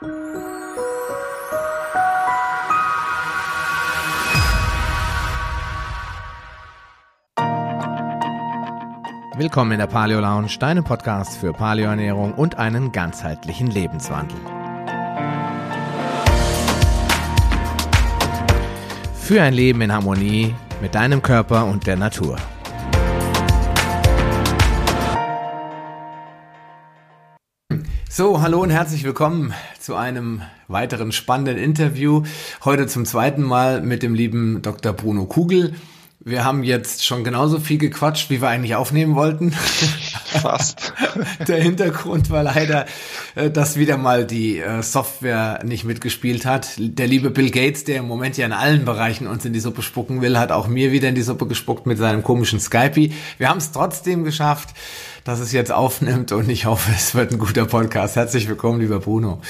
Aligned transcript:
Willkommen 0.00 0.22
in 9.72 9.80
der 9.80 9.88
Paleo 9.88 10.20
Lounge, 10.20 10.56
deinem 10.60 10.84
Podcast 10.84 11.38
für 11.38 11.52
Paleoernährung 11.52 12.34
und 12.34 12.58
einen 12.58 12.92
ganzheitlichen 12.92 13.66
Lebenswandel. 13.66 14.38
Für 19.20 19.42
ein 19.42 19.54
Leben 19.54 19.80
in 19.80 19.92
Harmonie 19.92 20.54
mit 20.80 20.94
deinem 20.94 21.22
Körper 21.22 21.66
und 21.66 21.88
der 21.88 21.96
Natur. 21.96 22.36
So, 28.08 28.40
hallo 28.40 28.62
und 28.62 28.70
herzlich 28.70 29.02
willkommen 29.02 29.52
zu 29.88 29.94
einem 29.94 30.42
weiteren 30.66 31.12
spannenden 31.12 31.56
Interview. 31.56 32.22
Heute 32.62 32.86
zum 32.88 33.06
zweiten 33.06 33.42
Mal 33.42 33.80
mit 33.80 34.02
dem 34.02 34.12
lieben 34.12 34.60
Dr. 34.60 34.92
Bruno 34.92 35.24
Kugel. 35.24 35.76
Wir 36.20 36.44
haben 36.44 36.64
jetzt 36.64 37.06
schon 37.06 37.22
genauso 37.22 37.60
viel 37.60 37.78
gequatscht, 37.78 38.28
wie 38.28 38.42
wir 38.42 38.48
eigentlich 38.48 38.74
aufnehmen 38.74 39.14
wollten. 39.14 39.52
Fast. 40.42 40.92
Der 41.46 41.62
Hintergrund 41.62 42.28
war 42.30 42.42
leider, 42.42 42.86
äh, 43.36 43.50
dass 43.50 43.76
wieder 43.76 43.96
mal 43.96 44.26
die 44.26 44.58
äh, 44.58 44.82
Software 44.82 45.60
nicht 45.64 45.84
mitgespielt 45.84 46.44
hat. 46.44 46.72
Der 46.76 47.06
liebe 47.06 47.30
Bill 47.30 47.50
Gates, 47.50 47.84
der 47.84 47.98
im 47.98 48.08
Moment 48.08 48.36
ja 48.36 48.46
in 48.46 48.52
allen 48.52 48.84
Bereichen 48.84 49.28
uns 49.28 49.44
in 49.44 49.52
die 49.52 49.60
Suppe 49.60 49.82
spucken 49.82 50.20
will, 50.20 50.38
hat 50.38 50.50
auch 50.50 50.66
mir 50.66 50.90
wieder 50.90 51.08
in 51.08 51.14
die 51.14 51.22
Suppe 51.22 51.46
gespuckt 51.46 51.86
mit 51.86 51.98
seinem 51.98 52.24
komischen 52.24 52.58
Skype. 52.58 53.10
Wir 53.38 53.48
haben 53.48 53.58
es 53.58 53.70
trotzdem 53.70 54.24
geschafft, 54.24 54.70
dass 55.22 55.38
es 55.38 55.52
jetzt 55.52 55.70
aufnimmt 55.70 56.32
und 56.32 56.48
ich 56.50 56.66
hoffe, 56.66 56.90
es 56.94 57.14
wird 57.14 57.30
ein 57.30 57.38
guter 57.38 57.66
Podcast. 57.66 58.16
Herzlich 58.16 58.48
willkommen, 58.48 58.80
lieber 58.80 58.98
Bruno. 58.98 59.40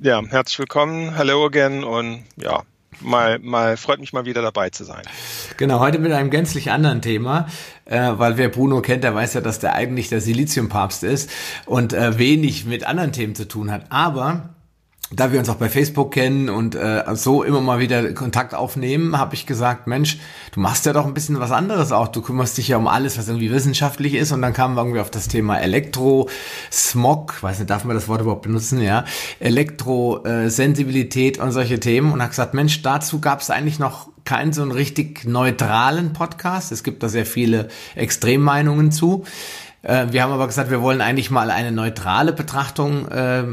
Ja, 0.00 0.22
herzlich 0.26 0.60
willkommen. 0.60 1.14
Hello 1.14 1.44
again 1.44 1.84
und 1.84 2.24
ja, 2.36 2.62
mal, 3.00 3.38
mal, 3.38 3.76
freut 3.76 4.00
mich 4.00 4.12
mal 4.12 4.24
wieder 4.24 4.42
dabei 4.42 4.70
zu 4.70 4.84
sein. 4.84 5.02
Genau, 5.56 5.80
heute 5.80 5.98
mit 5.98 6.12
einem 6.12 6.30
gänzlich 6.30 6.70
anderen 6.70 7.02
Thema, 7.02 7.48
äh, 7.84 8.12
weil 8.14 8.36
wer 8.36 8.48
Bruno 8.48 8.80
kennt, 8.82 9.04
der 9.04 9.14
weiß 9.14 9.34
ja, 9.34 9.40
dass 9.40 9.58
der 9.58 9.74
eigentlich 9.74 10.08
der 10.08 10.20
Siliziumpapst 10.20 11.04
ist 11.04 11.30
und 11.66 11.92
äh, 11.92 12.18
wenig 12.18 12.64
mit 12.64 12.84
anderen 12.84 13.12
Themen 13.12 13.34
zu 13.34 13.46
tun 13.46 13.70
hat. 13.70 13.86
Aber 13.90 14.50
da 15.10 15.32
wir 15.32 15.38
uns 15.38 15.48
auch 15.48 15.54
bei 15.54 15.70
Facebook 15.70 16.12
kennen 16.12 16.50
und 16.50 16.74
äh, 16.74 17.02
so 17.14 17.42
immer 17.42 17.62
mal 17.62 17.78
wieder 17.78 18.12
Kontakt 18.12 18.54
aufnehmen, 18.54 19.16
habe 19.16 19.34
ich 19.34 19.46
gesagt, 19.46 19.86
Mensch, 19.86 20.18
du 20.52 20.60
machst 20.60 20.84
ja 20.84 20.92
doch 20.92 21.06
ein 21.06 21.14
bisschen 21.14 21.40
was 21.40 21.50
anderes 21.50 21.92
auch. 21.92 22.08
Du 22.08 22.20
kümmerst 22.20 22.58
dich 22.58 22.68
ja 22.68 22.76
um 22.76 22.86
alles, 22.86 23.16
was 23.16 23.26
irgendwie 23.26 23.50
wissenschaftlich 23.50 24.12
ist. 24.14 24.32
Und 24.32 24.42
dann 24.42 24.52
kamen 24.52 24.74
wir 24.74 24.82
irgendwie 24.82 25.00
auf 25.00 25.10
das 25.10 25.28
Thema 25.28 25.58
Elektro, 25.58 26.28
Smog, 26.70 27.42
weiß 27.42 27.58
nicht, 27.58 27.70
darf 27.70 27.84
man 27.84 27.96
das 27.96 28.08
Wort 28.08 28.20
überhaupt 28.20 28.42
benutzen, 28.42 28.82
ja, 28.82 29.06
Elektrosensibilität 29.40 31.38
und 31.38 31.52
solche 31.52 31.80
Themen. 31.80 32.12
Und 32.12 32.20
habe 32.20 32.30
gesagt, 32.30 32.52
Mensch, 32.52 32.82
dazu 32.82 33.18
gab 33.18 33.40
es 33.40 33.48
eigentlich 33.48 33.78
noch 33.78 34.08
keinen 34.24 34.52
so 34.52 34.60
einen 34.60 34.72
richtig 34.72 35.24
neutralen 35.24 36.12
Podcast. 36.12 36.70
Es 36.70 36.82
gibt 36.82 37.02
da 37.02 37.08
sehr 37.08 37.24
viele 37.24 37.68
Extremmeinungen 37.94 38.92
zu. 38.92 39.24
Äh, 39.82 40.06
wir 40.10 40.22
haben 40.22 40.32
aber 40.32 40.46
gesagt, 40.46 40.70
wir 40.70 40.82
wollen 40.82 41.00
eigentlich 41.00 41.30
mal 41.30 41.50
eine 41.50 41.72
neutrale 41.72 42.32
Betrachtung 42.32 43.06
äh, 43.08 43.44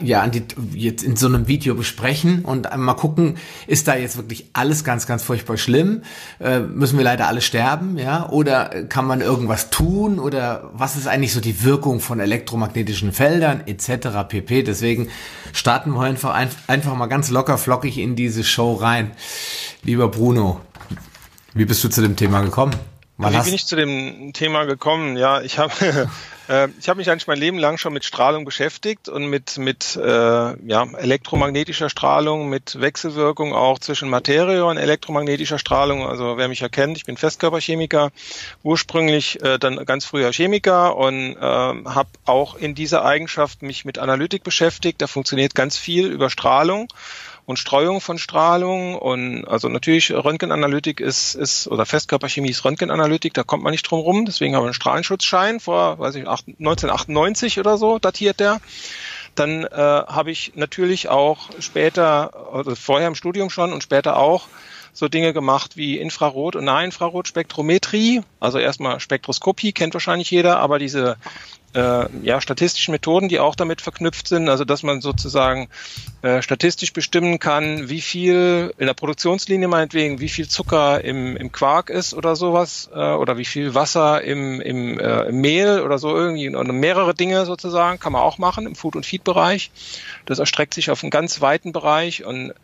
ja 0.00 0.22
an 0.22 0.30
die, 0.30 0.44
jetzt 0.74 1.02
in 1.02 1.16
so 1.16 1.26
einem 1.26 1.48
Video 1.48 1.74
besprechen 1.74 2.44
und 2.44 2.68
mal 2.76 2.94
gucken, 2.94 3.36
ist 3.66 3.88
da 3.88 3.96
jetzt 3.96 4.16
wirklich 4.16 4.50
alles 4.52 4.84
ganz, 4.84 5.06
ganz 5.06 5.24
furchtbar 5.24 5.56
schlimm? 5.56 6.02
Äh, 6.38 6.60
müssen 6.60 6.96
wir 6.98 7.04
leider 7.04 7.26
alle 7.26 7.40
sterben, 7.40 7.98
ja? 7.98 8.28
Oder 8.28 8.84
kann 8.84 9.06
man 9.06 9.20
irgendwas 9.20 9.70
tun? 9.70 10.18
Oder 10.18 10.70
was 10.72 10.96
ist 10.96 11.08
eigentlich 11.08 11.32
so 11.32 11.40
die 11.40 11.64
Wirkung 11.64 12.00
von 12.00 12.20
elektromagnetischen 12.20 13.12
Feldern 13.12 13.62
etc. 13.66 14.28
pp. 14.28 14.62
Deswegen 14.62 15.08
starten 15.52 15.90
wir 15.90 16.02
einfach, 16.02 16.34
einfach 16.66 16.94
mal 16.94 17.06
ganz 17.06 17.30
locker 17.30 17.58
flockig 17.58 17.98
in 17.98 18.14
diese 18.14 18.44
Show 18.44 18.74
rein. 18.74 19.12
Lieber 19.82 20.08
Bruno, 20.08 20.60
wie 21.54 21.64
bist 21.64 21.82
du 21.82 21.88
zu 21.88 22.02
dem 22.02 22.16
Thema 22.16 22.42
gekommen? 22.42 22.74
Wann 23.18 23.32
Wie 23.32 23.42
bin 23.42 23.54
ich 23.54 23.64
zu 23.64 23.76
dem 23.76 24.32
Thema 24.34 24.64
gekommen? 24.64 25.16
Ja, 25.16 25.40
ich 25.40 25.58
habe 25.58 25.72
äh, 26.48 26.68
ich 26.78 26.88
habe 26.90 26.98
mich 26.98 27.10
eigentlich 27.10 27.26
mein 27.26 27.38
Leben 27.38 27.56
lang 27.56 27.78
schon 27.78 27.94
mit 27.94 28.04
Strahlung 28.04 28.44
beschäftigt 28.44 29.08
und 29.08 29.26
mit 29.26 29.56
mit 29.56 29.96
äh, 29.96 30.06
ja, 30.06 30.86
elektromagnetischer 30.98 31.88
Strahlung, 31.88 32.50
mit 32.50 32.78
Wechselwirkung 32.78 33.54
auch 33.54 33.78
zwischen 33.78 34.10
Materie 34.10 34.66
und 34.66 34.76
elektromagnetischer 34.76 35.58
Strahlung. 35.58 36.06
Also 36.06 36.36
wer 36.36 36.48
mich 36.48 36.60
erkennt, 36.60 36.98
ich 36.98 37.06
bin 37.06 37.16
Festkörperchemiker, 37.16 38.10
ursprünglich 38.62 39.42
äh, 39.42 39.58
dann 39.58 39.82
ganz 39.86 40.04
früher 40.04 40.30
Chemiker 40.30 40.96
und 40.96 41.36
äh, 41.36 41.40
habe 41.40 42.10
auch 42.26 42.54
in 42.54 42.74
dieser 42.74 43.02
Eigenschaft 43.02 43.62
mich 43.62 43.86
mit 43.86 43.98
Analytik 43.98 44.44
beschäftigt. 44.44 45.00
Da 45.00 45.06
funktioniert 45.06 45.54
ganz 45.54 45.78
viel 45.78 46.06
über 46.06 46.28
Strahlung 46.28 46.88
und 47.46 47.58
Streuung 47.58 48.00
von 48.00 48.18
Strahlung 48.18 48.96
und 48.96 49.46
also 49.46 49.68
natürlich 49.68 50.12
Röntgenanalytik 50.12 51.00
ist, 51.00 51.36
ist 51.36 51.68
oder 51.68 51.86
Festkörperchemie 51.86 52.50
ist 52.50 52.64
Röntgenanalytik, 52.64 53.34
da 53.34 53.44
kommt 53.44 53.62
man 53.62 53.70
nicht 53.70 53.84
drum 53.84 54.00
rum, 54.00 54.24
deswegen 54.26 54.54
haben 54.54 54.62
wir 54.64 54.66
einen 54.66 54.74
Strahlenschutzschein 54.74 55.60
vor, 55.60 55.98
weiß 56.00 56.16
ich, 56.16 56.26
1998 56.26 57.60
oder 57.60 57.78
so 57.78 58.00
datiert 58.00 58.40
der. 58.40 58.60
Dann 59.36 59.64
äh, 59.64 59.68
habe 59.76 60.30
ich 60.32 60.52
natürlich 60.56 61.08
auch 61.08 61.50
später, 61.60 62.52
also 62.52 62.74
vorher 62.74 63.06
im 63.06 63.14
Studium 63.14 63.48
schon 63.48 63.72
und 63.72 63.82
später 63.82 64.16
auch 64.16 64.48
so 64.92 65.08
Dinge 65.08 65.32
gemacht 65.32 65.76
wie 65.76 66.00
Infrarot- 66.00 66.56
und 66.56 66.64
Nahinfrarotspektrometrie. 66.64 68.22
Also 68.40 68.58
erstmal 68.58 68.98
Spektroskopie 68.98 69.72
kennt 69.72 69.94
wahrscheinlich 69.94 70.30
jeder, 70.30 70.58
aber 70.58 70.78
diese 70.78 71.16
äh, 71.76 72.08
ja, 72.22 72.40
statistischen 72.40 72.92
Methoden, 72.92 73.28
die 73.28 73.38
auch 73.38 73.54
damit 73.54 73.82
verknüpft 73.82 74.28
sind, 74.28 74.48
also 74.48 74.64
dass 74.64 74.82
man 74.82 75.02
sozusagen 75.02 75.68
äh, 76.22 76.40
statistisch 76.40 76.94
bestimmen 76.94 77.38
kann, 77.38 77.90
wie 77.90 78.00
viel 78.00 78.72
in 78.78 78.86
der 78.86 78.94
Produktionslinie 78.94 79.68
meinetwegen, 79.68 80.18
wie 80.18 80.30
viel 80.30 80.48
Zucker 80.48 81.04
im, 81.04 81.36
im 81.36 81.52
Quark 81.52 81.90
ist 81.90 82.14
oder 82.14 82.34
sowas, 82.34 82.88
äh, 82.94 83.12
oder 83.12 83.36
wie 83.36 83.44
viel 83.44 83.74
Wasser 83.74 84.22
im, 84.22 84.60
im, 84.62 84.98
äh, 84.98 85.24
im 85.24 85.40
Mehl 85.42 85.82
oder 85.82 85.98
so 85.98 86.16
irgendwie, 86.16 86.48
und 86.48 86.80
mehrere 86.80 87.14
Dinge 87.14 87.44
sozusagen, 87.44 88.00
kann 88.00 88.12
man 88.12 88.22
auch 88.22 88.38
machen 88.38 88.66
im 88.66 88.74
Food- 88.74 88.96
und 88.96 89.04
Feed-Bereich. 89.04 89.70
Das 90.24 90.38
erstreckt 90.38 90.72
sich 90.72 90.90
auf 90.90 91.02
einen 91.02 91.10
ganz 91.10 91.42
weiten 91.42 91.72
Bereich 91.72 92.24
und 92.24 92.54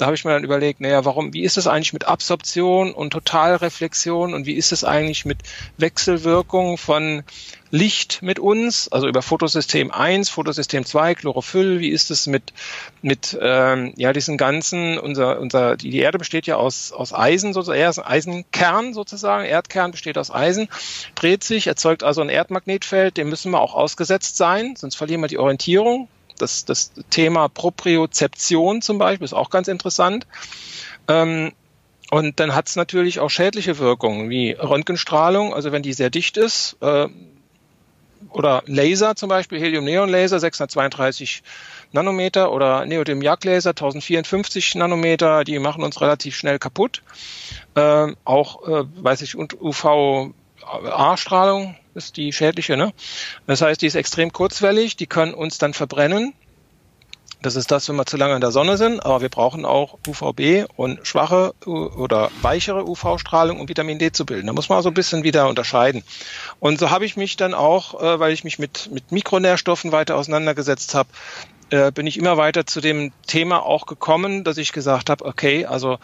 da 0.00 0.06
habe 0.06 0.14
ich 0.14 0.24
mir 0.24 0.32
dann 0.32 0.44
überlegt, 0.44 0.80
naja, 0.80 1.04
warum, 1.04 1.34
wie 1.34 1.42
ist 1.42 1.58
es 1.58 1.66
eigentlich 1.66 1.92
mit 1.92 2.08
Absorption 2.08 2.92
und 2.92 3.10
Totalreflexion 3.10 4.32
und 4.32 4.46
wie 4.46 4.54
ist 4.54 4.72
es 4.72 4.82
eigentlich 4.82 5.26
mit 5.26 5.38
Wechselwirkung 5.76 6.78
von 6.78 7.22
Licht 7.70 8.22
mit 8.22 8.38
uns, 8.38 8.88
also 8.88 9.06
über 9.06 9.20
Fotosystem 9.20 9.90
1, 9.92 10.30
Fotosystem 10.30 10.86
2, 10.86 11.16
Chlorophyll, 11.16 11.80
wie 11.80 11.90
ist 11.90 12.10
es 12.10 12.26
mit, 12.26 12.54
mit 13.02 13.38
ähm, 13.40 13.92
ja, 13.96 14.14
diesen 14.14 14.38
ganzen, 14.38 14.98
unser, 14.98 15.38
unser, 15.38 15.76
die, 15.76 15.98
Erde 15.98 16.18
besteht 16.18 16.46
ja 16.46 16.56
aus, 16.56 16.92
aus 16.92 17.12
Eisen, 17.12 17.52
sozusagen, 17.52 17.78
er 17.78 18.08
Eisenkern 18.08 18.94
sozusagen, 18.94 19.44
Erdkern 19.44 19.90
besteht 19.90 20.16
aus 20.16 20.30
Eisen, 20.30 20.68
dreht 21.14 21.44
sich, 21.44 21.66
erzeugt 21.66 22.02
also 22.02 22.22
ein 22.22 22.30
Erdmagnetfeld, 22.30 23.18
dem 23.18 23.28
müssen 23.28 23.52
wir 23.52 23.60
auch 23.60 23.74
ausgesetzt 23.74 24.38
sein, 24.38 24.74
sonst 24.76 24.96
verlieren 24.96 25.20
wir 25.20 25.28
die 25.28 25.38
Orientierung, 25.38 26.08
das, 26.40 26.64
das 26.64 26.92
Thema 27.10 27.48
Propriozeption 27.48 28.82
zum 28.82 28.98
Beispiel 28.98 29.24
ist 29.24 29.32
auch 29.32 29.50
ganz 29.50 29.68
interessant. 29.68 30.26
Ähm, 31.08 31.52
und 32.10 32.40
dann 32.40 32.54
hat 32.54 32.68
es 32.68 32.76
natürlich 32.76 33.20
auch 33.20 33.30
schädliche 33.30 33.78
Wirkungen, 33.78 34.30
wie 34.30 34.50
Röntgenstrahlung, 34.52 35.54
also 35.54 35.70
wenn 35.70 35.82
die 35.82 35.92
sehr 35.92 36.10
dicht 36.10 36.36
ist, 36.36 36.76
äh, 36.80 37.06
oder 38.30 38.62
Laser 38.66 39.16
zum 39.16 39.28
Beispiel, 39.28 39.58
Helium-Neon-Laser 39.60 40.40
632 40.40 41.42
Nanometer 41.92 42.52
oder 42.52 42.84
Neodym-Jagd-Laser 42.84 43.70
1054 43.70 44.74
Nanometer, 44.74 45.44
die 45.44 45.58
machen 45.58 45.82
uns 45.82 46.00
relativ 46.00 46.36
schnell 46.36 46.58
kaputt. 46.58 47.02
Äh, 47.74 48.12
auch, 48.24 48.68
äh, 48.68 48.84
weiß 49.02 49.22
ich, 49.22 49.36
UV-A-Strahlung 49.36 50.34
ist 51.94 52.16
die 52.16 52.32
schädliche. 52.32 52.76
Ne? 52.76 52.92
Das 53.46 53.62
heißt, 53.62 53.82
die 53.82 53.86
ist 53.86 53.94
extrem 53.94 54.32
kurzwellig, 54.32 54.96
die 54.96 55.06
können 55.06 55.34
uns 55.34 55.58
dann 55.58 55.74
verbrennen. 55.74 56.34
Das 57.42 57.56
ist 57.56 57.70
das, 57.70 57.88
wenn 57.88 57.96
wir 57.96 58.04
zu 58.04 58.18
lange 58.18 58.34
in 58.34 58.42
der 58.42 58.50
Sonne 58.50 58.76
sind, 58.76 59.00
aber 59.00 59.22
wir 59.22 59.30
brauchen 59.30 59.64
auch 59.64 59.96
UVB 60.06 60.70
und 60.76 61.06
schwache 61.06 61.54
oder 61.64 62.30
weichere 62.42 62.86
UV-Strahlung, 62.86 63.60
um 63.60 63.68
Vitamin 63.68 63.98
D 63.98 64.12
zu 64.12 64.26
bilden. 64.26 64.48
Da 64.48 64.52
muss 64.52 64.68
man 64.68 64.76
also 64.76 64.90
ein 64.90 64.94
bisschen 64.94 65.24
wieder 65.24 65.48
unterscheiden. 65.48 66.02
Und 66.58 66.78
so 66.78 66.90
habe 66.90 67.06
ich 67.06 67.16
mich 67.16 67.36
dann 67.36 67.54
auch, 67.54 68.00
äh, 68.02 68.20
weil 68.20 68.34
ich 68.34 68.44
mich 68.44 68.58
mit, 68.58 68.90
mit 68.92 69.10
Mikronährstoffen 69.10 69.90
weiter 69.90 70.16
auseinandergesetzt 70.16 70.94
habe, 70.94 71.08
äh, 71.70 71.90
bin 71.92 72.06
ich 72.06 72.18
immer 72.18 72.36
weiter 72.36 72.66
zu 72.66 72.82
dem 72.82 73.10
Thema 73.26 73.64
auch 73.64 73.86
gekommen, 73.86 74.44
dass 74.44 74.58
ich 74.58 74.72
gesagt 74.72 75.08
habe, 75.08 75.24
okay, 75.24 75.64
also 75.64 75.98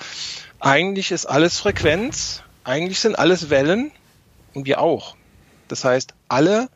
eigentlich 0.59 1.11
ist 1.11 1.27
alles 1.27 1.59
Frequenz, 1.59 2.43
eigentlich 2.65 3.01
sind 3.01 3.19
alles 3.19 3.51
Wellen 3.51 3.91
und 4.55 4.65
wir 4.65 4.81
auch. 4.81 5.17
Das 5.69 5.85
heißt, 5.85 6.15
alle 6.29 6.69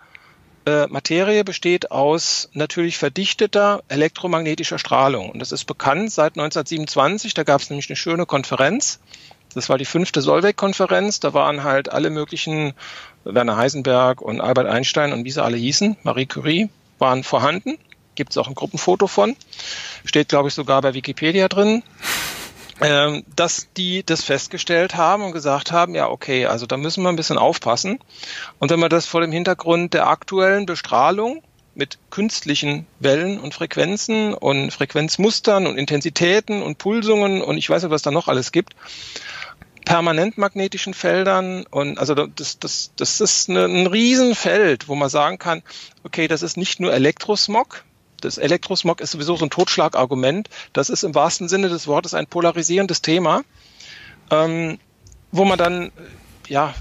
äh, 0.66 0.86
Materie 0.88 1.44
besteht 1.44 1.90
aus 1.90 2.50
natürlich 2.52 2.98
verdichteter 2.98 3.82
elektromagnetischer 3.88 4.78
Strahlung. 4.78 5.30
Und 5.30 5.40
das 5.40 5.52
ist 5.52 5.64
bekannt 5.64 6.12
seit 6.12 6.32
1927. 6.32 7.34
Da 7.34 7.44
gab 7.44 7.60
es 7.60 7.70
nämlich 7.70 7.88
eine 7.88 7.96
schöne 7.96 8.26
Konferenz. 8.26 9.00
Das 9.54 9.68
war 9.68 9.78
die 9.78 9.84
fünfte 9.84 10.20
Solveig-Konferenz. 10.20 11.20
Da 11.20 11.34
waren 11.34 11.64
halt 11.64 11.90
alle 11.90 12.10
möglichen, 12.10 12.74
Werner 13.24 13.56
Heisenberg 13.56 14.22
und 14.22 14.40
Albert 14.40 14.66
Einstein 14.66 15.12
und 15.12 15.24
wie 15.24 15.30
sie 15.30 15.42
alle 15.42 15.56
hießen, 15.56 15.96
Marie 16.02 16.26
Curie, 16.26 16.70
waren 16.98 17.24
vorhanden. 17.24 17.78
gibt 18.14 18.32
es 18.32 18.38
auch 18.38 18.48
ein 18.48 18.54
Gruppenfoto 18.54 19.06
von, 19.06 19.36
steht 20.04 20.28
glaube 20.28 20.48
ich 20.48 20.54
sogar 20.54 20.82
bei 20.82 20.94
Wikipedia 20.94 21.48
drin, 21.48 21.82
ähm, 22.80 23.24
dass 23.36 23.68
die 23.76 24.04
das 24.04 24.24
festgestellt 24.24 24.96
haben 24.96 25.22
und 25.22 25.32
gesagt 25.32 25.72
haben, 25.72 25.94
ja 25.94 26.08
okay, 26.08 26.46
also 26.46 26.66
da 26.66 26.76
müssen 26.76 27.02
wir 27.02 27.10
ein 27.10 27.16
bisschen 27.16 27.38
aufpassen. 27.38 27.98
Und 28.58 28.70
wenn 28.70 28.80
man 28.80 28.90
das 28.90 29.06
vor 29.06 29.20
dem 29.20 29.32
Hintergrund 29.32 29.94
der 29.94 30.06
aktuellen 30.06 30.66
Bestrahlung 30.66 31.42
mit 31.74 31.98
künstlichen 32.10 32.86
Wellen 32.98 33.38
und 33.38 33.54
Frequenzen 33.54 34.34
und 34.34 34.72
Frequenzmustern 34.72 35.66
und 35.66 35.78
Intensitäten 35.78 36.62
und 36.62 36.78
Pulsungen 36.78 37.42
und 37.42 37.58
ich 37.58 37.70
weiß 37.70 37.82
nicht, 37.82 37.92
was 37.92 38.02
da 38.02 38.10
noch 38.10 38.28
alles 38.28 38.52
gibt, 38.52 38.74
permanentmagnetischen 39.84 40.94
Feldern 40.94 41.64
und 41.70 41.98
also 41.98 42.14
das, 42.14 42.58
das, 42.58 42.92
das 42.96 43.20
ist 43.20 43.48
ein 43.48 43.86
Riesenfeld, 43.86 44.88
wo 44.88 44.94
man 44.94 45.08
sagen 45.08 45.38
kann, 45.38 45.62
okay, 46.04 46.28
das 46.28 46.42
ist 46.42 46.56
nicht 46.56 46.80
nur 46.80 46.92
Elektrosmog, 46.92 47.84
das 48.20 48.38
Elektrosmog 48.38 49.00
ist 49.00 49.12
sowieso 49.12 49.36
so 49.36 49.44
ein 49.44 49.50
Totschlagargument, 49.50 50.48
das 50.72 50.90
ist 50.90 51.02
im 51.02 51.14
wahrsten 51.14 51.48
Sinne 51.48 51.68
des 51.68 51.86
Wortes 51.86 52.14
ein 52.14 52.26
polarisierendes 52.26 53.02
Thema, 53.02 53.42
ähm, 54.30 54.78
wo 55.32 55.44
man 55.44 55.58
dann 55.58 55.92
ja 56.48 56.74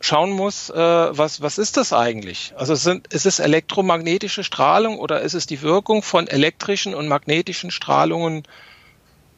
schauen 0.00 0.32
muss, 0.32 0.68
äh, 0.68 0.76
was, 0.76 1.40
was 1.40 1.56
ist 1.56 1.78
das 1.78 1.92
eigentlich? 1.92 2.52
Also 2.56 2.74
sind, 2.74 3.06
ist 3.12 3.24
es 3.24 3.38
elektromagnetische 3.38 4.44
Strahlung 4.44 4.98
oder 4.98 5.22
ist 5.22 5.32
es 5.32 5.46
die 5.46 5.62
Wirkung 5.62 6.02
von 6.02 6.26
elektrischen 6.26 6.94
und 6.94 7.08
magnetischen 7.08 7.70
Strahlungen 7.70 8.42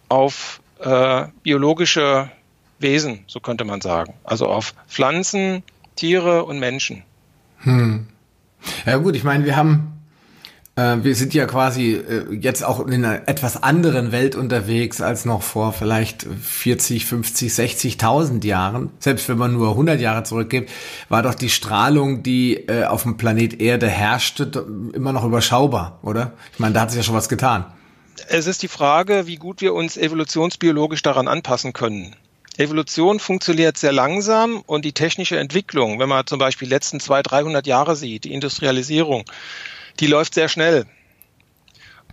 auf 0.08 0.60
äh, 0.80 1.26
biologische 1.42 2.30
Wesen, 2.78 3.24
so 3.28 3.40
könnte 3.40 3.64
man 3.64 3.80
sagen. 3.80 4.14
Also 4.24 4.48
auf 4.48 4.74
Pflanzen, 4.88 5.62
Tiere 5.94 6.44
und 6.44 6.58
Menschen. 6.58 7.04
Hm. 7.58 8.08
Ja 8.84 8.96
gut, 8.96 9.14
ich 9.16 9.24
meine, 9.24 9.44
wir 9.44 9.56
haben 9.56 9.92
äh, 9.92 9.95
wir 10.76 11.14
sind 11.14 11.32
ja 11.32 11.46
quasi 11.46 11.94
äh, 11.94 12.34
jetzt 12.34 12.62
auch 12.62 12.86
in 12.86 12.92
einer 12.92 13.26
etwas 13.28 13.62
anderen 13.62 14.12
Welt 14.12 14.34
unterwegs 14.34 15.00
als 15.00 15.24
noch 15.24 15.40
vor 15.42 15.72
vielleicht 15.72 16.24
40, 16.24 17.06
50, 17.06 17.50
60.000 17.50 18.44
Jahren. 18.44 18.90
Selbst 18.98 19.26
wenn 19.30 19.38
man 19.38 19.54
nur 19.54 19.70
100 19.70 19.98
Jahre 19.98 20.24
zurückgeht, 20.24 20.68
war 21.08 21.22
doch 21.22 21.34
die 21.34 21.48
Strahlung, 21.48 22.22
die 22.22 22.56
äh, 22.68 22.84
auf 22.84 23.04
dem 23.04 23.16
Planet 23.16 23.58
Erde 23.58 23.88
herrschte, 23.88 24.66
immer 24.92 25.14
noch 25.14 25.24
überschaubar, 25.24 25.98
oder? 26.02 26.34
Ich 26.52 26.58
meine, 26.58 26.74
da 26.74 26.82
hat 26.82 26.90
sich 26.90 26.98
ja 26.98 27.04
schon 27.04 27.14
was 27.14 27.30
getan. 27.30 27.64
Es 28.28 28.46
ist 28.46 28.62
die 28.62 28.68
Frage, 28.68 29.26
wie 29.26 29.36
gut 29.36 29.62
wir 29.62 29.72
uns 29.72 29.96
evolutionsbiologisch 29.96 31.00
daran 31.00 31.26
anpassen 31.26 31.72
können. 31.72 32.14
Evolution 32.58 33.18
funktioniert 33.18 33.78
sehr 33.78 33.92
langsam 33.92 34.62
und 34.66 34.84
die 34.84 34.92
technische 34.92 35.38
Entwicklung, 35.38 35.98
wenn 35.98 36.08
man 36.08 36.26
zum 36.26 36.38
Beispiel 36.38 36.68
die 36.68 36.74
letzten 36.74 37.00
200, 37.00 37.30
300 37.30 37.66
Jahre 37.66 37.96
sieht, 37.96 38.24
die 38.24 38.32
Industrialisierung, 38.32 39.24
die 40.00 40.06
läuft 40.06 40.34
sehr 40.34 40.48
schnell. 40.48 40.86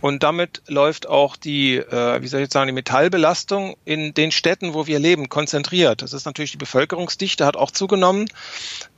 Und 0.00 0.22
damit 0.22 0.60
läuft 0.66 1.08
auch 1.08 1.34
die, 1.36 1.76
äh, 1.76 2.20
wie 2.20 2.26
soll 2.26 2.40
ich 2.40 2.44
jetzt 2.44 2.52
sagen, 2.52 2.66
die 2.66 2.74
Metallbelastung 2.74 3.76
in 3.86 4.12
den 4.12 4.32
Städten, 4.32 4.74
wo 4.74 4.86
wir 4.86 4.98
leben, 4.98 5.30
konzentriert. 5.30 6.02
Das 6.02 6.12
ist 6.12 6.26
natürlich 6.26 6.50
die 6.50 6.58
Bevölkerungsdichte 6.58 7.46
hat 7.46 7.56
auch 7.56 7.70
zugenommen. 7.70 8.28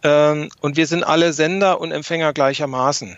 Ähm, 0.03 0.49
und 0.61 0.77
wir 0.77 0.89
sind 0.89 1.05
alle 1.05 1.33
Sender 1.33 1.81
und 1.81 1.93
Empfänger 1.93 2.33
gleichermaßen. 2.33 3.17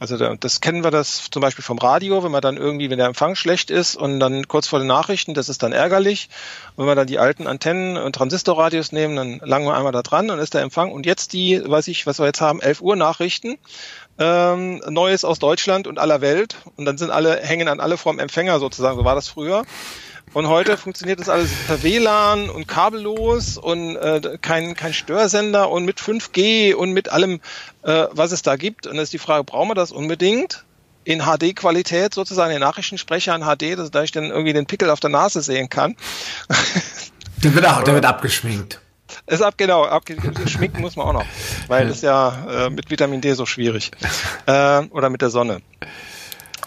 Also 0.00 0.16
das 0.16 0.60
kennen 0.60 0.84
wir 0.84 0.90
das 0.90 1.28
zum 1.30 1.40
Beispiel 1.40 1.64
vom 1.64 1.78
Radio, 1.78 2.22
wenn 2.22 2.30
man 2.30 2.40
dann 2.40 2.56
irgendwie, 2.56 2.88
wenn 2.88 2.98
der 2.98 3.08
Empfang 3.08 3.34
schlecht 3.34 3.70
ist 3.70 3.96
und 3.96 4.20
dann 4.20 4.46
kurz 4.46 4.68
vor 4.68 4.78
den 4.78 4.86
Nachrichten, 4.86 5.34
das 5.34 5.48
ist 5.48 5.62
dann 5.62 5.72
ärgerlich. 5.72 6.28
Und 6.76 6.84
wenn 6.84 6.90
wir 6.90 6.94
dann 6.94 7.06
die 7.06 7.18
alten 7.18 7.46
Antennen 7.46 7.96
und 7.96 8.14
Transistorradios 8.14 8.92
nehmen, 8.92 9.16
dann 9.16 9.40
langen 9.42 9.66
wir 9.66 9.74
einmal 9.74 9.92
da 9.92 10.02
dran 10.02 10.30
und 10.30 10.38
ist 10.38 10.54
der 10.54 10.62
Empfang. 10.62 10.92
Und 10.92 11.04
jetzt 11.04 11.32
die, 11.32 11.60
weiß 11.64 11.88
ich, 11.88 12.06
was 12.06 12.20
wir 12.20 12.26
jetzt 12.26 12.40
haben, 12.40 12.60
11 12.60 12.80
Uhr 12.80 12.94
Nachrichten, 12.94 13.58
ähm, 14.18 14.80
Neues 14.88 15.24
aus 15.24 15.40
Deutschland 15.40 15.86
und 15.86 15.98
aller 15.98 16.20
Welt. 16.20 16.56
Und 16.76 16.84
dann 16.84 16.96
sind 16.96 17.10
alle, 17.10 17.40
hängen 17.40 17.68
an 17.68 17.80
alle 17.80 17.96
vorm 17.96 18.20
Empfänger 18.20 18.60
sozusagen. 18.60 18.96
So 18.96 19.04
war 19.04 19.16
das 19.16 19.28
früher. 19.28 19.64
Und 20.34 20.48
heute 20.48 20.76
funktioniert 20.76 21.20
das 21.20 21.28
alles 21.28 21.50
per 21.66 21.82
WLAN 21.82 22.50
und 22.50 22.68
kabellos 22.68 23.56
und 23.56 23.96
äh, 23.96 24.38
kein, 24.40 24.74
kein 24.74 24.92
Störsender 24.92 25.70
und 25.70 25.84
mit 25.84 26.00
5G 26.00 26.74
und 26.74 26.92
mit 26.92 27.10
allem, 27.10 27.40
äh, 27.82 28.06
was 28.12 28.32
es 28.32 28.42
da 28.42 28.56
gibt. 28.56 28.86
Und 28.86 28.96
dann 28.96 29.02
ist 29.02 29.12
die 29.12 29.18
Frage, 29.18 29.44
brauchen 29.44 29.68
wir 29.68 29.74
das 29.74 29.92
unbedingt? 29.92 30.64
In 31.04 31.22
HD-Qualität 31.22 32.12
sozusagen, 32.12 32.50
den 32.50 32.60
Nachrichtensprecher 32.60 33.34
in 33.34 33.42
HD, 33.42 33.78
dass, 33.78 33.90
da 33.90 34.02
ich 34.02 34.12
dann 34.12 34.24
irgendwie 34.24 34.52
den 34.52 34.66
Pickel 34.66 34.90
auf 34.90 35.00
der 35.00 35.10
Nase 35.10 35.40
sehen 35.40 35.70
kann. 35.70 35.96
Der 37.44 37.54
wird, 37.54 37.66
auch, 37.66 37.84
der 37.84 37.94
wird 37.94 38.04
abgeschminkt. 38.04 38.80
Ist 39.28 39.42
ab, 39.42 39.54
genau, 39.56 39.84
abgeschminkt 39.84 40.80
muss 40.80 40.96
man 40.96 41.06
auch 41.06 41.12
noch, 41.12 41.26
weil 41.68 41.86
das 41.86 42.02
ja 42.02 42.66
äh, 42.66 42.70
mit 42.70 42.90
Vitamin 42.90 43.20
D 43.20 43.32
so 43.34 43.46
schwierig. 43.46 43.92
Äh, 44.46 44.82
oder 44.90 45.08
mit 45.08 45.22
der 45.22 45.30
Sonne. 45.30 45.62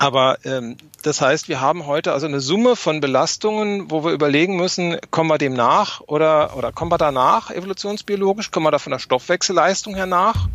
Aber 0.01 0.39
ähm, 0.45 0.77
das 1.03 1.21
heißt, 1.21 1.48
wir 1.48 1.62
haben 1.62 1.86
heute 1.86 2.12
also 2.12 2.25
eine 2.25 2.39
Summe 2.39 2.75
von 2.75 3.01
Belastungen, 3.01 3.92
wo 3.92 4.03
wir 4.03 4.13
überlegen 4.13 4.56
müssen, 4.56 4.98
kommen 5.12 5.30
wir 5.30 5.38
dem 5.38 5.53
nach 5.53 6.01
oder, 6.07 6.57
oder 6.57 6.71
kommen 6.71 6.92
wir 6.92 6.98
danach 6.98 7.51
evolutionsbiologisch, 7.51 8.50
kommen 8.50 8.65
wir 8.65 8.71
da 8.71 8.80
von 8.80 8.89
der 8.89 8.98
Stoffwechselleistung 8.98 9.94
her 9.94 10.07
nach 10.07 10.48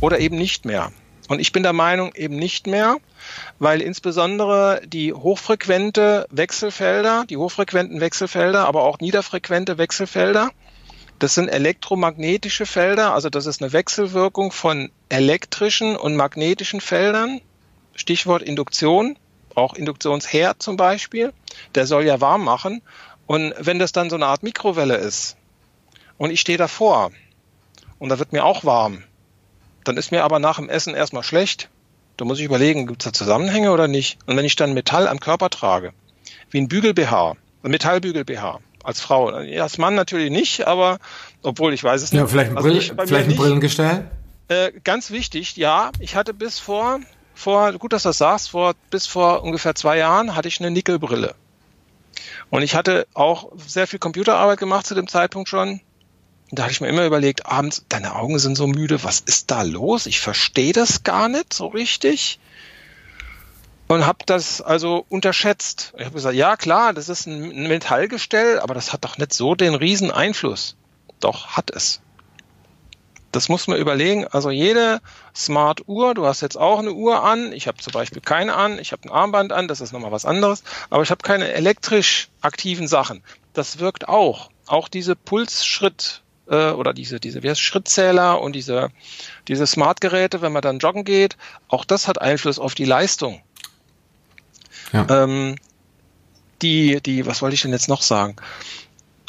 oder 0.00 0.18
eben 0.18 0.34
nicht 0.34 0.64
mehr. 0.64 0.90
Und 1.28 1.38
ich 1.38 1.52
bin 1.52 1.62
der 1.62 1.72
Meinung, 1.72 2.12
eben 2.16 2.34
nicht 2.34 2.66
mehr, 2.66 2.96
weil 3.60 3.80
insbesondere 3.80 4.80
die 4.84 5.12
hochfrequente 5.12 6.26
Wechselfelder, 6.32 7.24
die 7.30 7.36
hochfrequenten 7.36 8.00
Wechselfelder, 8.00 8.66
aber 8.66 8.82
auch 8.82 8.98
niederfrequente 8.98 9.78
Wechselfelder, 9.78 10.50
das 11.20 11.36
sind 11.36 11.46
elektromagnetische 11.50 12.66
Felder, 12.66 13.14
also 13.14 13.30
das 13.30 13.46
ist 13.46 13.62
eine 13.62 13.72
Wechselwirkung 13.72 14.50
von 14.50 14.90
elektrischen 15.08 15.94
und 15.94 16.16
magnetischen 16.16 16.80
Feldern 16.80 17.40
Stichwort 17.94 18.42
Induktion, 18.42 19.18
auch 19.54 19.74
Induktionsherd 19.74 20.62
zum 20.62 20.76
Beispiel, 20.76 21.32
der 21.74 21.86
soll 21.86 22.04
ja 22.04 22.20
warm 22.20 22.44
machen. 22.44 22.82
Und 23.26 23.54
wenn 23.58 23.78
das 23.78 23.92
dann 23.92 24.10
so 24.10 24.16
eine 24.16 24.26
Art 24.26 24.42
Mikrowelle 24.42 24.96
ist 24.96 25.36
und 26.18 26.30
ich 26.30 26.40
stehe 26.40 26.58
davor 26.58 27.10
und 27.98 28.08
da 28.08 28.18
wird 28.18 28.32
mir 28.32 28.44
auch 28.44 28.64
warm, 28.64 29.04
dann 29.84 29.96
ist 29.96 30.12
mir 30.12 30.24
aber 30.24 30.38
nach 30.38 30.56
dem 30.56 30.68
Essen 30.68 30.94
erstmal 30.94 31.22
schlecht. 31.22 31.68
Da 32.16 32.24
muss 32.24 32.38
ich 32.38 32.44
überlegen, 32.44 32.86
gibt 32.86 33.02
es 33.02 33.06
da 33.06 33.12
Zusammenhänge 33.12 33.72
oder 33.72 33.88
nicht? 33.88 34.18
Und 34.26 34.36
wenn 34.36 34.44
ich 34.44 34.56
dann 34.56 34.74
Metall 34.74 35.08
am 35.08 35.20
Körper 35.20 35.50
trage, 35.50 35.92
wie 36.50 36.58
ein 36.58 36.68
Bügel-BH, 36.68 37.36
ein 37.62 37.70
Metallbügel-BH, 37.70 38.60
als 38.84 39.00
Frau, 39.00 39.28
als 39.28 39.78
Mann 39.78 39.94
natürlich 39.94 40.30
nicht, 40.30 40.66
aber 40.66 40.98
obwohl 41.42 41.72
ich 41.72 41.82
weiß 41.82 42.02
es 42.02 42.12
nicht. 42.12 42.20
Ja, 42.20 42.26
vielleicht 42.26 42.50
ein, 42.50 42.56
also 42.56 42.68
Brill, 42.68 43.06
vielleicht 43.06 43.30
ein 43.30 43.36
Brillengestell? 43.36 44.10
Äh, 44.48 44.72
ganz 44.84 45.10
wichtig, 45.10 45.56
ja, 45.56 45.92
ich 46.00 46.16
hatte 46.16 46.34
bis 46.34 46.58
vor 46.58 47.00
vor, 47.42 47.72
gut, 47.72 47.92
dass 47.92 48.04
du 48.04 48.08
das 48.08 48.18
sagst, 48.18 48.50
vor, 48.50 48.74
bis 48.90 49.06
vor 49.06 49.42
ungefähr 49.42 49.74
zwei 49.74 49.98
Jahren 49.98 50.34
hatte 50.34 50.48
ich 50.48 50.60
eine 50.60 50.70
Nickelbrille. 50.70 51.34
Und 52.50 52.62
ich 52.62 52.74
hatte 52.74 53.06
auch 53.14 53.52
sehr 53.66 53.86
viel 53.86 53.98
Computerarbeit 53.98 54.58
gemacht 54.58 54.86
zu 54.86 54.94
dem 54.94 55.08
Zeitpunkt 55.08 55.48
schon. 55.48 55.80
Da 56.50 56.64
hatte 56.64 56.72
ich 56.72 56.80
mir 56.80 56.88
immer 56.88 57.06
überlegt, 57.06 57.46
abends, 57.46 57.84
deine 57.88 58.14
Augen 58.14 58.38
sind 58.38 58.56
so 58.56 58.66
müde, 58.66 59.02
was 59.04 59.20
ist 59.20 59.50
da 59.50 59.62
los? 59.62 60.06
Ich 60.06 60.20
verstehe 60.20 60.74
das 60.74 61.02
gar 61.02 61.28
nicht 61.28 61.54
so 61.54 61.66
richtig. 61.68 62.38
Und 63.88 64.06
habe 64.06 64.24
das 64.26 64.60
also 64.60 65.04
unterschätzt. 65.08 65.94
Ich 65.96 66.04
habe 66.04 66.14
gesagt, 66.14 66.36
ja 66.36 66.56
klar, 66.56 66.92
das 66.92 67.08
ist 67.08 67.26
ein 67.26 67.68
Metallgestell, 67.68 68.60
aber 68.60 68.74
das 68.74 68.92
hat 68.92 69.04
doch 69.04 69.18
nicht 69.18 69.32
so 69.32 69.54
den 69.54 69.74
riesen 69.74 70.10
Einfluss. 70.10 70.76
Doch, 71.20 71.48
hat 71.48 71.70
es. 71.70 72.00
Das 73.32 73.48
muss 73.48 73.66
man 73.66 73.78
überlegen. 73.78 74.26
Also 74.26 74.50
jede 74.50 75.00
Smart 75.34 75.88
Uhr, 75.88 76.14
du 76.14 76.26
hast 76.26 76.42
jetzt 76.42 76.56
auch 76.56 76.78
eine 76.78 76.92
Uhr 76.92 77.24
an, 77.24 77.52
ich 77.52 77.66
habe 77.66 77.78
zum 77.78 77.92
Beispiel 77.92 78.20
keine 78.20 78.54
an, 78.54 78.78
ich 78.78 78.92
habe 78.92 79.04
ein 79.04 79.10
Armband 79.10 79.52
an, 79.52 79.68
das 79.68 79.80
ist 79.80 79.92
nochmal 79.92 80.12
was 80.12 80.26
anderes, 80.26 80.62
aber 80.90 81.02
ich 81.02 81.10
habe 81.10 81.22
keine 81.22 81.52
elektrisch 81.52 82.28
aktiven 82.42 82.86
Sachen. 82.86 83.22
Das 83.54 83.78
wirkt 83.78 84.08
auch. 84.08 84.50
Auch 84.66 84.88
diese 84.88 85.16
Pulsschritt 85.16 86.22
äh, 86.48 86.70
oder 86.70 86.92
diese, 86.92 87.18
diese 87.20 87.42
wie 87.42 87.50
heißt, 87.50 87.60
Schrittzähler 87.60 88.40
und 88.40 88.54
diese, 88.54 88.90
diese 89.48 89.66
Smart-Geräte, 89.66 90.42
wenn 90.42 90.52
man 90.52 90.62
dann 90.62 90.78
joggen 90.78 91.04
geht, 91.04 91.36
auch 91.68 91.84
das 91.84 92.08
hat 92.08 92.20
Einfluss 92.20 92.58
auf 92.58 92.74
die 92.74 92.84
Leistung. 92.84 93.42
Ja. 94.92 95.06
Ähm, 95.08 95.56
die, 96.60 97.00
die, 97.00 97.26
was 97.26 97.42
wollte 97.42 97.54
ich 97.54 97.62
denn 97.62 97.72
jetzt 97.72 97.88
noch 97.88 98.02
sagen? 98.02 98.36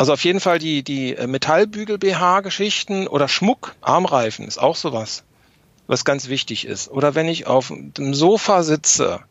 Also 0.03 0.11
auf 0.11 0.25
jeden 0.25 0.41
Fall 0.41 0.59
die, 0.59 0.83
die 0.83 1.15
äh, 1.15 1.27
Metallbügel-BH-Geschichten 1.27 3.07
oder 3.07 3.29
Schmuck, 3.29 3.73
Armreifen 3.79 4.45
ist 4.45 4.57
auch 4.57 4.75
sowas, 4.75 5.23
was 5.87 6.03
ganz 6.03 6.27
wichtig 6.27 6.65
ist. 6.65 6.91
Oder 6.91 7.15
wenn 7.15 7.29
ich 7.29 7.47
auf 7.47 7.69
dem 7.69 8.13
Sofa 8.13 8.63
sitze 8.63 9.21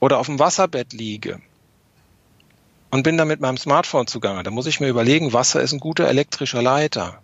oder 0.00 0.20
auf 0.20 0.24
dem 0.24 0.38
Wasserbett 0.38 0.94
liege 0.94 1.42
und 2.90 3.02
bin 3.02 3.18
da 3.18 3.26
mit 3.26 3.40
meinem 3.40 3.58
Smartphone 3.58 4.06
zugange, 4.06 4.42
dann 4.42 4.54
muss 4.54 4.64
ich 4.64 4.80
mir 4.80 4.88
überlegen, 4.88 5.34
Wasser 5.34 5.60
ist 5.60 5.72
ein 5.72 5.80
guter 5.80 6.08
elektrischer 6.08 6.62
Leiter. 6.62 7.20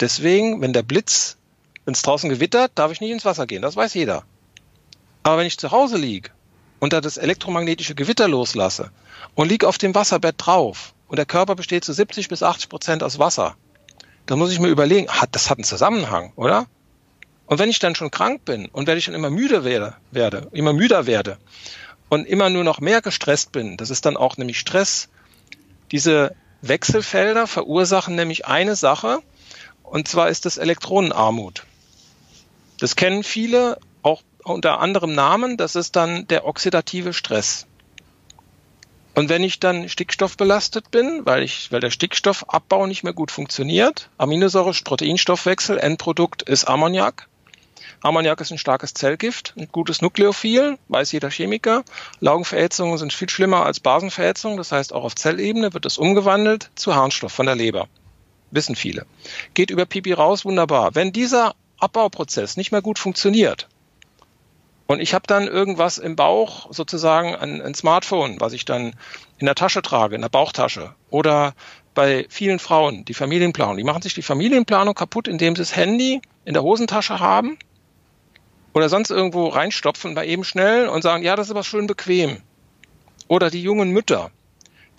Deswegen, 0.00 0.62
wenn 0.62 0.72
der 0.72 0.82
Blitz, 0.82 1.36
wenn 1.84 1.92
es 1.92 2.00
draußen 2.00 2.30
gewittert, 2.30 2.72
darf 2.76 2.90
ich 2.90 3.02
nicht 3.02 3.10
ins 3.10 3.26
Wasser 3.26 3.46
gehen, 3.46 3.60
das 3.60 3.76
weiß 3.76 3.92
jeder. 3.92 4.24
Aber 5.24 5.36
wenn 5.36 5.46
ich 5.46 5.58
zu 5.58 5.72
Hause 5.72 5.98
liege 5.98 6.30
und 6.80 6.94
da 6.94 7.02
das 7.02 7.18
elektromagnetische 7.18 7.94
Gewitter 7.94 8.28
loslasse 8.28 8.92
und 9.34 9.50
liege 9.50 9.68
auf 9.68 9.76
dem 9.76 9.94
Wasserbett 9.94 10.36
drauf 10.38 10.94
und 11.08 11.16
der 11.16 11.26
Körper 11.26 11.54
besteht 11.54 11.84
zu 11.84 11.92
70 11.92 12.28
bis 12.28 12.42
80 12.42 12.68
Prozent 12.68 13.02
aus 13.02 13.18
Wasser. 13.18 13.56
Da 14.26 14.36
muss 14.36 14.50
ich 14.50 14.58
mir 14.58 14.68
überlegen, 14.68 15.08
hat, 15.08 15.30
das 15.32 15.50
hat 15.50 15.58
einen 15.58 15.64
Zusammenhang, 15.64 16.32
oder? 16.36 16.66
Und 17.46 17.60
wenn 17.60 17.70
ich 17.70 17.78
dann 17.78 17.94
schon 17.94 18.10
krank 18.10 18.44
bin 18.44 18.66
und 18.66 18.88
wenn 18.88 18.98
ich 18.98 19.06
dann 19.06 19.14
immer 19.14 19.30
müde 19.30 19.64
werde, 19.64 19.94
werde, 20.10 20.48
immer 20.52 20.72
müder 20.72 21.06
werde 21.06 21.38
und 22.08 22.26
immer 22.26 22.50
nur 22.50 22.64
noch 22.64 22.80
mehr 22.80 23.02
gestresst 23.02 23.52
bin, 23.52 23.76
das 23.76 23.90
ist 23.90 24.04
dann 24.04 24.16
auch 24.16 24.36
nämlich 24.36 24.58
Stress. 24.58 25.08
Diese 25.92 26.34
Wechselfelder 26.62 27.46
verursachen 27.46 28.16
nämlich 28.16 28.46
eine 28.46 28.74
Sache, 28.74 29.20
und 29.84 30.08
zwar 30.08 30.28
ist 30.28 30.44
das 30.44 30.56
Elektronenarmut. 30.56 31.62
Das 32.80 32.96
kennen 32.96 33.22
viele 33.22 33.78
auch 34.02 34.22
unter 34.42 34.80
anderem 34.80 35.14
Namen, 35.14 35.56
das 35.56 35.76
ist 35.76 35.94
dann 35.94 36.26
der 36.26 36.46
oxidative 36.46 37.12
Stress. 37.12 37.66
Und 39.16 39.30
wenn 39.30 39.42
ich 39.42 39.60
dann 39.60 39.88
stickstoffbelastet 39.88 40.90
bin, 40.90 41.22
weil 41.24 41.42
ich, 41.42 41.72
weil 41.72 41.80
der 41.80 41.90
Stickstoffabbau 41.90 42.86
nicht 42.86 43.02
mehr 43.02 43.14
gut 43.14 43.30
funktioniert, 43.30 44.10
Aminosäure-Proteinstoffwechsel, 44.18 45.78
Endprodukt 45.78 46.42
ist 46.42 46.68
Ammoniak. 46.68 47.26
Ammoniak 48.02 48.42
ist 48.42 48.50
ein 48.50 48.58
starkes 48.58 48.92
Zellgift, 48.92 49.54
ein 49.56 49.68
gutes 49.72 50.02
Nukleophil, 50.02 50.76
weiß 50.88 51.12
jeder 51.12 51.30
Chemiker. 51.30 51.82
Laugenverätzungen 52.20 52.98
sind 52.98 53.14
viel 53.14 53.30
schlimmer 53.30 53.64
als 53.64 53.80
Basenverätzungen, 53.80 54.58
das 54.58 54.70
heißt 54.70 54.92
auch 54.92 55.04
auf 55.04 55.14
Zellebene 55.14 55.72
wird 55.72 55.86
es 55.86 55.96
umgewandelt 55.96 56.70
zu 56.74 56.94
Harnstoff 56.94 57.32
von 57.32 57.46
der 57.46 57.56
Leber. 57.56 57.88
Wissen 58.50 58.76
viele. 58.76 59.06
Geht 59.54 59.70
über 59.70 59.86
Pipi 59.86 60.12
raus, 60.12 60.44
wunderbar. 60.44 60.94
Wenn 60.94 61.10
dieser 61.12 61.54
Abbauprozess 61.78 62.58
nicht 62.58 62.70
mehr 62.70 62.82
gut 62.82 62.98
funktioniert, 62.98 63.66
und 64.86 65.00
ich 65.00 65.14
habe 65.14 65.26
dann 65.26 65.48
irgendwas 65.48 65.98
im 65.98 66.14
Bauch, 66.14 66.72
sozusagen 66.72 67.34
ein, 67.34 67.60
ein, 67.60 67.74
Smartphone, 67.74 68.40
was 68.40 68.52
ich 68.52 68.64
dann 68.64 68.94
in 69.38 69.46
der 69.46 69.56
Tasche 69.56 69.82
trage, 69.82 70.14
in 70.14 70.22
der 70.22 70.28
Bauchtasche. 70.28 70.94
Oder 71.10 71.54
bei 71.94 72.26
vielen 72.28 72.60
Frauen, 72.60 73.04
die 73.04 73.14
Familienplanung. 73.14 73.76
Die 73.76 73.84
machen 73.84 74.02
sich 74.02 74.14
die 74.14 74.22
Familienplanung 74.22 74.94
kaputt, 74.94 75.26
indem 75.26 75.56
sie 75.56 75.62
das 75.62 75.74
Handy 75.74 76.20
in 76.44 76.54
der 76.54 76.62
Hosentasche 76.62 77.18
haben 77.18 77.58
oder 78.74 78.88
sonst 78.88 79.10
irgendwo 79.10 79.48
reinstopfen 79.48 80.14
bei 80.14 80.26
eben 80.26 80.44
schnell 80.44 80.88
und 80.88 81.02
sagen, 81.02 81.24
ja, 81.24 81.34
das 81.34 81.46
ist 81.46 81.50
aber 81.50 81.64
schön 81.64 81.86
bequem. 81.86 82.42
Oder 83.26 83.50
die 83.50 83.62
jungen 83.62 83.90
Mütter, 83.90 84.30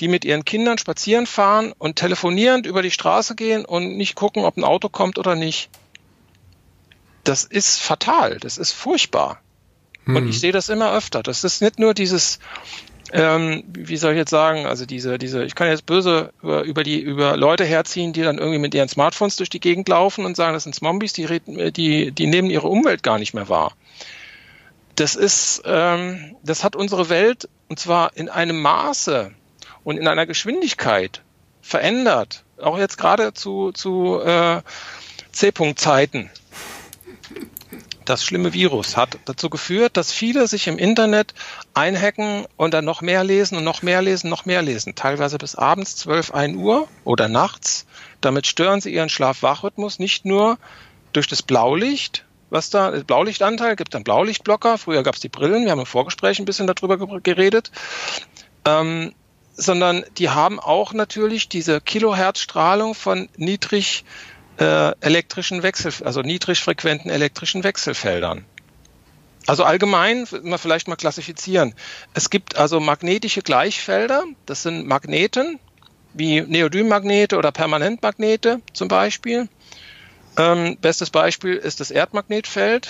die 0.01 0.10
mit 0.10 0.25
ihren 0.25 0.44
Kindern 0.44 0.77
spazieren 0.79 1.27
fahren 1.27 1.74
und 1.77 1.96
telefonierend 1.96 2.65
über 2.65 2.82
die 2.82 2.91
Straße 2.91 3.36
gehen 3.36 3.63
und 3.63 3.96
nicht 3.96 4.15
gucken, 4.15 4.44
ob 4.44 4.58
ein 4.58 4.65
Auto 4.65 4.89
kommt 4.89 5.17
oder 5.17 5.36
nicht. 5.36 5.70
Das 7.24 7.44
ist 7.44 7.79
fatal, 7.82 8.38
das 8.39 8.58
ist 8.58 8.74
furchtbar. 8.74 9.39
Hm. 10.07 10.15
Und 10.15 10.29
ich 10.29 10.39
sehe 10.39 10.51
das 10.51 10.69
immer 10.69 10.93
öfter. 10.93 11.21
Das 11.21 11.43
ist 11.43 11.61
nicht 11.61 11.79
nur 11.79 11.93
dieses, 11.93 12.39
ähm, 13.11 13.63
wie 13.67 13.97
soll 13.97 14.13
ich 14.13 14.17
jetzt 14.17 14.31
sagen, 14.31 14.65
also 14.65 14.85
diese, 14.85 15.17
diese, 15.17 15.43
ich 15.43 15.53
kann 15.53 15.67
jetzt 15.67 15.85
böse 15.85 16.31
über, 16.41 16.63
über 16.63 16.83
die, 16.83 16.99
über 16.99 17.37
Leute 17.37 17.65
herziehen, 17.65 18.13
die 18.13 18.21
dann 18.21 18.37
irgendwie 18.37 18.59
mit 18.59 18.73
ihren 18.73 18.87
Smartphones 18.87 19.35
durch 19.35 19.49
die 19.49 19.59
Gegend 19.59 19.87
laufen 19.89 20.25
und 20.25 20.35
sagen, 20.35 20.53
das 20.53 20.63
sind 20.63 20.75
Zombies, 20.75 21.13
die, 21.13 21.27
die, 21.71 22.11
die 22.11 22.27
nehmen 22.27 22.49
ihre 22.49 22.67
Umwelt 22.67 23.03
gar 23.03 23.19
nicht 23.19 23.33
mehr 23.33 23.49
wahr. 23.49 23.73
Das 24.95 25.15
ist, 25.15 25.61
ähm, 25.65 26.35
das 26.43 26.63
hat 26.63 26.75
unsere 26.75 27.09
Welt 27.09 27.47
und 27.67 27.79
zwar 27.79 28.15
in 28.15 28.29
einem 28.29 28.61
Maße 28.61 29.31
und 29.83 29.97
in 29.97 30.07
einer 30.07 30.25
Geschwindigkeit 30.25 31.21
verändert. 31.61 32.43
Auch 32.61 32.79
jetzt 32.79 32.97
gerade 32.97 33.33
zu, 33.33 33.71
zu 33.73 34.19
äh, 34.21 34.61
C-Punkt-Zeiten 35.33 36.31
das 38.09 38.23
schlimme 38.23 38.53
Virus 38.53 38.95
hat 38.95 39.17
dazu 39.25 39.49
geführt, 39.49 39.97
dass 39.97 40.11
viele 40.11 40.47
sich 40.47 40.67
im 40.67 40.77
Internet 40.77 41.33
einhacken 41.73 42.45
und 42.55 42.73
dann 42.73 42.85
noch 42.85 43.01
mehr 43.01 43.23
lesen 43.23 43.57
und 43.57 43.63
noch 43.63 43.81
mehr 43.81 44.01
lesen, 44.01 44.29
noch 44.29 44.45
mehr 44.45 44.61
lesen. 44.61 44.95
Teilweise 44.95 45.37
bis 45.37 45.55
abends 45.55 45.97
12, 45.97 46.33
1 46.33 46.57
Uhr 46.57 46.87
oder 47.03 47.27
nachts. 47.27 47.85
Damit 48.21 48.47
stören 48.47 48.81
sie 48.81 48.93
ihren 48.93 49.09
Schlaf-Wach-Rhythmus 49.09 49.99
nicht 49.99 50.25
nur 50.25 50.57
durch 51.11 51.27
das 51.27 51.41
Blaulicht, 51.41 52.25
was 52.49 52.69
da, 52.69 52.91
Blaulichtanteil, 53.05 53.75
gibt 53.75 53.93
dann 53.93 54.03
Blaulichtblocker. 54.03 54.77
Früher 54.77 55.03
gab 55.03 55.15
es 55.15 55.21
die 55.21 55.29
Brillen, 55.29 55.65
wir 55.65 55.71
haben 55.71 55.79
im 55.79 55.85
Vorgespräch 55.85 56.39
ein 56.39 56.45
bisschen 56.45 56.67
darüber 56.67 56.97
geredet. 57.19 57.71
Ähm, 58.65 59.13
sondern 59.57 60.05
die 60.17 60.29
haben 60.29 60.59
auch 60.59 60.93
natürlich 60.93 61.49
diese 61.49 61.81
Kilohertzstrahlung 61.81 62.93
von 62.93 63.27
niedrig 63.35 64.05
äh, 64.59 64.91
elektrischen 65.01 65.63
Wechsel, 65.63 65.93
also 66.03 66.21
niedrigfrequenten 66.21 67.11
elektrischen 67.11 67.63
Wechselfeldern. 67.63 68.45
Also 69.45 69.63
allgemein, 69.63 70.27
mal 70.43 70.57
vielleicht 70.57 70.89
mal 70.89 70.97
klassifizieren. 70.97 71.73
Es 72.13 72.29
gibt 72.29 72.57
also 72.57 72.79
magnetische 72.79 73.41
Gleichfelder, 73.41 74.25
das 74.45 74.63
sind 74.63 74.85
Magneten, 74.87 75.59
wie 76.13 76.41
Neodymmagnete 76.41 77.37
oder 77.37 77.51
Permanentmagnete 77.51 78.61
zum 78.73 78.87
Beispiel. 78.89 79.47
Ähm, 80.37 80.77
bestes 80.81 81.11
Beispiel 81.11 81.55
ist 81.55 81.79
das 81.79 81.91
Erdmagnetfeld. 81.91 82.89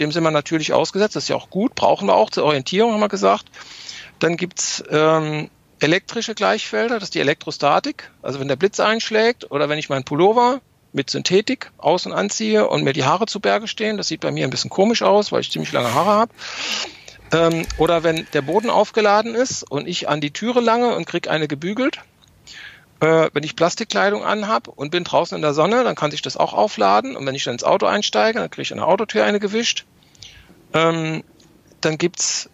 Dem 0.00 0.10
sind 0.10 0.24
wir 0.24 0.30
natürlich 0.30 0.72
ausgesetzt, 0.72 1.16
das 1.16 1.24
ist 1.24 1.28
ja 1.28 1.36
auch 1.36 1.50
gut, 1.50 1.74
brauchen 1.74 2.08
wir 2.08 2.14
auch 2.14 2.30
zur 2.30 2.44
Orientierung, 2.44 2.92
haben 2.92 3.00
wir 3.00 3.08
gesagt. 3.08 3.46
Dann 4.20 4.36
gibt's 4.36 4.82
ähm, 4.90 5.50
elektrische 5.80 6.34
Gleichfelder, 6.34 6.94
das 6.94 7.04
ist 7.04 7.14
die 7.14 7.20
Elektrostatik. 7.20 8.10
Also 8.22 8.40
wenn 8.40 8.48
der 8.48 8.56
Blitz 8.56 8.80
einschlägt 8.80 9.50
oder 9.50 9.68
wenn 9.68 9.78
ich 9.78 9.90
meinen 9.90 10.04
Pullover 10.04 10.62
mit 10.94 11.10
Synthetik 11.10 11.72
außen 11.78 12.12
anziehe 12.12 12.68
und 12.68 12.84
mir 12.84 12.92
die 12.92 13.04
Haare 13.04 13.26
zu 13.26 13.40
Berge 13.40 13.68
stehen. 13.68 13.96
Das 13.96 14.08
sieht 14.08 14.20
bei 14.20 14.30
mir 14.30 14.44
ein 14.44 14.50
bisschen 14.50 14.70
komisch 14.70 15.02
aus, 15.02 15.32
weil 15.32 15.40
ich 15.40 15.50
ziemlich 15.50 15.72
lange 15.72 15.92
Haare 15.92 16.10
habe. 16.10 16.32
Ähm, 17.32 17.66
oder 17.78 18.04
wenn 18.04 18.26
der 18.32 18.42
Boden 18.42 18.70
aufgeladen 18.70 19.34
ist 19.34 19.68
und 19.70 19.88
ich 19.88 20.08
an 20.08 20.20
die 20.20 20.30
Türe 20.30 20.60
lange 20.60 20.94
und 20.94 21.06
krieg 21.06 21.28
eine 21.28 21.48
gebügelt. 21.48 21.98
Äh, 23.00 23.28
wenn 23.32 23.42
ich 23.42 23.56
Plastikkleidung 23.56 24.24
anhab 24.24 24.68
und 24.68 24.90
bin 24.90 25.02
draußen 25.02 25.34
in 25.34 25.42
der 25.42 25.52
Sonne, 25.52 25.82
dann 25.82 25.96
kann 25.96 26.12
sich 26.12 26.22
das 26.22 26.36
auch 26.36 26.54
aufladen. 26.54 27.16
Und 27.16 27.26
wenn 27.26 27.34
ich 27.34 27.42
dann 27.42 27.54
ins 27.54 27.64
Auto 27.64 27.86
einsteige, 27.86 28.38
dann 28.38 28.50
kriege 28.50 28.62
ich 28.62 28.72
an 28.72 28.78
der 28.78 28.86
Autotür 28.86 29.24
eine 29.24 29.40
gewischt. 29.40 29.84
Ähm, 30.72 31.24
dann 31.80 31.98
gibt's 31.98 32.48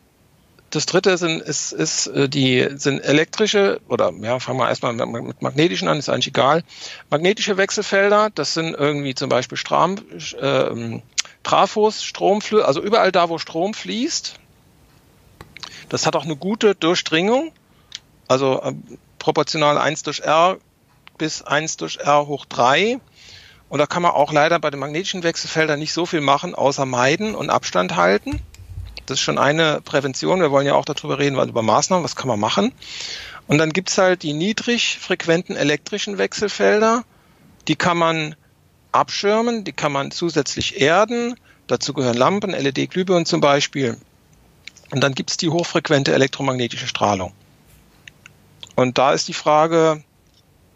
das 0.70 0.86
dritte 0.86 1.18
sind, 1.18 1.42
ist, 1.42 1.72
ist 1.72 2.06
äh, 2.08 2.28
die 2.28 2.68
sind 2.76 3.00
elektrische 3.00 3.80
oder 3.88 4.12
ja, 4.20 4.38
fangen 4.38 4.58
wir 4.58 4.68
erstmal 4.68 4.92
mit 4.92 5.42
magnetischen 5.42 5.88
an, 5.88 5.98
ist 5.98 6.08
eigentlich 6.08 6.28
egal. 6.28 6.62
Magnetische 7.10 7.56
Wechselfelder, 7.56 8.30
das 8.34 8.54
sind 8.54 8.74
irgendwie 8.74 9.14
zum 9.14 9.28
Beispiel 9.28 9.58
Stram, 9.58 9.96
äh, 10.40 11.00
Trafos, 11.42 12.04
Stromflüsse, 12.04 12.64
also 12.64 12.80
überall 12.82 13.12
da, 13.12 13.28
wo 13.28 13.38
Strom 13.38 13.74
fließt. 13.74 14.36
Das 15.88 16.06
hat 16.06 16.14
auch 16.14 16.24
eine 16.24 16.36
gute 16.36 16.74
Durchdringung, 16.76 17.52
also 18.28 18.62
äh, 18.62 18.72
proportional 19.18 19.76
1 19.76 20.04
durch 20.04 20.20
R 20.20 20.58
bis 21.18 21.42
1 21.42 21.76
durch 21.78 21.96
R 21.96 22.26
hoch 22.26 22.46
3. 22.46 23.00
Und 23.68 23.78
da 23.78 23.86
kann 23.86 24.02
man 24.02 24.12
auch 24.12 24.32
leider 24.32 24.58
bei 24.58 24.70
den 24.70 24.80
magnetischen 24.80 25.22
Wechselfeldern 25.22 25.78
nicht 25.78 25.92
so 25.92 26.06
viel 26.06 26.20
machen, 26.20 26.54
außer 26.54 26.86
meiden 26.86 27.34
und 27.34 27.50
Abstand 27.50 27.94
halten. 27.94 28.40
Das 29.10 29.18
ist 29.18 29.24
schon 29.24 29.38
eine 29.38 29.80
Prävention. 29.80 30.40
Wir 30.40 30.52
wollen 30.52 30.68
ja 30.68 30.74
auch 30.74 30.84
darüber 30.84 31.18
reden, 31.18 31.36
über 31.36 31.62
Maßnahmen, 31.62 32.04
was 32.04 32.14
kann 32.14 32.28
man 32.28 32.38
machen. 32.38 32.72
Und 33.48 33.58
dann 33.58 33.72
gibt's 33.72 33.98
halt 33.98 34.22
die 34.22 34.32
niedrig 34.32 35.00
frequenten 35.00 35.56
elektrischen 35.56 36.16
Wechselfelder. 36.16 37.02
Die 37.66 37.74
kann 37.74 37.98
man 37.98 38.36
abschirmen, 38.92 39.64
die 39.64 39.72
kann 39.72 39.90
man 39.90 40.12
zusätzlich 40.12 40.80
erden. 40.80 41.34
Dazu 41.66 41.92
gehören 41.92 42.16
Lampen, 42.16 42.50
LED-Glühbirnen 42.50 43.26
zum 43.26 43.40
Beispiel. 43.40 43.96
Und 44.92 45.00
dann 45.02 45.16
gibt's 45.16 45.36
die 45.36 45.48
hochfrequente 45.48 46.14
elektromagnetische 46.14 46.86
Strahlung. 46.86 47.32
Und 48.76 48.96
da 48.96 49.12
ist 49.12 49.26
die 49.26 49.34
Frage, 49.34 50.04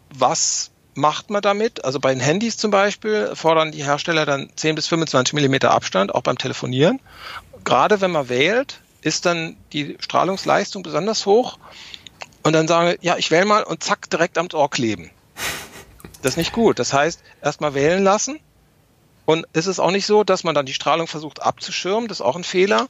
was 0.09 0.71
macht 0.93 1.29
man 1.29 1.41
damit? 1.41 1.85
Also 1.85 2.01
bei 2.01 2.13
den 2.13 2.19
Handys 2.19 2.57
zum 2.57 2.71
Beispiel 2.71 3.31
fordern 3.33 3.71
die 3.71 3.85
Hersteller 3.85 4.25
dann 4.25 4.49
10 4.53 4.75
bis 4.75 4.87
25 4.87 5.33
Millimeter 5.33 5.71
Abstand, 5.71 6.13
auch 6.13 6.21
beim 6.21 6.37
Telefonieren 6.37 6.99
gerade 7.65 8.01
wenn 8.01 8.11
man 8.11 8.29
wählt, 8.29 8.79
ist 9.01 9.25
dann 9.25 9.57
die 9.73 9.97
Strahlungsleistung 9.99 10.83
besonders 10.83 11.25
hoch. 11.25 11.57
Und 12.43 12.53
dann 12.53 12.67
sagen, 12.67 12.97
ja, 13.01 13.17
ich 13.17 13.31
wähle 13.31 13.45
mal 13.45 13.63
und 13.63 13.83
zack, 13.83 14.09
direkt 14.09 14.37
am 14.37 14.47
Ohr 14.53 14.69
kleben. 14.69 15.09
Das 16.21 16.33
ist 16.33 16.37
nicht 16.37 16.53
gut. 16.53 16.79
Das 16.79 16.93
heißt, 16.93 17.21
erstmal 17.41 17.73
wählen 17.73 18.03
lassen. 18.03 18.39
Und 19.25 19.47
ist 19.53 19.65
es 19.65 19.79
auch 19.79 19.89
nicht 19.89 20.05
so, 20.05 20.23
dass 20.23 20.43
man 20.43 20.53
dann 20.53 20.67
die 20.67 20.73
Strahlung 20.73 21.07
versucht 21.07 21.41
abzuschirmen, 21.41 22.07
das 22.07 22.19
ist 22.19 22.25
auch 22.25 22.35
ein 22.35 22.43
Fehler, 22.43 22.87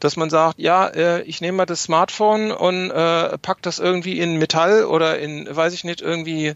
dass 0.00 0.16
man 0.16 0.30
sagt, 0.30 0.58
ja, 0.58 0.86
äh, 0.86 1.22
ich 1.24 1.42
nehme 1.42 1.58
mal 1.58 1.66
das 1.66 1.82
Smartphone 1.82 2.52
und 2.52 2.90
äh, 2.90 3.36
pack 3.36 3.60
das 3.60 3.78
irgendwie 3.78 4.18
in 4.18 4.38
Metall 4.38 4.84
oder 4.86 5.18
in, 5.18 5.46
weiß 5.54 5.74
ich 5.74 5.84
nicht, 5.84 6.00
irgendwie 6.00 6.54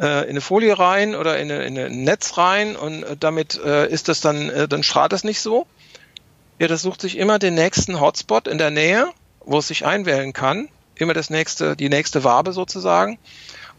äh, 0.00 0.22
in 0.22 0.30
eine 0.30 0.40
Folie 0.40 0.78
rein 0.78 1.14
oder 1.14 1.38
in, 1.38 1.52
eine, 1.52 1.64
in 1.64 1.78
ein 1.78 2.04
Netz 2.04 2.38
rein 2.38 2.74
und 2.74 3.02
äh, 3.02 3.16
damit 3.20 3.60
äh, 3.62 3.86
ist 3.86 4.08
das 4.08 4.22
dann, 4.22 4.48
äh, 4.48 4.66
dann 4.66 4.82
strahlt 4.82 5.12
das 5.12 5.24
nicht 5.24 5.42
so. 5.42 5.66
Ja, 6.60 6.68
das 6.68 6.82
sucht 6.82 7.00
sich 7.00 7.16
immer 7.16 7.38
den 7.38 7.54
nächsten 7.54 8.00
Hotspot 8.00 8.46
in 8.46 8.58
der 8.58 8.70
Nähe, 8.70 9.08
wo 9.40 9.60
es 9.60 9.68
sich 9.68 9.86
einwählen 9.86 10.34
kann. 10.34 10.68
Immer 10.94 11.14
das 11.14 11.30
nächste, 11.30 11.74
die 11.74 11.88
nächste 11.88 12.22
Wabe 12.22 12.52
sozusagen. 12.52 13.18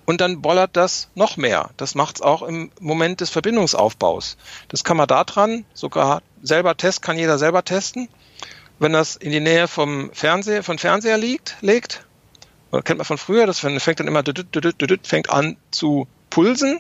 Und 0.08 0.20
dann 0.20 0.42
bollert 0.42 0.76
das 0.76 1.08
noch 1.14 1.38
mehr. 1.38 1.70
Das 1.78 1.94
macht 1.94 2.16
es 2.16 2.22
auch 2.24 2.42
im 2.42 2.72
Moment 2.80 3.22
des 3.22 3.30
Verbindungsaufbaus. 3.30 4.36
Das 4.68 4.84
kann 4.84 4.98
man 4.98 5.08
da 5.08 5.24
dran, 5.26 5.64
sogar 5.76 6.24
selber 6.42 6.76
testen, 6.76 7.06
kann 7.06 7.20
jeder 7.20 7.38
selber 7.38 7.64
testen. 7.64 8.10
Wenn 8.80 8.94
das 8.94 9.16
in 9.16 9.32
die 9.32 9.42
Nähe 9.42 9.68
vom 9.68 10.12
Fernseher, 10.12 10.64
von 10.64 10.80
Fernseher 10.80 11.20
liegt, 11.20 11.58
legt, 11.62 12.04
kennt 12.84 12.98
man 12.98 13.06
von 13.06 13.20
früher, 13.20 13.46
das 13.46 13.60
fängt 13.60 14.00
dann 14.00 14.08
immer 14.08 14.24
fängt 15.04 15.30
an 15.30 15.56
zu 15.70 16.08
pulsen. 16.32 16.80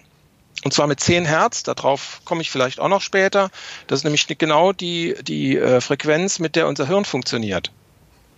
Und 0.63 0.74
zwar 0.74 0.88
mit 0.88 1.00
10 1.00 1.25
Hertz, 1.25 1.63
darauf 1.63 2.22
komme 2.24 2.41
ich 2.41 2.51
vielleicht 2.51 2.80
auch 2.80 2.88
noch 2.88 3.01
später. 3.01 3.50
Das 3.88 4.00
ist 4.00 4.03
nämlich 4.03 4.27
genau 4.27 4.74
die, 4.74 5.15
die 5.24 5.58
äh, 5.58 5.82
Frequenz, 5.82 6.39
mit 6.39 6.56
der 6.56 6.68
unser 6.68 6.88
Hirn 6.88 7.06
funktioniert. 7.06 7.72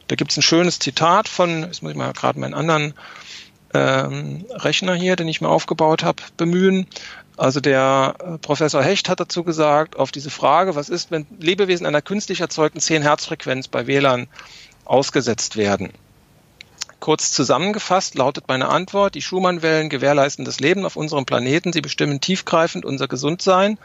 Da 0.08 0.16
gibt 0.16 0.32
es 0.32 0.38
ein 0.38 0.42
schönes 0.42 0.80
Zitat 0.80 1.28
von, 1.28 1.64
jetzt 1.64 1.82
muss 1.82 1.92
ich 1.92 1.98
mal 1.98 2.14
gerade 2.14 2.40
meinen 2.40 2.54
anderen 2.54 2.94
ähm, 3.74 4.46
Rechner 4.52 4.96
hier, 4.96 5.16
den 5.16 5.28
ich 5.28 5.42
mir 5.42 5.50
aufgebaut 5.50 6.04
habe, 6.04 6.24
bemühen. 6.38 6.88
Also 7.36 7.60
der 7.60 8.16
äh, 8.20 8.38
Professor 8.38 8.84
Hecht 8.84 9.10
hat 9.10 9.20
dazu 9.20 9.44
gesagt, 9.44 9.98
auf 9.98 10.12
diese 10.12 10.30
Frage, 10.30 10.76
was 10.76 10.90
ist, 10.90 11.12
wenn 11.12 11.26
Lebewesen 11.40 11.86
einer 11.86 12.02
künstlich 12.02 12.42
erzeugten 12.42 12.80
10 12.80 13.02
Hertz 13.02 13.26
Frequenz 13.26 13.68
bei 13.68 13.88
WLAN 13.88 14.28
ausgesetzt 14.86 15.58
werden? 15.58 15.92
Kurz 17.04 17.34
zusammengefasst 17.34 18.16
lautet 18.16 18.48
meine 18.48 18.70
Antwort, 18.70 19.16
die 19.16 19.22
Schumann-Wellen 19.22 19.90
gewährleisten 19.90 20.46
das 20.46 20.62
Leben 20.62 20.86
auf 20.86 20.96
unserem 20.96 21.26
Planeten, 21.26 21.74
sie 21.74 21.82
bestimmen 21.82 22.22
tiefgreifend 22.22 22.86
unser 22.86 23.10
Gesundsein. 23.10 23.78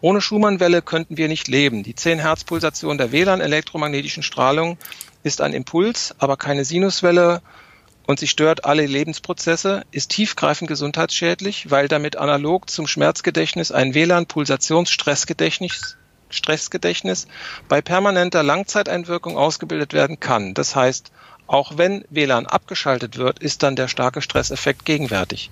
Ohne 0.00 0.22
Schumann-Welle 0.22 0.80
könnten 0.80 1.18
wir 1.18 1.28
nicht 1.28 1.48
leben. 1.48 1.82
Die 1.82 1.94
10 1.94 2.20
Hertz 2.20 2.44
Pulsation 2.44 2.96
der 2.96 3.12
WLAN-elektromagnetischen 3.12 4.22
Strahlung 4.22 4.78
ist 5.22 5.42
ein 5.42 5.52
Impuls, 5.52 6.14
aber 6.16 6.38
keine 6.38 6.64
Sinuswelle 6.64 7.42
und 8.06 8.18
sie 8.18 8.26
stört 8.26 8.64
alle 8.64 8.86
Lebensprozesse, 8.86 9.82
ist 9.90 10.10
tiefgreifend 10.10 10.66
gesundheitsschädlich, 10.66 11.70
weil 11.70 11.88
damit 11.88 12.16
analog 12.16 12.70
zum 12.70 12.86
Schmerzgedächtnis 12.86 13.70
ein 13.70 13.92
WLAN-Pulsationsstressgedächtnis 13.92 15.98
Stressgedächtnis 16.30 17.26
bei 17.68 17.82
permanenter 17.82 18.42
Langzeiteinwirkung 18.42 19.36
ausgebildet 19.36 19.92
werden 19.92 20.18
kann. 20.18 20.54
Das 20.54 20.74
heißt, 20.74 21.12
auch 21.52 21.76
wenn 21.76 22.04
WLAN 22.08 22.46
abgeschaltet 22.46 23.18
wird, 23.18 23.38
ist 23.38 23.62
dann 23.62 23.76
der 23.76 23.86
starke 23.86 24.22
Stresseffekt 24.22 24.86
gegenwärtig. 24.86 25.50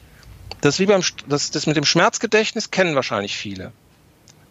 Das, 0.62 0.78
wie 0.78 0.86
beim, 0.86 1.02
das, 1.28 1.50
das 1.50 1.66
mit 1.66 1.76
dem 1.76 1.84
Schmerzgedächtnis 1.84 2.70
kennen 2.70 2.94
wahrscheinlich 2.94 3.36
viele. 3.36 3.70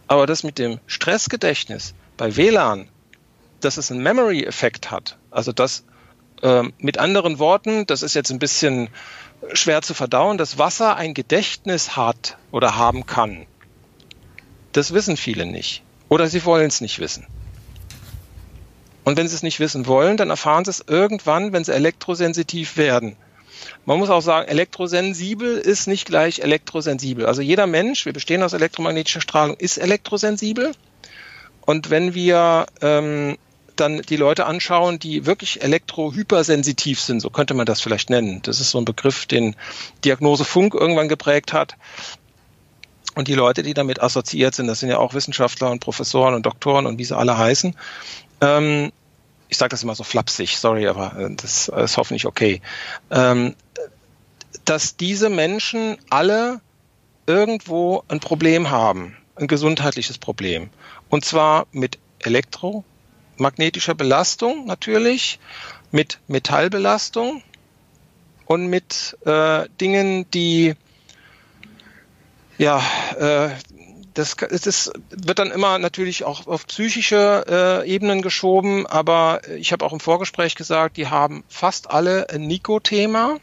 Aber 0.08 0.28
das 0.28 0.44
mit 0.44 0.60
dem 0.60 0.80
Stressgedächtnis 0.86 1.96
bei 2.18 2.38
WLAN, 2.38 2.88
dass 3.62 3.78
es 3.78 3.92
einen 3.92 4.04
Memory-Effekt 4.04 4.92
hat, 4.92 5.18
also 5.32 5.52
dass 5.52 5.84
ähm, 6.44 6.72
mit 6.78 7.00
anderen 7.00 7.40
Worten, 7.40 7.88
das 7.88 8.04
ist 8.04 8.14
jetzt 8.14 8.30
ein 8.30 8.40
bisschen 8.40 8.90
schwer 9.54 9.82
zu 9.82 9.96
verdauen, 9.96 10.38
dass 10.38 10.60
Wasser 10.60 10.98
ein 10.98 11.16
Gedächtnis 11.16 11.98
hat 11.98 12.38
oder 12.52 12.76
haben 12.76 13.08
kann. 13.08 13.48
Das 14.72 14.94
wissen 14.94 15.18
viele 15.18 15.48
nicht. 15.48 15.82
Oder 16.10 16.28
sie 16.28 16.46
wollen 16.46 16.68
es 16.68 16.80
nicht 16.80 17.00
wissen. 17.00 17.26
Und 19.04 19.18
wenn 19.18 19.28
sie 19.28 19.36
es 19.36 19.44
nicht 19.44 19.60
wissen 19.60 19.88
wollen, 19.88 20.18
dann 20.18 20.30
erfahren 20.30 20.66
sie 20.66 20.72
es 20.72 20.84
irgendwann, 20.88 21.54
wenn 21.54 21.64
sie 21.64 21.74
elektrosensitiv 21.74 22.78
werden. 22.78 23.16
Man 23.86 23.98
muss 23.98 24.10
auch 24.10 24.22
sagen, 24.22 24.48
elektrosensibel 24.48 25.58
ist 25.58 25.88
nicht 25.88 26.06
gleich 26.06 26.40
elektrosensibel. 26.40 27.26
Also 27.26 27.42
jeder 27.42 27.68
Mensch, 27.68 28.06
wir 28.06 28.14
bestehen 28.14 28.44
aus 28.44 28.54
elektromagnetischer 28.54 29.22
Strahlung, 29.22 29.58
ist 29.58 29.78
elektrosensibel. 29.78 30.74
Und 31.66 31.90
wenn 31.90 32.14
wir 32.14 32.66
ähm, 32.82 33.38
dann 33.76 34.02
die 34.02 34.16
Leute 34.16 34.46
anschauen, 34.46 35.00
die 35.00 35.26
wirklich 35.26 35.62
elektrohypersensitiv 35.62 37.00
sind, 37.00 37.22
so 37.22 37.30
könnte 37.30 37.54
man 37.54 37.66
das 37.66 37.82
vielleicht 37.82 38.10
nennen. 38.10 38.42
Das 38.44 38.60
ist 38.60 38.72
so 38.72 38.78
ein 38.80 38.86
Begriff, 38.86 39.26
den 39.26 39.56
Diagnose 40.04 40.46
Funk 40.46 40.74
irgendwann 40.74 41.10
geprägt 41.10 41.54
hat. 41.54 41.76
Und 43.16 43.28
die 43.28 43.34
Leute, 43.34 43.64
die 43.64 43.74
damit 43.74 44.02
assoziiert 44.02 44.56
sind, 44.56 44.68
das 44.68 44.80
sind 44.80 44.90
ja 44.90 44.98
auch 44.98 45.14
Wissenschaftler 45.14 45.72
und 45.72 45.80
Professoren 45.80 46.36
und 46.36 46.46
Doktoren 46.46 46.86
und 46.86 47.00
wie 47.00 47.06
sie 47.06 47.18
alle 47.18 47.38
heißen. 47.38 47.76
Ähm, 48.42 48.92
ich 49.48 49.58
sage 49.58 49.72
das 49.72 49.84
immer 49.84 49.96
so 49.96 50.04
flapsig, 50.04 50.58
sorry, 50.58 50.88
aber 50.88 51.18
äh, 51.18 51.36
das 51.36 51.68
ist 51.68 51.98
hoffentlich 51.98 52.26
okay. 52.26 52.62
Ähm, 53.12 53.56
dass 54.66 54.96
diese 54.98 55.30
Menschen 55.30 55.98
alle 56.10 56.62
irgendwo 57.26 58.04
ein 58.08 58.20
Problem 58.20 58.70
haben, 58.70 59.18
ein 59.36 59.48
gesundheitliches 59.48 60.18
Problem. 60.18 60.70
Und 61.10 61.26
zwar 61.26 61.68
mit 61.72 61.98
Elektro, 62.20 62.84
magnetischer 63.38 63.96
Belastung 63.96 64.66
natürlich, 64.66 65.40
mit 65.92 66.20
Metallbelastung 66.28 67.42
und 68.46 68.68
mit 68.68 69.18
äh, 69.26 69.68
Dingen, 69.80 70.30
die 70.32 70.76
ja, 72.58 72.84
äh, 73.18 73.50
das, 74.20 74.36
das 74.36 74.92
wird 75.10 75.40
dann 75.40 75.52
immer 75.52 75.80
natürlich 75.80 76.24
auch 76.24 76.48
auf 76.48 76.68
psychische 76.68 77.46
äh, 77.48 77.90
Ebenen 77.90 78.22
geschoben, 78.22 78.86
aber 78.86 79.42
ich 79.58 79.72
habe 79.72 79.86
auch 79.86 79.94
im 79.94 80.00
Vorgespräch 80.00 80.56
gesagt, 80.56 80.98
die 80.98 81.08
haben 81.08 81.44
fast 81.48 81.90
alle 81.90 82.30
ein 82.30 82.48
Nikothema, 82.48 83.38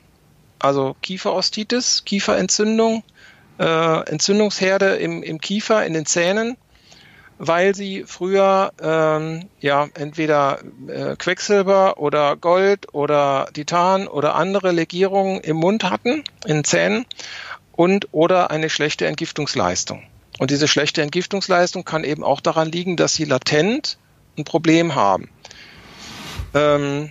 also 0.59 0.95
Kieferostitis, 1.03 2.05
Kieferentzündung, 2.05 3.03
äh, 3.59 4.11
Entzündungsherde 4.11 4.97
im, 4.97 5.23
im 5.23 5.41
Kiefer, 5.41 5.85
in 5.85 5.95
den 5.95 6.07
Zähnen 6.07 6.57
weil 7.39 7.75
sie 7.75 8.05
früher 8.07 8.73
ähm, 8.81 9.49
ja 9.61 9.89
entweder 9.95 10.61
äh, 10.89 11.17
Quecksilber 11.17 11.99
oder 11.99 12.35
Gold 12.37 12.95
oder 12.95 13.49
Titan 13.53 14.09
oder 14.09 14.37
andere 14.37 14.73
Legierungen 14.73 15.41
im 15.43 15.57
Mund 15.57 15.85
hatten, 15.85 16.25
in 16.47 16.65
Zähnen 16.65 17.05
und 17.73 18.09
oder 18.13 18.51
eine 18.51 18.71
schlechte 18.71 19.07
Entgiftungsleistung. 19.07 20.03
Und 20.39 20.51
diese 20.51 20.69
schlechte 20.69 21.03
Entgiftungsleistung 21.03 21.85
kann 21.85 22.05
eben 22.05 22.23
auch 22.23 22.41
daran 22.41 22.71
liegen, 22.71 22.97
dass 22.97 23.15
sie 23.15 23.25
latent 23.25 23.99
ein 24.37 24.45
Problem 24.45 24.95
haben. 24.95 25.31
Ähm, 26.55 27.11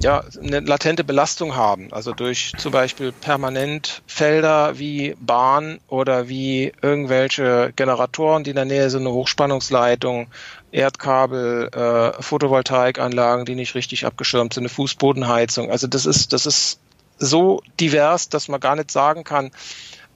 ja, 0.00 0.24
eine 0.42 0.60
latente 0.60 1.04
Belastung 1.04 1.54
haben, 1.54 1.92
also 1.92 2.12
durch 2.12 2.52
zum 2.56 2.72
Beispiel 2.72 3.12
permanent 3.12 4.02
Felder 4.06 4.78
wie 4.78 5.14
Bahn 5.20 5.80
oder 5.86 6.28
wie 6.28 6.72
irgendwelche 6.80 7.72
Generatoren, 7.76 8.42
die 8.42 8.50
in 8.50 8.56
der 8.56 8.64
Nähe 8.64 8.88
sind, 8.88 9.02
eine 9.02 9.12
Hochspannungsleitung, 9.12 10.28
Erdkabel, 10.72 11.68
äh, 11.74 12.22
Photovoltaikanlagen, 12.22 13.44
die 13.44 13.54
nicht 13.54 13.74
richtig 13.74 14.06
abgeschirmt 14.06 14.54
sind, 14.54 14.62
eine 14.62 14.70
Fußbodenheizung. 14.70 15.70
Also 15.70 15.86
das 15.86 16.06
ist, 16.06 16.32
das 16.32 16.46
ist 16.46 16.80
so 17.18 17.62
divers, 17.78 18.30
dass 18.30 18.48
man 18.48 18.60
gar 18.60 18.76
nicht 18.76 18.90
sagen 18.90 19.24
kann, 19.24 19.50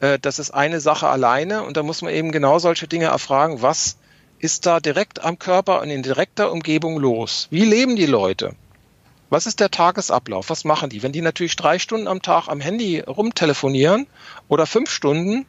äh, 0.00 0.18
das 0.18 0.38
ist 0.38 0.50
eine 0.50 0.80
Sache 0.80 1.08
alleine 1.08 1.62
und 1.62 1.76
da 1.76 1.82
muss 1.82 2.02
man 2.02 2.12
eben 2.12 2.32
genau 2.32 2.58
solche 2.58 2.88
Dinge 2.88 3.06
erfragen, 3.06 3.62
was 3.62 3.98
ist 4.38 4.66
da 4.66 4.80
direkt 4.80 5.24
am 5.24 5.38
Körper 5.38 5.80
und 5.80 5.90
in 5.90 6.02
direkter 6.02 6.52
Umgebung 6.52 6.98
los? 6.98 7.48
Wie 7.50 7.64
leben 7.64 7.96
die 7.96 8.06
Leute? 8.06 8.54
Was 9.28 9.46
ist 9.46 9.58
der 9.58 9.70
Tagesablauf? 9.70 10.50
Was 10.50 10.64
machen 10.64 10.90
die? 10.90 11.02
Wenn 11.02 11.12
die 11.12 11.22
natürlich 11.22 11.56
drei 11.56 11.78
Stunden 11.78 12.06
am 12.06 12.22
Tag 12.22 12.48
am 12.48 12.60
Handy 12.60 13.00
rumtelefonieren 13.00 14.06
oder 14.46 14.66
fünf 14.66 14.90
Stunden 14.90 15.46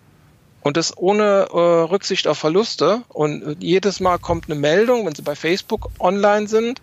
und 0.67 0.75
das 0.75 0.97
ohne 0.97 1.47
äh, 1.49 1.58
Rücksicht 1.58 2.27
auf 2.27 2.39
Verluste 2.39 3.01
und 3.08 3.63
jedes 3.63 4.01
Mal 4.01 4.19
kommt 4.19 4.49
eine 4.49 4.60
Meldung, 4.60 5.06
wenn 5.06 5.15
sie 5.15 5.21
bei 5.21 5.34
Facebook 5.34 5.89
online 5.97 6.49
sind 6.49 6.82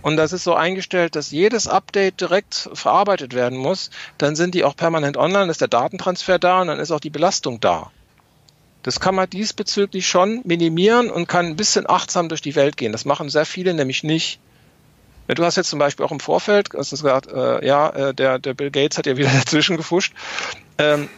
und 0.00 0.16
das 0.16 0.32
ist 0.32 0.42
so 0.42 0.54
eingestellt, 0.54 1.16
dass 1.16 1.30
jedes 1.30 1.68
Update 1.68 2.22
direkt 2.22 2.70
verarbeitet 2.72 3.34
werden 3.34 3.58
muss, 3.58 3.90
dann 4.16 4.36
sind 4.36 4.54
die 4.54 4.64
auch 4.64 4.74
permanent 4.74 5.18
online, 5.18 5.50
ist 5.50 5.60
der 5.60 5.68
Datentransfer 5.68 6.38
da 6.38 6.62
und 6.62 6.68
dann 6.68 6.80
ist 6.80 6.92
auch 6.92 7.00
die 7.00 7.10
Belastung 7.10 7.60
da. 7.60 7.90
Das 8.84 9.00
kann 9.00 9.14
man 9.14 9.28
diesbezüglich 9.28 10.08
schon 10.08 10.40
minimieren 10.44 11.10
und 11.10 11.28
kann 11.28 11.44
ein 11.44 11.56
bisschen 11.56 11.86
achtsam 11.90 12.30
durch 12.30 12.40
die 12.40 12.54
Welt 12.54 12.78
gehen. 12.78 12.92
Das 12.92 13.04
machen 13.04 13.28
sehr 13.28 13.44
viele 13.44 13.74
nämlich 13.74 14.02
nicht. 14.02 14.40
Du 15.28 15.44
hast 15.44 15.56
jetzt 15.56 15.68
zum 15.68 15.78
Beispiel 15.78 16.06
auch 16.06 16.10
im 16.10 16.20
Vorfeld, 16.20 16.70
hast 16.74 16.90
du 16.90 16.96
gesagt, 16.96 17.30
äh, 17.30 17.66
ja, 17.66 17.90
äh, 17.90 18.14
der, 18.14 18.38
der 18.38 18.54
Bill 18.54 18.70
Gates 18.70 18.96
hat 18.96 19.04
ja 19.04 19.18
wieder 19.18 19.28
dazwischen 19.34 19.76
gefuscht. 19.76 20.14
Ähm, 20.78 21.10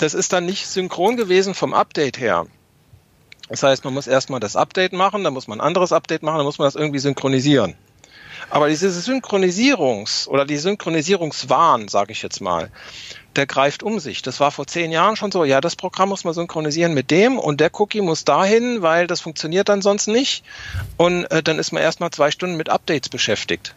das 0.00 0.14
ist 0.14 0.32
dann 0.32 0.46
nicht 0.46 0.66
synchron 0.66 1.16
gewesen 1.16 1.54
vom 1.54 1.74
Update 1.74 2.18
her. 2.18 2.46
Das 3.48 3.62
heißt, 3.62 3.84
man 3.84 3.94
muss 3.94 4.06
erstmal 4.06 4.40
das 4.40 4.56
Update 4.56 4.92
machen, 4.92 5.24
dann 5.24 5.34
muss 5.34 5.48
man 5.48 5.60
ein 5.60 5.66
anderes 5.66 5.92
Update 5.92 6.22
machen, 6.22 6.38
dann 6.38 6.46
muss 6.46 6.58
man 6.58 6.66
das 6.66 6.76
irgendwie 6.76 7.00
synchronisieren. 7.00 7.74
Aber 8.48 8.68
diese 8.68 8.88
Synchronisierungs- 8.88 10.26
oder 10.26 10.46
die 10.46 10.56
Synchronisierungswahn, 10.56 11.88
sage 11.88 12.12
ich 12.12 12.22
jetzt 12.22 12.40
mal, 12.40 12.70
der 13.36 13.46
greift 13.46 13.82
um 13.82 14.00
sich. 14.00 14.22
Das 14.22 14.40
war 14.40 14.50
vor 14.50 14.66
zehn 14.66 14.90
Jahren 14.90 15.16
schon 15.16 15.30
so, 15.30 15.44
ja, 15.44 15.60
das 15.60 15.76
Programm 15.76 16.08
muss 16.08 16.24
man 16.24 16.32
synchronisieren 16.32 16.94
mit 16.94 17.10
dem 17.10 17.38
und 17.38 17.60
der 17.60 17.70
Cookie 17.78 18.00
muss 18.00 18.24
dahin, 18.24 18.82
weil 18.82 19.06
das 19.06 19.20
funktioniert 19.20 19.68
dann 19.68 19.82
sonst 19.82 20.06
nicht. 20.06 20.44
Und 20.96 21.24
äh, 21.26 21.42
dann 21.42 21.58
ist 21.58 21.72
man 21.72 21.82
erstmal 21.82 22.10
zwei 22.10 22.30
Stunden 22.30 22.56
mit 22.56 22.70
Updates 22.70 23.08
beschäftigt. 23.08 23.74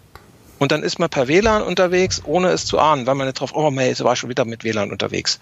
Und 0.60 0.72
dann 0.72 0.84
ist 0.84 0.98
man 0.98 1.10
per 1.10 1.28
WLAN 1.28 1.62
unterwegs, 1.62 2.22
ohne 2.24 2.50
es 2.50 2.66
zu 2.66 2.80
ahnen, 2.80 3.06
weil 3.06 3.16
man 3.16 3.28
nicht 3.28 3.40
drauf, 3.40 3.52
oh, 3.54 3.70
man 3.70 3.86
jetzt 3.86 4.04
war 4.04 4.16
schon 4.16 4.30
wieder 4.30 4.46
mit 4.46 4.64
WLAN 4.64 4.92
unterwegs. 4.92 5.40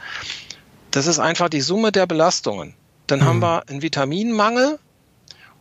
Das 0.91 1.07
ist 1.07 1.19
einfach 1.19 1.49
die 1.49 1.61
Summe 1.61 1.91
der 1.91 2.05
Belastungen. 2.05 2.75
Dann 3.07 3.19
mhm. 3.19 3.25
haben 3.25 3.39
wir 3.39 3.63
einen 3.67 3.81
Vitaminmangel 3.81 4.79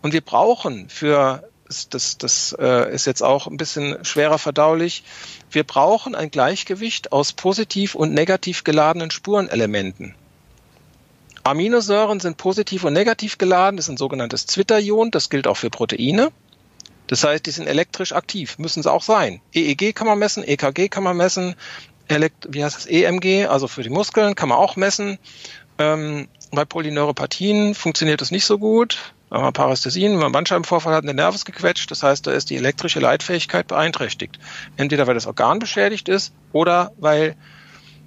und 0.03 0.12
wir 0.12 0.21
brauchen 0.21 0.88
für 0.88 1.49
das, 1.90 2.19
das 2.19 2.57
äh, 2.59 2.93
ist 2.93 3.07
jetzt 3.07 3.23
auch 3.23 3.47
ein 3.47 3.57
bisschen 3.57 4.05
schwerer 4.05 4.38
verdaulich. 4.38 5.05
Wir 5.51 5.62
brauchen 5.62 6.14
ein 6.14 6.31
Gleichgewicht 6.31 7.12
aus 7.12 7.33
positiv 7.33 7.95
und 7.95 8.12
negativ 8.12 8.64
geladenen 8.64 9.11
Spurenelementen. 9.11 10.14
Aminosäuren 11.45 12.21
sind 12.21 12.37
positiv 12.37 12.85
und 12.85 12.93
negativ 12.93 13.38
geladen, 13.38 13.77
das 13.77 13.87
ist 13.87 13.90
ein 13.90 13.97
sogenanntes 13.97 14.47
Zwitterion, 14.47 15.11
das 15.11 15.31
gilt 15.31 15.47
auch 15.47 15.57
für 15.57 15.71
Proteine. 15.71 16.31
Das 17.07 17.25
heißt, 17.25 17.47
die 17.47 17.51
sind 17.51 17.66
elektrisch 17.66 18.12
aktiv, 18.12 18.59
müssen 18.59 18.83
sie 18.83 18.93
auch 18.93 19.03
sein. 19.03 19.40
EEG 19.53 19.95
kann 19.95 20.07
man 20.07 20.19
messen, 20.19 20.45
EKG 20.45 20.88
kann 20.88 21.03
man 21.03 21.16
messen, 21.16 21.57
Elekt 22.11 22.49
wie 22.51 22.64
heißt 22.64 22.77
das, 22.77 22.87
EMG, 22.87 23.46
also 23.46 23.68
für 23.68 23.83
die 23.83 23.90
Muskeln 23.90 24.35
kann 24.35 24.49
man 24.49 24.59
auch 24.59 24.77
messen. 24.77 25.18
Ähm, 25.79 26.29
bei 26.51 26.64
Polyneuropathien 26.64 27.75
funktioniert 27.75 28.20
das 28.20 28.31
nicht 28.31 28.44
so 28.44 28.59
gut. 28.59 29.12
Wenn 29.31 29.42
man 29.42 29.53
Parästhesien, 29.53 30.12
wenn 30.14 30.20
man 30.20 30.33
Bandscheibenvorfall 30.33 30.92
hat, 30.92 31.05
eine 31.05 31.14
Nervus 31.14 31.44
gequetscht, 31.44 31.88
das 31.92 32.03
heißt, 32.03 32.27
da 32.27 32.33
ist 32.33 32.51
die 32.51 32.57
elektrische 32.57 32.99
Leitfähigkeit 32.99 33.68
beeinträchtigt. 33.68 34.40
Entweder 34.77 35.07
weil 35.07 35.14
das 35.14 35.29
Organ 35.29 35.61
beschädigt 35.61 36.09
ist 36.09 36.35
oder 36.53 36.90
weil 36.99 37.37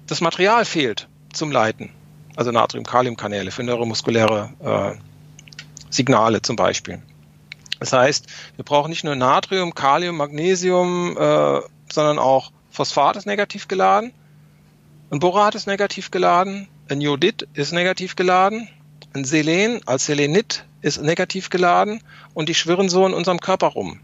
das 0.06 0.20
Material 0.20 0.66
fehlt 0.66 1.08
zum 1.32 1.50
Leiten. 1.50 1.90
Also 2.36 2.50
Natrium-Kalium-Kanäle 2.50 3.50
für 3.50 3.62
neuromuskuläre 3.62 4.50
äh, 4.62 5.00
Signale 5.88 6.42
zum 6.42 6.56
Beispiel. 6.56 7.00
Das 7.80 7.94
heißt, 7.94 8.26
wir 8.56 8.64
brauchen 8.64 8.90
nicht 8.90 9.04
nur 9.04 9.14
Natrium, 9.14 9.74
Kalium, 9.74 10.18
Magnesium, 10.18 11.16
äh, 11.16 11.60
sondern 11.90 12.18
auch 12.18 12.52
Phosphat 12.74 13.14
ist 13.14 13.24
negativ 13.24 13.68
geladen, 13.68 14.12
ein 15.12 15.20
Borat 15.20 15.54
ist 15.54 15.68
negativ 15.68 16.10
geladen, 16.10 16.66
ein 16.88 17.00
Jodid 17.00 17.46
ist 17.54 17.72
negativ 17.72 18.16
geladen, 18.16 18.68
ein 19.12 19.24
Selen 19.24 19.80
als 19.86 20.06
Selenit 20.06 20.64
ist 20.82 21.00
negativ 21.00 21.50
geladen 21.50 22.02
und 22.34 22.48
die 22.48 22.54
schwirren 22.56 22.88
so 22.88 23.06
in 23.06 23.14
unserem 23.14 23.38
Körper 23.38 23.68
rum. 23.68 24.00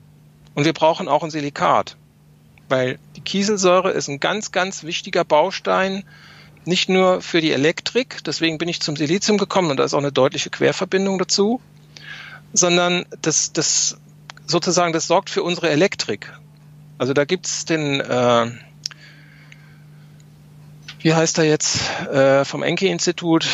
Und 0.54 0.66
wir 0.66 0.72
brauchen 0.72 1.08
auch 1.08 1.24
ein 1.24 1.32
Silikat, 1.32 1.96
weil 2.68 3.00
die 3.16 3.22
Kieselsäure 3.22 3.90
ist 3.90 4.06
ein 4.06 4.20
ganz, 4.20 4.52
ganz 4.52 4.84
wichtiger 4.84 5.24
Baustein, 5.24 6.04
nicht 6.64 6.88
nur 6.88 7.22
für 7.22 7.40
die 7.40 7.50
Elektrik, 7.50 8.22
deswegen 8.22 8.58
bin 8.58 8.68
ich 8.68 8.80
zum 8.80 8.94
Silizium 8.94 9.36
gekommen 9.36 9.72
und 9.72 9.78
da 9.78 9.84
ist 9.84 9.94
auch 9.94 9.98
eine 9.98 10.12
deutliche 10.12 10.50
Querverbindung 10.50 11.18
dazu, 11.18 11.60
sondern 12.52 13.04
das, 13.20 13.52
das 13.52 13.98
sozusagen, 14.46 14.92
das 14.92 15.08
sorgt 15.08 15.28
für 15.28 15.42
unsere 15.42 15.70
Elektrik. 15.70 16.32
Also 17.00 17.14
da 17.14 17.24
gibt's 17.24 17.64
den, 17.64 17.98
äh, 17.98 18.50
wie 20.98 21.14
heißt 21.14 21.38
er 21.38 21.44
jetzt, 21.44 21.80
äh, 22.08 22.44
vom 22.44 22.62
Enke-Institut, 22.62 23.48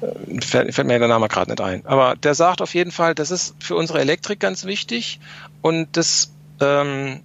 äh, 0.00 0.40
fällt, 0.40 0.74
fällt, 0.74 0.86
mir 0.86 0.98
der 0.98 1.08
Name 1.08 1.28
gerade 1.28 1.50
nicht 1.50 1.60
ein. 1.60 1.84
Aber 1.84 2.16
der 2.16 2.34
sagt 2.34 2.62
auf 2.62 2.72
jeden 2.72 2.90
Fall, 2.90 3.14
das 3.14 3.30
ist 3.30 3.54
für 3.58 3.76
unsere 3.76 4.00
Elektrik 4.00 4.40
ganz 4.40 4.64
wichtig 4.64 5.20
und 5.60 5.98
das 5.98 6.32
ähm, 6.60 7.20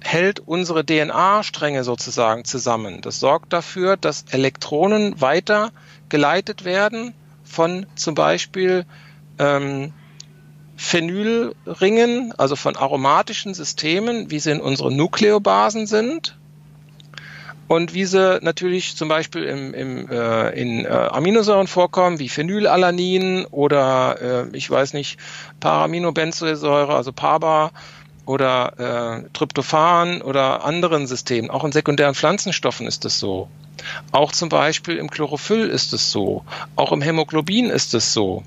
hält 0.00 0.40
unsere 0.40 0.84
DNA-Stränge 0.84 1.84
sozusagen 1.84 2.44
zusammen. 2.44 3.00
Das 3.00 3.20
sorgt 3.20 3.52
dafür, 3.52 3.96
dass 3.96 4.24
Elektronen 4.32 5.20
weiter 5.20 5.70
geleitet 6.08 6.64
werden 6.64 7.14
von 7.44 7.86
zum 7.94 8.16
Beispiel 8.16 8.86
ähm, 9.38 9.92
Phenylringen, 10.82 12.32
also 12.38 12.56
von 12.56 12.74
aromatischen 12.74 13.52
Systemen, 13.52 14.30
wie 14.30 14.38
sie 14.38 14.52
in 14.52 14.62
unseren 14.62 14.96
Nukleobasen 14.96 15.86
sind. 15.86 16.38
Und 17.68 17.92
wie 17.92 18.06
sie 18.06 18.38
natürlich 18.40 18.96
zum 18.96 19.08
Beispiel 19.08 19.44
im, 19.44 19.74
im, 19.74 20.10
äh, 20.10 20.48
in 20.58 20.86
äh, 20.86 20.88
Aminosäuren 20.88 21.66
vorkommen, 21.66 22.18
wie 22.18 22.30
Phenylalanin 22.30 23.44
oder 23.50 24.48
äh, 24.50 24.56
ich 24.56 24.70
weiß 24.70 24.94
nicht, 24.94 25.18
Paraminobenzoesäure, 25.60 26.96
also 26.96 27.12
PABA 27.12 27.72
oder 28.24 29.22
äh, 29.24 29.28
Tryptophan 29.34 30.22
oder 30.22 30.64
anderen 30.64 31.06
Systemen. 31.06 31.50
Auch 31.50 31.62
in 31.62 31.72
sekundären 31.72 32.14
Pflanzenstoffen 32.14 32.86
ist 32.86 33.04
es 33.04 33.18
so. 33.20 33.48
Auch 34.12 34.32
zum 34.32 34.48
Beispiel 34.48 34.96
im 34.96 35.10
Chlorophyll 35.10 35.68
ist 35.68 35.92
es 35.92 36.10
so. 36.10 36.42
Auch 36.74 36.90
im 36.90 37.02
Hämoglobin 37.02 37.68
ist 37.68 37.92
es 37.92 38.14
so. 38.14 38.42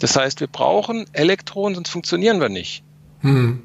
Das 0.00 0.16
heißt, 0.16 0.40
wir 0.40 0.46
brauchen 0.46 1.06
Elektronen, 1.12 1.74
sonst 1.74 1.90
funktionieren 1.90 2.40
wir 2.40 2.48
nicht. 2.48 2.82
Hm. 3.20 3.62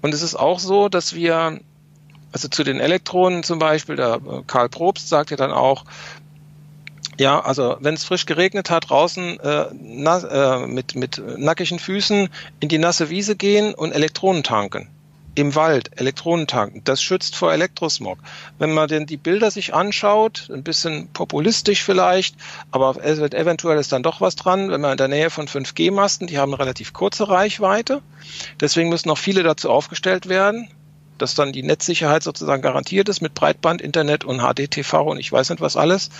Und 0.00 0.14
es 0.14 0.22
ist 0.22 0.34
auch 0.34 0.58
so, 0.58 0.88
dass 0.88 1.14
wir, 1.14 1.60
also 2.32 2.48
zu 2.48 2.64
den 2.64 2.80
Elektronen 2.80 3.42
zum 3.44 3.58
Beispiel, 3.58 3.96
der 3.96 4.14
äh, 4.14 4.42
Karl 4.46 4.68
Probst 4.68 5.08
sagt 5.08 5.30
ja 5.30 5.36
dann 5.36 5.52
auch, 5.52 5.84
ja, 7.18 7.40
also 7.40 7.76
wenn 7.80 7.94
es 7.94 8.04
frisch 8.04 8.26
geregnet 8.26 8.70
hat, 8.70 8.90
draußen 8.90 9.38
äh, 9.38 9.66
nass, 9.72 10.24
äh, 10.24 10.66
mit, 10.66 10.96
mit 10.96 11.22
nackigen 11.38 11.78
Füßen 11.78 12.28
in 12.60 12.68
die 12.68 12.78
nasse 12.78 13.10
Wiese 13.10 13.36
gehen 13.36 13.74
und 13.74 13.92
Elektronen 13.92 14.42
tanken 14.42 14.88
im 15.34 15.54
Wald 15.54 15.98
Elektronen 15.98 16.46
tanken. 16.46 16.82
Das 16.84 17.02
schützt 17.02 17.36
vor 17.36 17.52
Elektrosmog. 17.52 18.18
Wenn 18.58 18.72
man 18.72 18.88
denn 18.88 19.06
die 19.06 19.16
Bilder 19.16 19.50
sich 19.50 19.74
anschaut, 19.74 20.48
ein 20.52 20.62
bisschen 20.62 21.08
populistisch 21.08 21.82
vielleicht, 21.82 22.36
aber 22.70 23.02
eventuell 23.02 23.78
ist 23.78 23.92
dann 23.92 24.02
doch 24.02 24.20
was 24.20 24.36
dran, 24.36 24.70
wenn 24.70 24.80
man 24.80 24.92
in 24.92 24.96
der 24.98 25.08
Nähe 25.08 25.30
von 25.30 25.48
5G-Masten, 25.48 26.26
die 26.26 26.38
haben 26.38 26.52
eine 26.52 26.60
relativ 26.60 26.92
kurze 26.92 27.28
Reichweite. 27.28 28.02
Deswegen 28.60 28.90
müssen 28.90 29.08
noch 29.08 29.18
viele 29.18 29.42
dazu 29.42 29.70
aufgestellt 29.70 30.28
werden, 30.28 30.68
dass 31.18 31.34
dann 31.34 31.52
die 31.52 31.62
Netzsicherheit 31.62 32.22
sozusagen 32.22 32.62
garantiert 32.62 33.08
ist 33.08 33.22
mit 33.22 33.34
Breitband, 33.34 33.80
Internet 33.80 34.24
und 34.24 34.40
HDTV 34.40 34.92
und 35.02 35.18
ich 35.18 35.32
weiß 35.32 35.50
nicht 35.50 35.60
was 35.60 35.76
alles. 35.76 36.10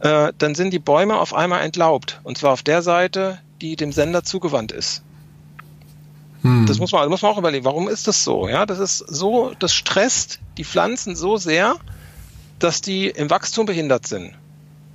Äh, 0.00 0.32
dann 0.38 0.54
sind 0.54 0.72
die 0.72 0.78
Bäume 0.78 1.18
auf 1.18 1.34
einmal 1.34 1.62
entlaubt. 1.62 2.20
Und 2.24 2.38
zwar 2.38 2.52
auf 2.52 2.62
der 2.62 2.82
Seite, 2.82 3.38
die 3.60 3.76
dem 3.76 3.92
Sender 3.92 4.24
zugewandt 4.24 4.72
ist. 4.72 5.02
Hm. 6.44 6.66
Das 6.66 6.78
muss 6.78 6.92
man, 6.92 7.08
muss 7.08 7.22
man 7.22 7.32
auch 7.32 7.38
überlegen. 7.38 7.64
Warum 7.64 7.88
ist 7.88 8.06
das 8.06 8.22
so? 8.22 8.48
Ja, 8.48 8.66
das 8.66 8.78
ist 8.78 8.98
so, 8.98 9.52
das 9.58 9.74
stresst 9.74 10.40
die 10.58 10.64
Pflanzen 10.64 11.16
so 11.16 11.38
sehr, 11.38 11.76
dass 12.58 12.82
die 12.82 13.08
im 13.08 13.30
Wachstum 13.30 13.64
behindert 13.64 14.06
sind. 14.06 14.34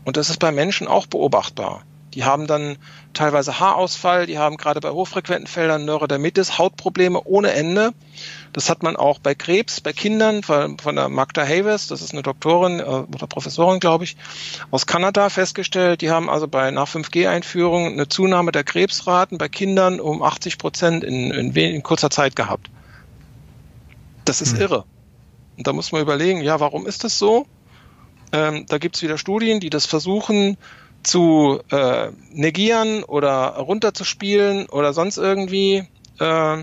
Und 0.06 0.16
das 0.16 0.30
ist 0.30 0.40
bei 0.40 0.52
Menschen 0.52 0.88
auch 0.88 1.08
beobachtbar. 1.08 1.84
Die 2.14 2.24
haben 2.24 2.48
dann 2.48 2.78
teilweise 3.14 3.60
Haarausfall, 3.60 4.28
die 4.28 4.38
haben 4.38 4.58
gerade 4.58 4.80
bei 4.80 4.92
hochfrequenten 4.92 5.48
Feldern 5.48 5.86
Neurodermitis, 5.86 6.58
Hautprobleme 6.58 7.22
ohne 7.24 7.52
Ende. 7.52 7.94
Das 8.54 8.70
hat 8.70 8.84
man 8.84 8.96
auch 8.96 9.20
bei 9.20 9.36
Krebs, 9.36 9.82
bei 9.82 9.94
Kindern 9.94 10.44
von, 10.44 10.78
von 10.80 10.96
der 10.96 11.10
Magda 11.10 11.46
Havers, 11.46 11.88
das 11.88 12.02
ist 12.02 12.14
eine 12.14 12.24
Doktorin 12.24 12.80
äh, 12.80 12.84
oder 12.84 13.28
Professorin, 13.28 13.80
glaube 13.80 14.04
ich, 14.04 14.18
aus 14.72 14.86
Kanada 14.86 15.30
festgestellt. 15.30 16.02
Die 16.02 16.10
haben 16.10 16.30
also 16.30 16.48
bei 16.48 16.72
nach 16.72 16.88
5G-Einführung 16.88 17.94
eine 17.94 18.08
Zunahme 18.08 18.52
der 18.52 18.64
Krebsraten 18.64 19.38
bei 19.38 19.50
Kindern 19.50 20.00
um 20.00 20.24
80 20.24 20.58
Prozent 20.58 21.04
in, 21.04 21.32
in, 21.32 21.56
in 21.56 21.84
kurzer 21.84 22.10
Zeit 22.10 22.36
gehabt. 22.36 22.70
Das 24.26 24.42
ist 24.42 24.56
mhm. 24.56 24.62
irre. 24.62 24.86
Und 25.58 25.68
da 25.68 25.74
muss 25.74 25.92
man 25.92 26.02
überlegen, 26.02 26.42
ja, 26.42 26.60
warum 26.60 26.88
ist 26.88 27.04
das 27.04 27.20
so? 27.20 27.46
Ähm, 28.32 28.66
da 28.68 28.78
gibt 28.78 28.96
es 28.96 29.02
wieder 29.02 29.18
Studien, 29.18 29.60
die 29.60 29.70
das 29.70 29.86
versuchen 29.86 30.58
zu 31.04 31.60
äh, 31.72 32.12
negieren 32.32 33.04
oder 33.04 33.58
runterzuspielen 33.58 34.68
oder 34.68 34.94
sonst 34.94 35.18
irgendwie 35.18 35.88
äh, 36.20 36.58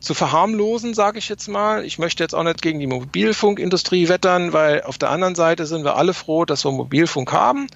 zu 0.00 0.14
verharmlosen, 0.14 0.94
sage 0.94 1.18
ich 1.18 1.28
jetzt 1.28 1.48
mal. 1.48 1.84
Ich 1.84 1.98
möchte 1.98 2.22
jetzt 2.22 2.34
auch 2.34 2.44
nicht 2.44 2.62
gegen 2.62 2.78
die 2.78 2.86
Mobilfunkindustrie 2.86 4.08
wettern, 4.08 4.52
weil 4.52 4.82
auf 4.82 4.98
der 4.98 5.10
anderen 5.10 5.34
Seite 5.34 5.66
sind 5.66 5.84
wir 5.84 5.96
alle 5.96 6.14
froh, 6.14 6.44
dass 6.44 6.64
wir 6.64 6.70
Mobilfunk 6.70 7.32
haben, 7.32 7.66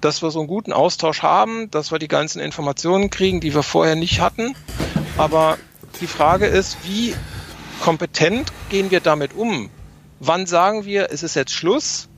dass 0.00 0.22
wir 0.22 0.30
so 0.30 0.40
einen 0.40 0.48
guten 0.48 0.72
Austausch 0.72 1.22
haben, 1.22 1.70
dass 1.70 1.92
wir 1.92 1.98
die 1.98 2.08
ganzen 2.08 2.40
Informationen 2.40 3.10
kriegen, 3.10 3.40
die 3.40 3.54
wir 3.54 3.62
vorher 3.62 3.94
nicht 3.94 4.20
hatten. 4.20 4.56
Aber 5.16 5.56
die 6.00 6.06
Frage 6.06 6.46
ist, 6.46 6.78
wie 6.84 7.14
kompetent 7.80 8.52
gehen 8.70 8.90
wir 8.90 9.00
damit 9.00 9.34
um? 9.34 9.70
Wann 10.20 10.46
sagen 10.46 10.84
wir, 10.84 11.12
es 11.12 11.22
ist 11.22 11.36
jetzt 11.36 11.52
Schluss, 11.52 12.08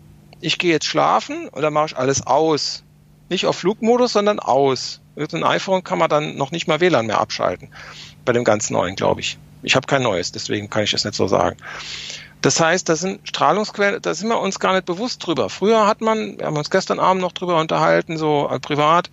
ich 0.41 0.59
gehe 0.59 0.73
jetzt 0.73 0.87
schlafen 0.87 1.49
oder 1.49 1.71
mache 1.71 1.87
ich 1.87 1.97
alles 1.99 2.27
aus? 2.27 2.83
Nicht 3.29 3.47
auf 3.47 3.57
Flugmodus, 3.57 4.15
sondern 4.15 4.41
aus. 4.41 5.03
Mit 5.17 5.35
einem 5.35 5.45
iPhone 5.45 5.85
kann 5.85 5.99
man 5.99 6.09
dann 6.09 6.37
noch 6.37 6.51
nicht 6.51 6.67
mal 6.67 6.81
WLAN 6.81 7.07
mehr 7.07 7.21
abschalten. 7.21 7.69
Bei 8.25 8.33
dem 8.33 8.43
ganz 8.45 8.71
neuen, 8.71 8.97
glaube 8.97 9.21
ich. 9.21 9.39
Ich 9.63 9.77
habe 9.77 9.87
kein 9.87 10.03
neues, 10.03 10.33
deswegen 10.33 10.71
kann 10.71 10.85
ich 10.85 10.91
das 10.91 11.05
nicht 11.05 11.15
so 11.15 11.27
sagen. 11.27 11.57
Das 12.41 12.59
heißt, 12.59 12.89
das 12.89 13.01
sind 13.01 13.29
Strahlungsquellen, 13.29 14.01
da 14.01 14.15
sind 14.15 14.29
wir 14.29 14.41
uns 14.41 14.59
gar 14.59 14.73
nicht 14.73 14.87
bewusst 14.87 15.27
drüber. 15.27 15.51
Früher 15.51 15.87
hat 15.87 16.01
man, 16.01 16.39
wir 16.39 16.47
haben 16.47 16.57
uns 16.57 16.71
gestern 16.71 16.99
Abend 16.99 17.21
noch 17.21 17.33
drüber 17.33 17.61
unterhalten, 17.61 18.17
so 18.17 18.49
äh, 18.51 18.59
privat, 18.59 19.11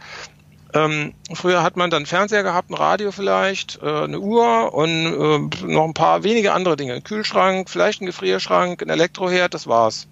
ähm, 0.73 1.13
früher 1.33 1.63
hat 1.63 1.77
man 1.77 1.89
dann 1.89 2.05
Fernseher 2.05 2.43
gehabt, 2.43 2.69
ein 2.69 2.75
Radio 2.75 3.11
vielleicht, 3.11 3.79
äh, 3.81 4.03
eine 4.03 4.19
Uhr 4.19 4.73
und 4.73 4.89
äh, 4.89 5.65
noch 5.65 5.85
ein 5.85 5.93
paar 5.93 6.23
wenige 6.23 6.53
andere 6.53 6.75
Dinge. 6.75 6.93
Ein 6.93 7.03
Kühlschrank, 7.03 7.69
vielleicht 7.69 8.01
ein 8.01 8.05
Gefrierschrank, 8.05 8.81
ein 8.81 8.89
Elektroherd, 8.89 9.53
das 9.53 9.67
war's. 9.67 10.07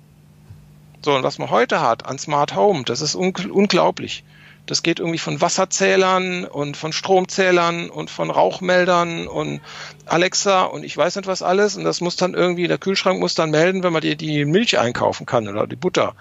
So, 1.04 1.14
und 1.14 1.24
was 1.24 1.38
man 1.38 1.50
heute 1.50 1.82
hat 1.82 2.06
an 2.06 2.18
Smart 2.18 2.56
Home, 2.56 2.84
das 2.84 3.02
ist 3.02 3.16
un 3.16 3.34
unglaublich. 3.52 4.24
Das 4.66 4.84
geht 4.84 5.00
irgendwie 5.00 5.20
von 5.20 5.42
Wasserzählern 5.42 6.46
und 6.46 6.76
von 6.76 6.92
Stromzählern 6.92 7.90
und 7.90 8.10
von 8.10 8.32
Rauchmeldern 8.32 9.28
und 9.28 9.62
Alexa 10.06 10.64
und 10.64 10.84
ich 10.84 10.96
weiß 10.96 11.16
nicht 11.18 11.28
was 11.28 11.42
alles. 11.42 11.78
Und 11.78 11.84
das 11.84 12.02
muss 12.02 12.16
dann 12.16 12.34
irgendwie, 12.34 12.68
der 12.68 12.78
Kühlschrank 12.78 13.20
muss 13.20 13.36
dann 13.36 13.52
melden, 13.52 13.84
wenn 13.84 13.94
man 13.94 14.02
dir 14.02 14.16
die 14.16 14.46
Milch 14.46 14.80
einkaufen 14.80 15.26
kann 15.26 15.48
oder 15.48 15.68
die 15.68 15.76
Butter, 15.76 16.16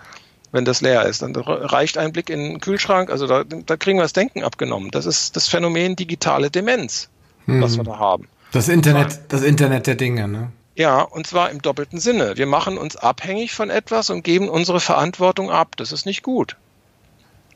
wenn 0.53 0.65
das 0.65 0.81
leer 0.81 1.07
ist. 1.07 1.23
Dann 1.23 1.35
reicht 1.35 1.97
ein 1.97 2.13
Blick 2.13 2.29
in 2.29 2.41
den 2.41 2.61
Kühlschrank. 2.61 3.11
Also 3.11 3.27
da, 3.27 3.45
da 3.45 3.77
kriegen 3.77 3.99
wir 3.99 4.03
das 4.03 4.13
Denken 4.13 4.43
abgenommen. 4.43 4.91
Das 4.91 5.07
ist 5.07 5.37
das 5.37 5.49
Phänomen 5.49 5.97
digitale 5.97 6.51
Demenz, 6.51 7.09
hm. 7.47 7.63
was 7.63 7.77
wir 7.77 7.85
da 7.85 7.99
haben. 7.99 8.29
Das 8.53 8.69
Internet, 8.69 9.21
das 9.31 9.43
Internet 9.43 9.87
der 9.87 9.95
Dinge, 9.97 10.29
ne? 10.29 10.53
Ja, 10.77 11.03
und 11.03 11.27
zwar 11.27 11.51
im 11.51 11.63
doppelten 11.63 12.01
Sinne. 12.01 12.37
Wir 12.37 12.47
machen 12.47 12.79
uns 12.79 12.97
abhängig 12.97 13.55
von 13.55 13.71
etwas 13.71 14.11
und 14.11 14.25
geben 14.25 14.49
unsere 14.49 14.81
Verantwortung 14.81 15.51
ab. 15.51 15.77
Das 15.77 15.93
ist 15.93 16.05
nicht 16.05 16.23
gut. 16.23 16.57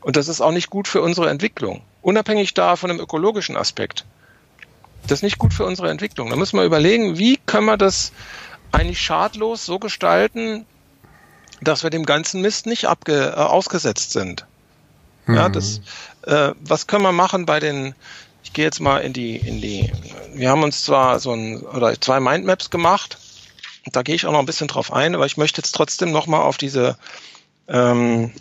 Und 0.00 0.16
das 0.16 0.28
ist 0.28 0.40
auch 0.40 0.52
nicht 0.52 0.70
gut 0.70 0.88
für 0.88 1.02
unsere 1.02 1.28
Entwicklung. 1.30 1.82
Unabhängig 2.02 2.54
da 2.54 2.76
von 2.76 2.88
dem 2.88 3.00
ökologischen 3.00 3.56
Aspekt. 3.56 4.04
Das 5.02 5.18
ist 5.18 5.22
nicht 5.22 5.38
gut 5.38 5.54
für 5.54 5.64
unsere 5.64 5.90
Entwicklung. 5.90 6.30
Da 6.30 6.36
müssen 6.36 6.58
wir 6.58 6.64
überlegen, 6.64 7.18
wie 7.18 7.38
können 7.46 7.66
wir 7.66 7.76
das 7.76 8.12
eigentlich 8.72 9.00
schadlos 9.00 9.64
so 9.64 9.78
gestalten, 9.78 10.66
dass 11.60 11.82
wir 11.82 11.90
dem 11.90 12.04
ganzen 12.04 12.40
Mist 12.40 12.66
nicht 12.66 12.86
abge, 12.86 13.34
äh, 13.36 13.40
ausgesetzt 13.40 14.12
sind. 14.12 14.46
Mhm. 15.26 15.34
Ja, 15.34 15.48
das, 15.48 15.80
äh, 16.26 16.52
was 16.60 16.86
können 16.86 17.02
wir 17.02 17.12
machen 17.12 17.46
bei 17.46 17.60
den, 17.60 17.94
ich 18.42 18.52
gehe 18.52 18.64
jetzt 18.64 18.80
mal 18.80 18.98
in 18.98 19.12
die, 19.12 19.36
in 19.36 19.60
die, 19.60 19.92
wir 20.34 20.50
haben 20.50 20.62
uns 20.62 20.84
zwar 20.84 21.18
so 21.20 21.32
ein, 21.32 21.60
oder 21.62 21.98
zwei 22.00 22.20
Mindmaps 22.20 22.70
gemacht, 22.70 23.18
da 23.92 24.02
gehe 24.02 24.14
ich 24.14 24.26
auch 24.26 24.32
noch 24.32 24.40
ein 24.40 24.46
bisschen 24.46 24.68
drauf 24.68 24.92
ein, 24.92 25.14
aber 25.14 25.26
ich 25.26 25.36
möchte 25.36 25.60
jetzt 25.60 25.72
trotzdem 25.72 26.12
nochmal 26.12 26.42
auf 26.42 26.58
diese, 26.58 26.98
ähm, 27.68 28.32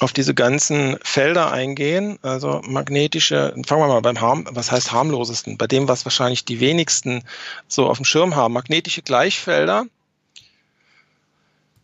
auf 0.00 0.12
diese 0.12 0.34
ganzen 0.34 0.98
Felder 1.02 1.52
eingehen, 1.52 2.18
also 2.22 2.60
magnetische, 2.64 3.54
fangen 3.66 3.82
wir 3.82 3.88
mal 3.88 4.00
beim 4.00 4.20
harm, 4.20 4.46
was 4.50 4.70
heißt 4.70 4.92
harmlosesten, 4.92 5.58
bei 5.58 5.66
dem, 5.66 5.88
was 5.88 6.04
wahrscheinlich 6.04 6.44
die 6.44 6.60
wenigsten 6.60 7.22
so 7.68 7.86
auf 7.86 7.98
dem 7.98 8.04
Schirm 8.04 8.36
haben, 8.36 8.54
magnetische 8.54 9.02
Gleichfelder, 9.02 9.86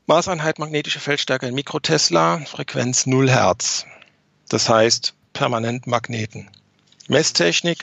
Maßeinheit 0.07 0.59
magnetische 0.59 1.01
Feldstärke 1.01 1.46
in 1.46 1.55
Mikrotesla, 1.55 2.40
Frequenz 2.40 3.07
0 3.07 3.31
Hertz. 3.31 3.87
Das 4.48 4.68
heißt 4.68 5.14
permanent 5.33 5.87
Magneten. 5.87 6.51
Messtechnik 7.09 7.79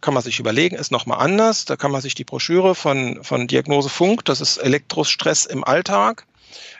kann 0.00 0.14
man 0.14 0.22
sich 0.22 0.38
überlegen, 0.38 0.76
ist 0.76 0.92
nochmal 0.92 1.18
anders. 1.18 1.64
Da 1.64 1.76
kann 1.76 1.90
man 1.90 2.00
sich 2.00 2.14
die 2.14 2.24
Broschüre 2.24 2.74
von, 2.74 3.24
von 3.24 3.48
Diagnose 3.48 3.88
Funk, 3.88 4.24
das 4.24 4.40
ist 4.40 4.58
Elektrostress 4.58 5.46
im 5.46 5.64
Alltag, 5.64 6.26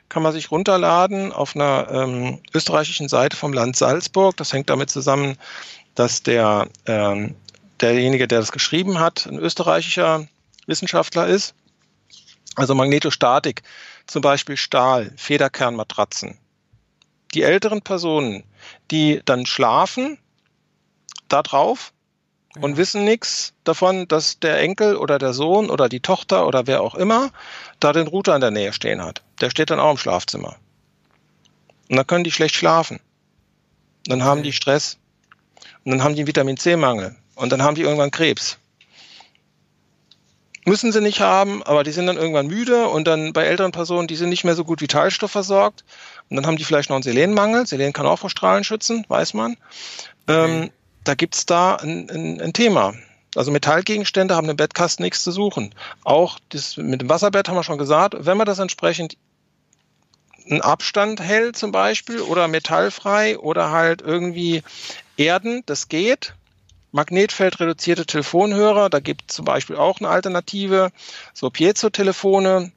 kann 0.09 0.23
man 0.23 0.33
sich 0.33 0.51
runterladen 0.51 1.33
auf 1.33 1.55
einer 1.55 1.89
ähm, 1.91 2.41
österreichischen 2.55 3.09
Seite 3.09 3.37
vom 3.37 3.53
Land 3.53 3.77
Salzburg. 3.77 4.37
Das 4.37 4.53
hängt 4.53 4.71
damit 4.71 4.91
zusammen, 4.91 5.37
dass 5.95 6.23
der, 6.23 6.69
ähm, 6.87 7.35
derjenige, 7.81 8.27
der 8.27 8.41
das 8.41 8.53
geschrieben 8.53 8.99
hat, 9.01 9.27
ein 9.27 9.39
österreichischer 9.39 10.27
Wissenschaftler 10.67 11.27
ist. 11.27 11.55
Also 12.57 12.75
Magnetostatik, 12.75 13.63
zum 14.07 14.23
Beispiel 14.23 14.57
Stahl, 14.57 15.13
Federkernmatratzen. 15.17 16.39
Die 17.35 17.43
älteren 17.43 17.83
Personen, 17.83 18.45
die 18.91 19.21
dann 19.25 19.47
schlafen, 19.47 20.19
da 21.29 21.43
drauf 21.43 21.93
und 22.61 22.77
wissen 22.77 23.05
nichts 23.05 23.53
davon, 23.65 24.09
dass 24.09 24.41
der 24.41 24.59
Enkel 24.61 24.97
oder 24.97 25.19
der 25.19 25.35
Sohn 25.35 25.71
oder 25.71 25.89
die 25.89 26.01
Tochter 26.01 26.47
oder 26.47 26.67
wer 26.67 26.81
auch 26.81 26.95
immer 26.95 27.31
da 27.81 27.93
den 27.93 28.07
Router 28.07 28.35
in 28.35 28.41
der 28.41 28.51
Nähe 28.51 28.73
stehen 28.73 29.03
hat. 29.03 29.23
Der 29.41 29.51
steht 29.51 29.71
dann 29.71 29.81
auch 29.81 29.93
im 29.93 29.99
Schlafzimmer. 29.99 30.57
Und 31.89 31.97
dann 31.97 32.07
können 32.07 32.25
die 32.25 32.33
schlecht 32.33 32.55
schlafen. 32.55 33.01
Dann 34.07 34.25
haben 34.25 34.43
die 34.43 34.53
Stress. 34.53 34.99
Und 35.85 35.93
dann 35.93 36.03
haben 36.03 36.15
die 36.15 36.21
einen 36.21 36.29
Vitamin 36.29 36.57
C-Mangel. 36.57 37.17
Und 37.35 37.53
dann 37.53 37.63
haben 37.63 37.75
die 37.75 37.83
irgendwann 37.83 38.11
Krebs. 38.11 38.59
Müssen 40.65 40.93
sie 40.93 41.01
nicht 41.01 41.21
haben, 41.21 41.63
aber 41.63 41.83
die 41.83 41.93
sind 41.93 42.07
dann 42.07 42.19
irgendwann 42.19 42.47
müde 42.47 42.89
und 42.89 43.07
dann 43.07 43.33
bei 43.33 43.45
älteren 43.45 43.73
Personen, 43.73 44.07
die 44.07 44.17
sind 44.17 44.29
nicht 44.29 44.45
mehr 44.45 44.55
so 44.55 44.65
gut 44.65 44.83
Vitalstoff 44.83 45.31
versorgt. 45.31 45.85
Und 46.29 46.37
dann 46.37 46.47
haben 46.47 46.57
die 46.57 46.65
vielleicht 46.65 46.91
noch 46.91 46.97
einen 46.97 47.03
Selenmangel. 47.03 47.67
Selen 47.67 47.95
kann 47.95 48.07
auch 48.07 48.19
vor 48.19 48.29
Strahlen 48.29 48.65
schützen, 48.65 49.05
weiß 49.09 49.33
man. 49.33 49.57
Okay. 50.27 50.65
Ähm, 50.65 50.71
da 51.05 51.15
gibt's 51.15 51.47
da 51.47 51.77
ein, 51.77 52.11
ein, 52.11 52.41
ein 52.41 52.53
Thema. 52.53 52.93
Also 53.35 53.51
Metallgegenstände 53.51 54.35
haben 54.35 54.49
im 54.49 54.57
Bettkasten 54.57 55.03
nichts 55.05 55.23
zu 55.23 55.33
suchen. 55.33 55.75
Auch 56.05 56.39
das 56.51 56.77
mit 56.77 57.01
dem 57.01 57.09
Wasserbett 57.09 57.49
haben 57.49 57.57
wir 57.57 57.63
schon 57.63 57.79
gesagt, 57.79 58.15
wenn 58.19 58.37
man 58.37 58.47
das 58.47 58.59
entsprechend 58.59 59.17
einen 60.51 60.61
Abstand 60.61 61.21
hält 61.21 61.57
zum 61.57 61.73
Beispiel 61.73 62.21
oder 62.21 62.49
metallfrei 62.49 63.39
oder 63.39 63.71
halt 63.71 64.03
irgendwie 64.03 64.63
Erden, 65.17 65.63
das 65.67 65.89
geht. 65.89 66.35
Magnetfeldreduzierte 66.93 68.07
Telefonhörer, 68.07 68.89
da 68.89 69.01
gibt 69.01 69.31
es 69.31 69.37
zum 69.37 69.45
Beispiel 69.45 69.77
auch 69.77 70.01
eine 70.01 70.09
Alternative. 70.09 70.91
So 71.35 71.51
Piezo-Telefone, 71.51 72.73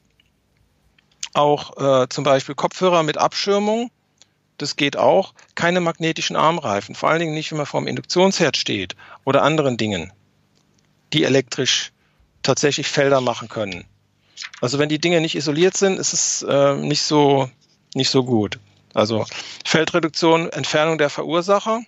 auch 1.34 2.04
äh, 2.04 2.10
zum 2.10 2.24
Beispiel 2.24 2.56
Kopfhörer 2.56 3.04
mit 3.04 3.18
Abschirmung 3.18 3.90
das 4.62 4.76
geht 4.76 4.98
auch. 4.98 5.34
Keine 5.56 5.82
magnetischen 5.82 6.36
Armreifen, 6.36 6.96
vor 6.96 7.10
allen 7.10 7.20
Dingen 7.20 7.34
nicht, 7.34 7.52
wenn 7.52 7.58
man 7.58 7.66
vor 7.66 7.82
dem 7.82 7.88
Induktionsherd 7.88 8.58
steht 8.58 8.96
oder 9.24 9.44
anderen 9.44 9.78
Dingen, 9.78 10.14
die 11.14 11.24
elektrisch 11.24 11.92
tatsächlich 12.44 12.88
Felder 12.88 13.22
machen 13.22 13.50
können. 13.50 13.86
Also 14.60 14.80
wenn 14.80 14.90
die 14.90 15.00
Dinge 15.00 15.22
nicht 15.22 15.36
isoliert 15.36 15.78
sind, 15.78 16.00
ist 16.00 16.14
es 16.14 16.44
äh, 16.44 16.76
nicht 16.76 17.02
so 17.02 17.50
nicht 17.94 18.10
so 18.10 18.24
gut. 18.24 18.60
Also 18.94 19.26
Feldreduktion, 19.66 20.50
Entfernung 20.50 20.98
der 20.98 21.10
Verursacher, 21.10 21.82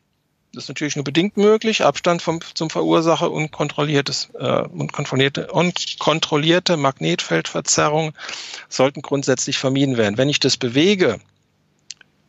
das 0.53 0.65
ist 0.65 0.69
natürlich 0.69 0.95
nur 0.95 1.03
bedingt 1.03 1.35
möglich. 1.35 1.83
Abstand 1.83 2.21
vom, 2.21 2.39
zum 2.53 2.69
Verursacher 2.69 3.31
und 3.31 3.51
kontrolliertes 3.51 4.29
äh, 4.35 4.61
und 4.61 4.93
kontrollierte, 4.93 5.51
und 5.51 6.77
Magnetfeldverzerrung 6.77 8.13
sollten 8.69 9.01
grundsätzlich 9.01 9.57
vermieden 9.57 9.97
werden. 9.97 10.17
Wenn 10.17 10.29
ich 10.29 10.39
das 10.39 10.57
bewege, 10.57 11.19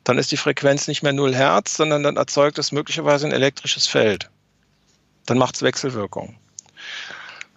dann 0.05 0.17
ist 0.17 0.33
die 0.33 0.39
Frequenz 0.39 0.89
nicht 0.89 1.03
mehr 1.03 1.13
0 1.13 1.35
Hertz, 1.35 1.77
sondern 1.77 2.03
dann 2.03 2.17
erzeugt 2.17 2.59
es 2.59 2.73
möglicherweise 2.73 3.27
ein 3.27 3.33
elektrisches 3.33 3.87
Feld. 3.87 4.31
Dann 5.27 5.37
macht 5.37 5.57
es 5.57 5.63
Wechselwirkung. 5.63 6.37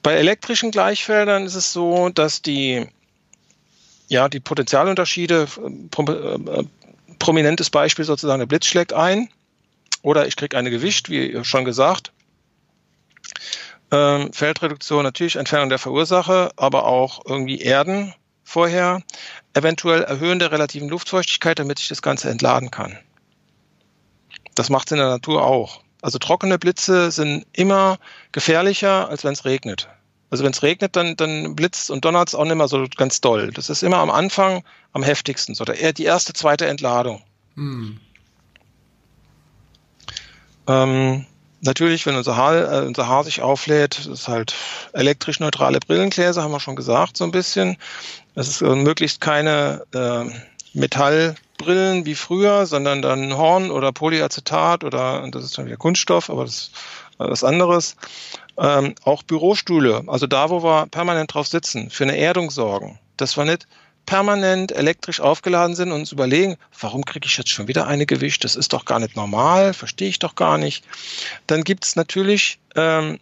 Bei 0.04 0.14
elektrischen 0.16 0.72
Gleichfeldern 0.72 1.46
ist 1.46 1.56
es 1.56 1.72
so, 1.72 2.10
dass 2.10 2.42
die, 2.42 2.88
ja, 4.08 4.30
die 4.30 4.40
Potentialunterschiede, 4.40 5.48
äh, 5.62 6.64
prominentes 7.20 7.70
Beispiel 7.70 8.06
sozusagen, 8.06 8.40
der 8.40 8.46
Blitz 8.46 8.66
schlägt 8.66 8.94
ein 8.94 9.30
oder 10.02 10.28
ich 10.28 10.36
kriege 10.36 10.58
eine 10.58 10.70
Gewicht, 10.70 11.10
wie 11.10 11.44
schon 11.44 11.66
gesagt. 11.66 12.12
Ähm, 13.92 14.34
Feldreduktion 14.34 15.04
natürlich, 15.04 15.38
Entfernung 15.38 15.70
der 15.70 15.80
Verursacher, 15.80 16.52
aber 16.58 16.86
auch 16.86 17.22
irgendwie 17.26 17.62
Erden 17.62 18.14
vorher, 18.44 19.02
eventuell 19.54 20.04
Erhöhen 20.04 20.40
der 20.40 20.52
relativen 20.52 20.90
Luftfeuchtigkeit, 20.90 21.60
damit 21.60 21.80
ich 21.80 21.88
das 21.88 22.02
Ganze 22.02 22.30
entladen 22.30 22.72
kann. 22.72 22.98
Das 24.56 24.70
macht 24.70 24.88
es 24.88 24.94
in 24.94 24.98
der 24.98 25.10
Natur 25.10 25.46
auch. 25.46 25.82
Also 26.02 26.18
trockene 26.20 26.58
Blitze 26.58 27.12
sind 27.12 27.46
immer 27.54 27.98
gefährlicher, 28.32 29.10
als 29.10 29.24
wenn 29.24 29.34
es 29.34 29.46
regnet. 29.46 29.90
Also 30.30 30.44
wenn 30.44 30.52
es 30.52 30.64
regnet, 30.64 30.96
dann, 30.96 31.16
dann 31.16 31.56
blitzt 31.56 31.90
und 31.90 32.04
donnert 32.04 32.30
es 32.30 32.36
auch 32.36 32.44
nicht 32.44 32.56
mehr 32.56 32.68
so 32.68 32.86
ganz 32.98 33.22
doll. 33.22 33.52
Das 33.52 33.70
ist 33.70 33.84
immer 33.84 33.98
am 33.98 34.10
Anfang 34.10 34.64
am 34.92 35.04
heftigsten, 35.04 35.56
so 35.56 35.64
der, 35.64 35.94
die 35.94 36.04
erste, 36.04 36.34
zweite 36.34 36.68
Entladung. 36.68 37.22
Hm. 37.56 38.00
Ähm, 40.68 41.26
natürlich, 41.62 42.06
wenn 42.06 42.16
unser 42.16 42.36
Haar, 42.36 42.84
äh, 42.84 42.86
unser 42.86 43.08
Haar 43.08 43.24
sich 43.24 43.42
auflädt, 43.42 44.06
ist 44.06 44.28
halt 44.28 44.54
elektrisch 44.94 45.40
neutrale 45.40 45.80
Brillengläser, 45.80 46.44
haben 46.44 46.52
wir 46.52 46.60
schon 46.60 46.76
gesagt, 46.76 47.16
so 47.16 47.24
ein 47.24 47.32
bisschen. 47.32 47.78
Es 48.36 48.50
ist 48.50 48.62
äh, 48.62 48.76
möglichst 48.76 49.22
keine 49.22 49.84
äh, 49.94 50.26
Metallbrillen 50.74 52.06
wie 52.06 52.16
früher, 52.16 52.66
sondern 52.66 53.02
dann 53.02 53.36
Horn 53.36 53.72
oder 53.72 53.92
Polyacetat 53.92 54.84
oder 54.84 55.28
das 55.32 55.46
ist 55.46 55.58
dann 55.58 55.66
wieder 55.66 55.78
Kunststoff, 55.78 56.30
aber 56.30 56.44
das 56.44 56.72
was 57.18 57.44
anderes. 57.44 57.96
Ähm, 58.58 58.96
auch 59.04 59.24
Bürostühle, 59.24 60.04
also 60.08 60.28
da, 60.28 60.50
wo 60.50 60.64
wir 60.64 60.88
permanent 60.88 61.34
drauf 61.34 61.48
sitzen, 61.48 61.90
für 61.90 62.04
eine 62.04 62.18
Erdung 62.18 62.50
sorgen. 62.50 63.00
Das 63.18 63.38
war 63.38 63.46
nicht 63.46 63.68
permanent 64.08 64.72
elektrisch 64.72 65.20
aufgeladen 65.20 65.76
sind 65.76 65.92
und 65.92 66.00
uns 66.00 66.12
überlegen, 66.12 66.58
warum 66.80 67.06
kriege 67.06 67.28
ich 67.28 67.38
jetzt 67.38 67.50
schon 67.50 67.68
wieder 67.68 67.86
eine 67.86 68.06
Gewicht? 68.08 68.44
Das 68.44 68.56
ist 68.56 68.74
doch 68.74 68.86
gar 68.86 69.00
nicht 69.00 69.16
normal, 69.16 69.74
verstehe 69.74 70.10
ich 70.10 70.18
doch 70.18 70.34
gar 70.34 70.58
nicht. 70.58 70.86
Dann 71.46 71.64
gibt 71.64 71.86
es 71.86 71.96
natürlich, 71.96 72.58
ähm, 72.76 73.20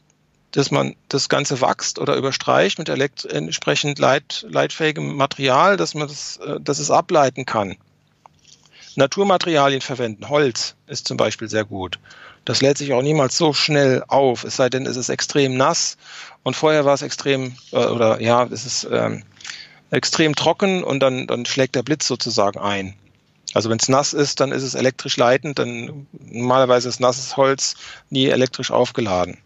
dass 0.51 0.71
man 0.71 0.95
das 1.09 1.27
Ganze 1.27 1.59
wächst 1.59 1.99
oder 1.99 2.15
überstreicht 2.15 2.79
mit 2.79 2.87
entsprechend 2.87 3.99
leit 3.99 4.45
leitfähigem 4.47 5.15
Material, 5.15 5.75
dass 5.75 5.95
man 5.95 6.07
das, 6.07 6.37
äh, 6.37 6.61
dass 6.61 6.79
es 6.79 6.91
ableiten 6.91 7.45
kann. 7.45 7.75
Naturmaterialien 8.95 9.81
verwenden. 9.81 10.29
Holz 10.29 10.75
ist 10.87 11.07
zum 11.07 11.17
Beispiel 11.17 11.49
sehr 11.49 11.65
gut. 11.65 11.99
Das 12.45 12.61
lädt 12.61 12.77
sich 12.77 12.93
auch 12.93 13.01
niemals 13.01 13.37
so 13.37 13.53
schnell 13.53 14.03
auf, 14.07 14.43
es 14.43 14.55
sei 14.55 14.69
denn, 14.69 14.85
es 14.85 14.97
ist 14.97 15.09
extrem 15.09 15.57
nass 15.57 15.97
und 16.43 16.55
vorher 16.55 16.85
war 16.85 16.93
es 16.93 17.01
extrem, 17.01 17.55
äh, 17.71 17.77
oder 17.77 18.21
ja, 18.21 18.43
es 18.43 18.65
ist 18.65 18.87
ähm, 18.91 19.23
extrem 19.89 20.35
trocken 20.35 20.83
und 20.83 20.99
dann, 20.99 21.27
dann 21.27 21.45
schlägt 21.45 21.75
der 21.75 21.83
Blitz 21.83 22.07
sozusagen 22.07 22.59
ein. 22.59 22.93
Also 23.53 23.69
wenn 23.69 23.79
es 23.79 23.89
nass 23.89 24.13
ist, 24.13 24.41
dann 24.41 24.51
ist 24.51 24.63
es 24.63 24.75
elektrisch 24.75 25.17
leitend, 25.17 25.59
dann 25.59 26.07
normalerweise 26.11 26.89
ist 26.89 26.99
nasses 26.99 27.37
Holz 27.37 27.75
nie 28.09 28.27
elektrisch 28.27 28.69
aufgeladen. 28.69 29.37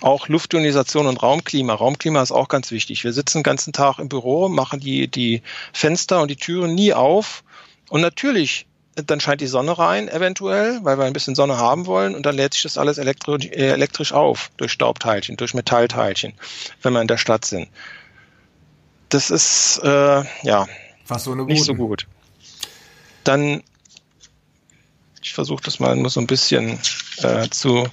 Auch 0.00 0.28
Luftionisation 0.28 1.06
und 1.06 1.22
Raumklima. 1.22 1.74
Raumklima 1.74 2.22
ist 2.22 2.32
auch 2.32 2.48
ganz 2.48 2.70
wichtig. 2.70 3.04
Wir 3.04 3.12
sitzen 3.12 3.38
den 3.38 3.44
ganzen 3.44 3.72
Tag 3.72 3.98
im 3.98 4.08
Büro, 4.08 4.48
machen 4.48 4.80
die, 4.80 5.08
die 5.08 5.42
Fenster 5.72 6.20
und 6.20 6.30
die 6.30 6.36
Türen 6.36 6.74
nie 6.74 6.92
auf. 6.92 7.42
Und 7.88 8.00
natürlich, 8.00 8.66
dann 8.94 9.20
scheint 9.20 9.40
die 9.40 9.46
Sonne 9.46 9.78
rein, 9.78 10.08
eventuell, 10.08 10.80
weil 10.82 10.98
wir 10.98 11.04
ein 11.04 11.12
bisschen 11.12 11.34
Sonne 11.34 11.56
haben 11.56 11.86
wollen. 11.86 12.14
Und 12.14 12.26
dann 12.26 12.36
lädt 12.36 12.54
sich 12.54 12.62
das 12.62 12.76
alles 12.76 12.98
elektri 12.98 13.48
elektrisch 13.48 14.12
auf, 14.12 14.50
durch 14.56 14.72
Staubteilchen, 14.72 15.36
durch 15.36 15.54
Metallteilchen, 15.54 16.34
wenn 16.82 16.92
wir 16.92 17.00
in 17.00 17.08
der 17.08 17.18
Stadt 17.18 17.44
sind 17.44 17.68
das 19.12 19.30
ist 19.30 19.78
äh, 19.82 20.22
ja 20.42 20.66
Fast 21.04 21.24
so 21.24 21.34
nicht 21.34 21.64
so 21.64 21.74
gut. 21.74 22.06
Dann, 23.24 23.62
ich 25.20 25.34
versuche 25.34 25.62
das 25.62 25.80
mal 25.80 25.94
nur 25.96 26.10
so 26.10 26.20
ein 26.20 26.26
bisschen 26.26 26.78
äh, 27.18 27.48
zu 27.50 27.88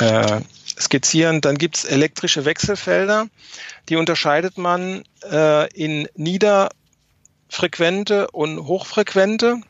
äh, 0.00 0.40
skizzieren. 0.78 1.40
Dann 1.40 1.56
gibt 1.56 1.76
es 1.76 1.84
elektrische 1.84 2.44
Wechselfelder. 2.44 3.28
Die 3.88 3.96
unterscheidet 3.96 4.58
man 4.58 5.04
äh, 5.30 5.72
in 5.72 6.08
nieder 6.16 6.70
niederfrequente 7.48 8.30
und 8.30 8.66
hochfrequente. 8.66 9.60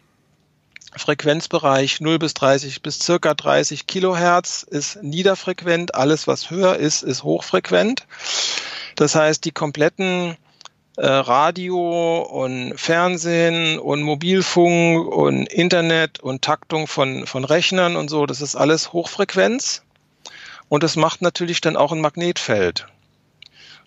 Frequenzbereich 0.97 2.01
0 2.01 2.19
bis 2.19 2.35
30 2.35 2.83
bis 2.83 2.99
circa 2.99 3.35
30 3.35 3.87
Kilohertz 3.87 4.65
ist 4.65 5.03
niederfrequent. 5.03 5.95
Alles, 5.95 6.27
was 6.27 6.51
höher 6.51 6.77
ist, 6.77 7.03
ist 7.03 7.23
hochfrequent. 7.23 8.07
Das 8.97 9.15
heißt, 9.15 9.45
die 9.45 9.53
kompletten 9.53 10.37
äh, 10.97 11.07
Radio 11.07 12.23
und 12.23 12.77
Fernsehen 12.77 13.79
und 13.79 14.03
Mobilfunk 14.03 15.07
und 15.07 15.47
Internet 15.47 16.19
und 16.19 16.43
Taktung 16.43 16.89
von, 16.89 17.27
von 17.27 17.45
Rechnern 17.45 17.95
und 17.95 18.09
so, 18.09 18.27
das 18.27 18.41
ist 18.41 18.57
alles 18.57 18.93
Hochfrequenz. 18.93 19.83
Und 20.69 20.83
das 20.83 20.97
macht 20.97 21.23
natürlich 21.23 21.61
dann 21.61 21.77
auch 21.77 21.93
ein 21.93 22.01
Magnetfeld. 22.01 22.87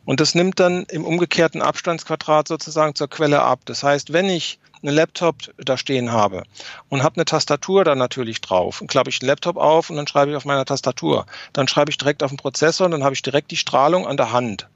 Und 0.05 0.19
das 0.19 0.35
nimmt 0.35 0.59
dann 0.59 0.83
im 0.85 1.05
umgekehrten 1.05 1.61
Abstandsquadrat 1.61 2.47
sozusagen 2.47 2.95
zur 2.95 3.09
Quelle 3.09 3.41
ab. 3.41 3.61
Das 3.65 3.83
heißt, 3.83 4.13
wenn 4.13 4.29
ich 4.29 4.59
einen 4.81 4.95
Laptop 4.95 5.35
da 5.57 5.77
stehen 5.77 6.11
habe 6.11 6.43
und 6.89 7.03
habe 7.03 7.17
eine 7.17 7.25
Tastatur 7.25 7.83
da 7.83 7.93
natürlich 7.95 8.41
drauf, 8.41 8.79
dann 8.79 8.87
klappe 8.87 9.09
ich 9.09 9.21
einen 9.21 9.27
Laptop 9.27 9.57
auf 9.57 9.89
und 9.89 9.97
dann 9.97 10.07
schreibe 10.07 10.31
ich 10.31 10.37
auf 10.37 10.45
meiner 10.45 10.65
Tastatur. 10.65 11.25
Dann 11.53 11.67
schreibe 11.67 11.91
ich 11.91 11.97
direkt 11.97 12.23
auf 12.23 12.31
den 12.31 12.37
Prozessor 12.37 12.85
und 12.85 12.91
dann 12.91 13.03
habe 13.03 13.13
ich 13.13 13.21
direkt 13.21 13.51
die 13.51 13.57
Strahlung 13.57 14.07
an 14.07 14.17
der 14.17 14.31
Hand. 14.31 14.67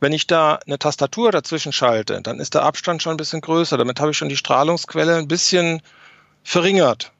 Wenn 0.00 0.12
ich 0.12 0.26
da 0.26 0.56
eine 0.66 0.78
Tastatur 0.78 1.32
dazwischen 1.32 1.72
schalte, 1.72 2.20
dann 2.20 2.38
ist 2.38 2.52
der 2.52 2.64
Abstand 2.64 3.02
schon 3.02 3.14
ein 3.14 3.16
bisschen 3.16 3.40
größer. 3.40 3.78
Damit 3.78 4.00
habe 4.00 4.10
ich 4.10 4.18
schon 4.18 4.28
die 4.28 4.36
Strahlungsquelle 4.36 5.16
ein 5.16 5.28
bisschen 5.28 5.80
verringert. 6.42 7.12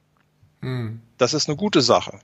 Hm. 0.61 1.01
Das 1.17 1.33
ist 1.33 1.49
eine 1.49 1.57
gute 1.57 1.81
Sache. 1.81 2.19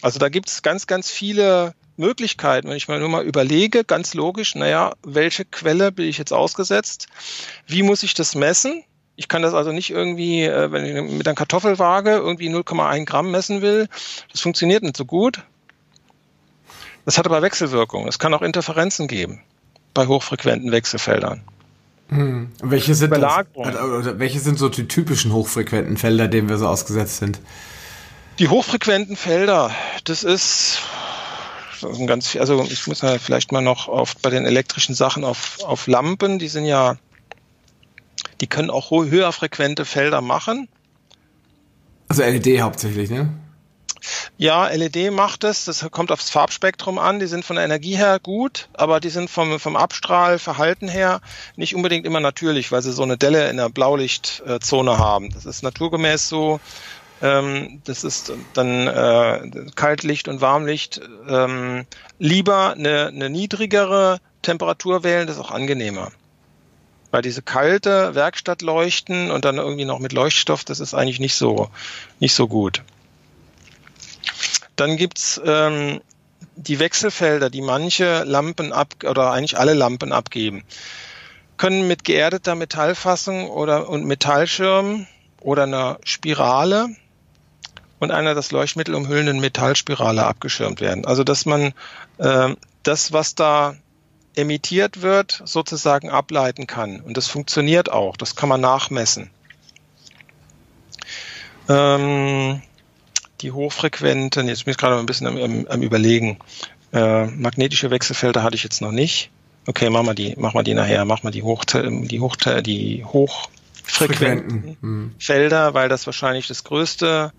Also 0.00 0.18
da 0.18 0.30
gibt 0.30 0.48
es 0.48 0.62
ganz, 0.62 0.86
ganz 0.86 1.10
viele 1.10 1.74
Möglichkeiten. 1.96 2.68
Wenn 2.68 2.76
ich 2.76 2.88
mir 2.88 2.98
nur 2.98 3.08
mal 3.08 3.24
überlege, 3.24 3.84
ganz 3.84 4.14
logisch, 4.14 4.54
naja, 4.54 4.92
welche 5.02 5.44
Quelle 5.44 5.92
bin 5.92 6.08
ich 6.08 6.18
jetzt 6.18 6.32
ausgesetzt? 6.32 7.06
Wie 7.66 7.82
muss 7.82 8.02
ich 8.02 8.14
das 8.14 8.34
messen? 8.34 8.84
Ich 9.16 9.28
kann 9.28 9.42
das 9.42 9.54
also 9.54 9.72
nicht 9.72 9.90
irgendwie, 9.90 10.44
äh, 10.44 10.72
wenn 10.72 10.84
ich 10.84 11.12
mit 11.12 11.26
einer 11.26 11.34
Kartoffelwaage 11.34 12.12
irgendwie 12.12 12.48
0,1 12.48 13.04
Gramm 13.04 13.30
messen 13.30 13.62
will. 13.62 13.88
Das 14.30 14.40
funktioniert 14.40 14.82
nicht 14.82 14.96
so 14.96 15.04
gut. 15.04 15.42
Das 17.04 17.18
hat 17.18 17.26
aber 17.26 17.42
Wechselwirkungen. 17.42 18.08
Es 18.08 18.18
kann 18.18 18.32
auch 18.32 18.42
Interferenzen 18.42 19.08
geben 19.08 19.42
bei 19.94 20.06
hochfrequenten 20.06 20.72
Wechselfeldern. 20.72 21.42
Hm. 22.08 22.50
Welche, 22.62 22.94
sind 22.94 23.10
das, 23.10 23.46
welche 23.54 24.40
sind 24.40 24.58
so 24.58 24.68
die 24.68 24.86
typischen 24.86 25.32
hochfrequenten 25.32 25.96
Felder, 25.96 26.28
denen 26.28 26.48
wir 26.48 26.58
so 26.58 26.68
ausgesetzt 26.68 27.18
sind? 27.18 27.40
Die 28.38 28.48
hochfrequenten 28.48 29.16
Felder, 29.16 29.70
das 30.04 30.22
ist 30.24 30.80
ganz, 32.06 32.36
also 32.36 32.62
ich 32.64 32.86
muss 32.86 33.02
ja 33.02 33.18
vielleicht 33.18 33.52
mal 33.52 33.62
noch 33.62 33.88
auf 33.88 34.16
bei 34.16 34.30
den 34.30 34.46
elektrischen 34.46 34.94
Sachen 34.94 35.24
auf, 35.24 35.58
auf 35.64 35.86
Lampen, 35.86 36.38
die 36.38 36.48
sind 36.48 36.64
ja, 36.64 36.96
die 38.40 38.46
können 38.46 38.70
auch 38.70 38.90
höher 38.90 39.32
frequente 39.32 39.84
Felder 39.84 40.20
machen. 40.20 40.68
Also 42.08 42.22
LED 42.22 42.60
hauptsächlich, 42.60 43.10
ne? 43.10 43.32
Ja, 44.36 44.68
LED 44.68 45.12
macht 45.12 45.44
es. 45.44 45.64
Das 45.64 45.86
kommt 45.90 46.10
aufs 46.10 46.30
Farbspektrum 46.30 46.98
an. 46.98 47.20
Die 47.20 47.26
sind 47.26 47.44
von 47.44 47.56
der 47.56 47.64
Energie 47.64 47.96
her 47.96 48.18
gut, 48.20 48.68
aber 48.72 48.98
die 49.00 49.10
sind 49.10 49.30
vom, 49.30 49.60
vom 49.60 49.76
Abstrahlverhalten 49.76 50.88
her 50.88 51.20
nicht 51.56 51.74
unbedingt 51.74 52.06
immer 52.06 52.20
natürlich, 52.20 52.72
weil 52.72 52.82
sie 52.82 52.92
so 52.92 53.02
eine 53.02 53.16
Delle 53.16 53.48
in 53.48 53.58
der 53.58 53.68
Blaulichtzone 53.68 54.98
haben. 54.98 55.30
Das 55.32 55.46
ist 55.46 55.62
naturgemäß 55.62 56.28
so. 56.28 56.60
Ähm, 57.22 57.80
das 57.84 58.02
ist 58.02 58.32
dann 58.52 58.88
äh, 58.88 59.66
Kaltlicht 59.76 60.26
und 60.26 60.40
Warmlicht. 60.40 61.00
Ähm, 61.28 61.86
lieber 62.18 62.72
eine, 62.72 63.06
eine 63.06 63.30
niedrigere 63.30 64.18
Temperatur 64.42 65.04
wählen, 65.04 65.28
das 65.28 65.36
ist 65.36 65.42
auch 65.42 65.52
angenehmer. 65.52 66.10
Weil 67.12 67.22
diese 67.22 67.42
kalte 67.42 68.14
Werkstattleuchten 68.16 69.30
und 69.30 69.44
dann 69.44 69.58
irgendwie 69.58 69.84
noch 69.84 70.00
mit 70.00 70.12
Leuchtstoff, 70.12 70.64
das 70.64 70.80
ist 70.80 70.94
eigentlich 70.94 71.20
nicht 71.20 71.36
so, 71.36 71.70
nicht 72.18 72.34
so 72.34 72.48
gut. 72.48 72.82
Dann 74.74 74.96
gibt's 74.96 75.40
ähm, 75.44 76.00
die 76.56 76.80
Wechselfelder, 76.80 77.50
die 77.50 77.60
manche 77.60 78.24
Lampen 78.24 78.72
ab 78.72 78.94
oder 79.04 79.30
eigentlich 79.30 79.58
alle 79.58 79.74
Lampen 79.74 80.12
abgeben. 80.12 80.64
Können 81.56 81.86
mit 81.86 82.02
geerdeter 82.02 82.56
Metallfassung 82.56 83.48
oder 83.48 83.88
und 83.88 84.06
Metallschirm 84.06 85.06
oder 85.40 85.64
einer 85.64 85.98
Spirale 86.02 86.96
und 88.02 88.10
einer 88.10 88.34
das 88.34 88.50
Leuchtmittel 88.50 88.96
umhüllenden 88.96 89.38
Metallspirale 89.38 90.24
abgeschirmt 90.24 90.80
werden. 90.80 91.04
Also 91.04 91.22
dass 91.22 91.46
man 91.46 91.72
äh, 92.18 92.48
das, 92.82 93.12
was 93.12 93.36
da 93.36 93.76
emittiert 94.34 95.02
wird, 95.02 95.40
sozusagen 95.44 96.10
ableiten 96.10 96.66
kann. 96.66 97.00
Und 97.00 97.16
das 97.16 97.28
funktioniert 97.28 97.92
auch. 97.92 98.16
Das 98.16 98.34
kann 98.34 98.48
man 98.48 98.60
nachmessen. 98.60 99.30
Ähm, 101.68 102.62
die 103.40 103.52
hochfrequenten, 103.52 104.48
jetzt 104.48 104.64
bin 104.64 104.72
ich 104.72 104.78
gerade 104.78 104.98
ein 104.98 105.06
bisschen 105.06 105.28
am, 105.28 105.36
am, 105.36 105.66
am 105.68 105.82
Überlegen. 105.82 106.38
Äh, 106.92 107.26
magnetische 107.26 107.92
Wechselfelder 107.92 108.42
hatte 108.42 108.56
ich 108.56 108.64
jetzt 108.64 108.82
noch 108.82 108.90
nicht. 108.90 109.30
Okay, 109.66 109.90
machen 109.90 110.06
wir 110.06 110.14
die, 110.14 110.34
machen 110.36 110.58
wir 110.58 110.64
die 110.64 110.74
nachher, 110.74 111.04
machen 111.04 111.22
wir 111.22 111.30
die 111.30 111.44
hoch, 111.44 111.64
die 111.64 112.18
hoch, 112.18 112.34
die 112.34 113.04
hochfrequenten 113.04 114.76
hm. 114.80 115.14
Felder, 115.20 115.72
weil 115.72 115.88
das 115.88 116.04
wahrscheinlich 116.06 116.48
das 116.48 116.64
größte 116.64 117.32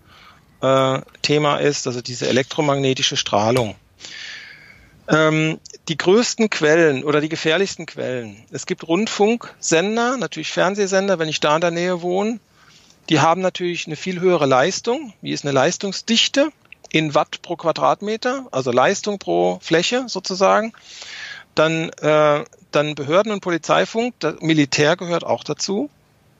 äh, 0.64 1.00
Thema 1.22 1.58
ist, 1.58 1.86
also 1.86 2.00
diese 2.00 2.26
elektromagnetische 2.26 3.16
Strahlung. 3.16 3.74
Ähm, 5.08 5.60
die 5.88 5.98
größten 5.98 6.48
Quellen 6.48 7.04
oder 7.04 7.20
die 7.20 7.28
gefährlichsten 7.28 7.84
Quellen. 7.84 8.42
Es 8.50 8.64
gibt 8.64 8.88
Rundfunksender, 8.88 10.16
natürlich 10.16 10.50
Fernsehsender, 10.50 11.18
wenn 11.18 11.28
ich 11.28 11.40
da 11.40 11.54
in 11.56 11.60
der 11.60 11.70
Nähe 11.70 12.00
wohne. 12.00 12.40
Die 13.10 13.20
haben 13.20 13.42
natürlich 13.42 13.86
eine 13.86 13.96
viel 13.96 14.20
höhere 14.20 14.46
Leistung. 14.46 15.12
Wie 15.20 15.32
ist 15.32 15.44
eine 15.44 15.52
Leistungsdichte? 15.52 16.50
In 16.90 17.14
Watt 17.14 17.42
pro 17.42 17.56
Quadratmeter, 17.56 18.46
also 18.50 18.70
Leistung 18.70 19.18
pro 19.18 19.58
Fläche 19.60 20.04
sozusagen. 20.06 20.72
Dann, 21.54 21.90
äh, 22.00 22.44
dann 22.70 22.94
Behörden 22.94 23.32
und 23.32 23.40
Polizeifunk, 23.40 24.14
Militär 24.40 24.96
gehört 24.96 25.24
auch 25.24 25.44
dazu 25.44 25.90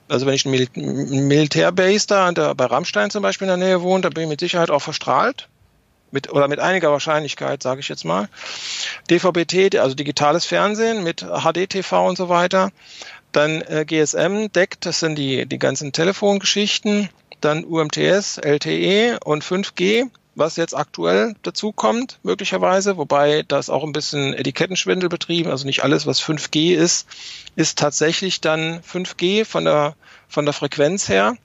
also 0.09 0.27
wenn 0.27 0.35
ich 0.35 0.45
ein, 0.45 0.51
Mil 0.51 0.69
Militärbase 0.75 2.07
da 2.07 2.31
der, 2.33 2.55
bei 2.55 2.67
Rammstein 2.67 3.11
zum 3.11 3.23
Beispiel 3.23 3.49
in 3.49 3.59
der 3.59 3.69
Nähe 3.69 3.83
wohne, 3.83 4.03
da 4.03 4.09
bin 4.11 4.25
ich 4.25 4.29
mit 4.29 4.41
Sicherheit 4.41 4.71
auch 4.71 4.83
verstrahlt. 4.83 5.49
Mit, 6.11 6.33
oder 6.33 6.47
mit 6.47 6.61
einiger 6.61 6.93
Wahrscheinlichkeit, 6.93 7.63
sage 7.63 7.81
ich 7.81 7.89
jetzt 7.89 8.05
mal. 8.05 8.29
DVB-T, 9.11 9.77
also 9.81 9.97
digitales 9.97 10.45
Fernsehen 10.45 11.03
mit 11.03 11.23
HD-TV 11.23 12.07
und 12.07 12.17
so 12.17 12.29
weiter. 12.29 12.71
Dann 13.33 13.63
äh, 13.63 13.85
GSM 13.85 14.47
deckt, 14.53 14.87
das 14.87 15.01
sind 15.01 15.17
die, 15.17 15.45
die 15.47 15.59
ganzen 15.59 15.93
Telefongeschichten. 15.93 17.09
Dann 17.41 17.65
UMTS, 17.65 18.39
LTE 18.39 19.19
und 19.25 19.45
5G 19.45 20.09
was 20.35 20.57
jetzt 20.57 20.77
aktuell 20.77 21.35
dazu 21.43 21.73
kommt, 21.73 22.19
möglicherweise, 22.23 22.97
wobei 22.97 23.43
das 23.47 23.71
auch 23.71 23.85
ein 23.85 23.93
bisschen 23.93 24.35
Etikettenschwindel 24.35 25.09
betrieben, 25.09 25.51
also 25.51 25.67
nicht 25.67 25.85
alles, 25.85 26.07
was 26.07 26.23
5G 26.23 26.75
ist, 26.75 27.07
ist 27.57 27.79
tatsächlich 27.79 28.41
dann 28.41 28.81
5G 28.81 29.45
von 29.45 29.65
der, 29.65 29.95
von 30.29 30.45
der 30.45 30.55
Frequenz 30.55 31.09
her. 31.09 31.37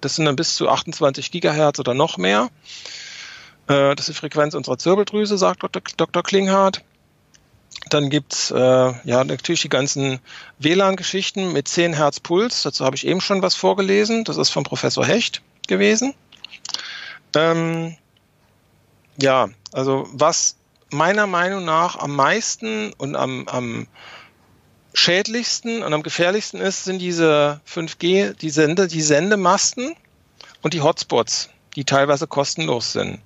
Das 0.00 0.16
sind 0.16 0.24
dann 0.24 0.36
bis 0.36 0.56
zu 0.56 0.68
28 0.68 1.30
Gigahertz 1.30 1.78
oder 1.78 1.94
noch 1.94 2.18
mehr. 2.18 2.50
Äh, 3.68 3.94
das 3.94 4.08
ist 4.08 4.16
die 4.16 4.20
Frequenz 4.20 4.54
unserer 4.54 4.78
Zirbeldrüse, 4.78 5.38
sagt 5.38 5.62
Dr. 5.96 6.22
Klinghardt. 6.22 6.82
Dann 7.88 8.10
gibt's 8.10 8.50
äh, 8.50 8.56
ja 8.56 9.24
natürlich 9.24 9.62
die 9.62 9.68
ganzen 9.68 10.20
WLAN-Geschichten 10.58 11.52
mit 11.52 11.68
10 11.68 11.94
Hertz 11.94 12.20
Puls. 12.20 12.62
Dazu 12.62 12.84
habe 12.84 12.96
ich 12.96 13.06
eben 13.06 13.20
schon 13.20 13.42
was 13.42 13.54
vorgelesen. 13.54 14.24
Das 14.24 14.36
ist 14.36 14.50
von 14.50 14.64
Professor 14.64 15.04
Hecht 15.04 15.42
gewesen. 15.66 16.14
Ähm, 17.34 17.96
ja, 19.18 19.48
also 19.72 20.08
was 20.12 20.56
meiner 20.90 21.26
Meinung 21.26 21.64
nach 21.64 21.98
am 21.98 22.14
meisten 22.14 22.92
und 22.94 23.16
am, 23.16 23.48
am 23.48 23.86
schädlichsten 24.94 25.82
und 25.82 25.92
am 25.94 26.02
gefährlichsten 26.02 26.60
ist, 26.60 26.84
sind 26.84 26.98
diese 26.98 27.60
5G, 27.66 28.34
die 28.34 28.50
Sende, 28.50 28.88
die 28.88 29.02
Sendemasten 29.02 29.94
und 30.60 30.74
die 30.74 30.82
Hotspots, 30.82 31.48
die 31.76 31.84
teilweise 31.84 32.26
kostenlos 32.26 32.92
sind. 32.92 33.20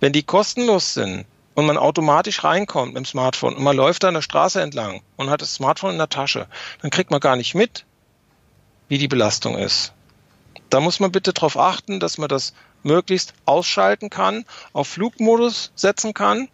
Wenn 0.00 0.12
die 0.12 0.22
kostenlos 0.22 0.94
sind 0.94 1.26
und 1.54 1.66
man 1.66 1.76
automatisch 1.76 2.42
reinkommt 2.42 2.94
mit 2.94 3.04
dem 3.04 3.06
Smartphone 3.06 3.54
und 3.54 3.62
man 3.62 3.76
läuft 3.76 4.02
da 4.02 4.08
an 4.08 4.14
der 4.14 4.22
Straße 4.22 4.60
entlang 4.60 5.02
und 5.16 5.28
hat 5.28 5.42
das 5.42 5.54
Smartphone 5.54 5.92
in 5.92 5.98
der 5.98 6.08
Tasche, 6.08 6.46
dann 6.80 6.90
kriegt 6.90 7.10
man 7.10 7.20
gar 7.20 7.36
nicht 7.36 7.54
mit, 7.54 7.84
wie 8.88 8.98
die 8.98 9.08
Belastung 9.08 9.58
ist. 9.58 9.92
Da 10.70 10.80
muss 10.80 11.00
man 11.00 11.12
bitte 11.12 11.32
darauf 11.32 11.58
achten, 11.58 12.00
dass 12.00 12.16
man 12.16 12.28
das 12.28 12.54
möglichst 12.82 13.34
ausschalten 13.46 14.10
kann, 14.10 14.44
auf 14.72 14.88
Flugmodus 14.88 15.72
setzen 15.74 16.14
kann. 16.14 16.48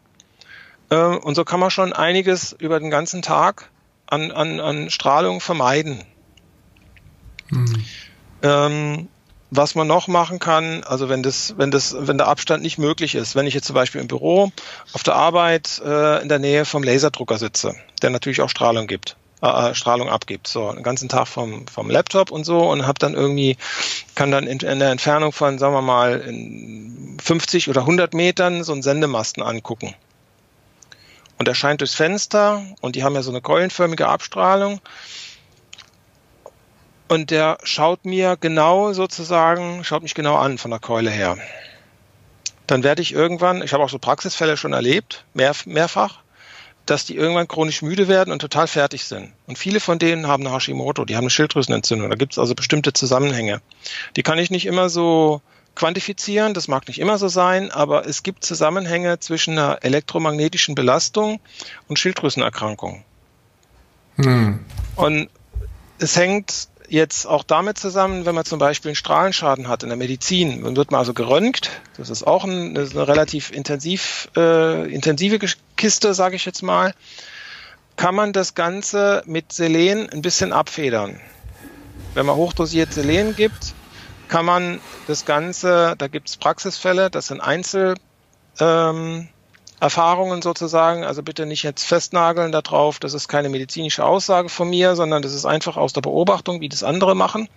Äh, 0.90 0.96
und 0.96 1.34
so 1.34 1.44
kann 1.44 1.60
man 1.60 1.70
schon 1.70 1.92
einiges 1.92 2.52
über 2.52 2.80
den 2.80 2.90
ganzen 2.90 3.22
Tag 3.22 3.70
an, 4.06 4.30
an, 4.30 4.60
an 4.60 4.90
Strahlung 4.90 5.40
vermeiden. 5.40 6.04
Mhm. 7.50 7.84
Ähm, 8.42 9.08
was 9.50 9.74
man 9.74 9.86
noch 9.86 10.08
machen 10.08 10.38
kann, 10.38 10.82
also 10.84 11.08
wenn 11.08 11.22
das, 11.22 11.54
wenn 11.56 11.70
das, 11.70 11.94
wenn 11.98 12.18
der 12.18 12.26
Abstand 12.26 12.62
nicht 12.62 12.78
möglich 12.78 13.14
ist, 13.14 13.36
wenn 13.36 13.46
ich 13.46 13.54
jetzt 13.54 13.66
zum 13.66 13.74
Beispiel 13.74 14.00
im 14.00 14.08
Büro 14.08 14.50
auf 14.92 15.02
der 15.02 15.14
Arbeit 15.14 15.80
äh, 15.84 16.20
in 16.20 16.28
der 16.28 16.40
Nähe 16.40 16.64
vom 16.64 16.82
Laserdrucker 16.82 17.38
sitze, 17.38 17.74
der 18.02 18.10
natürlich 18.10 18.42
auch 18.42 18.50
Strahlung 18.50 18.86
gibt, 18.88 19.16
äh, 19.42 19.74
Strahlung 19.74 20.08
abgibt. 20.08 20.46
So, 20.46 20.72
den 20.72 20.82
ganzen 20.82 21.08
Tag 21.08 21.26
vom, 21.28 21.66
vom 21.66 21.90
Laptop 21.90 22.30
und 22.30 22.44
so 22.44 22.70
und 22.70 22.86
habe 22.86 22.98
dann 22.98 23.14
irgendwie, 23.14 23.56
kann 24.14 24.30
dann 24.30 24.46
in, 24.46 24.60
in 24.60 24.78
der 24.78 24.90
Entfernung 24.90 25.32
von, 25.32 25.58
sagen 25.58 25.74
wir 25.74 25.82
mal, 25.82 26.22
50 27.22 27.68
oder 27.68 27.82
100 27.82 28.14
Metern 28.14 28.64
so 28.64 28.72
einen 28.72 28.82
Sendemasten 28.82 29.42
angucken. 29.42 29.94
Und 31.38 31.48
er 31.48 31.54
scheint 31.54 31.80
durchs 31.80 31.94
Fenster 31.94 32.62
und 32.80 32.96
die 32.96 33.04
haben 33.04 33.14
ja 33.14 33.22
so 33.22 33.30
eine 33.30 33.42
keulenförmige 33.42 34.08
Abstrahlung. 34.08 34.80
Und 37.08 37.30
der 37.30 37.58
schaut 37.62 38.04
mir 38.04 38.36
genau 38.40 38.92
sozusagen, 38.92 39.84
schaut 39.84 40.02
mich 40.02 40.14
genau 40.14 40.36
an 40.36 40.58
von 40.58 40.70
der 40.70 40.80
Keule 40.80 41.10
her. 41.10 41.36
Dann 42.66 42.82
werde 42.82 43.02
ich 43.02 43.12
irgendwann, 43.12 43.62
ich 43.62 43.72
habe 43.74 43.84
auch 43.84 43.90
so 43.90 43.98
Praxisfälle 43.98 44.56
schon 44.56 44.72
erlebt, 44.72 45.24
mehr, 45.34 45.54
mehrfach, 45.66 46.18
dass 46.86 47.04
die 47.04 47.16
irgendwann 47.16 47.48
chronisch 47.48 47.82
müde 47.82 48.08
werden 48.08 48.32
und 48.32 48.38
total 48.38 48.66
fertig 48.66 49.04
sind. 49.04 49.32
Und 49.46 49.58
viele 49.58 49.80
von 49.80 49.98
denen 49.98 50.26
haben 50.26 50.46
eine 50.46 50.54
Hashimoto, 50.54 51.04
die 51.04 51.16
haben 51.16 51.24
eine 51.24 51.30
Schilddrüsenentzündung. 51.30 52.08
Da 52.08 52.16
gibt 52.16 52.32
es 52.32 52.38
also 52.38 52.54
bestimmte 52.54 52.92
Zusammenhänge. 52.92 53.60
Die 54.16 54.22
kann 54.22 54.38
ich 54.38 54.50
nicht 54.50 54.66
immer 54.66 54.88
so 54.88 55.42
quantifizieren, 55.74 56.54
das 56.54 56.68
mag 56.68 56.88
nicht 56.88 56.98
immer 56.98 57.18
so 57.18 57.28
sein, 57.28 57.70
aber 57.70 58.06
es 58.06 58.22
gibt 58.22 58.44
Zusammenhänge 58.44 59.18
zwischen 59.18 59.58
einer 59.58 59.78
elektromagnetischen 59.82 60.74
Belastung 60.74 61.40
und 61.86 61.98
Schilddrüsenerkrankungen. 61.98 63.04
Hm. 64.16 64.64
Und 64.96 65.28
es 65.98 66.16
hängt 66.16 66.68
jetzt 66.88 67.26
auch 67.26 67.42
damit 67.42 67.78
zusammen, 67.78 68.26
wenn 68.26 68.34
man 68.34 68.44
zum 68.44 68.58
Beispiel 68.58 68.90
einen 68.90 68.96
Strahlenschaden 68.96 69.68
hat 69.68 69.82
in 69.82 69.88
der 69.88 69.98
Medizin, 69.98 70.62
dann 70.64 70.76
wird 70.76 70.90
man 70.90 71.00
also 71.00 71.14
geröntgt. 71.14 71.70
Das 71.96 72.10
ist 72.10 72.26
auch 72.26 72.44
ein, 72.44 72.74
das 72.74 72.88
ist 72.88 72.96
eine 72.96 73.08
relativ 73.08 73.50
intensiv, 73.50 74.28
äh, 74.36 74.92
intensive 74.92 75.38
Kiste, 75.76 76.14
sage 76.14 76.36
ich 76.36 76.44
jetzt 76.44 76.62
mal. 76.62 76.94
Kann 77.96 78.14
man 78.14 78.32
das 78.32 78.54
Ganze 78.54 79.22
mit 79.26 79.52
Selen 79.52 80.08
ein 80.10 80.22
bisschen 80.22 80.52
abfedern. 80.52 81.20
Wenn 82.14 82.26
man 82.26 82.36
hochdosiert 82.36 82.92
Selen 82.92 83.36
gibt, 83.36 83.74
kann 84.28 84.44
man 84.44 84.80
das 85.06 85.24
Ganze, 85.24 85.94
da 85.96 86.08
gibt 86.08 86.28
es 86.28 86.36
Praxisfälle, 86.36 87.10
das 87.10 87.28
sind 87.28 87.40
Einzel, 87.40 87.94
ähm, 88.58 89.28
Erfahrungen 89.80 90.42
sozusagen. 90.42 91.04
Also 91.04 91.22
bitte 91.22 91.46
nicht 91.46 91.62
jetzt 91.62 91.84
festnageln 91.84 92.52
darauf. 92.52 92.98
Das 92.98 93.14
ist 93.14 93.28
keine 93.28 93.48
medizinische 93.48 94.04
Aussage 94.04 94.48
von 94.48 94.70
mir, 94.70 94.96
sondern 94.96 95.22
das 95.22 95.34
ist 95.34 95.44
einfach 95.44 95.76
aus 95.76 95.92
der 95.92 96.00
Beobachtung, 96.00 96.60
wie 96.60 96.68
das 96.68 96.82
andere 96.82 97.14
machen. 97.14 97.48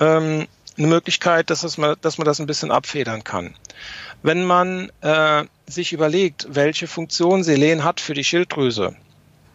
Ähm, 0.00 0.46
eine 0.78 0.86
Möglichkeit, 0.86 1.50
dass, 1.50 1.62
es 1.62 1.78
mal, 1.78 1.96
dass 2.00 2.18
man 2.18 2.26
das 2.26 2.38
ein 2.38 2.46
bisschen 2.46 2.70
abfedern 2.70 3.24
kann. 3.24 3.54
Wenn 4.22 4.44
man 4.44 4.90
äh, 5.00 5.44
sich 5.66 5.92
überlegt, 5.92 6.46
welche 6.50 6.86
Funktion 6.86 7.44
Selen 7.44 7.84
hat 7.84 8.00
für 8.00 8.14
die 8.14 8.24
Schilddrüse, 8.24 8.94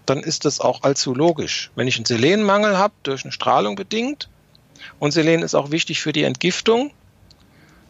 dann 0.06 0.20
ist 0.20 0.46
das 0.46 0.60
auch 0.60 0.84
allzu 0.84 1.14
logisch. 1.14 1.72
Wenn 1.76 1.88
ich 1.88 1.98
einen 1.98 2.06
Selenmangel 2.06 2.78
habe, 2.78 2.94
durch 3.04 3.24
eine 3.24 3.32
Strahlung 3.32 3.76
bedingt, 3.76 4.30
und 5.00 5.12
Selen 5.12 5.44
ist 5.44 5.54
auch 5.54 5.72
wichtig 5.72 6.02
für 6.02 6.12
die 6.12 6.24
Entgiftung, 6.24 6.92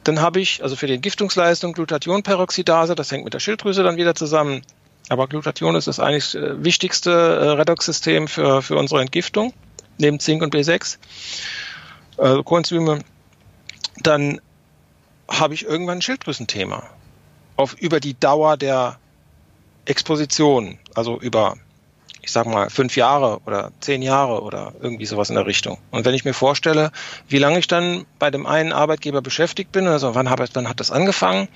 dann 0.03 0.21
habe 0.21 0.39
ich, 0.39 0.63
also 0.63 0.75
für 0.75 0.87
die 0.87 0.93
Entgiftungsleistung, 0.93 1.73
Glutathionperoxidase, 1.73 2.95
das 2.95 3.11
hängt 3.11 3.23
mit 3.23 3.33
der 3.33 3.39
Schilddrüse 3.39 3.83
dann 3.83 3.97
wieder 3.97 4.15
zusammen. 4.15 4.61
Aber 5.09 5.27
Glutathion 5.27 5.75
ist 5.75 5.87
das 5.87 5.99
eigentlich 5.99 6.35
äh, 6.35 6.63
wichtigste 6.63 7.11
äh, 7.11 7.49
Redoxsystem 7.49 8.27
für, 8.27 8.61
für 8.61 8.77
unsere 8.77 9.01
Entgiftung, 9.01 9.53
neben 9.97 10.19
Zink 10.19 10.41
und 10.41 10.53
B6, 10.55 10.97
also 12.17 12.43
Coenzyme. 12.43 12.99
Dann 13.97 14.39
habe 15.27 15.53
ich 15.53 15.65
irgendwann 15.65 15.97
ein 15.97 16.01
Schilddrüsenthema. 16.01 16.83
Auf, 17.57 17.75
über 17.75 17.99
die 17.99 18.19
Dauer 18.19 18.57
der 18.57 18.97
Exposition, 19.85 20.79
also 20.95 21.19
über 21.19 21.57
ich 22.21 22.31
sag 22.31 22.45
mal, 22.45 22.69
fünf 22.69 22.95
Jahre 22.95 23.39
oder 23.45 23.71
zehn 23.79 24.01
Jahre 24.01 24.41
oder 24.41 24.73
irgendwie 24.81 25.05
sowas 25.05 25.29
in 25.29 25.35
der 25.35 25.45
Richtung. 25.45 25.77
Und 25.89 26.05
wenn 26.05 26.13
ich 26.13 26.25
mir 26.25 26.33
vorstelle, 26.33 26.91
wie 27.27 27.39
lange 27.39 27.59
ich 27.59 27.67
dann 27.67 28.05
bei 28.19 28.29
dem 28.29 28.45
einen 28.45 28.73
Arbeitgeber 28.73 29.21
beschäftigt 29.21 29.71
bin, 29.71 29.87
also 29.87 30.13
wann, 30.13 30.29
habe, 30.29 30.45
wann 30.53 30.69
hat 30.69 30.79
das 30.79 30.91
angefangen? 30.91 31.47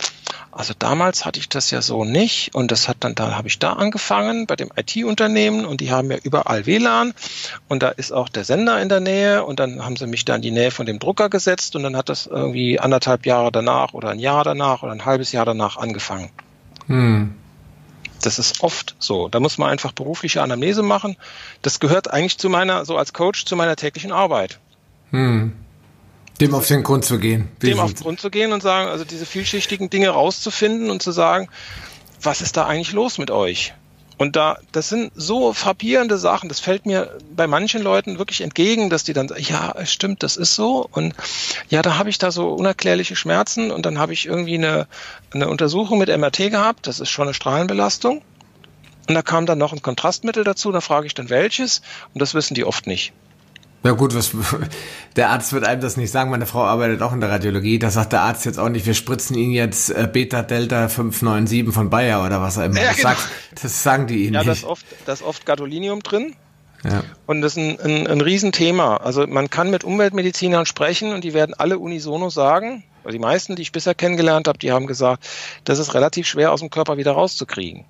Also 0.52 0.74
damals 0.78 1.26
hatte 1.26 1.40
ich 1.40 1.50
das 1.50 1.70
ja 1.72 1.82
so 1.82 2.06
nicht 2.06 2.56
und 2.56 2.72
das 2.72 2.88
hat 2.88 2.98
dann, 3.02 3.14
da 3.14 3.36
habe 3.36 3.50
ich 3.50 3.60
da 3.60 3.74
angefangen 3.74 4.48
bei 4.48 4.56
dem 4.56 4.70
IT-Unternehmen 4.76 5.66
und 5.66 5.82
die 5.82 5.92
haben 5.92 6.10
ja 6.10 6.18
überall 6.24 6.66
WLAN 6.66 7.14
und 7.68 7.84
da 7.84 7.90
ist 7.90 8.14
auch 8.14 8.30
der 8.30 8.46
Sender 8.46 8.82
in 8.82 8.88
der 8.88 9.02
Nähe 9.02 9.44
und 9.44 9.60
dann 9.60 9.84
haben 9.84 9.98
sie 9.98 10.08
mich 10.08 10.24
da 10.24 10.36
in 10.36 10.42
die 10.42 10.52
Nähe 10.52 10.72
von 10.72 10.86
dem 10.86 10.98
Drucker 10.98 11.30
gesetzt 11.30 11.76
und 11.76 11.84
dann 11.84 11.98
hat 11.98 12.08
das 12.08 12.26
irgendwie 12.26 12.80
anderthalb 12.80 13.26
Jahre 13.26 13.52
danach 13.52 13.94
oder 13.94 14.10
ein 14.10 14.20
Jahr 14.20 14.46
danach 14.46 14.82
oder 14.82 14.94
ein 14.94 15.04
halbes 15.04 15.34
Jahr 15.34 15.46
danach 15.46 15.76
angefangen. 15.76 16.30
Hm. 16.88 17.36
Das 18.26 18.40
ist 18.40 18.64
oft 18.64 18.96
so. 18.98 19.28
Da 19.28 19.40
muss 19.40 19.60
man 19.60 19.70
einfach 19.70 19.92
berufliche 19.92 20.42
Anamnese 20.42 20.82
machen. 20.82 21.16
Das 21.62 21.80
gehört 21.80 22.10
eigentlich 22.12 22.40
zu 22.40 22.50
meiner, 22.50 22.84
so 22.84 22.98
als 22.98 23.14
Coach, 23.14 23.46
zu 23.46 23.56
meiner 23.56 23.76
täglichen 23.76 24.12
Arbeit. 24.12 24.60
Hm. 25.12 25.54
Dem 26.42 26.56
auf 26.56 26.68
den 26.68 26.82
Grund 26.82 27.06
zu 27.06 27.20
gehen. 27.20 27.50
Dem 27.62 27.80
auf 27.80 27.94
den 27.94 28.02
Grund 28.02 28.20
zu 28.20 28.32
gehen 28.32 28.52
und 28.52 28.64
sagen, 28.64 28.90
also 28.90 29.06
diese 29.06 29.28
vielschichtigen 29.28 29.92
Dinge 29.92 30.10
rauszufinden 30.10 30.90
und 30.90 31.04
zu 31.04 31.12
sagen, 31.12 31.50
was 32.20 32.42
ist 32.42 32.58
da 32.58 32.66
eigentlich 32.66 32.94
los 32.94 33.20
mit 33.20 33.30
euch? 33.30 33.76
Und 34.18 34.36
da, 34.36 34.58
das 34.72 34.90
sind 34.90 35.12
so 35.16 35.52
frappierende 35.54 36.18
Sachen, 36.18 36.48
das 36.48 36.60
fällt 36.60 36.86
mir 36.86 37.18
bei 37.36 37.48
manchen 37.48 37.82
Leuten 37.82 38.18
wirklich 38.18 38.42
entgegen, 38.42 38.90
dass 38.90 39.04
die 39.04 39.14
dann 39.14 39.28
sagen, 39.28 39.44
ja, 39.44 39.74
stimmt, 39.86 40.24
das 40.24 40.38
ist 40.38 40.56
so. 40.56 40.88
Und 40.90 41.14
ja, 41.70 41.82
da 41.82 41.98
habe 41.98 42.10
ich 42.10 42.18
da 42.18 42.32
so 42.32 42.50
unerklärliche 42.50 43.16
Schmerzen 43.16 43.72
und 43.72 43.86
dann 43.86 44.00
habe 44.00 44.14
ich 44.14 44.26
irgendwie 44.26 44.56
eine, 44.56 44.88
eine 45.34 45.50
Untersuchung 45.50 46.00
mit 46.00 46.16
MRT 46.16 46.50
gehabt, 46.50 46.88
das 46.88 47.00
ist 47.00 47.10
schon 47.10 47.28
eine 47.28 47.34
Strahlenbelastung. 47.34 48.22
Und 49.08 49.14
da 49.14 49.22
kam 49.22 49.46
dann 49.46 49.60
noch 49.60 49.74
ein 49.74 49.82
Kontrastmittel 49.82 50.44
dazu, 50.44 50.72
da 50.72 50.82
frage 50.82 51.08
ich 51.08 51.14
dann 51.14 51.30
welches 51.30 51.82
und 52.14 52.22
das 52.22 52.34
wissen 52.34 52.56
die 52.56 52.64
oft 52.64 52.88
nicht. 52.88 53.14
Ja 53.86 53.92
gut, 53.92 54.16
was, 54.16 54.32
der 55.16 55.30
Arzt 55.30 55.54
wird 55.54 55.64
einem 55.64 55.80
das 55.80 55.96
nicht 55.96 56.10
sagen. 56.10 56.32
Meine 56.32 56.48
Frau 56.48 56.64
arbeitet 56.64 57.04
auch 57.04 57.14
in 57.14 57.22
der 57.22 57.30
Radiologie. 57.30 57.78
Da 57.78 57.92
sagt 57.92 58.14
der 58.14 58.22
Arzt 58.22 58.44
jetzt 58.46 58.58
auch 58.58 58.70
nicht, 58.70 58.88
wir 58.88 58.96
spritzen 58.96 59.38
Ihnen 59.38 59.52
jetzt 59.52 59.92
äh, 59.92 60.10
Beta 60.12 60.42
Delta 60.42 60.90
597 60.90 61.72
von 61.72 61.92
Bayer 61.92 62.26
oder 62.26 62.42
was 62.42 62.58
er 62.58 62.66
immer 62.66 62.82
ja, 62.82 62.94
genau. 62.94 63.10
sagt. 63.10 63.30
Das 63.62 63.84
sagen 63.84 64.08
die 64.08 64.26
Ihnen 64.26 64.34
ja, 64.34 64.40
nicht. 64.40 64.48
Ja, 64.48 64.54
da 64.54 64.58
ist 64.58 64.64
oft, 64.64 64.86
da 65.06 65.14
ist 65.14 65.22
oft 65.22 65.46
Gadolinium 65.46 66.02
drin. 66.02 66.36
Ja. 66.84 67.04
Und 67.28 67.42
das 67.42 67.54
ist 67.54 67.58
ein, 67.58 67.80
ein, 67.80 68.08
ein 68.08 68.22
Riesenthema. 68.22 68.98
Also 68.98 69.28
man 69.28 69.52
kann 69.52 69.70
mit 69.70 69.84
Umweltmedizinern 69.84 70.66
sprechen 70.66 71.14
und 71.14 71.24
die 71.24 71.36
werden 71.36 71.54
alle 71.54 71.78
unisono 71.78 72.32
sagen, 72.32 72.84
also 73.04 73.16
die 73.16 73.22
meisten, 73.22 73.56
die 73.56 73.62
ich 73.62 73.72
bisher 73.72 73.94
kennengelernt 73.94 74.48
habe, 74.48 74.58
die 74.58 74.72
haben 74.72 74.88
gesagt, 74.88 75.28
das 75.64 75.78
ist 75.78 75.94
relativ 75.94 76.26
schwer 76.26 76.52
aus 76.52 76.62
dem 76.62 76.72
Körper 76.72 76.98
wieder 76.98 77.12
rauszukriegen. 77.12 77.86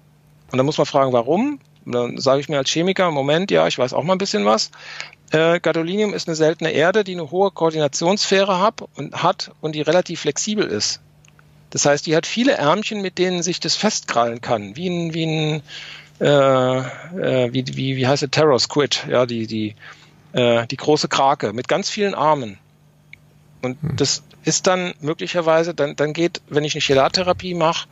Und 0.51 0.57
dann 0.57 0.65
muss 0.65 0.77
man 0.77 0.85
fragen, 0.85 1.13
warum? 1.13 1.59
Und 1.85 1.91
dann 1.91 2.17
sage 2.17 2.41
ich 2.41 2.49
mir 2.49 2.57
als 2.57 2.69
Chemiker, 2.69 3.11
Moment, 3.11 3.51
ja, 3.51 3.67
ich 3.67 3.77
weiß 3.77 3.93
auch 3.93 4.03
mal 4.03 4.13
ein 4.13 4.17
bisschen 4.17 4.45
was. 4.45 4.71
Äh, 5.31 5.59
Gadolinium 5.59 6.13
ist 6.13 6.27
eine 6.27 6.35
seltene 6.35 6.71
Erde, 6.71 7.03
die 7.03 7.13
eine 7.13 7.31
hohe 7.31 7.51
Koordinationssphäre 7.51 8.59
hat 8.59 8.81
und, 8.95 9.23
hat 9.23 9.51
und 9.61 9.73
die 9.73 9.81
relativ 9.81 10.21
flexibel 10.21 10.65
ist. 10.65 11.01
Das 11.71 11.85
heißt, 11.85 12.05
die 12.05 12.15
hat 12.15 12.25
viele 12.25 12.53
Ärmchen, 12.53 13.01
mit 13.01 13.17
denen 13.17 13.43
sich 13.43 13.59
das 13.59 13.75
festkrallen 13.75 14.39
kann, 14.39 14.75
wie 14.75 14.87
ein, 14.87 15.13
wie 15.13 15.25
ein 15.25 15.63
äh, 16.19 16.77
äh, 16.77 17.53
wie, 17.53 17.65
wie, 17.75 17.97
wie 17.97 18.07
heißt 18.07 18.23
es, 18.23 18.31
Terror 18.31 18.59
Squid, 18.59 19.05
ja, 19.09 19.25
die, 19.25 19.47
die, 19.47 19.75
äh, 20.31 20.65
die 20.67 20.77
große 20.77 21.09
Krake 21.09 21.51
mit 21.51 21.67
ganz 21.67 21.89
vielen 21.89 22.15
Armen. 22.15 22.57
Und 23.61 23.81
hm. 23.81 23.95
das 23.97 24.23
ist 24.45 24.67
dann 24.67 24.93
möglicherweise, 25.01 25.73
dann, 25.73 25.95
dann 25.95 26.13
geht, 26.13 26.41
wenn 26.47 26.63
ich 26.63 26.75
eine 26.75 26.81
Chelattherapie 26.81 27.55
mache, 27.55 27.87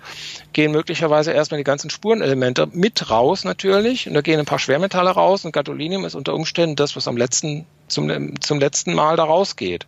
gehen 0.54 0.72
möglicherweise 0.72 1.32
erstmal 1.32 1.58
die 1.58 1.64
ganzen 1.64 1.90
Spurenelemente 1.90 2.70
mit 2.72 3.10
raus 3.10 3.44
natürlich. 3.44 4.08
Und 4.08 4.14
da 4.14 4.22
gehen 4.22 4.40
ein 4.40 4.46
paar 4.46 4.60
Schwermetalle 4.60 5.10
raus 5.10 5.46
und 5.46 5.52
Gadolinium 5.52 6.06
ist 6.06 6.16
unter 6.16 6.36
Umständen 6.36 6.76
das, 6.76 6.96
was 6.96 7.08
am 7.08 7.18
letzten, 7.18 7.66
zum, 7.88 8.40
zum 8.40 8.60
letzten 8.60 8.94
Mal 8.94 9.18
da 9.18 9.24
rausgeht. 9.24 9.88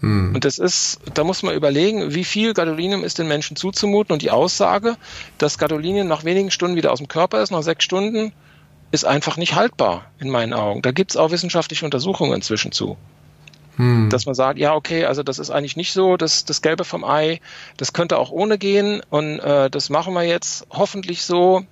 Hm. 0.00 0.34
Und 0.34 0.44
das 0.44 0.58
ist, 0.58 1.00
da 1.14 1.24
muss 1.24 1.42
man 1.42 1.54
überlegen, 1.54 2.14
wie 2.14 2.24
viel 2.24 2.52
Gadolinium 2.52 3.02
ist 3.02 3.18
den 3.18 3.28
Menschen 3.28 3.56
zuzumuten 3.56 4.12
und 4.12 4.20
die 4.20 4.30
Aussage, 4.30 4.96
dass 5.38 5.56
Gadolinium 5.56 6.08
nach 6.08 6.24
wenigen 6.24 6.50
Stunden 6.50 6.76
wieder 6.76 6.92
aus 6.92 6.98
dem 6.98 7.08
Körper 7.08 7.42
ist, 7.42 7.50
nach 7.50 7.62
sechs 7.62 7.84
Stunden, 7.84 8.32
ist 8.90 9.06
einfach 9.06 9.38
nicht 9.38 9.54
haltbar 9.54 10.10
in 10.18 10.28
meinen 10.28 10.52
Augen. 10.52 10.82
Da 10.82 10.90
gibt 10.90 11.12
es 11.12 11.16
auch 11.16 11.30
wissenschaftliche 11.30 11.86
Untersuchungen 11.86 12.34
inzwischen 12.34 12.72
zu. 12.72 12.98
Hm. 13.76 14.10
Dass 14.10 14.26
man 14.26 14.34
sagt, 14.34 14.58
ja, 14.58 14.74
okay, 14.74 15.06
also 15.06 15.22
das 15.22 15.38
ist 15.38 15.50
eigentlich 15.50 15.76
nicht 15.76 15.92
so, 15.92 16.16
das, 16.16 16.44
das 16.44 16.60
Gelbe 16.60 16.84
vom 16.84 17.04
Ei, 17.04 17.40
das 17.76 17.92
könnte 17.92 18.18
auch 18.18 18.30
ohne 18.30 18.58
gehen 18.58 19.02
und 19.08 19.38
äh, 19.38 19.70
das 19.70 19.88
machen 19.88 20.12
wir 20.14 20.22
jetzt 20.22 20.66
hoffentlich 20.70 21.24
so. 21.24 21.62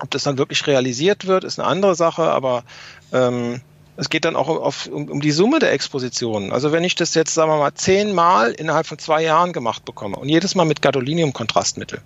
Ob 0.00 0.10
das 0.10 0.24
dann 0.24 0.38
wirklich 0.38 0.66
realisiert 0.66 1.26
wird, 1.26 1.44
ist 1.44 1.60
eine 1.60 1.68
andere 1.68 1.94
Sache, 1.94 2.24
aber 2.24 2.64
ähm, 3.12 3.60
es 3.96 4.10
geht 4.10 4.24
dann 4.24 4.34
auch 4.34 4.48
auf, 4.48 4.86
um, 4.86 5.08
um 5.08 5.20
die 5.20 5.30
Summe 5.30 5.60
der 5.60 5.72
Expositionen. 5.72 6.52
Also 6.52 6.72
wenn 6.72 6.82
ich 6.82 6.96
das 6.96 7.14
jetzt, 7.14 7.32
sagen 7.32 7.50
wir 7.50 7.58
mal, 7.58 7.74
zehnmal 7.74 8.50
innerhalb 8.50 8.86
von 8.86 8.98
zwei 8.98 9.22
Jahren 9.22 9.52
gemacht 9.52 9.84
bekomme 9.84 10.16
und 10.16 10.28
jedes 10.28 10.56
Mal 10.56 10.64
mit 10.64 10.82
Gadolinium-Kontrastmittel, 10.82 12.00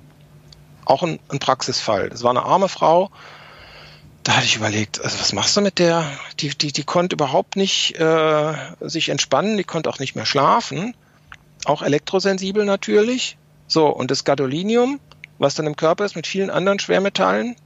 auch 0.84 1.02
ein, 1.02 1.18
ein 1.28 1.38
Praxisfall. 1.38 2.10
Das 2.10 2.22
war 2.22 2.30
eine 2.30 2.42
arme 2.42 2.68
Frau, 2.68 3.10
da 4.24 4.36
hatte 4.36 4.46
ich 4.46 4.56
überlegt, 4.56 5.00
also 5.02 5.18
was 5.18 5.32
machst 5.32 5.56
du 5.56 5.60
mit 5.60 5.78
der? 5.78 6.04
Die, 6.40 6.50
die, 6.50 6.72
die 6.72 6.84
konnte 6.84 7.14
überhaupt 7.14 7.56
nicht 7.56 7.98
äh, 7.98 8.54
sich 8.80 9.08
entspannen, 9.08 9.56
die 9.56 9.64
konnte 9.64 9.88
auch 9.88 9.98
nicht 9.98 10.16
mehr 10.16 10.26
schlafen. 10.26 10.94
Auch 11.64 11.82
elektrosensibel 11.82 12.64
natürlich. 12.64 13.38
So, 13.66 13.88
und 13.88 14.10
das 14.10 14.24
Gadolinium, 14.24 15.00
was 15.38 15.54
dann 15.54 15.66
im 15.66 15.76
Körper 15.76 16.04
ist 16.04 16.16
mit 16.16 16.26
vielen 16.26 16.50
anderen 16.50 16.78
Schwermetallen, 16.78 17.56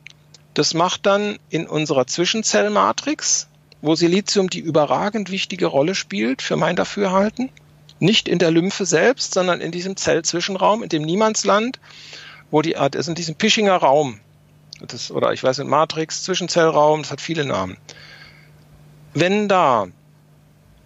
Das 0.54 0.74
macht 0.74 1.06
dann 1.06 1.38
in 1.48 1.66
unserer 1.66 2.06
Zwischenzellmatrix, 2.06 3.48
wo 3.80 3.94
Silizium 3.94 4.50
die 4.50 4.60
überragend 4.60 5.30
wichtige 5.30 5.66
Rolle 5.66 5.94
spielt 5.94 6.42
für 6.42 6.56
mein 6.56 6.76
Dafürhalten, 6.76 7.48
nicht 8.00 8.28
in 8.28 8.38
der 8.38 8.50
Lymphe 8.50 8.84
selbst, 8.84 9.32
sondern 9.32 9.60
in 9.60 9.72
diesem 9.72 9.96
Zellzwischenraum, 9.96 10.82
in 10.82 10.88
dem 10.88 11.02
Niemandsland, 11.02 11.80
wo 12.50 12.60
die 12.62 12.76
Art 12.76 12.94
ist, 12.94 13.08
in 13.08 13.14
diesem 13.14 13.34
Pischinger 13.36 13.76
Raum. 13.76 14.20
Das, 14.88 15.10
oder 15.10 15.32
ich 15.32 15.42
weiß 15.42 15.58
nicht, 15.58 15.68
Matrix, 15.68 16.22
Zwischenzellraum, 16.24 17.02
das 17.02 17.12
hat 17.12 17.20
viele 17.20 17.44
Namen. 17.44 17.76
Wenn 19.14 19.48
da 19.48 19.86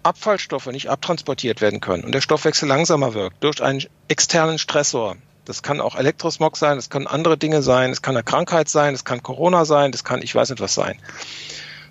Abfallstoffe 0.03 0.67
nicht 0.67 0.89
abtransportiert 0.89 1.61
werden 1.61 1.81
können 1.81 2.05
und 2.05 2.13
der 2.13 2.21
Stoffwechsel 2.21 2.69
langsamer 2.69 3.15
wirkt 3.15 3.43
durch 3.43 3.63
einen 3.63 3.83
externen 4.09 4.59
Stressor, 4.59 5.17
das 5.45 5.63
kann 5.63 5.81
auch 5.81 5.95
Elektrosmog 5.95 6.57
sein, 6.57 6.77
das 6.77 6.91
können 6.91 7.07
andere 7.07 7.39
Dinge 7.39 7.63
sein, 7.63 7.91
es 7.91 8.03
kann 8.03 8.17
eine 8.17 8.25
Krankheit 8.25 8.69
sein, 8.69 8.95
es 8.95 9.05
kann 9.05 9.23
Corona 9.23 9.65
sein, 9.65 9.93
das 9.93 10.05
kann 10.05 10.23
ich 10.23 10.35
weiß 10.35 10.51
nicht 10.51 10.61
was 10.61 10.75
sein. 10.75 10.99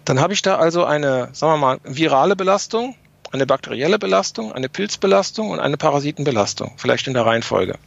Dann 0.03 0.19
habe 0.19 0.33
ich 0.33 0.41
da 0.41 0.57
also 0.57 0.85
eine, 0.85 1.29
sagen 1.33 1.53
wir 1.53 1.57
mal, 1.57 1.79
virale 1.83 2.35
Belastung, 2.35 2.95
eine 3.31 3.45
bakterielle 3.45 3.97
Belastung, 3.97 4.53
eine 4.53 4.69
Pilzbelastung 4.69 5.49
und 5.49 5.59
eine 5.59 5.77
Parasitenbelastung, 5.77 6.73
vielleicht 6.77 7.07
in 7.07 7.13
der 7.13 7.25
Reihenfolge. 7.25 7.77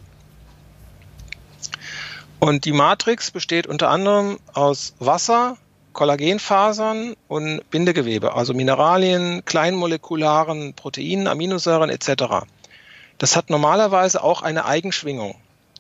Und 2.41 2.64
die 2.64 2.72
Matrix 2.72 3.30
besteht 3.30 3.66
unter 3.66 3.91
anderem 3.91 4.39
aus 4.53 4.95
Wasser, 5.01 5.57
Kollagenfasern 5.93 7.16
und 7.26 7.68
Bindegewebe, 7.70 8.34
also 8.34 8.55
Mineralien, 8.55 9.45
kleinmolekularen 9.45 10.74
Proteinen, 10.74 11.26
Aminosäuren 11.26 11.91
etc. 11.91 12.47
Das 13.18 13.34
hat 13.34 13.51
normalerweise 13.51 14.22
auch 14.22 14.43
eine 14.43 14.64
Eigenschwingung. 14.64 15.34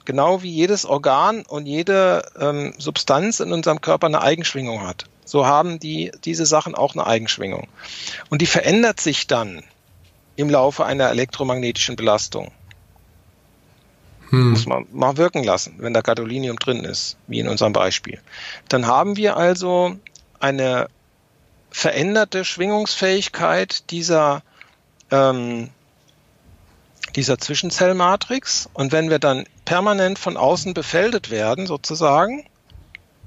Genau 0.04 0.42
wie 0.42 0.50
jedes 0.50 0.84
Organ 0.84 1.42
und 1.46 1.66
jede 1.66 2.22
ähm, 2.40 2.74
Substanz 2.78 3.38
in 3.40 3.52
unserem 3.52 3.80
Körper 3.80 4.08
eine 4.08 4.22
Eigenschwingung 4.22 4.84
hat. 4.84 5.04
So 5.24 5.46
haben 5.46 5.78
die, 5.78 6.10
diese 6.24 6.46
Sachen 6.46 6.74
auch 6.74 6.94
eine 6.94 7.06
Eigenschwingung. 7.06 7.68
Und 8.30 8.42
die 8.42 8.46
verändert 8.46 9.00
sich 9.00 9.26
dann 9.26 9.62
im 10.34 10.50
Laufe 10.50 10.86
einer 10.86 11.10
elektromagnetischen 11.10 11.94
Belastung. 11.94 12.50
Hm. 14.30 14.50
Muss 14.50 14.66
man 14.66 14.86
mal 14.92 15.16
wirken 15.16 15.42
lassen, 15.42 15.76
wenn 15.78 15.94
da 15.94 16.00
Gadolinium 16.00 16.58
drin 16.58 16.84
ist, 16.84 17.16
wie 17.26 17.40
in 17.40 17.48
unserem 17.48 17.72
Beispiel. 17.72 18.20
Dann 18.68 18.86
haben 18.86 19.16
wir 19.16 19.36
also 19.36 19.96
eine 20.38 20.88
veränderte 21.70 22.44
Schwingungsfähigkeit 22.44 23.90
dieser, 23.90 24.42
ähm, 25.10 25.70
dieser 27.16 27.38
Zwischenzellmatrix. 27.38 28.68
Und 28.74 28.92
wenn 28.92 29.10
wir 29.10 29.18
dann 29.18 29.44
permanent 29.64 30.18
von 30.18 30.36
außen 30.36 30.74
befeldet 30.74 31.30
werden, 31.30 31.66
sozusagen, 31.66 32.44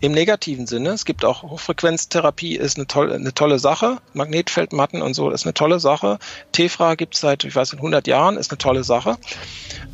im 0.02 0.14
negativen 0.14 0.66
Sinne, 0.66 0.89
es 0.89 1.06
gibt 1.06 1.24
auch 1.24 1.43
Hochfrequenztherapie, 1.43 2.56
ist 2.56 2.78
eine 2.78 2.88
tolle, 2.88 3.14
eine 3.14 3.36
tolle 3.36 3.60
Sache. 3.60 3.99
Magnetfeldmatten 4.14 5.04
und 5.04 5.14
so 5.14 5.30
ist 5.30 5.45
eine 5.45 5.54
tolle 5.54 5.80
Sache. 5.80 6.18
Tefra 6.52 6.95
gibt 6.95 7.14
es 7.14 7.22
seit, 7.22 7.43
ich 7.43 7.56
weiß, 7.56 7.74
100 7.76 8.08
Jahren, 8.08 8.38
ist 8.38 8.49
eine 8.49 8.58
tolle 8.58 8.84
Sache. 8.84 9.18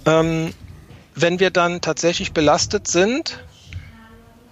Ähm, 0.05 0.53
wenn 1.19 1.39
wir 1.39 1.49
dann 1.49 1.81
tatsächlich 1.81 2.31
belastet 2.31 2.87
sind, 2.87 3.39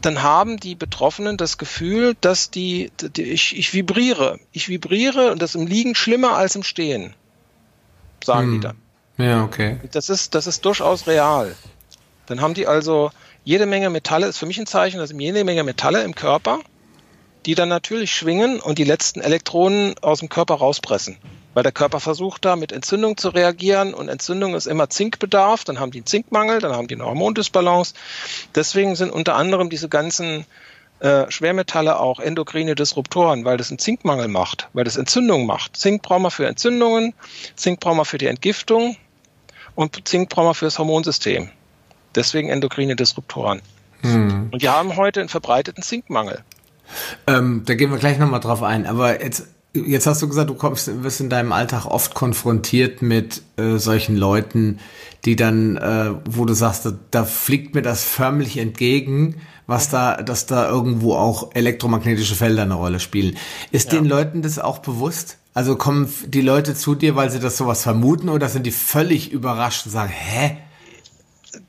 dann 0.01 0.23
haben 0.23 0.57
die 0.57 0.75
Betroffenen 0.75 1.37
das 1.37 1.57
Gefühl, 1.57 2.15
dass 2.21 2.49
die, 2.49 2.91
die 3.15 3.23
ich, 3.23 3.57
ich 3.57 3.73
vibriere. 3.73 4.39
Ich 4.51 4.67
vibriere 4.67 5.31
und 5.31 5.41
das 5.41 5.55
im 5.55 5.67
Liegen 5.67 5.95
schlimmer 5.95 6.35
als 6.35 6.55
im 6.55 6.63
Stehen, 6.63 7.13
sagen 8.23 8.47
hm. 8.47 8.53
die 8.53 8.59
dann. 8.59 8.77
Ja, 9.17 9.43
okay. 9.43 9.79
Das 9.91 10.09
ist, 10.09 10.35
das 10.35 10.47
ist 10.47 10.65
durchaus 10.65 11.07
real. 11.07 11.55
Dann 12.25 12.41
haben 12.41 12.55
die 12.55 12.67
also 12.67 13.11
jede 13.43 13.67
Menge 13.67 13.89
Metalle, 13.89 14.27
ist 14.27 14.39
für 14.39 14.47
mich 14.47 14.57
ein 14.59 14.65
Zeichen, 14.65 14.97
dass 14.97 15.11
jede 15.11 15.43
Menge 15.43 15.63
Metalle 15.63 16.03
im 16.03 16.15
Körper, 16.15 16.59
die 17.45 17.53
dann 17.53 17.69
natürlich 17.69 18.11
schwingen 18.11 18.59
und 18.59 18.79
die 18.79 18.83
letzten 18.83 19.21
Elektronen 19.21 19.95
aus 20.01 20.19
dem 20.19 20.29
Körper 20.29 20.55
rauspressen 20.55 21.17
weil 21.55 21.63
der 21.63 21.71
Körper 21.71 21.99
versucht 21.99 22.45
da 22.45 22.55
mit 22.57 22.71
Entzündung 22.73 23.17
zu 23.17 23.29
reagieren 23.29 23.93
und 23.93 24.09
Entzündung 24.09 24.53
ist 24.55 24.67
immer 24.67 24.89
Zinkbedarf, 24.89 25.63
dann 25.63 25.79
haben 25.79 25.89
die 25.89 25.99
einen 25.99 26.05
Zinkmangel, 26.05 26.59
dann 26.59 26.73
haben 26.73 26.87
die 26.87 26.95
eine 26.95 27.05
Hormondisbalance. 27.05 27.95
Deswegen 28.53 28.95
sind 28.95 29.09
unter 29.09 29.35
anderem 29.35 29.69
diese 29.69 29.87
ganzen 29.87 30.45
äh, 30.99 31.31
Schwermetalle 31.31 31.97
auch 31.97 32.19
endokrine 32.19 32.75
Disruptoren, 32.75 33.45
weil 33.45 33.55
das 33.55 33.69
einen 33.69 33.79
Zinkmangel 33.79 34.27
macht, 34.27 34.67
weil 34.73 34.83
das 34.83 34.97
Entzündung 34.97 35.45
macht. 35.45 35.77
Zink 35.77 36.03
brauchen 36.03 36.23
wir 36.23 36.31
für 36.31 36.45
Entzündungen, 36.45 37.13
Zink 37.55 37.79
brauchen 37.79 37.97
wir 37.97 38.05
für 38.05 38.17
die 38.17 38.27
Entgiftung 38.27 38.97
und 39.75 40.07
Zink 40.09 40.29
brauchen 40.29 40.49
wir 40.49 40.55
für 40.55 40.65
das 40.65 40.77
Hormonsystem. 40.77 41.49
Deswegen 42.15 42.49
endokrine 42.49 42.97
Disruptoren. 42.97 43.61
Hm. 44.01 44.49
Und 44.51 44.61
wir 44.61 44.73
haben 44.73 44.97
heute 44.97 45.21
einen 45.21 45.29
verbreiteten 45.29 45.83
Zinkmangel. 45.83 46.43
Ähm, 47.27 47.63
da 47.65 47.75
gehen 47.75 47.91
wir 47.91 47.97
gleich 47.97 48.17
nochmal 48.19 48.41
drauf 48.41 48.61
ein. 48.61 48.85
Aber 48.85 49.23
jetzt 49.23 49.54
Jetzt 49.75 50.07
hast 50.07 50.21
du 50.21 50.27
gesagt, 50.27 50.49
du 50.49 50.55
kommst, 50.55 51.03
wirst 51.03 51.19
in 51.19 51.29
deinem 51.29 51.51
Alltag 51.51 51.85
oft 51.85 52.13
konfrontiert 52.13 53.01
mit 53.01 53.41
äh, 53.57 53.77
solchen 53.77 54.15
Leuten, 54.15 54.79
die 55.25 55.35
dann, 55.35 55.75
äh, 55.75 56.11
wo 56.23 56.45
du 56.45 56.53
sagst, 56.53 56.85
da, 56.85 56.93
da, 57.11 57.25
fliegt 57.25 57.75
mir 57.75 57.81
das 57.81 58.03
förmlich 58.03 58.57
entgegen, 58.57 59.35
was 59.67 59.89
da, 59.89 60.21
dass 60.21 60.45
da 60.45 60.69
irgendwo 60.69 61.15
auch 61.15 61.51
elektromagnetische 61.53 62.35
Felder 62.35 62.61
eine 62.61 62.75
Rolle 62.75 62.99
spielen. 62.99 63.35
Ist 63.71 63.91
ja. 63.91 63.99
den 63.99 64.05
Leuten 64.05 64.41
das 64.41 64.59
auch 64.59 64.79
bewusst? 64.79 65.37
Also 65.53 65.75
kommen 65.75 66.07
die 66.27 66.41
Leute 66.41 66.75
zu 66.75 66.95
dir, 66.95 67.15
weil 67.15 67.29
sie 67.31 67.39
das 67.39 67.57
sowas 67.57 67.83
vermuten, 67.83 68.29
oder 68.29 68.49
sind 68.49 68.65
die 68.65 68.71
völlig 68.71 69.31
überrascht 69.31 69.85
und 69.85 69.91
sagen, 69.91 70.11
hä? 70.11 70.57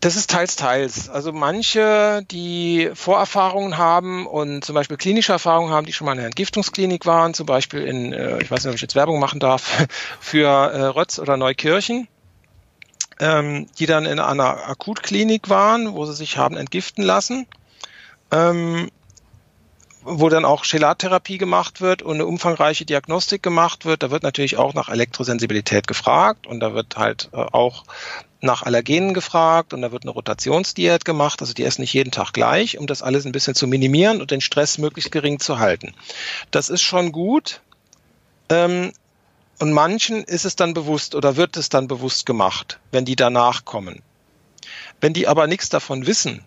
Das 0.00 0.16
ist 0.16 0.30
teils, 0.30 0.56
teils. 0.56 1.08
Also 1.08 1.32
manche, 1.32 2.22
die 2.30 2.90
Vorerfahrungen 2.94 3.78
haben 3.78 4.26
und 4.26 4.64
zum 4.64 4.74
Beispiel 4.74 4.96
klinische 4.96 5.32
Erfahrungen 5.32 5.72
haben, 5.72 5.86
die 5.86 5.92
schon 5.92 6.06
mal 6.06 6.12
in 6.12 6.18
der 6.18 6.26
Entgiftungsklinik 6.26 7.06
waren, 7.06 7.34
zum 7.34 7.46
Beispiel 7.46 7.82
in, 7.82 8.12
äh, 8.12 8.42
ich 8.42 8.50
weiß 8.50 8.64
nicht, 8.64 8.70
ob 8.70 8.74
ich 8.76 8.82
jetzt 8.82 8.94
Werbung 8.94 9.20
machen 9.20 9.40
darf, 9.40 9.86
für 10.20 10.48
äh, 10.48 10.82
Rötz 10.86 11.18
oder 11.18 11.36
Neukirchen, 11.36 12.08
ähm, 13.20 13.66
die 13.78 13.86
dann 13.86 14.06
in 14.06 14.18
einer 14.18 14.68
Akutklinik 14.68 15.48
waren, 15.48 15.94
wo 15.94 16.06
sie 16.06 16.14
sich 16.14 16.36
haben 16.36 16.56
entgiften 16.56 17.04
lassen. 17.04 17.46
Ähm, 18.32 18.90
wo 20.06 20.28
dann 20.28 20.44
auch 20.44 20.64
Chelattherapie 20.64 21.36
gemacht 21.36 21.80
wird 21.80 22.00
und 22.00 22.14
eine 22.14 22.26
umfangreiche 22.26 22.84
Diagnostik 22.84 23.42
gemacht 23.42 23.84
wird. 23.84 24.04
Da 24.04 24.10
wird 24.12 24.22
natürlich 24.22 24.56
auch 24.56 24.72
nach 24.72 24.88
Elektrosensibilität 24.88 25.88
gefragt 25.88 26.46
und 26.46 26.60
da 26.60 26.74
wird 26.74 26.96
halt 26.96 27.28
äh, 27.32 27.36
auch 27.36 27.84
nach 28.40 28.62
Allergenen 28.62 29.14
gefragt 29.14 29.72
und 29.72 29.82
da 29.82 29.92
wird 29.92 30.04
eine 30.04 30.12
Rotationsdiät 30.12 31.04
gemacht. 31.04 31.40
Also 31.40 31.54
die 31.54 31.64
essen 31.64 31.80
nicht 31.82 31.94
jeden 31.94 32.10
Tag 32.10 32.32
gleich, 32.32 32.78
um 32.78 32.86
das 32.86 33.02
alles 33.02 33.26
ein 33.26 33.32
bisschen 33.32 33.54
zu 33.54 33.66
minimieren 33.66 34.20
und 34.20 34.30
den 34.30 34.40
Stress 34.40 34.78
möglichst 34.78 35.12
gering 35.12 35.40
zu 35.40 35.58
halten. 35.58 35.94
Das 36.50 36.68
ist 36.68 36.82
schon 36.82 37.12
gut. 37.12 37.60
Ähm, 38.48 38.92
und 39.58 39.72
manchen 39.72 40.22
ist 40.22 40.44
es 40.44 40.56
dann 40.56 40.74
bewusst 40.74 41.14
oder 41.14 41.36
wird 41.36 41.56
es 41.56 41.68
dann 41.68 41.88
bewusst 41.88 42.26
gemacht, 42.26 42.78
wenn 42.92 43.06
die 43.06 43.16
danach 43.16 43.64
kommen. 43.64 44.02
Wenn 45.00 45.14
die 45.14 45.28
aber 45.28 45.46
nichts 45.46 45.68
davon 45.68 46.06
wissen 46.06 46.44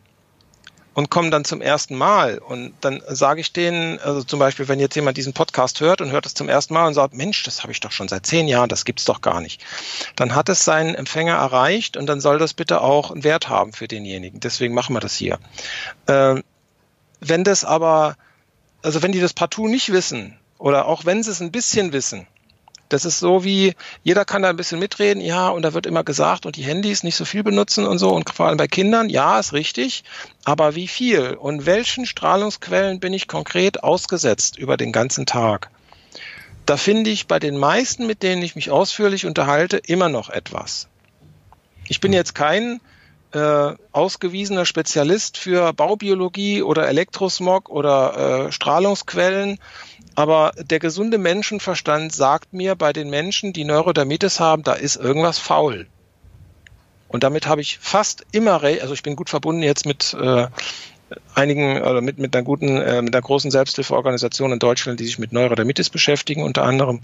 und 1.00 1.10
kommen 1.10 1.32
dann 1.32 1.46
zum 1.46 1.62
ersten 1.62 1.96
Mal. 1.96 2.40
Und 2.40 2.74
dann 2.82 3.02
sage 3.08 3.40
ich 3.40 3.54
denen, 3.54 4.00
also 4.00 4.22
zum 4.22 4.38
Beispiel, 4.38 4.68
wenn 4.68 4.82
jetzt 4.82 4.96
jemand 4.96 5.16
diesen 5.16 5.32
Podcast 5.32 5.80
hört 5.80 6.02
und 6.02 6.12
hört 6.12 6.26
es 6.26 6.34
zum 6.34 6.50
ersten 6.50 6.74
Mal 6.74 6.88
und 6.88 6.94
sagt, 6.94 7.14
Mensch, 7.14 7.42
das 7.44 7.64
habe 7.64 7.72
ich 7.72 7.80
doch 7.80 7.94
schon 7.94 8.10
seit 8.10 8.26
zehn 8.26 8.50
Jahren, 8.50 8.68
das 8.68 8.84
gibt's 8.84 9.06
doch 9.06 9.22
gar 9.22 9.40
nicht. 9.40 9.64
Dann 10.18 10.36
hat 10.36 10.50
es 10.50 10.66
seinen 10.66 10.96
Empfänger 10.96 11.36
erreicht 11.36 11.96
und 11.96 12.06
dann 12.08 12.20
soll 12.20 12.38
das 12.38 12.54
bitte 12.54 12.82
auch 12.82 13.12
einen 13.12 13.24
Wert 13.24 13.48
haben 13.48 13.72
für 13.72 13.88
denjenigen. 13.88 14.42
Deswegen 14.42 14.74
machen 14.74 14.94
wir 14.94 15.00
das 15.00 15.16
hier. 15.16 15.40
Äh, 16.08 16.44
wenn 17.22 17.46
das 17.46 17.64
aber, 17.64 18.18
also 18.82 19.02
wenn 19.02 19.14
die 19.14 19.22
das 19.22 19.32
partout 19.32 19.70
nicht 19.70 19.94
wissen 19.94 20.38
oder 20.58 20.86
auch 20.86 21.06
wenn 21.06 21.24
sie 21.24 21.32
es 21.32 21.40
ein 21.40 21.54
bisschen 21.54 21.94
wissen, 21.94 22.28
das 22.90 23.06
ist 23.06 23.20
so 23.20 23.44
wie, 23.44 23.76
jeder 24.04 24.26
kann 24.26 24.42
da 24.42 24.50
ein 24.50 24.58
bisschen 24.58 24.80
mitreden, 24.80 25.22
ja, 25.22 25.50
und 25.50 25.62
da 25.62 25.74
wird 25.74 25.86
immer 25.86 26.04
gesagt, 26.04 26.46
und 26.46 26.56
die 26.56 26.64
Handys 26.64 27.04
nicht 27.04 27.16
so 27.16 27.24
viel 27.24 27.44
benutzen 27.44 27.86
und 27.86 28.00
so, 28.00 28.10
und 28.10 28.30
vor 28.30 28.48
allem 28.48 28.58
bei 28.58 28.68
Kindern, 28.68 29.10
ja, 29.10 29.40
ist 29.40 29.54
richtig, 29.54 30.04
aber 30.44 30.76
wie 30.76 30.88
viel 30.88 31.36
und 31.36 31.66
welchen 31.66 32.06
Strahlungsquellen 32.06 33.00
bin 33.00 33.14
ich 33.14 33.28
konkret 33.28 33.84
ausgesetzt 33.84 34.58
über 34.58 34.76
den 34.76 34.92
ganzen 34.92 35.26
Tag? 35.26 35.70
Da 36.66 36.78
finde 36.78 37.10
ich 37.10 37.28
bei 37.28 37.40
den 37.40 37.58
meisten, 37.58 38.06
mit 38.06 38.22
denen 38.22 38.42
ich 38.42 38.56
mich 38.56 38.70
ausführlich 38.70 39.26
unterhalte, 39.26 39.78
immer 39.78 40.10
noch 40.10 40.30
etwas. 40.30 40.88
Ich 41.88 42.00
bin 42.00 42.14
jetzt 42.14 42.36
kein 42.36 42.80
äh, 43.32 43.74
ausgewiesener 43.92 44.66
Spezialist 44.66 45.38
für 45.38 45.74
Baubiologie 45.74 46.62
oder 46.62 46.88
Elektrosmog 46.88 47.70
oder 47.70 48.48
äh, 48.48 48.52
Strahlungsquellen 48.52 49.60
aber 50.16 50.52
der 50.58 50.80
gesunde 50.80 51.18
Menschenverstand 51.18 52.14
sagt 52.14 52.54
mir, 52.54 52.76
bei 52.76 52.94
den 52.94 53.10
Menschen, 53.10 53.54
die 53.54 53.64
Neurodermitis 53.64 54.40
haben, 54.40 54.64
da 54.64 54.74
ist 54.74 54.96
irgendwas 54.96 55.40
faul. 55.40 55.88
Und 57.08 57.24
damit 57.24 57.48
habe 57.48 57.62
ich 57.62 57.80
fast 57.80 58.26
immer 58.32 58.62
also 58.64 58.94
ich 58.94 59.04
bin 59.04 59.16
gut 59.16 59.30
verbunden 59.30 59.64
jetzt 59.64 59.86
mit 59.86 60.14
äh, 60.14 60.48
einigen 61.34 61.82
oder 61.82 62.02
mit, 62.02 62.20
mit 62.20 62.36
einer 62.36 62.44
guten, 62.44 62.78
äh, 62.78 63.02
mit 63.02 63.16
einer 63.16 63.22
großen 63.22 63.50
Selbsthilfeorganisation 63.50 64.52
in 64.52 64.60
Deutschland, 64.60 65.00
die 65.00 65.06
sich 65.06 65.20
mit 65.20 65.34
Neurodermitis 65.34 65.90
beschäftigen, 65.90 66.44
unter 66.44 66.64
anderem. 66.64 67.02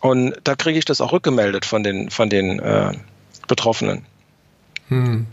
Und 0.00 0.34
da 0.44 0.54
kriege 0.54 0.78
ich 0.78 0.84
das 0.84 1.00
auch 1.00 1.12
rückgemeldet 1.12 1.64
von 1.64 1.82
den, 1.82 2.10
von 2.10 2.30
den 2.30 2.60
äh, 2.60 2.92
Betroffenen. 3.48 4.04
Hm. 4.88 5.26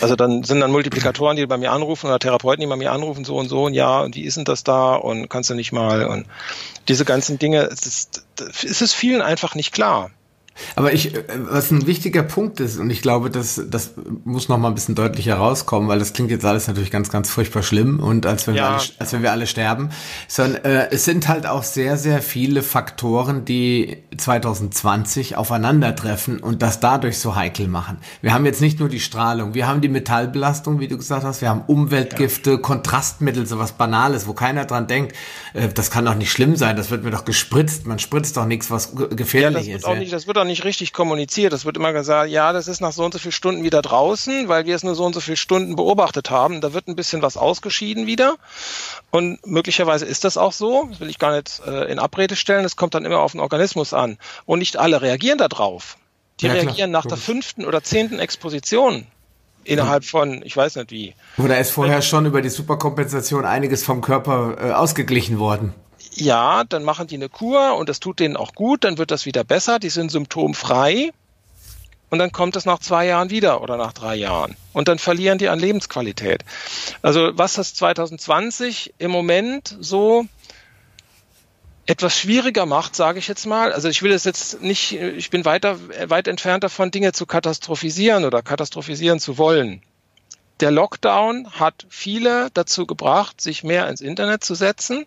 Also 0.00 0.16
dann 0.16 0.42
sind 0.44 0.60
dann 0.60 0.72
Multiplikatoren, 0.72 1.36
die 1.36 1.46
bei 1.46 1.56
mir 1.56 1.72
anrufen 1.72 2.06
oder 2.06 2.18
Therapeuten, 2.18 2.60
die 2.60 2.66
bei 2.66 2.76
mir 2.76 2.92
anrufen, 2.92 3.24
so 3.24 3.36
und 3.36 3.48
so 3.48 3.64
und 3.64 3.74
ja, 3.74 4.00
und 4.00 4.16
wie 4.16 4.24
ist 4.24 4.36
denn 4.36 4.44
das 4.44 4.64
da 4.64 4.94
und 4.94 5.28
kannst 5.28 5.50
du 5.50 5.54
nicht 5.54 5.72
mal 5.72 6.04
und 6.06 6.26
diese 6.88 7.04
ganzen 7.04 7.38
Dinge, 7.38 7.62
es 7.62 7.86
ist, 7.86 8.24
es 8.62 8.94
vielen 8.94 9.22
einfach 9.22 9.54
nicht 9.54 9.72
klar. 9.72 10.10
Aber 10.76 10.92
ich, 10.92 11.14
äh, 11.14 11.24
was 11.50 11.70
ein 11.70 11.86
wichtiger 11.86 12.22
Punkt 12.22 12.60
ist, 12.60 12.78
und 12.78 12.90
ich 12.90 13.02
glaube, 13.02 13.30
das, 13.30 13.60
das 13.68 13.94
muss 14.24 14.48
noch 14.48 14.58
mal 14.58 14.68
ein 14.68 14.74
bisschen 14.74 14.94
deutlicher 14.94 15.36
rauskommen, 15.36 15.88
weil 15.88 15.98
das 15.98 16.12
klingt 16.12 16.30
jetzt 16.30 16.44
alles 16.44 16.68
natürlich 16.68 16.90
ganz, 16.90 17.10
ganz 17.10 17.30
furchtbar 17.30 17.62
schlimm 17.62 18.00
und 18.00 18.26
als 18.26 18.46
wenn, 18.46 18.54
ja. 18.54 18.62
wir, 18.62 18.68
alle, 18.70 18.82
als 18.98 19.12
wenn 19.12 19.22
wir 19.22 19.32
alle 19.32 19.46
sterben, 19.46 19.90
sondern 20.26 20.64
äh, 20.64 20.88
es 20.90 21.04
sind 21.04 21.28
halt 21.28 21.46
auch 21.46 21.62
sehr, 21.62 21.96
sehr 21.96 22.22
viele 22.22 22.62
Faktoren, 22.62 23.44
die 23.44 23.98
2020 24.16 25.36
aufeinandertreffen 25.36 26.40
und 26.40 26.62
das 26.62 26.80
dadurch 26.80 27.18
so 27.18 27.36
heikel 27.36 27.68
machen. 27.68 27.98
Wir 28.22 28.32
haben 28.32 28.46
jetzt 28.46 28.60
nicht 28.60 28.80
nur 28.80 28.88
die 28.88 29.00
Strahlung, 29.00 29.54
wir 29.54 29.66
haben 29.66 29.80
die 29.80 29.88
Metallbelastung, 29.88 30.80
wie 30.80 30.88
du 30.88 30.96
gesagt 30.96 31.24
hast, 31.24 31.40
wir 31.40 31.48
haben 31.48 31.62
Umweltgifte, 31.66 32.52
ja. 32.52 32.56
Kontrastmittel, 32.56 33.46
sowas 33.46 33.72
Banales, 33.72 34.26
wo 34.26 34.32
keiner 34.32 34.64
dran 34.64 34.86
denkt, 34.86 35.14
äh, 35.54 35.68
das 35.68 35.90
kann 35.90 36.04
doch 36.04 36.14
nicht 36.14 36.30
schlimm 36.30 36.56
sein, 36.56 36.76
das 36.76 36.90
wird 36.90 37.04
mir 37.04 37.10
doch 37.10 37.24
gespritzt, 37.24 37.86
man 37.86 37.98
spritzt 37.98 38.36
doch 38.36 38.46
nichts, 38.46 38.70
was 38.70 38.94
gefährlich 38.94 39.66
ja, 39.66 39.74
das 39.74 39.82
ist. 39.82 39.88
Auch 39.88 39.96
nicht, 39.96 40.12
das 40.12 40.26
wird 40.26 40.38
auch 40.38 40.44
nicht 40.48 40.64
richtig 40.64 40.92
kommuniziert. 40.92 41.52
Es 41.52 41.64
wird 41.64 41.76
immer 41.76 41.92
gesagt, 41.92 42.30
ja, 42.30 42.52
das 42.52 42.66
ist 42.66 42.80
nach 42.80 42.92
so 42.92 43.04
und 43.04 43.12
so 43.12 43.18
vielen 43.18 43.32
Stunden 43.32 43.62
wieder 43.62 43.80
draußen, 43.82 44.48
weil 44.48 44.66
wir 44.66 44.74
es 44.74 44.82
nur 44.82 44.94
so 44.94 45.04
und 45.04 45.14
so 45.14 45.20
viele 45.20 45.36
Stunden 45.36 45.76
beobachtet 45.76 46.30
haben. 46.30 46.60
Da 46.60 46.72
wird 46.72 46.88
ein 46.88 46.96
bisschen 46.96 47.22
was 47.22 47.36
ausgeschieden 47.36 48.06
wieder. 48.06 48.36
Und 49.10 49.46
möglicherweise 49.46 50.04
ist 50.04 50.24
das 50.24 50.36
auch 50.36 50.52
so. 50.52 50.88
Das 50.90 51.00
will 51.00 51.08
ich 51.08 51.18
gar 51.18 51.36
nicht 51.36 51.62
äh, 51.66 51.90
in 51.90 51.98
Abrede 51.98 52.34
stellen. 52.34 52.64
Es 52.64 52.76
kommt 52.76 52.94
dann 52.94 53.04
immer 53.04 53.20
auf 53.20 53.32
den 53.32 53.40
Organismus 53.40 53.94
an. 53.94 54.18
Und 54.44 54.58
nicht 54.58 54.76
alle 54.76 55.00
reagieren 55.00 55.38
darauf. 55.38 55.96
Die 56.40 56.46
ja, 56.46 56.52
reagieren 56.52 56.90
klar. 56.90 57.02
nach 57.02 57.06
der 57.06 57.16
fünften 57.16 57.64
oder 57.64 57.82
zehnten 57.82 58.18
Exposition 58.18 59.06
innerhalb 59.64 60.04
von, 60.04 60.42
ich 60.44 60.56
weiß 60.56 60.76
nicht 60.76 60.90
wie. 60.90 61.14
Oder 61.36 61.58
ist 61.58 61.70
vorher 61.70 62.02
schon 62.02 62.26
über 62.26 62.42
die 62.42 62.48
Superkompensation 62.48 63.44
einiges 63.44 63.84
vom 63.84 64.00
Körper 64.00 64.56
äh, 64.58 64.72
ausgeglichen 64.72 65.38
worden? 65.38 65.74
Ja, 66.20 66.64
dann 66.64 66.84
machen 66.84 67.06
die 67.06 67.16
eine 67.16 67.28
Kur 67.28 67.76
und 67.76 67.88
das 67.88 68.00
tut 68.00 68.20
denen 68.20 68.36
auch 68.36 68.54
gut, 68.54 68.84
dann 68.84 68.98
wird 68.98 69.10
das 69.10 69.26
wieder 69.26 69.44
besser, 69.44 69.78
die 69.78 69.90
sind 69.90 70.10
symptomfrei 70.10 71.10
und 72.10 72.18
dann 72.18 72.32
kommt 72.32 72.56
es 72.56 72.64
nach 72.64 72.78
zwei 72.78 73.06
Jahren 73.06 73.30
wieder 73.30 73.62
oder 73.62 73.76
nach 73.76 73.92
drei 73.92 74.16
Jahren 74.16 74.56
und 74.72 74.88
dann 74.88 74.98
verlieren 74.98 75.38
die 75.38 75.48
an 75.48 75.58
Lebensqualität. 75.58 76.44
Also 77.02 77.30
was 77.34 77.54
das 77.54 77.74
2020 77.74 78.94
im 78.98 79.10
Moment 79.10 79.76
so 79.80 80.26
etwas 81.86 82.18
schwieriger 82.18 82.66
macht, 82.66 82.94
sage 82.94 83.18
ich 83.18 83.28
jetzt 83.28 83.46
mal. 83.46 83.72
Also 83.72 83.88
ich 83.88 84.02
will 84.02 84.12
es 84.12 84.24
jetzt 84.24 84.60
nicht, 84.60 84.92
ich 84.92 85.30
bin 85.30 85.46
weiter, 85.46 85.78
weit 86.10 86.28
entfernt 86.28 86.62
davon, 86.62 86.90
Dinge 86.90 87.12
zu 87.12 87.24
katastrophisieren 87.24 88.26
oder 88.26 88.42
katastrophisieren 88.42 89.20
zu 89.20 89.38
wollen. 89.38 89.80
Der 90.60 90.70
Lockdown 90.70 91.50
hat 91.52 91.86
viele 91.88 92.50
dazu 92.52 92.84
gebracht, 92.84 93.40
sich 93.40 93.64
mehr 93.64 93.88
ins 93.88 94.02
Internet 94.02 94.44
zu 94.44 94.54
setzen 94.54 95.06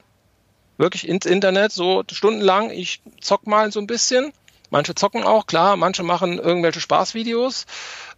wirklich 0.81 1.07
ins 1.07 1.25
Internet, 1.25 1.71
so 1.71 2.03
stundenlang, 2.11 2.71
ich 2.71 3.01
zock 3.21 3.47
mal 3.47 3.71
so 3.71 3.79
ein 3.79 3.87
bisschen. 3.87 4.33
Manche 4.69 4.95
zocken 4.95 5.23
auch, 5.23 5.47
klar, 5.47 5.75
manche 5.75 6.01
machen 6.01 6.39
irgendwelche 6.39 6.79
Spaßvideos 6.79 7.65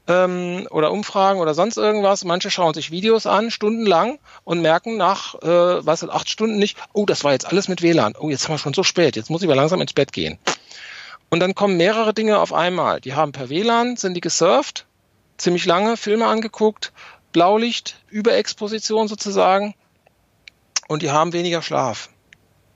ähm, 0.07 0.67
oder 0.69 0.91
Umfragen 0.91 1.39
oder 1.39 1.53
sonst 1.53 1.77
irgendwas. 1.77 2.25
Manche 2.25 2.51
schauen 2.51 2.73
sich 2.75 2.91
Videos 2.91 3.25
an, 3.25 3.49
stundenlang 3.51 4.19
und 4.43 4.61
merken 4.61 4.95
nach, 4.95 5.35
äh, 5.41 5.85
was 5.85 6.07
acht 6.07 6.29
Stunden 6.29 6.57
nicht, 6.57 6.77
oh, 6.93 7.05
das 7.05 7.23
war 7.23 7.31
jetzt 7.31 7.47
alles 7.47 7.67
mit 7.67 7.81
WLAN. 7.81 8.15
Oh, 8.19 8.29
jetzt 8.29 8.45
haben 8.47 8.53
wir 8.53 8.59
schon 8.59 8.73
so 8.73 8.83
spät, 8.83 9.15
jetzt 9.15 9.29
muss 9.29 9.41
ich 9.41 9.47
aber 9.47 9.55
langsam 9.55 9.81
ins 9.81 9.93
Bett 9.93 10.13
gehen. 10.13 10.37
Und 11.29 11.39
dann 11.39 11.55
kommen 11.55 11.77
mehrere 11.77 12.13
Dinge 12.13 12.37
auf 12.37 12.53
einmal. 12.53 13.01
Die 13.01 13.15
haben 13.15 13.31
per 13.31 13.49
WLAN, 13.49 13.97
sind 13.97 14.13
die 14.13 14.21
gesurft, 14.21 14.85
ziemlich 15.37 15.65
lange 15.65 15.97
Filme 15.97 16.27
angeguckt, 16.27 16.93
Blaulicht, 17.31 17.95
Überexposition 18.09 19.07
sozusagen, 19.07 19.73
und 20.87 21.01
die 21.01 21.09
haben 21.09 21.33
weniger 21.33 21.63
Schlaf. 21.63 22.09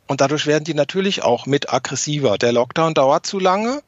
Und 0.08 0.22
dadurch 0.22 0.48
werden 0.48 0.64
die 0.64 0.74
natürlich 0.74 1.24
auch 1.24 1.46
mit 1.46 1.72
aggressiver. 1.72 2.38
Der 2.38 2.54
Lockdown 2.54 2.94
dauert 2.94 3.26
zu 3.26 3.40
lange 3.40 3.82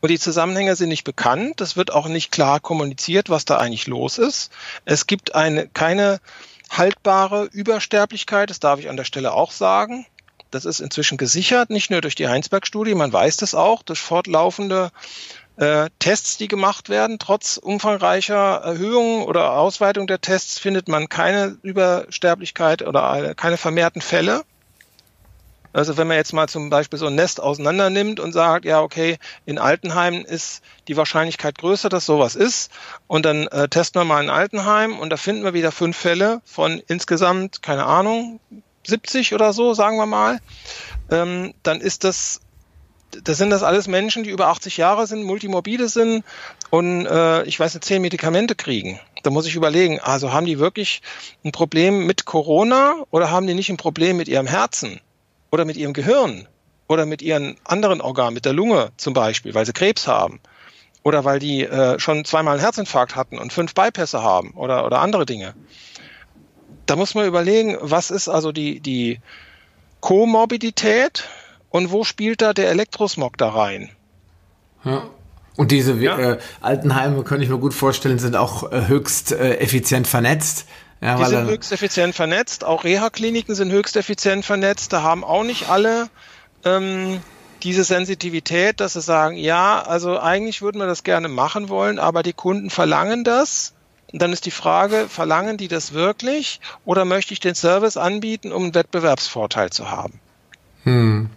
und 0.00 0.10
die 0.10 0.18
Zusammenhänge 0.18 0.76
sind 0.76 0.88
nicht 0.88 1.04
bekannt. 1.04 1.60
Es 1.60 1.76
wird 1.76 1.92
auch 1.92 2.08
nicht 2.08 2.32
klar 2.32 2.60
kommuniziert, 2.60 3.28
was 3.30 3.44
da 3.44 3.58
eigentlich 3.58 3.86
los 3.86 4.18
ist. 4.18 4.50
Es 4.84 5.06
gibt 5.06 5.34
eine, 5.34 5.68
keine 5.68 6.20
haltbare 6.70 7.44
Übersterblichkeit, 7.44 8.50
das 8.50 8.60
darf 8.60 8.78
ich 8.78 8.88
an 8.88 8.96
der 8.96 9.04
Stelle 9.04 9.32
auch 9.32 9.50
sagen. 9.50 10.06
Das 10.50 10.64
ist 10.64 10.80
inzwischen 10.80 11.18
gesichert, 11.18 11.68
nicht 11.68 11.90
nur 11.90 12.00
durch 12.00 12.14
die 12.14 12.28
Heinsberg-Studie, 12.28 12.94
man 12.94 13.12
weiß 13.12 13.36
das 13.36 13.54
auch, 13.54 13.82
durch 13.82 14.00
fortlaufende 14.00 14.90
äh, 15.56 15.90
Tests, 15.98 16.38
die 16.38 16.48
gemacht 16.48 16.88
werden. 16.88 17.18
Trotz 17.18 17.58
umfangreicher 17.58 18.62
Erhöhungen 18.64 19.24
oder 19.24 19.52
Ausweitung 19.54 20.06
der 20.06 20.20
Tests 20.20 20.58
findet 20.58 20.88
man 20.88 21.08
keine 21.10 21.58
Übersterblichkeit 21.62 22.82
oder 22.82 23.34
keine 23.34 23.58
vermehrten 23.58 24.00
Fälle. 24.00 24.42
Also 25.72 25.96
wenn 25.96 26.06
man 26.06 26.16
jetzt 26.16 26.32
mal 26.32 26.48
zum 26.48 26.70
Beispiel 26.70 26.98
so 26.98 27.06
ein 27.06 27.14
Nest 27.14 27.40
auseinander 27.40 27.90
nimmt 27.90 28.20
und 28.20 28.32
sagt, 28.32 28.64
ja, 28.64 28.80
okay, 28.80 29.18
in 29.44 29.58
Altenheimen 29.58 30.24
ist 30.24 30.62
die 30.88 30.96
Wahrscheinlichkeit 30.96 31.58
größer, 31.58 31.88
dass 31.88 32.06
sowas 32.06 32.34
ist. 32.34 32.70
Und 33.06 33.24
dann 33.24 33.46
äh, 33.48 33.68
testen 33.68 34.00
wir 34.00 34.04
mal 34.04 34.22
in 34.22 34.30
Altenheim 34.30 34.98
und 34.98 35.10
da 35.10 35.16
finden 35.16 35.44
wir 35.44 35.54
wieder 35.54 35.72
fünf 35.72 35.96
Fälle 35.96 36.40
von 36.44 36.82
insgesamt, 36.86 37.62
keine 37.62 37.84
Ahnung, 37.84 38.40
70 38.86 39.34
oder 39.34 39.52
so, 39.52 39.74
sagen 39.74 39.98
wir 39.98 40.06
mal. 40.06 40.38
Ähm, 41.10 41.54
dann 41.62 41.80
ist 41.80 42.04
das 42.04 42.40
das 43.24 43.38
sind 43.38 43.50
das 43.50 43.62
alles 43.62 43.88
Menschen, 43.88 44.22
die 44.22 44.30
über 44.30 44.48
80 44.48 44.76
Jahre 44.76 45.06
sind, 45.06 45.22
multimorbide 45.22 45.88
sind 45.88 46.24
und 46.70 47.06
äh, 47.06 47.42
ich 47.44 47.58
weiß 47.58 47.74
nicht, 47.74 47.84
zehn 47.84 48.02
Medikamente 48.02 48.54
kriegen. 48.54 49.00
Da 49.22 49.30
muss 49.30 49.46
ich 49.46 49.54
überlegen, 49.56 49.98
also 50.00 50.32
haben 50.32 50.46
die 50.46 50.58
wirklich 50.58 51.00
ein 51.44 51.52
Problem 51.52 52.06
mit 52.06 52.26
Corona 52.26 52.96
oder 53.10 53.30
haben 53.30 53.46
die 53.46 53.54
nicht 53.54 53.70
ein 53.70 53.78
Problem 53.78 54.16
mit 54.18 54.28
ihrem 54.28 54.46
Herzen? 54.46 55.00
Oder 55.50 55.64
mit 55.64 55.76
ihrem 55.76 55.92
Gehirn 55.92 56.48
oder 56.88 57.06
mit 57.06 57.22
ihren 57.22 57.56
anderen 57.64 58.00
Organen, 58.00 58.34
mit 58.34 58.44
der 58.44 58.52
Lunge 58.52 58.90
zum 58.96 59.14
Beispiel, 59.14 59.54
weil 59.54 59.66
sie 59.66 59.72
Krebs 59.72 60.06
haben 60.06 60.40
oder 61.02 61.24
weil 61.24 61.38
die 61.38 61.64
äh, 61.64 61.98
schon 61.98 62.24
zweimal 62.24 62.54
einen 62.54 62.62
Herzinfarkt 62.62 63.16
hatten 63.16 63.38
und 63.38 63.52
fünf 63.52 63.74
Bypässe 63.74 64.22
haben 64.22 64.50
oder, 64.52 64.84
oder 64.84 65.00
andere 65.00 65.26
Dinge. 65.26 65.54
Da 66.86 66.96
muss 66.96 67.14
man 67.14 67.26
überlegen, 67.26 67.76
was 67.80 68.10
ist 68.10 68.28
also 68.28 68.52
die, 68.52 68.80
die 68.80 69.20
Komorbidität 70.00 71.28
und 71.70 71.92
wo 71.92 72.04
spielt 72.04 72.40
da 72.40 72.52
der 72.52 72.70
Elektrosmog 72.70 73.36
da 73.36 73.50
rein? 73.50 73.90
Ja. 74.84 75.08
Und 75.56 75.72
diese 75.72 75.94
ja. 75.94 76.18
äh, 76.18 76.38
Altenheime, 76.60 77.24
kann 77.24 77.42
ich 77.42 77.48
mir 77.48 77.58
gut 77.58 77.74
vorstellen, 77.74 78.20
sind 78.20 78.36
auch 78.36 78.70
äh, 78.70 78.86
höchst 78.86 79.32
äh, 79.32 79.56
effizient 79.56 80.06
vernetzt. 80.06 80.66
Ja, 81.00 81.16
die 81.16 81.24
sind 81.26 81.46
höchst 81.46 81.72
effizient 81.72 82.14
vernetzt. 82.14 82.64
Auch 82.64 82.84
Reha-Kliniken 82.84 83.54
sind 83.54 83.70
höchst 83.70 83.96
effizient 83.96 84.44
vernetzt. 84.44 84.92
Da 84.92 85.02
haben 85.02 85.22
auch 85.24 85.44
nicht 85.44 85.68
alle 85.68 86.08
ähm, 86.64 87.20
diese 87.62 87.84
Sensitivität, 87.84 88.80
dass 88.80 88.94
sie 88.94 89.00
sagen, 89.00 89.36
ja, 89.36 89.80
also 89.80 90.18
eigentlich 90.18 90.62
würden 90.62 90.80
wir 90.80 90.86
das 90.86 91.04
gerne 91.04 91.28
machen 91.28 91.68
wollen, 91.68 91.98
aber 91.98 92.22
die 92.22 92.32
Kunden 92.32 92.70
verlangen 92.70 93.24
das. 93.24 93.74
Und 94.12 94.22
dann 94.22 94.32
ist 94.32 94.46
die 94.46 94.50
Frage, 94.50 95.06
verlangen 95.08 95.56
die 95.56 95.68
das 95.68 95.92
wirklich 95.92 96.60
oder 96.84 97.04
möchte 97.04 97.34
ich 97.34 97.40
den 97.40 97.54
Service 97.54 97.96
anbieten, 97.96 98.52
um 98.52 98.64
einen 98.64 98.74
Wettbewerbsvorteil 98.74 99.70
zu 99.70 99.90
haben? 99.90 100.20
Hm. 100.84 101.30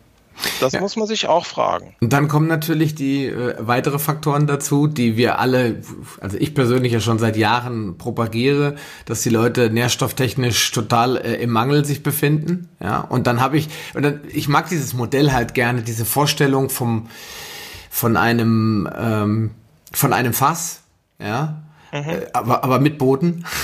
Das 0.60 0.74
ja. 0.74 0.80
muss 0.80 0.96
man 0.96 1.08
sich 1.08 1.28
auch 1.28 1.46
fragen. 1.46 1.96
Und 2.02 2.14
dann 2.14 2.28
kommen 2.28 2.48
natürlich 2.48 2.96
die 2.96 3.28
äh, 3.28 3.56
weitere 3.60 4.00
Faktoren 4.00 4.48
dazu, 4.48 4.88
die 4.88 5.18
wir 5.18 5.40
alle, 5.40 5.82
also 6.20 6.38
ich 6.38 6.54
persönlich 6.54 6.94
ja 6.94 7.00
schon 7.00 7.20
seit 7.20 7.38
Jahren 7.38 7.98
propagiere, 7.98 8.76
dass 9.06 9.22
die 9.22 9.30
Leute 9.30 9.70
nährstofftechnisch 9.70 10.72
total 10.72 11.18
äh, 11.18 11.36
im 11.36 11.52
Mangel 11.52 11.86
sich 11.86 12.04
befinden. 12.04 12.70
Ja, 12.80 13.00
und 13.00 13.28
dann 13.28 13.42
habe 13.42 13.58
ich, 13.58 13.70
und 13.94 14.04
dann, 14.04 14.22
ich 14.32 14.48
mag 14.48 14.70
dieses 14.70 14.94
Modell 14.94 15.32
halt 15.32 15.54
gerne, 15.54 15.82
diese 15.82 16.06
Vorstellung 16.06 16.70
vom, 16.70 17.08
von 17.90 18.18
einem, 18.18 18.90
ähm, 18.98 19.52
von 19.92 20.14
einem 20.14 20.34
Fass, 20.34 20.82
ja, 21.20 21.62
Mhm. 21.92 22.10
Äh, 22.10 22.28
aber, 22.34 22.64
aber 22.64 22.80
mit 22.80 22.98
Boden. 22.98 23.46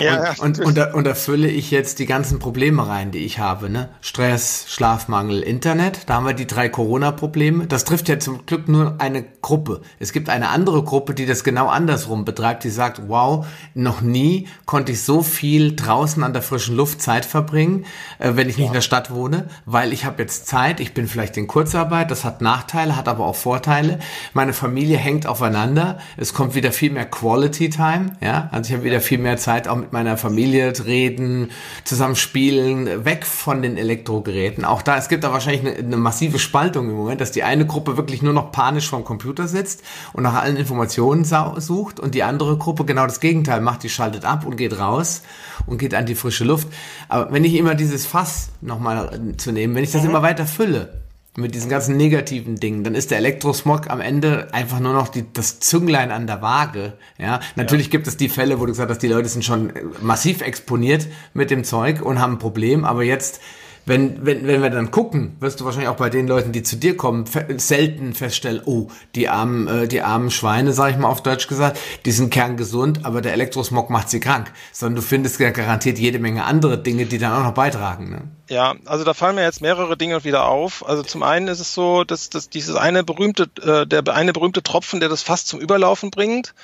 Ja, 0.00 0.34
und, 0.38 0.58
und, 0.58 0.60
und, 0.60 0.78
da, 0.78 0.92
und 0.92 1.04
da 1.06 1.14
fülle 1.14 1.48
ich 1.48 1.70
jetzt 1.70 1.98
die 1.98 2.06
ganzen 2.06 2.38
Probleme 2.38 2.86
rein, 2.86 3.10
die 3.10 3.18
ich 3.18 3.38
habe. 3.38 3.68
Ne? 3.68 3.88
Stress, 4.00 4.66
Schlafmangel, 4.68 5.40
Internet. 5.40 6.02
Da 6.06 6.14
haben 6.14 6.26
wir 6.26 6.34
die 6.34 6.46
drei 6.46 6.68
Corona-Probleme. 6.68 7.66
Das 7.66 7.84
trifft 7.84 8.08
ja 8.08 8.18
zum 8.18 8.46
Glück 8.46 8.68
nur 8.68 8.96
eine 8.98 9.24
Gruppe. 9.42 9.82
Es 9.98 10.12
gibt 10.12 10.28
eine 10.28 10.48
andere 10.50 10.82
Gruppe, 10.82 11.14
die 11.14 11.26
das 11.26 11.44
genau 11.44 11.68
andersrum 11.68 12.24
betreibt, 12.24 12.64
die 12.64 12.70
sagt, 12.70 13.08
wow, 13.08 13.46
noch 13.74 14.00
nie 14.00 14.48
konnte 14.66 14.92
ich 14.92 15.02
so 15.02 15.22
viel 15.22 15.74
draußen 15.74 16.22
an 16.22 16.32
der 16.32 16.42
frischen 16.42 16.76
Luft 16.76 17.02
Zeit 17.02 17.24
verbringen, 17.24 17.84
äh, 18.18 18.32
wenn 18.34 18.48
ich 18.48 18.56
nicht 18.56 18.66
ja. 18.66 18.66
in 18.66 18.74
der 18.74 18.80
Stadt 18.80 19.10
wohne, 19.10 19.48
weil 19.66 19.92
ich 19.92 20.04
habe 20.04 20.22
jetzt 20.22 20.46
Zeit, 20.46 20.80
ich 20.80 20.94
bin 20.94 21.08
vielleicht 21.08 21.36
in 21.36 21.46
Kurzarbeit, 21.46 22.10
das 22.10 22.24
hat 22.24 22.40
Nachteile, 22.40 22.96
hat 22.96 23.08
aber 23.08 23.26
auch 23.26 23.36
Vorteile. 23.36 23.98
Meine 24.32 24.52
Familie 24.52 24.96
hängt 24.96 25.26
aufeinander, 25.26 25.98
es 26.16 26.34
kommt 26.34 26.54
wieder 26.54 26.72
viel 26.72 26.90
mehr 26.90 27.06
Quality 27.06 27.67
Quality 27.68 27.70
Time, 27.70 28.12
ja. 28.20 28.48
Also 28.52 28.68
ich 28.68 28.74
habe 28.74 28.84
wieder 28.84 29.00
viel 29.00 29.18
mehr 29.18 29.36
Zeit, 29.36 29.68
auch 29.68 29.76
mit 29.76 29.92
meiner 29.92 30.16
Familie 30.16 30.72
zu 30.72 30.84
reden, 30.84 31.50
zusammen 31.84 32.16
spielen, 32.16 33.04
weg 33.04 33.26
von 33.26 33.62
den 33.62 33.76
Elektrogeräten. 33.76 34.64
Auch 34.64 34.82
da, 34.82 34.96
es 34.96 35.08
gibt 35.08 35.24
da 35.24 35.32
wahrscheinlich 35.32 35.60
eine, 35.60 35.76
eine 35.76 35.96
massive 35.96 36.38
Spaltung 36.38 36.88
im 36.88 36.96
Moment, 36.96 37.20
dass 37.20 37.32
die 37.32 37.42
eine 37.42 37.66
Gruppe 37.66 37.96
wirklich 37.96 38.22
nur 38.22 38.32
noch 38.32 38.52
panisch 38.52 38.88
vorm 38.88 39.04
Computer 39.04 39.48
sitzt 39.48 39.82
und 40.12 40.22
nach 40.22 40.34
allen 40.34 40.56
Informationen 40.56 41.24
sucht 41.24 42.00
und 42.00 42.14
die 42.14 42.22
andere 42.22 42.56
Gruppe 42.56 42.84
genau 42.84 43.06
das 43.06 43.20
Gegenteil 43.20 43.60
macht, 43.60 43.82
die 43.82 43.88
schaltet 43.88 44.24
ab 44.24 44.46
und 44.46 44.56
geht 44.56 44.78
raus 44.78 45.22
und 45.66 45.78
geht 45.78 45.94
an 45.94 46.06
die 46.06 46.14
frische 46.14 46.44
Luft. 46.44 46.68
Aber 47.08 47.32
wenn 47.32 47.44
ich 47.44 47.54
immer 47.54 47.74
dieses 47.74 48.06
Fass 48.06 48.50
nochmal 48.60 49.20
zu 49.36 49.52
nehmen, 49.52 49.74
wenn 49.74 49.84
ich 49.84 49.92
das 49.92 50.02
mhm. 50.02 50.10
immer 50.10 50.22
weiter 50.22 50.46
fülle, 50.46 51.07
mit 51.38 51.54
diesen 51.54 51.70
ganzen 51.70 51.96
negativen 51.96 52.56
Dingen, 52.56 52.82
dann 52.82 52.94
ist 52.94 53.10
der 53.10 53.18
Elektrosmog 53.18 53.88
am 53.90 54.00
Ende 54.00 54.48
einfach 54.52 54.80
nur 54.80 54.92
noch 54.92 55.08
die, 55.08 55.24
das 55.32 55.60
Zünglein 55.60 56.10
an 56.10 56.26
der 56.26 56.42
Waage. 56.42 56.94
Ja, 57.16 57.40
natürlich 57.54 57.86
ja. 57.86 57.90
gibt 57.92 58.08
es 58.08 58.16
die 58.16 58.28
Fälle, 58.28 58.58
wo 58.58 58.66
du 58.66 58.72
gesagt 58.72 58.90
hast, 58.90 59.02
die 59.02 59.08
Leute 59.08 59.28
sind 59.28 59.44
schon 59.44 59.72
massiv 60.00 60.40
exponiert 60.40 61.06
mit 61.34 61.50
dem 61.50 61.62
Zeug 61.62 62.02
und 62.02 62.20
haben 62.20 62.34
ein 62.34 62.38
Problem, 62.38 62.84
aber 62.84 63.04
jetzt 63.04 63.40
wenn, 63.86 64.24
wenn, 64.24 64.46
wenn 64.46 64.62
wir 64.62 64.70
dann 64.70 64.90
gucken, 64.90 65.36
wirst 65.40 65.60
du 65.60 65.64
wahrscheinlich 65.64 65.88
auch 65.88 65.96
bei 65.96 66.10
den 66.10 66.28
Leuten, 66.28 66.52
die 66.52 66.62
zu 66.62 66.76
dir 66.76 66.96
kommen, 66.96 67.24
selten 67.56 68.14
feststellen, 68.14 68.62
oh, 68.64 68.88
die 69.14 69.28
armen, 69.28 69.66
äh, 69.66 69.88
die 69.88 70.02
armen 70.02 70.30
Schweine, 70.30 70.72
sage 70.72 70.92
ich 70.92 70.98
mal 70.98 71.08
auf 71.08 71.22
Deutsch 71.22 71.48
gesagt, 71.48 71.78
die 72.04 72.12
sind 72.12 72.30
kerngesund, 72.30 73.04
aber 73.04 73.20
der 73.20 73.32
Elektrosmog 73.32 73.90
macht 73.90 74.10
sie 74.10 74.20
krank. 74.20 74.52
Sondern 74.72 74.96
du 74.96 75.02
findest 75.02 75.40
ja 75.40 75.50
garantiert 75.50 75.98
jede 75.98 76.18
Menge 76.18 76.44
andere 76.44 76.78
Dinge, 76.78 77.06
die 77.06 77.18
dann 77.18 77.32
auch 77.32 77.44
noch 77.44 77.54
beitragen. 77.54 78.10
Ne? 78.10 78.22
Ja, 78.48 78.74
also 78.86 79.04
da 79.04 79.14
fallen 79.14 79.34
mir 79.34 79.42
jetzt 79.42 79.60
mehrere 79.60 79.96
Dinge 79.96 80.24
wieder 80.24 80.46
auf. 80.46 80.86
Also 80.86 81.02
zum 81.02 81.22
einen 81.22 81.48
ist 81.48 81.60
es 81.60 81.74
so, 81.74 82.04
dass, 82.04 82.30
dass 82.30 82.48
dieses 82.48 82.76
eine 82.76 83.04
berühmte, 83.04 83.48
äh, 83.62 83.86
der 83.86 84.06
eine 84.14 84.32
berühmte 84.32 84.62
Tropfen, 84.62 85.00
der 85.00 85.08
das 85.08 85.22
fast 85.22 85.48
zum 85.48 85.60
Überlaufen 85.60 86.10
bringt, 86.10 86.54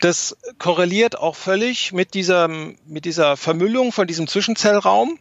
das 0.00 0.36
korreliert 0.58 1.18
auch 1.18 1.36
völlig 1.36 1.92
mit 1.92 2.14
dieser, 2.14 2.48
mit 2.48 3.04
dieser 3.04 3.36
Vermüllung 3.36 3.92
von 3.92 4.06
diesem 4.06 4.26
Zwischenzellraum. 4.26 5.18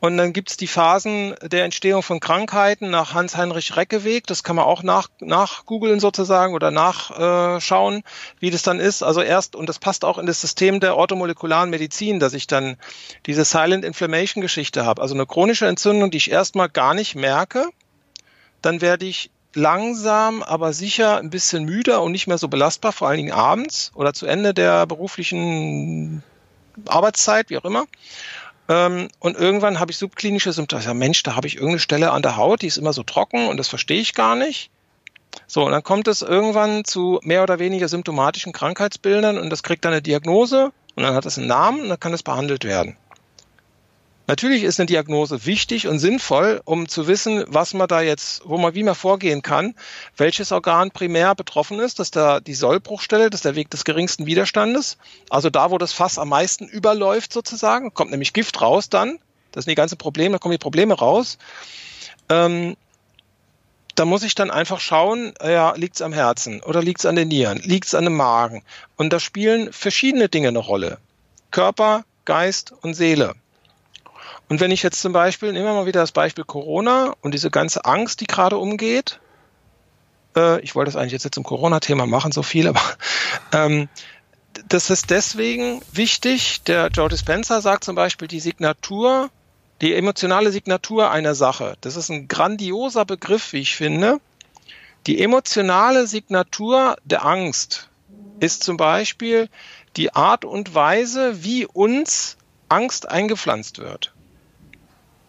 Und 0.00 0.16
dann 0.16 0.32
gibt's 0.32 0.56
die 0.56 0.66
Phasen 0.66 1.34
der 1.42 1.64
Entstehung 1.64 2.02
von 2.02 2.20
Krankheiten 2.20 2.88
nach 2.88 3.12
Hans-Heinrich 3.12 3.76
Reckeweg. 3.76 4.26
Das 4.26 4.42
kann 4.42 4.56
man 4.56 4.64
auch 4.64 4.82
nach, 4.82 5.08
nachgoogeln 5.20 6.00
sozusagen 6.00 6.54
oder 6.54 6.70
nachschauen, 6.70 8.02
wie 8.38 8.50
das 8.50 8.62
dann 8.62 8.80
ist. 8.80 9.02
Also 9.02 9.20
erst, 9.20 9.54
und 9.54 9.68
das 9.68 9.78
passt 9.78 10.06
auch 10.06 10.16
in 10.16 10.24
das 10.24 10.40
System 10.40 10.80
der 10.80 10.96
orthomolekularen 10.96 11.68
Medizin, 11.68 12.18
dass 12.18 12.32
ich 12.32 12.46
dann 12.46 12.78
diese 13.26 13.44
Silent 13.44 13.84
Inflammation 13.84 14.40
Geschichte 14.40 14.86
habe. 14.86 15.02
Also 15.02 15.14
eine 15.14 15.26
chronische 15.26 15.66
Entzündung, 15.66 16.10
die 16.10 16.16
ich 16.16 16.30
erstmal 16.30 16.70
gar 16.70 16.94
nicht 16.94 17.14
merke. 17.14 17.66
Dann 18.62 18.80
werde 18.80 19.04
ich 19.04 19.30
langsam, 19.54 20.42
aber 20.42 20.72
sicher 20.72 21.18
ein 21.18 21.28
bisschen 21.28 21.64
müder 21.64 22.02
und 22.02 22.12
nicht 22.12 22.26
mehr 22.26 22.38
so 22.38 22.48
belastbar, 22.48 22.92
vor 22.92 23.08
allen 23.08 23.18
Dingen 23.18 23.32
abends 23.32 23.90
oder 23.94 24.14
zu 24.14 24.24
Ende 24.24 24.54
der 24.54 24.86
beruflichen 24.86 26.22
Arbeitszeit, 26.86 27.50
wie 27.50 27.58
auch 27.58 27.64
immer. 27.64 27.86
Ähm, 28.70 29.08
und 29.18 29.36
irgendwann 29.36 29.80
habe 29.80 29.90
ich 29.90 29.98
subklinische 29.98 30.52
Symptome. 30.52 30.80
Sage, 30.80 30.96
Mensch, 30.96 31.24
da 31.24 31.34
habe 31.34 31.48
ich 31.48 31.56
irgendeine 31.56 31.80
Stelle 31.80 32.12
an 32.12 32.22
der 32.22 32.36
Haut, 32.36 32.62
die 32.62 32.68
ist 32.68 32.78
immer 32.78 32.92
so 32.92 33.02
trocken 33.02 33.48
und 33.48 33.56
das 33.56 33.66
verstehe 33.66 34.00
ich 34.00 34.14
gar 34.14 34.36
nicht. 34.36 34.70
So, 35.48 35.64
und 35.64 35.72
dann 35.72 35.82
kommt 35.82 36.06
es 36.06 36.22
irgendwann 36.22 36.84
zu 36.84 37.18
mehr 37.24 37.42
oder 37.42 37.58
weniger 37.58 37.88
symptomatischen 37.88 38.52
Krankheitsbildern 38.52 39.38
und 39.38 39.50
das 39.50 39.64
kriegt 39.64 39.84
dann 39.84 39.92
eine 39.92 40.02
Diagnose 40.02 40.70
und 40.94 41.02
dann 41.02 41.14
hat 41.14 41.26
es 41.26 41.36
einen 41.36 41.48
Namen 41.48 41.80
und 41.82 41.88
dann 41.88 41.98
kann 41.98 42.14
es 42.14 42.22
behandelt 42.22 42.64
werden. 42.64 42.96
Natürlich 44.30 44.62
ist 44.62 44.78
eine 44.78 44.86
Diagnose 44.86 45.44
wichtig 45.44 45.88
und 45.88 45.98
sinnvoll, 45.98 46.60
um 46.64 46.86
zu 46.86 47.08
wissen, 47.08 47.42
was 47.48 47.74
man 47.74 47.88
da 47.88 48.00
jetzt, 48.00 48.42
wo 48.44 48.58
man, 48.58 48.76
wie 48.76 48.84
man 48.84 48.94
vorgehen 48.94 49.42
kann, 49.42 49.74
welches 50.16 50.52
Organ 50.52 50.92
primär 50.92 51.34
betroffen 51.34 51.80
ist, 51.80 51.98
dass 51.98 52.12
da 52.12 52.38
die 52.38 52.54
Sollbruchstelle, 52.54 53.28
das 53.28 53.38
ist 53.38 53.44
der 53.44 53.56
Weg 53.56 53.70
des 53.70 53.84
geringsten 53.84 54.26
Widerstandes. 54.26 54.98
Also 55.30 55.50
da, 55.50 55.72
wo 55.72 55.78
das 55.78 55.92
Fass 55.92 56.16
am 56.16 56.28
meisten 56.28 56.68
überläuft 56.68 57.32
sozusagen, 57.32 57.92
kommt 57.92 58.12
nämlich 58.12 58.32
Gift 58.32 58.60
raus 58.60 58.88
dann. 58.88 59.18
Das 59.50 59.64
sind 59.64 59.72
die 59.72 59.74
ganzen 59.74 59.98
Probleme, 59.98 60.36
da 60.36 60.38
kommen 60.38 60.52
die 60.52 60.58
Probleme 60.58 60.94
raus. 60.94 61.36
Ähm, 62.28 62.76
da 63.96 64.04
muss 64.04 64.22
ich 64.22 64.36
dann 64.36 64.52
einfach 64.52 64.78
schauen, 64.78 65.34
ja, 65.42 65.72
liegt 65.74 65.96
es 65.96 66.02
am 66.02 66.12
Herzen 66.12 66.62
oder 66.62 66.84
liegt 66.84 67.00
es 67.00 67.06
an 67.06 67.16
den 67.16 67.26
Nieren, 67.26 67.58
liegt 67.64 67.86
es 67.86 67.96
an 67.96 68.04
dem 68.04 68.14
Magen. 68.14 68.62
Und 68.94 69.12
da 69.12 69.18
spielen 69.18 69.72
verschiedene 69.72 70.28
Dinge 70.28 70.46
eine 70.46 70.60
Rolle. 70.60 70.98
Körper, 71.50 72.04
Geist 72.24 72.72
und 72.80 72.94
Seele. 72.94 73.34
Und 74.50 74.58
wenn 74.58 74.72
ich 74.72 74.82
jetzt 74.82 75.00
zum 75.00 75.12
Beispiel, 75.12 75.52
nehmen 75.52 75.64
wir 75.64 75.74
mal 75.74 75.86
wieder 75.86 76.00
das 76.00 76.10
Beispiel 76.10 76.42
Corona 76.42 77.14
und 77.20 77.34
diese 77.34 77.52
ganze 77.52 77.84
Angst, 77.84 78.20
die 78.20 78.26
gerade 78.26 78.58
umgeht, 78.58 79.20
äh, 80.36 80.60
ich 80.62 80.74
wollte 80.74 80.90
das 80.90 81.00
eigentlich 81.00 81.12
jetzt, 81.12 81.32
zum 81.32 81.44
Corona-Thema 81.44 82.04
machen, 82.06 82.32
so 82.32 82.42
viel, 82.42 82.66
aber 82.66 82.82
ähm, 83.52 83.88
das 84.68 84.90
ist 84.90 85.10
deswegen 85.10 85.80
wichtig. 85.92 86.62
Der 86.64 86.88
Joe 86.88 87.08
Dispenza 87.08 87.60
sagt 87.60 87.84
zum 87.84 87.94
Beispiel, 87.94 88.26
die 88.26 88.40
Signatur, 88.40 89.30
die 89.82 89.94
emotionale 89.94 90.50
Signatur 90.50 91.12
einer 91.12 91.36
Sache, 91.36 91.76
das 91.80 91.94
ist 91.94 92.10
ein 92.10 92.26
grandioser 92.26 93.04
Begriff, 93.04 93.52
wie 93.52 93.60
ich 93.60 93.76
finde. 93.76 94.18
Die 95.06 95.22
emotionale 95.22 96.08
Signatur 96.08 96.96
der 97.04 97.24
Angst 97.24 97.88
ist 98.40 98.64
zum 98.64 98.76
Beispiel 98.76 99.48
die 99.96 100.12
Art 100.12 100.44
und 100.44 100.74
Weise, 100.74 101.44
wie 101.44 101.66
uns 101.66 102.36
Angst 102.68 103.08
eingepflanzt 103.08 103.78
wird. 103.78 104.12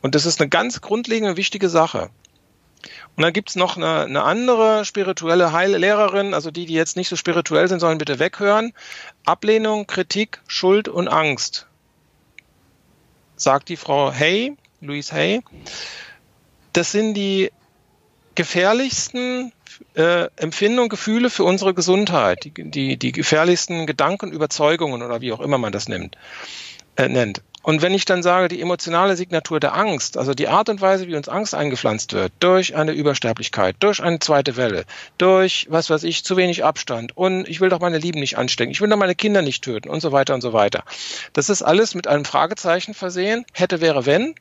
Und 0.02 0.16
das 0.16 0.26
ist 0.26 0.42
eine 0.42 0.50
ganz 0.50 0.82
grundlegende, 0.82 1.38
wichtige 1.38 1.70
Sache. 1.70 2.10
Und 3.16 3.24
dann 3.24 3.34
gibt's 3.34 3.56
noch 3.56 3.78
eine, 3.78 4.02
eine 4.02 4.24
andere 4.24 4.86
spirituelle 4.86 5.52
Heillehrerin, 5.52 6.34
also 6.34 6.50
die, 6.50 6.66
die 6.66 6.74
jetzt 6.74 6.96
nicht 6.96 7.10
so 7.10 7.16
spirituell 7.16 7.68
sind, 7.68 7.80
sollen 7.80 7.98
bitte 7.98 8.20
weghören. 8.20 8.74
Ablehnung, 9.26 9.86
Kritik, 9.86 10.42
Schuld 10.48 10.88
und 10.88 11.08
Angst. 11.08 11.68
Sagt 13.36 13.70
die 13.70 13.78
Frau 13.78 14.12
Hay, 14.12 14.56
Louise 14.80 15.14
Hay. 15.14 15.42
Das 16.74 16.92
sind 16.92 17.14
die 17.14 17.52
gefährlichsten 18.36 19.52
äh, 19.96 20.28
Empfindungen, 20.38 20.90
Gefühle 20.90 21.30
für 21.30 21.44
unsere 21.44 21.74
Gesundheit, 21.74 22.46
die, 22.46 22.72
die, 22.72 22.98
die 22.98 23.12
gefährlichsten 23.12 23.86
Gedanken, 23.86 24.32
Überzeugungen 24.32 25.02
oder 25.02 25.22
wie 25.22 25.34
auch 25.34 25.42
immer 25.42 25.58
man 25.58 25.72
das 25.72 25.90
nimmt, 25.90 26.18
äh, 26.96 27.10
nennt. 27.10 27.42
Und 27.64 27.82
wenn 27.82 27.94
ich 27.94 28.06
dann 28.06 28.24
sage, 28.24 28.48
die 28.48 28.60
emotionale 28.60 29.16
Signatur 29.16 29.60
der 29.60 29.76
Angst, 29.76 30.18
also 30.18 30.34
die 30.34 30.48
Art 30.48 30.70
und 30.70 30.82
Weise, 30.82 31.08
wie 31.08 31.16
uns 31.16 31.30
Angst 31.30 31.54
eingepflanzt 31.54 32.14
wird, 32.14 32.34
durch 32.40 32.76
eine 32.76 32.92
Übersterblichkeit, 32.92 33.76
durch 33.80 34.02
eine 34.02 34.20
zweite 34.20 34.58
Welle, 34.58 34.86
durch, 35.20 35.68
was 35.70 35.90
weiß 35.90 36.04
ich, 36.04 36.24
zu 36.24 36.38
wenig 36.38 36.64
Abstand 36.64 37.16
und 37.16 37.48
ich 37.48 37.62
will 37.62 37.70
doch 37.70 37.80
meine 37.80 38.00
Lieben 38.00 38.20
nicht 38.20 38.38
anstecken, 38.38 38.72
ich 38.72 38.82
will 38.82 38.90
doch 38.90 38.98
meine 38.98 39.16
Kinder 39.16 39.44
nicht 39.44 39.64
töten 39.64 39.90
und 39.90 40.02
so 40.02 40.12
weiter 40.12 40.34
und 40.34 40.42
so 40.42 40.54
weiter. 40.54 40.84
Das 41.34 41.50
ist 41.50 41.62
alles 41.62 41.94
mit 41.94 42.08
einem 42.08 42.26
Fragezeichen 42.26 42.96
versehen. 42.96 43.46
Hätte, 43.54 43.80
wäre, 43.80 44.06
wenn. 44.06 44.30
Und 44.30 44.36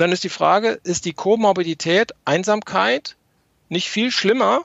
dann 0.00 0.12
ist 0.12 0.24
die 0.24 0.28
Frage, 0.28 0.78
ist 0.84 1.06
die 1.06 1.14
Komorbidität, 1.14 2.12
Einsamkeit 2.26 3.16
nicht 3.70 3.88
viel 3.88 4.10
schlimmer? 4.10 4.62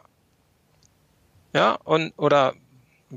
Ja, 1.54 1.78
und, 1.84 2.14
oder, 2.18 2.54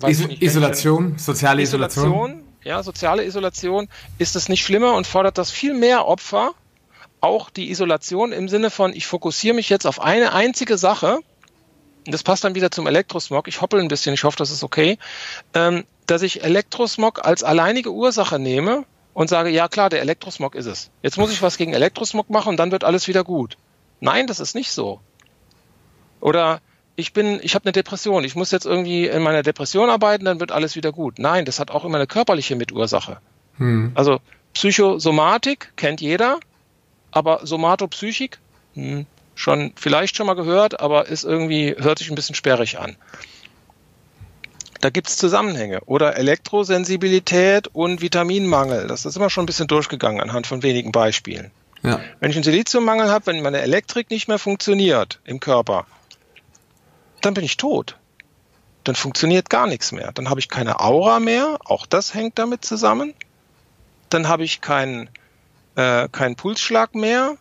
Is 0.06 0.20
Isolation, 0.20 1.18
soziale 1.18 1.62
Isolation. 1.62 2.04
Isolation 2.04 2.43
ja, 2.64 2.82
soziale 2.82 3.24
Isolation, 3.24 3.88
ist 4.18 4.36
es 4.36 4.48
nicht 4.48 4.64
schlimmer 4.64 4.94
und 4.94 5.06
fordert 5.06 5.38
das 5.38 5.50
viel 5.50 5.74
mehr 5.74 6.06
Opfer. 6.06 6.52
Auch 7.20 7.50
die 7.50 7.70
Isolation 7.70 8.32
im 8.32 8.48
Sinne 8.48 8.70
von, 8.70 8.92
ich 8.92 9.06
fokussiere 9.06 9.54
mich 9.54 9.68
jetzt 9.68 9.86
auf 9.86 10.00
eine 10.00 10.32
einzige 10.32 10.76
Sache. 10.76 11.20
Das 12.06 12.22
passt 12.22 12.44
dann 12.44 12.54
wieder 12.54 12.70
zum 12.70 12.86
Elektrosmog. 12.86 13.48
Ich 13.48 13.60
hoppel 13.60 13.80
ein 13.80 13.88
bisschen, 13.88 14.12
ich 14.12 14.24
hoffe, 14.24 14.36
das 14.36 14.50
ist 14.50 14.62
okay. 14.62 14.98
Ähm, 15.54 15.84
dass 16.06 16.22
ich 16.22 16.44
Elektrosmog 16.44 17.24
als 17.24 17.42
alleinige 17.42 17.92
Ursache 17.92 18.38
nehme 18.38 18.84
und 19.14 19.28
sage, 19.28 19.48
ja 19.48 19.68
klar, 19.68 19.88
der 19.88 20.02
Elektrosmog 20.02 20.54
ist 20.54 20.66
es. 20.66 20.90
Jetzt 21.02 21.16
muss 21.16 21.32
ich 21.32 21.40
was 21.40 21.56
gegen 21.56 21.72
Elektrosmog 21.72 22.28
machen 22.28 22.50
und 22.50 22.56
dann 22.58 22.72
wird 22.72 22.84
alles 22.84 23.08
wieder 23.08 23.24
gut. 23.24 23.56
Nein, 24.00 24.26
das 24.26 24.40
ist 24.40 24.54
nicht 24.54 24.70
so. 24.70 25.00
Oder 26.20 26.60
ich 26.96 27.12
bin, 27.12 27.40
ich 27.42 27.54
habe 27.54 27.64
eine 27.64 27.72
Depression, 27.72 28.24
ich 28.24 28.36
muss 28.36 28.50
jetzt 28.50 28.66
irgendwie 28.66 29.06
in 29.06 29.22
meiner 29.22 29.42
Depression 29.42 29.90
arbeiten, 29.90 30.24
dann 30.24 30.40
wird 30.40 30.52
alles 30.52 30.76
wieder 30.76 30.92
gut. 30.92 31.18
Nein, 31.18 31.44
das 31.44 31.58
hat 31.58 31.70
auch 31.70 31.84
immer 31.84 31.96
eine 31.96 32.06
körperliche 32.06 32.56
Mitursache. 32.56 33.18
Hm. 33.58 33.92
Also 33.94 34.20
Psychosomatik 34.54 35.72
kennt 35.76 36.00
jeder, 36.00 36.38
aber 37.10 37.40
Somatopsychik 37.44 38.38
hm, 38.74 39.06
schon 39.34 39.72
vielleicht 39.74 40.16
schon 40.16 40.26
mal 40.26 40.34
gehört, 40.34 40.80
aber 40.80 41.08
ist 41.08 41.24
irgendwie 41.24 41.74
hört 41.78 41.98
sich 41.98 42.08
ein 42.10 42.14
bisschen 42.14 42.36
sperrig 42.36 42.78
an. 42.78 42.96
Da 44.80 44.90
gibt's 44.90 45.16
Zusammenhänge 45.16 45.80
oder 45.86 46.16
Elektrosensibilität 46.16 47.68
und 47.68 48.02
Vitaminmangel. 48.02 48.86
Das 48.86 49.06
ist 49.06 49.16
immer 49.16 49.30
schon 49.30 49.44
ein 49.44 49.46
bisschen 49.46 49.66
durchgegangen 49.66 50.20
anhand 50.20 50.46
von 50.46 50.62
wenigen 50.62 50.92
Beispielen. 50.92 51.50
Ja. 51.82 52.00
Wenn 52.20 52.30
ich 52.30 52.36
einen 52.36 52.44
Siliziummangel 52.44 53.08
habe, 53.10 53.26
wenn 53.26 53.42
meine 53.42 53.60
Elektrik 53.60 54.10
nicht 54.10 54.28
mehr 54.28 54.38
funktioniert 54.38 55.20
im 55.24 55.40
Körper, 55.40 55.86
dann 57.24 57.34
bin 57.34 57.44
ich 57.44 57.56
tot. 57.56 57.96
Dann 58.84 58.94
funktioniert 58.94 59.48
gar 59.48 59.66
nichts 59.66 59.92
mehr. 59.92 60.12
Dann 60.12 60.28
habe 60.28 60.40
ich 60.40 60.48
keine 60.48 60.80
Aura 60.80 61.20
mehr, 61.20 61.58
auch 61.64 61.86
das 61.86 62.14
hängt 62.14 62.38
damit 62.38 62.64
zusammen. 62.64 63.14
Dann 64.10 64.28
habe 64.28 64.44
ich 64.44 64.60
keinen 64.60 65.08
äh, 65.76 66.08
keinen 66.08 66.36
Pulsschlag 66.36 66.94
mehr. 66.94 67.36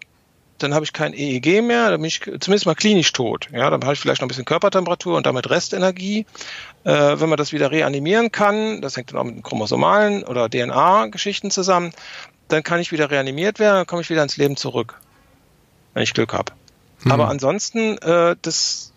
dann 0.59 0.73
habe 0.73 0.85
ich 0.85 0.93
kein 0.93 1.13
EEG 1.13 1.61
mehr, 1.61 1.91
dann 1.91 1.99
bin 1.99 2.07
ich 2.07 2.21
zumindest 2.21 2.65
mal 2.65 2.75
klinisch 2.75 3.11
tot. 3.11 3.49
Ja, 3.51 3.69
dann 3.69 3.83
habe 3.83 3.95
ich 3.95 3.99
vielleicht 3.99 4.21
noch 4.21 4.27
ein 4.27 4.29
bisschen 4.29 4.45
Körpertemperatur 4.45 5.17
und 5.17 5.25
damit 5.25 5.49
Restenergie. 5.49 6.25
Äh, 6.85 7.19
wenn 7.19 7.27
man 7.27 7.37
das 7.37 7.51
wieder 7.51 7.69
reanimieren 7.69 8.31
kann, 8.31 8.81
das 8.81 8.95
hängt 8.95 9.11
dann 9.11 9.19
auch 9.19 9.25
mit 9.25 9.35
den 9.35 9.43
chromosomalen 9.43 10.23
oder 10.23 10.49
DNA-Geschichten 10.49 11.51
zusammen, 11.51 11.91
dann 12.47 12.63
kann 12.63 12.79
ich 12.79 12.93
wieder 12.93 13.11
reanimiert 13.11 13.59
werden, 13.59 13.75
dann 13.75 13.87
komme 13.87 14.03
ich 14.03 14.09
wieder 14.09 14.23
ins 14.23 14.37
Leben 14.37 14.55
zurück, 14.55 15.01
wenn 15.93 16.03
ich 16.03 16.13
Glück 16.13 16.31
habe. 16.31 16.53
Hm. 17.01 17.11
Aber 17.11 17.27
ansonsten, 17.27 17.97
äh, 17.97 18.37
das, 18.41 18.92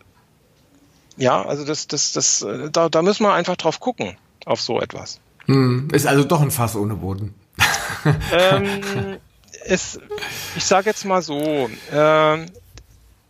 ja, 1.17 1.43
also 1.45 1.64
das, 1.64 1.87
das, 1.87 2.12
das, 2.12 2.43
äh, 2.43 2.71
da, 2.71 2.89
da 2.89 3.03
müssen 3.03 3.25
wir 3.25 3.33
einfach 3.33 3.57
drauf 3.57 3.81
gucken, 3.81 4.17
auf 4.45 4.61
so 4.61 4.81
etwas. 4.81 5.21
Hm. 5.47 5.89
Ist 5.93 6.07
also 6.07 6.25
doch 6.25 6.41
ein 6.41 6.51
Fass 6.51 6.77
ohne 6.77 6.95
Boden. 6.95 7.35
ähm, 8.33 9.19
es, 9.64 9.99
ich 10.57 10.64
sage 10.64 10.87
jetzt 10.91 11.05
mal 11.05 11.23
so, 11.23 11.71
äh, 11.93 12.47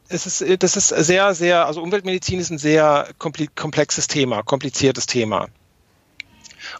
es 0.08 0.26
ist, 0.26 0.62
das 0.62 0.76
ist 0.76 0.88
sehr, 0.88 1.34
sehr, 1.34 1.66
also 1.66 1.82
Umweltmedizin 1.82 2.38
ist 2.38 2.50
ein 2.50 2.58
sehr 2.58 3.08
komplexes 3.18 4.06
Thema, 4.06 4.42
kompliziertes 4.42 5.06
Thema. 5.06 5.48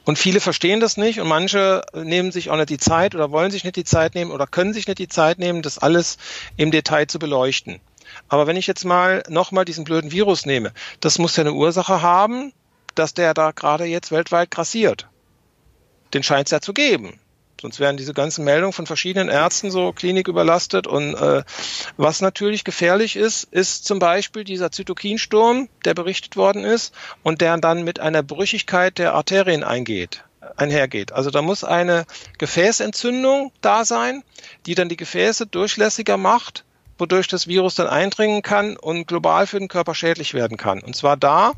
Und 0.05 0.19
viele 0.19 0.41
verstehen 0.41 0.81
das 0.81 0.97
nicht 0.97 1.21
und 1.21 1.29
manche 1.29 1.83
nehmen 1.95 2.33
sich 2.33 2.51
auch 2.51 2.57
nicht 2.57 2.71
die 2.71 2.79
Zeit 2.79 3.15
oder 3.15 3.31
wollen 3.31 3.51
sich 3.51 3.65
nicht 3.65 3.77
die 3.77 3.85
Zeit 3.85 4.15
nehmen 4.15 4.31
oder 4.31 4.47
können 4.47 4.73
sich 4.73 4.87
nicht 4.87 4.99
die 4.99 5.09
Zeit 5.09 5.39
nehmen, 5.39 5.63
das 5.63 5.79
alles 5.79 6.19
im 6.57 6.71
Detail 6.71 7.07
zu 7.07 7.19
beleuchten. 7.19 7.81
Aber 8.29 8.47
wenn 8.47 8.57
ich 8.57 8.67
jetzt 8.67 8.85
mal 8.85 9.23
nochmal 9.29 9.65
diesen 9.65 9.85
blöden 9.85 10.13
Virus 10.13 10.47
nehme, 10.47 10.73
das 11.01 11.19
muss 11.19 11.37
ja 11.37 11.43
eine 11.43 11.53
Ursache 11.53 12.03
haben, 12.03 12.53
dass 12.95 13.15
der 13.15 13.35
da 13.35 13.53
gerade 13.53 13.85
jetzt 13.85 14.11
weltweit 14.11 14.51
grassiert. 14.51 15.09
Den 16.15 16.23
scheint 16.23 16.49
es 16.49 16.53
ja 16.53 16.61
zu 16.61 16.73
geben. 16.73 17.21
Sonst 17.61 17.81
wären 17.81 17.97
diese 17.97 18.13
ganzen 18.13 18.45
Meldungen 18.45 18.75
von 18.75 18.87
verschiedenen 18.87 19.29
Ärzten 19.29 19.71
so 19.71 19.93
kliniküberlastet. 19.93 20.87
Und 20.87 21.15
äh, 21.15 21.43
was 21.97 22.21
natürlich 22.21 22.65
gefährlich 22.65 23.17
ist, 23.17 23.45
ist 23.45 23.87
zum 23.87 23.99
Beispiel 23.99 24.45
dieser 24.45 24.71
Zytokinsturm, 24.71 25.69
der 25.85 25.95
berichtet 25.95 26.37
worden 26.37 26.65
ist 26.65 26.95
und 27.23 27.41
der 27.41 27.57
dann 27.57 27.83
mit 27.83 27.99
einer 27.99 28.23
Brüchigkeit 28.23 28.99
der 28.99 29.15
Arterien 29.15 29.65
eingeht 29.65 30.23
einhergeht. 30.57 31.13
Also 31.13 31.31
da 31.31 31.43
muss 31.43 31.65
eine 31.65 32.07
Gefäßentzündung 32.39 33.51
da 33.63 33.85
sein, 33.85 34.23
die 34.67 34.77
dann 34.77 34.89
die 34.89 34.97
Gefäße 34.97 35.47
durchlässiger 35.47 36.17
macht, 36.17 36.65
wodurch 36.99 37.29
das 37.29 37.47
Virus 37.47 37.75
dann 37.75 37.87
eindringen 37.87 38.43
kann 38.43 38.77
und 38.77 39.07
global 39.07 39.47
für 39.47 39.59
den 39.59 39.69
Körper 39.69 39.95
schädlich 39.95 40.35
werden 40.35 40.57
kann. 40.57 40.81
Und 40.81 40.97
zwar 40.97 41.17
da, 41.17 41.53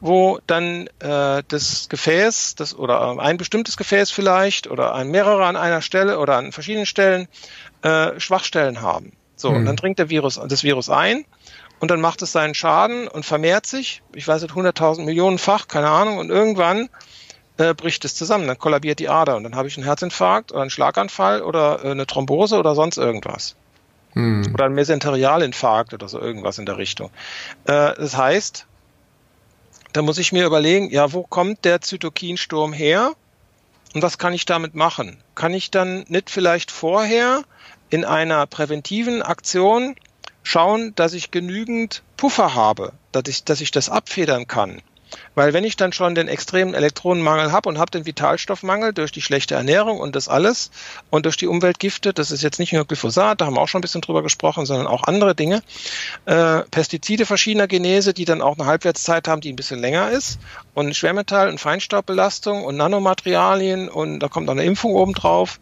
wo 0.00 0.38
dann 0.46 0.88
äh, 1.00 1.42
das 1.48 1.88
Gefäß, 1.88 2.56
das 2.56 2.76
oder 2.76 3.18
ein 3.18 3.36
bestimmtes 3.36 3.76
Gefäß 3.76 4.10
vielleicht 4.10 4.66
oder 4.66 4.94
ein 4.94 5.10
mehrere 5.10 5.44
an 5.46 5.56
einer 5.56 5.80
Stelle 5.80 6.18
oder 6.18 6.36
an 6.36 6.52
verschiedenen 6.52 6.86
Stellen 6.86 7.28
äh, 7.82 8.18
Schwachstellen 8.20 8.82
haben. 8.82 9.12
So, 9.36 9.50
mhm. 9.50 9.56
und 9.56 9.64
dann 9.66 9.76
dringt 9.76 9.98
der 9.98 10.10
Virus 10.10 10.40
das 10.46 10.62
Virus 10.62 10.90
ein 10.90 11.24
und 11.80 11.90
dann 11.90 12.00
macht 12.00 12.22
es 12.22 12.32
seinen 12.32 12.54
Schaden 12.54 13.08
und 13.08 13.24
vermehrt 13.24 13.66
sich. 13.66 14.02
Ich 14.14 14.28
weiß 14.28 14.42
nicht, 14.42 14.54
100.000 14.54 15.02
Millionenfach, 15.04 15.68
keine 15.68 15.88
Ahnung. 15.88 16.18
Und 16.18 16.30
irgendwann 16.30 16.88
äh, 17.56 17.74
bricht 17.74 18.04
es 18.04 18.14
zusammen, 18.14 18.46
dann 18.46 18.58
kollabiert 18.58 18.98
die 18.98 19.08
Ader 19.08 19.36
und 19.36 19.44
dann 19.44 19.56
habe 19.56 19.68
ich 19.68 19.76
einen 19.76 19.84
Herzinfarkt 19.84 20.52
oder 20.52 20.62
einen 20.62 20.70
Schlaganfall 20.70 21.42
oder 21.42 21.84
äh, 21.84 21.90
eine 21.90 22.06
Thrombose 22.06 22.58
oder 22.58 22.74
sonst 22.74 22.96
irgendwas. 22.96 23.56
Mhm. 24.14 24.54
Oder 24.54 24.66
ein 24.66 24.74
Mesenterialinfarkt 24.74 25.92
oder 25.92 26.08
so 26.08 26.20
irgendwas 26.20 26.58
in 26.58 26.66
der 26.66 26.78
Richtung. 26.78 27.10
Äh, 27.64 27.94
das 27.96 28.16
heißt, 28.16 28.66
da 29.92 30.02
muss 30.02 30.18
ich 30.18 30.32
mir 30.32 30.46
überlegen, 30.46 30.90
ja, 30.90 31.12
wo 31.12 31.22
kommt 31.22 31.64
der 31.64 31.80
Zytokinsturm 31.80 32.72
her 32.72 33.12
und 33.94 34.02
was 34.02 34.18
kann 34.18 34.32
ich 34.32 34.44
damit 34.44 34.74
machen? 34.74 35.18
Kann 35.34 35.54
ich 35.54 35.70
dann 35.70 36.04
nicht 36.08 36.30
vielleicht 36.30 36.70
vorher 36.70 37.42
in 37.90 38.04
einer 38.04 38.46
präventiven 38.46 39.22
Aktion 39.22 39.94
schauen, 40.42 40.94
dass 40.96 41.12
ich 41.12 41.30
genügend 41.30 42.02
Puffer 42.16 42.54
habe, 42.54 42.92
dass 43.12 43.24
ich, 43.28 43.44
dass 43.44 43.60
ich 43.60 43.70
das 43.70 43.88
abfedern 43.88 44.46
kann? 44.46 44.82
Weil 45.34 45.52
wenn 45.52 45.64
ich 45.64 45.76
dann 45.76 45.92
schon 45.92 46.14
den 46.14 46.28
extremen 46.28 46.74
Elektronenmangel 46.74 47.50
habe 47.50 47.68
und 47.68 47.78
habe 47.78 47.90
den 47.90 48.06
Vitalstoffmangel 48.06 48.92
durch 48.92 49.10
die 49.12 49.22
schlechte 49.22 49.54
Ernährung 49.54 49.98
und 49.98 50.14
das 50.14 50.28
alles 50.28 50.70
und 51.10 51.26
durch 51.26 51.36
die 51.36 51.46
Umweltgifte, 51.46 52.12
das 52.12 52.30
ist 52.30 52.42
jetzt 52.42 52.58
nicht 52.58 52.72
nur 52.72 52.84
Glyphosat, 52.84 53.40
da 53.40 53.46
haben 53.46 53.54
wir 53.54 53.60
auch 53.60 53.68
schon 53.68 53.80
ein 53.80 53.82
bisschen 53.82 54.00
drüber 54.00 54.22
gesprochen, 54.22 54.66
sondern 54.66 54.86
auch 54.86 55.04
andere 55.04 55.34
Dinge, 55.34 55.62
äh, 56.26 56.60
Pestizide 56.70 57.26
verschiedener 57.26 57.66
Genese, 57.66 58.14
die 58.14 58.24
dann 58.24 58.42
auch 58.42 58.58
eine 58.58 58.66
Halbwertszeit 58.66 59.26
haben, 59.26 59.40
die 59.40 59.52
ein 59.52 59.56
bisschen 59.56 59.80
länger 59.80 60.10
ist 60.10 60.38
und 60.74 60.94
Schwermetall- 60.94 61.48
und 61.48 61.58
Feinstaubbelastung 61.58 62.64
und 62.64 62.76
Nanomaterialien 62.76 63.88
und 63.88 64.20
da 64.20 64.28
kommt 64.28 64.46
noch 64.46 64.54
eine 64.54 64.64
Impfung 64.64 64.94
obendrauf, 64.94 65.58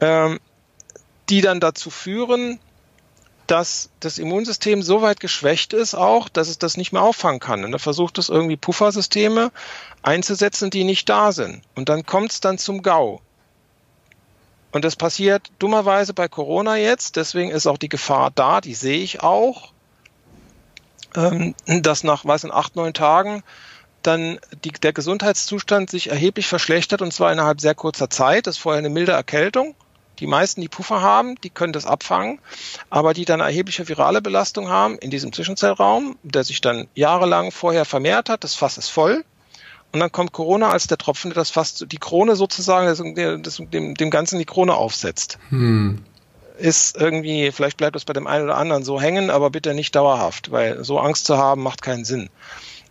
ähm, 0.00 0.40
die 1.28 1.40
dann 1.40 1.60
dazu 1.60 1.90
führen, 1.90 2.58
dass 3.50 3.90
das 3.98 4.18
Immunsystem 4.18 4.80
so 4.80 5.02
weit 5.02 5.18
geschwächt 5.18 5.72
ist 5.72 5.94
auch, 5.94 6.28
dass 6.28 6.48
es 6.48 6.58
das 6.58 6.76
nicht 6.76 6.92
mehr 6.92 7.02
auffangen 7.02 7.40
kann. 7.40 7.64
Und 7.64 7.72
da 7.72 7.78
versucht 7.78 8.18
es 8.18 8.28
irgendwie 8.28 8.56
Puffersysteme 8.56 9.50
einzusetzen, 10.02 10.70
die 10.70 10.84
nicht 10.84 11.08
da 11.08 11.32
sind. 11.32 11.62
Und 11.74 11.88
dann 11.88 12.06
kommt 12.06 12.30
es 12.30 12.40
dann 12.40 12.58
zum 12.58 12.82
GAU. 12.82 13.20
Und 14.70 14.84
das 14.84 14.94
passiert 14.94 15.50
dummerweise 15.58 16.14
bei 16.14 16.28
Corona 16.28 16.76
jetzt, 16.76 17.16
deswegen 17.16 17.50
ist 17.50 17.66
auch 17.66 17.78
die 17.78 17.88
Gefahr 17.88 18.30
da, 18.32 18.60
die 18.60 18.74
sehe 18.74 19.02
ich 19.02 19.20
auch, 19.20 19.72
ähm, 21.16 21.56
dass 21.66 22.04
nach, 22.04 22.24
weiß 22.24 22.44
in 22.44 22.52
acht, 22.52 22.76
neun 22.76 22.94
Tagen 22.94 23.42
dann 24.02 24.38
die, 24.64 24.70
der 24.70 24.92
Gesundheitszustand 24.92 25.90
sich 25.90 26.08
erheblich 26.08 26.46
verschlechtert 26.46 27.02
und 27.02 27.12
zwar 27.12 27.32
innerhalb 27.32 27.60
sehr 27.60 27.74
kurzer 27.74 28.08
Zeit. 28.10 28.46
Das 28.46 28.56
ist 28.56 28.62
vorher 28.62 28.78
eine 28.78 28.90
milde 28.90 29.12
Erkältung 29.12 29.74
die 30.20 30.26
meisten, 30.26 30.60
die 30.60 30.68
Puffer 30.68 31.00
haben, 31.00 31.34
die 31.42 31.50
können 31.50 31.72
das 31.72 31.86
abfangen, 31.86 32.38
aber 32.90 33.14
die 33.14 33.24
dann 33.24 33.40
erhebliche 33.40 33.88
virale 33.88 34.22
Belastung 34.22 34.68
haben 34.68 34.98
in 34.98 35.10
diesem 35.10 35.32
Zwischenzellraum, 35.32 36.16
der 36.22 36.44
sich 36.44 36.60
dann 36.60 36.88
jahrelang 36.94 37.50
vorher 37.50 37.84
vermehrt 37.84 38.28
hat, 38.28 38.44
das 38.44 38.54
Fass 38.54 38.78
ist 38.78 38.88
voll. 38.88 39.24
Und 39.92 39.98
dann 39.98 40.12
kommt 40.12 40.32
Corona 40.32 40.70
als 40.70 40.86
der 40.86 40.98
Tropfen, 40.98 41.30
der 41.30 41.36
das 41.36 41.50
Fass, 41.50 41.84
die 41.86 41.98
Krone 41.98 42.36
sozusagen, 42.36 42.86
das, 42.86 43.02
das, 43.42 43.70
dem, 43.70 43.94
dem 43.94 44.10
Ganzen 44.10 44.38
die 44.38 44.44
Krone 44.44 44.74
aufsetzt. 44.74 45.38
Hm. 45.48 46.04
Ist 46.58 46.96
irgendwie, 46.96 47.50
vielleicht 47.50 47.78
bleibt 47.78 47.96
es 47.96 48.04
bei 48.04 48.12
dem 48.12 48.26
einen 48.26 48.44
oder 48.44 48.56
anderen 48.56 48.84
so 48.84 49.00
hängen, 49.00 49.30
aber 49.30 49.50
bitte 49.50 49.74
nicht 49.74 49.96
dauerhaft, 49.96 50.52
weil 50.52 50.84
so 50.84 51.00
Angst 51.00 51.24
zu 51.24 51.38
haben 51.38 51.62
macht 51.62 51.82
keinen 51.82 52.04
Sinn 52.04 52.28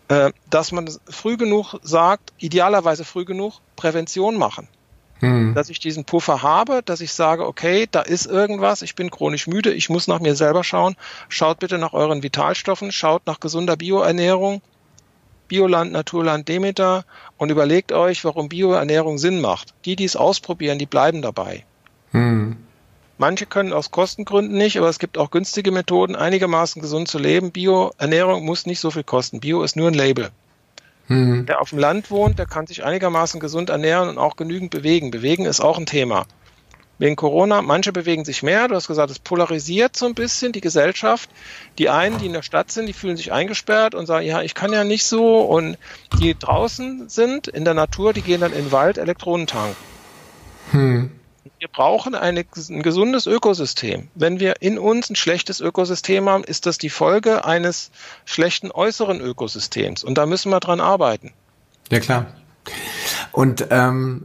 äh, 0.10 0.32
dass 0.50 0.72
man 0.72 0.90
früh 1.08 1.38
genug 1.38 1.76
sagt, 1.84 2.34
idealerweise 2.40 3.06
früh 3.06 3.26
genug 3.26 3.60
Prävention 3.76 4.38
machen. 4.38 4.68
Hm. 5.20 5.54
Dass 5.54 5.70
ich 5.70 5.80
diesen 5.80 6.06
Puffer 6.06 6.42
habe, 6.44 6.82
dass 6.84 7.02
ich 7.02 7.12
sage, 7.14 7.46
okay, 7.46 7.88
da 7.92 8.02
ist 8.02 8.26
irgendwas, 8.26 8.82
ich 8.82 8.96
bin 8.96 9.12
chronisch 9.12 9.48
müde, 9.48 9.74
ich 9.74 9.90
muss 9.90 10.08
nach 10.08 10.20
mir 10.20 10.36
selber 10.36 10.64
schauen. 10.64 10.96
Schaut 11.28 11.60
bitte 11.60 11.78
nach 11.78 11.94
euren 11.94 12.24
Vitalstoffen, 12.24 12.92
schaut 12.92 13.26
nach 13.28 13.40
gesunder 13.40 13.76
Bioernährung, 13.76 14.62
Bioland, 15.50 15.92
Naturland, 15.92 16.48
Demeter 16.48 17.04
und 17.38 17.50
überlegt 17.50 17.92
euch, 17.92 18.24
warum 18.24 18.50
Bioernährung 18.50 19.18
Sinn 19.18 19.42
macht. 19.42 19.74
Die, 19.86 19.96
die 19.96 20.06
es 20.06 20.16
ausprobieren, 20.16 20.80
die 20.80 20.86
bleiben 20.86 21.22
dabei. 21.22 21.66
Hm. 22.12 22.58
Manche 23.18 23.46
können 23.46 23.74
aus 23.74 23.92
Kostengründen 23.92 24.58
nicht, 24.58 24.78
aber 24.78 24.88
es 24.88 25.00
gibt 25.00 25.18
auch 25.18 25.30
günstige 25.30 25.72
Methoden, 25.72 26.16
einigermaßen 26.16 26.82
gesund 26.82 27.10
zu 27.10 27.20
leben. 27.20 27.52
Bioernährung 27.52 28.46
muss 28.46 28.66
nicht 28.66 28.80
so 28.80 28.92
viel 28.92 29.04
kosten. 29.04 29.42
Bio 29.42 29.62
ist 29.64 29.76
nur 29.76 29.90
ein 29.90 29.94
Label. 29.94 30.30
Mhm. 31.10 31.44
Wer 31.48 31.60
auf 31.60 31.72
dem 31.72 31.80
Land 31.80 32.12
wohnt, 32.12 32.40
der 32.40 32.46
kann 32.46 32.68
sich 32.68 32.86
einigermaßen 32.86 33.40
gesund 33.40 33.70
ernähren 33.70 34.10
und 34.10 34.18
auch 34.18 34.36
genügend 34.36 34.72
bewegen. 34.72 35.12
Bewegen 35.12 35.46
ist 35.46 35.60
auch 35.60 35.78
ein 35.78 35.86
Thema. 35.86 36.26
Wegen 37.00 37.16
Corona, 37.16 37.62
manche 37.62 37.94
bewegen 37.94 38.26
sich 38.26 38.44
mehr. 38.44 38.68
Du 38.68 38.76
hast 38.76 38.88
gesagt, 38.88 39.10
es 39.10 39.20
polarisiert 39.20 39.96
so 39.96 40.06
ein 40.06 40.14
bisschen 40.14 40.52
die 40.52 40.62
Gesellschaft. 40.62 41.30
Die 41.78 41.90
einen, 41.90 42.20
die 42.20 42.26
in 42.26 42.34
der 42.34 42.42
Stadt 42.42 42.72
sind, 42.72 42.88
die 42.88 42.94
fühlen 42.94 43.18
sich 43.18 43.32
eingesperrt 43.32 43.96
und 43.96 44.06
sagen, 44.06 44.26
ja, 44.26 44.42
ich 44.42 44.54
kann 44.54 44.74
ja 44.74 44.84
nicht 44.84 45.06
so. 45.06 45.40
Und 45.42 45.78
die 46.20 46.38
draußen 46.38 47.10
sind, 47.10 47.48
in 47.48 47.64
der 47.64 47.74
Natur, 47.74 48.14
die 48.14 48.22
gehen 48.22 48.42
dann 48.42 48.52
in 48.52 48.66
den 48.66 48.72
Wald 48.72 48.98
Elektronen 48.98 49.48
tanken. 49.48 49.78
Hm. 50.72 51.12
Wir 51.58 51.68
brauchen 51.68 52.16
eine, 52.16 52.46
ein 52.70 52.82
gesundes 52.82 53.26
Ökosystem. 53.26 54.10
Wenn 54.16 54.40
wir 54.40 54.62
in 54.62 54.78
uns 54.78 55.10
ein 55.10 55.16
schlechtes 55.16 55.60
Ökosystem 55.60 56.30
haben, 56.30 56.44
ist 56.44 56.66
das 56.66 56.78
die 56.78 56.90
Folge 56.90 57.46
eines 57.46 57.92
schlechten 58.26 58.72
äußeren 58.72 59.20
Ökosystems. 59.22 60.04
Und 60.04 60.18
da 60.18 60.26
müssen 60.26 60.52
wir 60.52 60.60
dran 60.60 60.80
arbeiten. 60.80 61.34
Ja, 61.92 62.00
klar. 62.00 62.28
Und 63.32 63.68
ähm, 63.72 64.24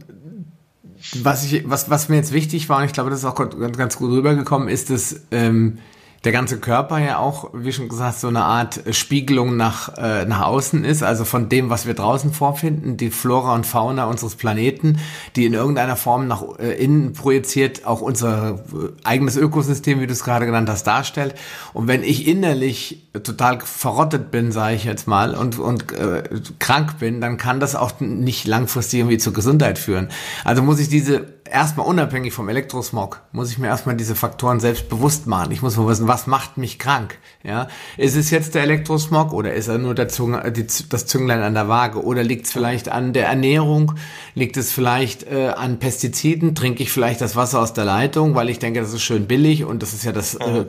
was, 1.15 1.45
ich, 1.45 1.69
was, 1.69 1.89
was 1.89 2.09
mir 2.09 2.17
jetzt 2.17 2.31
wichtig 2.31 2.69
war, 2.69 2.79
und 2.79 2.85
ich 2.85 2.93
glaube, 2.93 3.09
das 3.09 3.19
ist 3.19 3.25
auch 3.25 3.35
ganz 3.35 3.97
gut 3.97 4.11
rübergekommen, 4.11 4.67
ist, 4.67 4.89
dass 4.89 5.21
ähm, 5.31 5.79
der 6.25 6.31
ganze 6.31 6.57
Körper 6.59 6.97
ja 6.97 7.19
auch, 7.19 7.51
wie 7.53 7.71
schon 7.71 7.87
gesagt, 7.87 8.19
so 8.19 8.27
eine 8.27 8.43
Art 8.43 8.81
Spiegelung 8.91 9.55
nach, 9.55 9.95
äh, 9.97 10.25
nach 10.25 10.41
außen 10.41 10.83
ist, 10.83 11.03
also 11.03 11.23
von 11.23 11.49
dem, 11.49 11.69
was 11.69 11.85
wir 11.85 11.93
draußen 11.93 12.33
vorfinden, 12.33 12.97
die 12.97 13.11
Flora 13.11 13.53
und 13.53 13.67
Fauna 13.67 14.05
unseres 14.05 14.35
Planeten, 14.35 14.97
die 15.35 15.45
in 15.45 15.53
irgendeiner 15.53 15.95
Form 15.95 16.27
nach 16.27 16.43
äh, 16.57 16.83
innen 16.83 17.13
projiziert 17.13 17.85
auch 17.85 18.01
unser 18.01 18.55
äh, 18.55 18.89
eigenes 19.03 19.37
Ökosystem, 19.37 20.01
wie 20.01 20.07
du 20.07 20.13
es 20.13 20.23
gerade 20.23 20.47
genannt 20.47 20.67
hast, 20.67 20.85
darstellt. 20.87 21.35
Und 21.73 21.87
wenn 21.87 22.03
ich 22.03 22.27
innerlich 22.27 23.07
total 23.23 23.59
verrottet 23.61 24.31
bin, 24.31 24.51
sage 24.51 24.75
ich 24.75 24.83
jetzt 24.83 25.07
mal, 25.07 25.35
und, 25.35 25.59
und 25.59 25.91
äh, 25.93 26.23
krank 26.57 26.97
bin, 26.97 27.21
dann 27.21 27.37
kann 27.37 27.59
das 27.59 27.75
auch 27.75 27.99
nicht 27.99 28.47
langfristig 28.47 29.01
irgendwie 29.01 29.19
zur 29.19 29.33
Gesundheit 29.33 29.77
führen. 29.77 30.09
Also 30.43 30.63
muss 30.63 30.79
ich 30.79 30.89
diese 30.89 31.34
erstmal 31.49 31.85
unabhängig 31.85 32.33
vom 32.33 32.49
Elektrosmog, 32.49 33.21
muss 33.31 33.51
ich 33.51 33.57
mir 33.57 33.67
erstmal 33.67 33.95
diese 33.95 34.15
Faktoren 34.15 34.59
selbst 34.59 34.89
bewusst 34.89 35.27
machen. 35.27 35.51
Ich 35.51 35.61
muss 35.61 35.77
mal 35.77 35.87
wissen, 35.87 36.07
was 36.07 36.27
macht 36.27 36.57
mich 36.57 36.79
krank? 36.79 37.17
Ja, 37.43 37.67
ist 37.97 38.15
es 38.15 38.31
jetzt 38.31 38.55
der 38.55 38.63
Elektrosmog 38.63 39.31
oder 39.31 39.53
ist 39.53 39.67
er 39.67 39.77
nur 39.77 39.93
der 39.93 40.07
Zung, 40.07 40.37
die, 40.53 40.65
das 40.89 41.05
Zünglein 41.05 41.41
an 41.41 41.53
der 41.53 41.67
Waage? 41.67 42.03
Oder 42.03 42.23
liegt 42.23 42.47
es 42.47 42.51
vielleicht 42.51 42.89
an 42.89 43.13
der 43.13 43.27
Ernährung? 43.27 43.93
Liegt 44.33 44.57
es 44.57 44.71
vielleicht 44.71 45.23
äh, 45.23 45.49
an 45.49 45.77
Pestiziden? 45.77 46.55
Trinke 46.55 46.81
ich 46.81 46.91
vielleicht 46.91 47.21
das 47.21 47.35
Wasser 47.35 47.59
aus 47.61 47.73
der 47.73 47.85
Leitung, 47.85 48.33
weil 48.33 48.49
ich 48.49 48.59
denke, 48.59 48.81
das 48.81 48.93
ist 48.93 49.03
schön 49.03 49.27
billig 49.27 49.65
und 49.65 49.83
das 49.83 49.93
ist 49.93 50.03
ja 50.03 50.11
das 50.11 50.35
äh, 50.35 50.65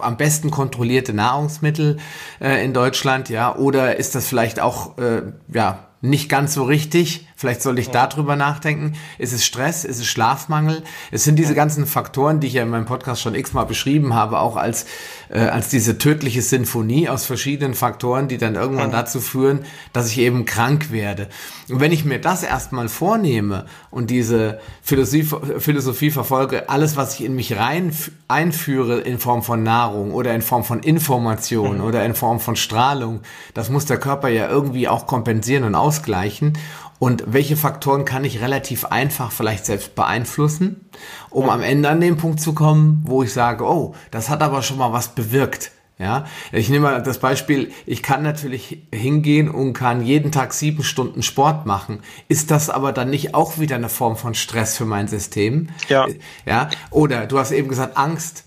am 0.00 0.16
besten 0.16 0.50
kontrollierte 0.50 1.12
Nahrungsmittel 1.12 1.98
äh, 2.40 2.64
in 2.64 2.72
Deutschland? 2.72 3.28
Ja, 3.28 3.56
oder 3.56 3.96
ist 3.96 4.14
das 4.14 4.28
vielleicht 4.28 4.60
auch 4.60 4.96
äh, 4.98 5.22
ja 5.52 5.88
nicht 6.04 6.28
ganz 6.28 6.54
so 6.54 6.64
richtig. 6.64 7.26
Vielleicht 7.36 7.62
sollte 7.62 7.80
ich 7.80 7.90
darüber 7.90 8.36
nachdenken. 8.36 8.94
Ist 9.18 9.32
es 9.32 9.44
Stress? 9.44 9.84
Ist 9.84 9.98
es 9.98 10.06
Schlafmangel? 10.06 10.84
Es 11.10 11.24
sind 11.24 11.36
diese 11.36 11.54
ganzen 11.54 11.86
Faktoren, 11.86 12.40
die 12.40 12.46
ich 12.46 12.52
ja 12.54 12.62
in 12.62 12.70
meinem 12.70 12.86
Podcast 12.86 13.22
schon 13.22 13.34
x-mal 13.34 13.64
beschrieben 13.64 14.14
habe, 14.14 14.38
auch 14.38 14.56
als, 14.56 14.86
äh, 15.30 15.40
als 15.40 15.68
diese 15.68 15.98
tödliche 15.98 16.42
Sinfonie 16.42 17.08
aus 17.08 17.24
verschiedenen 17.26 17.74
Faktoren, 17.74 18.28
die 18.28 18.38
dann 18.38 18.54
irgendwann 18.54 18.92
dazu 18.92 19.20
führen, 19.20 19.64
dass 19.92 20.10
ich 20.10 20.18
eben 20.18 20.44
krank 20.44 20.92
werde. 20.92 21.28
Und 21.68 21.80
wenn 21.80 21.92
ich 21.92 22.04
mir 22.04 22.20
das 22.20 22.42
erstmal 22.42 22.88
vornehme 22.88 23.66
und 23.90 24.10
diese 24.10 24.60
Philosophie, 24.82 25.26
Philosophie 25.58 26.10
verfolge, 26.10 26.68
alles, 26.68 26.96
was 26.96 27.14
ich 27.14 27.24
in 27.24 27.34
mich 27.34 27.56
rein 27.56 27.92
einführe 28.28 29.00
in 29.00 29.18
Form 29.18 29.42
von 29.42 29.62
Nahrung 29.62 30.12
oder 30.12 30.34
in 30.34 30.42
Form 30.42 30.64
von 30.64 30.80
Information 30.80 31.78
mhm. 31.78 31.84
oder 31.84 32.04
in 32.04 32.14
Form 32.14 32.38
von 32.38 32.56
Strahlung, 32.56 33.20
das 33.54 33.70
muss 33.70 33.86
der 33.86 33.98
Körper 33.98 34.28
ja 34.28 34.48
irgendwie 34.48 34.88
auch 34.88 35.06
kompensieren 35.06 35.64
und 35.64 35.74
ausgleichen. 35.74 36.54
Und 36.98 37.24
welche 37.26 37.56
Faktoren 37.56 38.04
kann 38.04 38.24
ich 38.24 38.40
relativ 38.40 38.86
einfach 38.86 39.32
vielleicht 39.32 39.66
selbst 39.66 39.94
beeinflussen, 39.94 40.88
um 41.30 41.50
am 41.50 41.62
Ende 41.62 41.88
an 41.88 42.00
den 42.00 42.16
Punkt 42.16 42.40
zu 42.40 42.54
kommen, 42.54 43.02
wo 43.04 43.22
ich 43.22 43.32
sage, 43.32 43.64
oh, 43.64 43.94
das 44.10 44.28
hat 44.28 44.42
aber 44.42 44.62
schon 44.62 44.78
mal 44.78 44.92
was 44.92 45.08
bewirkt. 45.08 45.72
Ja, 45.96 46.24
ich 46.50 46.70
nehme 46.70 46.90
mal 46.90 47.02
das 47.02 47.18
Beispiel, 47.18 47.70
ich 47.86 48.02
kann 48.02 48.24
natürlich 48.24 48.82
hingehen 48.92 49.48
und 49.48 49.74
kann 49.74 50.04
jeden 50.04 50.32
Tag 50.32 50.52
sieben 50.52 50.82
Stunden 50.82 51.22
Sport 51.22 51.66
machen. 51.66 52.00
Ist 52.26 52.50
das 52.50 52.68
aber 52.68 52.92
dann 52.92 53.10
nicht 53.10 53.34
auch 53.34 53.58
wieder 53.58 53.76
eine 53.76 53.88
Form 53.88 54.16
von 54.16 54.34
Stress 54.34 54.76
für 54.76 54.86
mein 54.86 55.06
System? 55.06 55.68
Ja. 55.88 56.08
Ja. 56.46 56.68
Oder 56.90 57.26
du 57.26 57.38
hast 57.38 57.52
eben 57.52 57.68
gesagt, 57.68 57.96
Angst. 57.96 58.43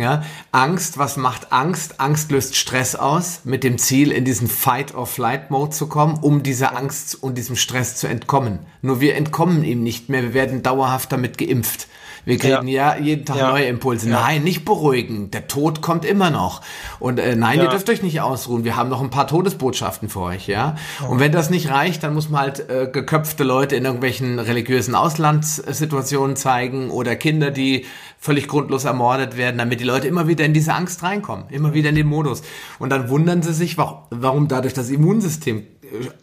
Ja, 0.00 0.22
Angst, 0.50 0.96
was 0.96 1.18
macht 1.18 1.52
Angst? 1.52 2.00
Angst 2.00 2.30
löst 2.30 2.56
Stress 2.56 2.94
aus, 2.94 3.40
mit 3.44 3.62
dem 3.62 3.76
Ziel, 3.76 4.12
in 4.12 4.24
diesen 4.24 4.48
Fight-or-Flight-Mode 4.48 5.72
zu 5.72 5.88
kommen, 5.88 6.20
um 6.22 6.42
dieser 6.42 6.74
Angst 6.74 7.22
und 7.22 7.36
diesem 7.36 7.54
Stress 7.54 7.96
zu 7.96 8.06
entkommen. 8.06 8.60
Nur 8.80 9.02
wir 9.02 9.14
entkommen 9.14 9.62
ihm 9.62 9.82
nicht 9.82 10.08
mehr, 10.08 10.22
wir 10.22 10.32
werden 10.32 10.62
dauerhaft 10.62 11.12
damit 11.12 11.36
geimpft. 11.36 11.86
Wir 12.30 12.38
kriegen 12.38 12.68
ja, 12.68 12.96
ja 12.96 13.02
jeden 13.02 13.24
Tag 13.24 13.36
ja. 13.36 13.50
neue 13.50 13.64
Impulse. 13.64 14.08
Ja. 14.08 14.20
Nein, 14.20 14.44
nicht 14.44 14.64
beruhigen. 14.64 15.30
Der 15.30 15.48
Tod 15.48 15.80
kommt 15.80 16.04
immer 16.04 16.30
noch. 16.30 16.62
Und 17.00 17.18
äh, 17.18 17.34
nein, 17.34 17.58
ihr 17.58 17.68
dürft 17.68 17.90
euch 17.90 18.02
nicht 18.02 18.20
ausruhen. 18.20 18.64
Wir 18.64 18.76
haben 18.76 18.88
noch 18.88 19.00
ein 19.00 19.10
paar 19.10 19.26
Todesbotschaften 19.26 20.08
für 20.08 20.20
euch, 20.20 20.46
ja. 20.46 20.76
Und 21.08 21.18
wenn 21.18 21.32
das 21.32 21.50
nicht 21.50 21.70
reicht, 21.70 22.02
dann 22.04 22.14
muss 22.14 22.28
man 22.28 22.42
halt 22.42 22.70
äh, 22.70 22.88
geköpfte 22.90 23.42
Leute 23.42 23.74
in 23.74 23.84
irgendwelchen 23.84 24.38
religiösen 24.38 24.94
Auslandssituationen 24.94 26.36
zeigen 26.36 26.90
oder 26.90 27.16
Kinder, 27.16 27.50
die 27.50 27.84
völlig 28.18 28.48
grundlos 28.48 28.84
ermordet 28.84 29.36
werden, 29.36 29.58
damit 29.58 29.80
die 29.80 29.84
Leute 29.84 30.06
immer 30.06 30.28
wieder 30.28 30.44
in 30.44 30.54
diese 30.54 30.74
Angst 30.74 31.02
reinkommen, 31.02 31.46
immer 31.48 31.74
wieder 31.74 31.88
in 31.88 31.94
den 31.94 32.06
Modus. 32.06 32.42
Und 32.78 32.90
dann 32.90 33.08
wundern 33.08 33.42
sie 33.42 33.54
sich, 33.54 33.76
warum 33.76 34.46
dadurch 34.46 34.74
das 34.74 34.90
Immunsystem 34.90 35.66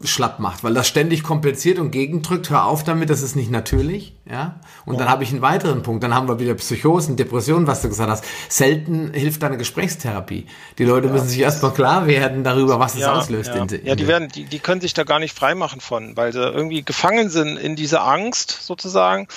schlapp 0.04 0.40
macht, 0.40 0.64
weil 0.64 0.74
das 0.74 0.88
ständig 0.88 1.24
kompensiert 1.24 1.80
und 1.80 1.92
gegendrückt. 1.92 2.50
Hör 2.50 2.66
auf 2.66 2.84
damit, 2.84 3.10
das 3.10 3.22
ist 3.22 3.36
nicht 3.36 3.52
natürlich. 3.52 4.14
Ja? 4.30 4.60
Und 4.86 4.96
ja. 4.96 5.00
dann 5.00 5.10
habe 5.10 5.24
ich 5.24 5.32
einen 5.32 5.42
weiteren 5.42 5.84
Punkt. 5.84 6.04
Dann 6.04 6.14
haben 6.14 6.28
wir 6.28 6.40
wieder 6.40 6.54
Psychosen, 6.56 7.16
Depressionen, 7.16 7.68
was 7.68 7.82
du 7.82 7.90
gesagt 7.90 8.10
hast. 8.10 8.26
Selten 8.50 9.14
hilft 9.14 9.44
eine 9.44 9.58
Gesprächstherapie. 9.58 10.48
Die 10.78 10.84
Leute 10.84 11.08
ja. 11.08 11.14
müssen 11.14 11.28
sich 11.28 11.40
erstmal 11.40 11.74
klar 11.74 12.08
werden 12.08 12.44
darüber, 12.44 12.80
was 12.80 12.96
es 12.96 13.02
ja, 13.02 13.14
auslöst. 13.14 13.50
Ja, 13.50 13.64
in, 13.64 13.70
in 13.70 13.86
ja 13.86 13.96
die, 13.96 14.08
werden, 14.08 14.30
die, 14.30 14.46
die 14.46 14.60
können 14.60 14.82
sich 14.82 14.94
da 14.94 15.04
gar 15.04 15.20
nicht 15.20 15.38
freimachen 15.38 15.82
von, 15.82 16.16
weil 16.16 16.34
sie 16.34 16.42
irgendwie 16.42 16.84
gefangen 16.84 17.30
sind 17.30 17.58
in 17.58 17.76
dieser 17.76 18.06
Angst 18.06 18.60
sozusagen. 18.62 19.28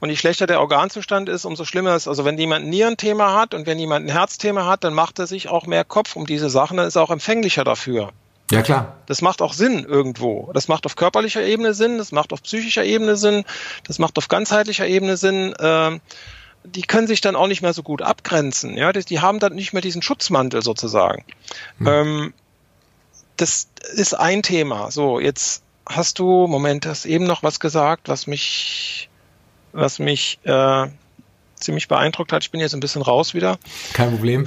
Und 0.00 0.10
je 0.10 0.16
schlechter 0.16 0.46
der 0.46 0.60
Organzustand 0.60 1.28
ist, 1.28 1.44
umso 1.44 1.64
schlimmer 1.64 1.96
ist. 1.96 2.08
Also 2.08 2.24
wenn 2.24 2.38
jemand 2.38 2.66
ein 2.66 2.70
Nierenthema 2.70 3.34
hat 3.34 3.54
und 3.54 3.66
wenn 3.66 3.78
jemand 3.78 4.06
ein 4.06 4.12
Herzthema 4.12 4.66
hat, 4.66 4.84
dann 4.84 4.94
macht 4.94 5.18
er 5.18 5.26
sich 5.26 5.48
auch 5.48 5.66
mehr 5.66 5.84
Kopf 5.84 6.16
um 6.16 6.26
diese 6.26 6.50
Sachen, 6.50 6.76
dann 6.76 6.86
ist 6.86 6.96
er 6.96 7.02
auch 7.02 7.10
empfänglicher 7.10 7.64
dafür. 7.64 8.12
Ja, 8.50 8.62
klar. 8.62 8.96
Das 9.06 9.20
macht 9.20 9.42
auch 9.42 9.52
Sinn 9.52 9.84
irgendwo. 9.84 10.50
Das 10.54 10.68
macht 10.68 10.86
auf 10.86 10.96
körperlicher 10.96 11.42
Ebene 11.42 11.74
Sinn, 11.74 11.98
das 11.98 12.12
macht 12.12 12.32
auf 12.32 12.42
psychischer 12.42 12.84
Ebene 12.84 13.16
Sinn, 13.16 13.44
das 13.84 13.98
macht 13.98 14.16
auf 14.16 14.28
ganzheitlicher 14.28 14.86
Ebene 14.86 15.16
Sinn. 15.16 15.54
Ähm, 15.60 16.00
die 16.64 16.82
können 16.82 17.06
sich 17.06 17.20
dann 17.20 17.36
auch 17.36 17.46
nicht 17.46 17.62
mehr 17.62 17.72
so 17.72 17.82
gut 17.82 18.02
abgrenzen. 18.02 18.76
Ja, 18.76 18.92
die, 18.92 19.04
die 19.04 19.20
haben 19.20 19.38
dann 19.38 19.54
nicht 19.54 19.72
mehr 19.72 19.82
diesen 19.82 20.02
Schutzmantel 20.02 20.62
sozusagen. 20.62 21.24
Hm. 21.78 21.86
Ähm, 21.86 22.34
das 23.36 23.68
ist 23.94 24.14
ein 24.14 24.42
Thema. 24.42 24.90
So, 24.90 25.20
jetzt 25.20 25.62
hast 25.86 26.18
du, 26.18 26.46
Moment, 26.46 26.86
hast 26.86 27.06
eben 27.06 27.26
noch 27.26 27.42
was 27.42 27.60
gesagt, 27.60 28.08
was 28.08 28.26
mich, 28.26 29.08
was 29.72 29.98
mich 29.98 30.38
äh, 30.44 30.88
ziemlich 31.60 31.88
beeindruckt 31.88 32.32
hat. 32.32 32.42
Ich 32.42 32.50
bin 32.50 32.60
jetzt 32.60 32.74
ein 32.74 32.80
bisschen 32.80 33.02
raus 33.02 33.34
wieder. 33.34 33.58
Kein 33.92 34.10
Problem. 34.10 34.46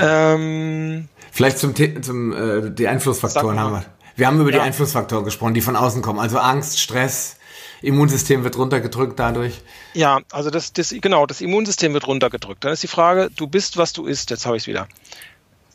ähm, 0.00 1.08
Vielleicht 1.32 1.58
zum, 1.58 1.74
zum 2.02 2.32
äh, 2.32 2.70
die 2.70 2.88
Einflussfaktoren 2.88 3.58
haben 3.58 3.72
wir. 3.72 3.84
Wir 4.16 4.26
haben 4.28 4.40
über 4.40 4.50
ja. 4.50 4.58
die 4.58 4.62
Einflussfaktoren 4.62 5.24
gesprochen, 5.24 5.54
die 5.54 5.60
von 5.60 5.76
außen 5.76 6.02
kommen. 6.02 6.20
Also 6.20 6.38
Angst, 6.38 6.80
Stress, 6.80 7.36
Immunsystem 7.82 8.44
wird 8.44 8.56
runtergedrückt 8.56 9.18
dadurch. 9.18 9.60
Ja, 9.92 10.20
also 10.30 10.50
das, 10.50 10.72
das 10.72 10.94
genau, 11.00 11.26
das 11.26 11.40
Immunsystem 11.40 11.92
wird 11.92 12.06
runtergedrückt. 12.06 12.64
Dann 12.64 12.72
ist 12.72 12.82
die 12.82 12.88
Frage, 12.88 13.30
du 13.34 13.46
bist, 13.46 13.76
was 13.76 13.92
du 13.92 14.06
isst. 14.06 14.30
Jetzt 14.30 14.46
habe 14.46 14.56
ich 14.56 14.62
es 14.62 14.66
wieder. 14.66 14.88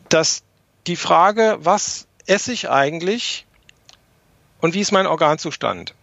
Das, 0.08 0.44
die 0.88 0.96
Frage, 0.96 1.58
was 1.62 2.08
esse 2.26 2.54
ich 2.54 2.70
eigentlich 2.70 3.46
und 4.62 4.74
wie 4.74 4.80
ist 4.80 4.92
mein 4.92 5.08
Organzustand? 5.08 5.94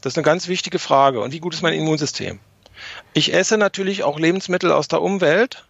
Das 0.00 0.12
ist 0.12 0.18
eine 0.18 0.24
ganz 0.24 0.48
wichtige 0.48 0.78
Frage. 0.78 1.20
Und 1.20 1.32
wie 1.32 1.40
gut 1.40 1.54
ist 1.54 1.62
mein 1.62 1.74
Immunsystem? 1.74 2.38
Ich 3.16 3.32
esse 3.32 3.56
natürlich 3.56 4.02
auch 4.02 4.18
Lebensmittel 4.18 4.70
aus 4.70 4.88
der 4.88 5.00
Umwelt 5.00 5.64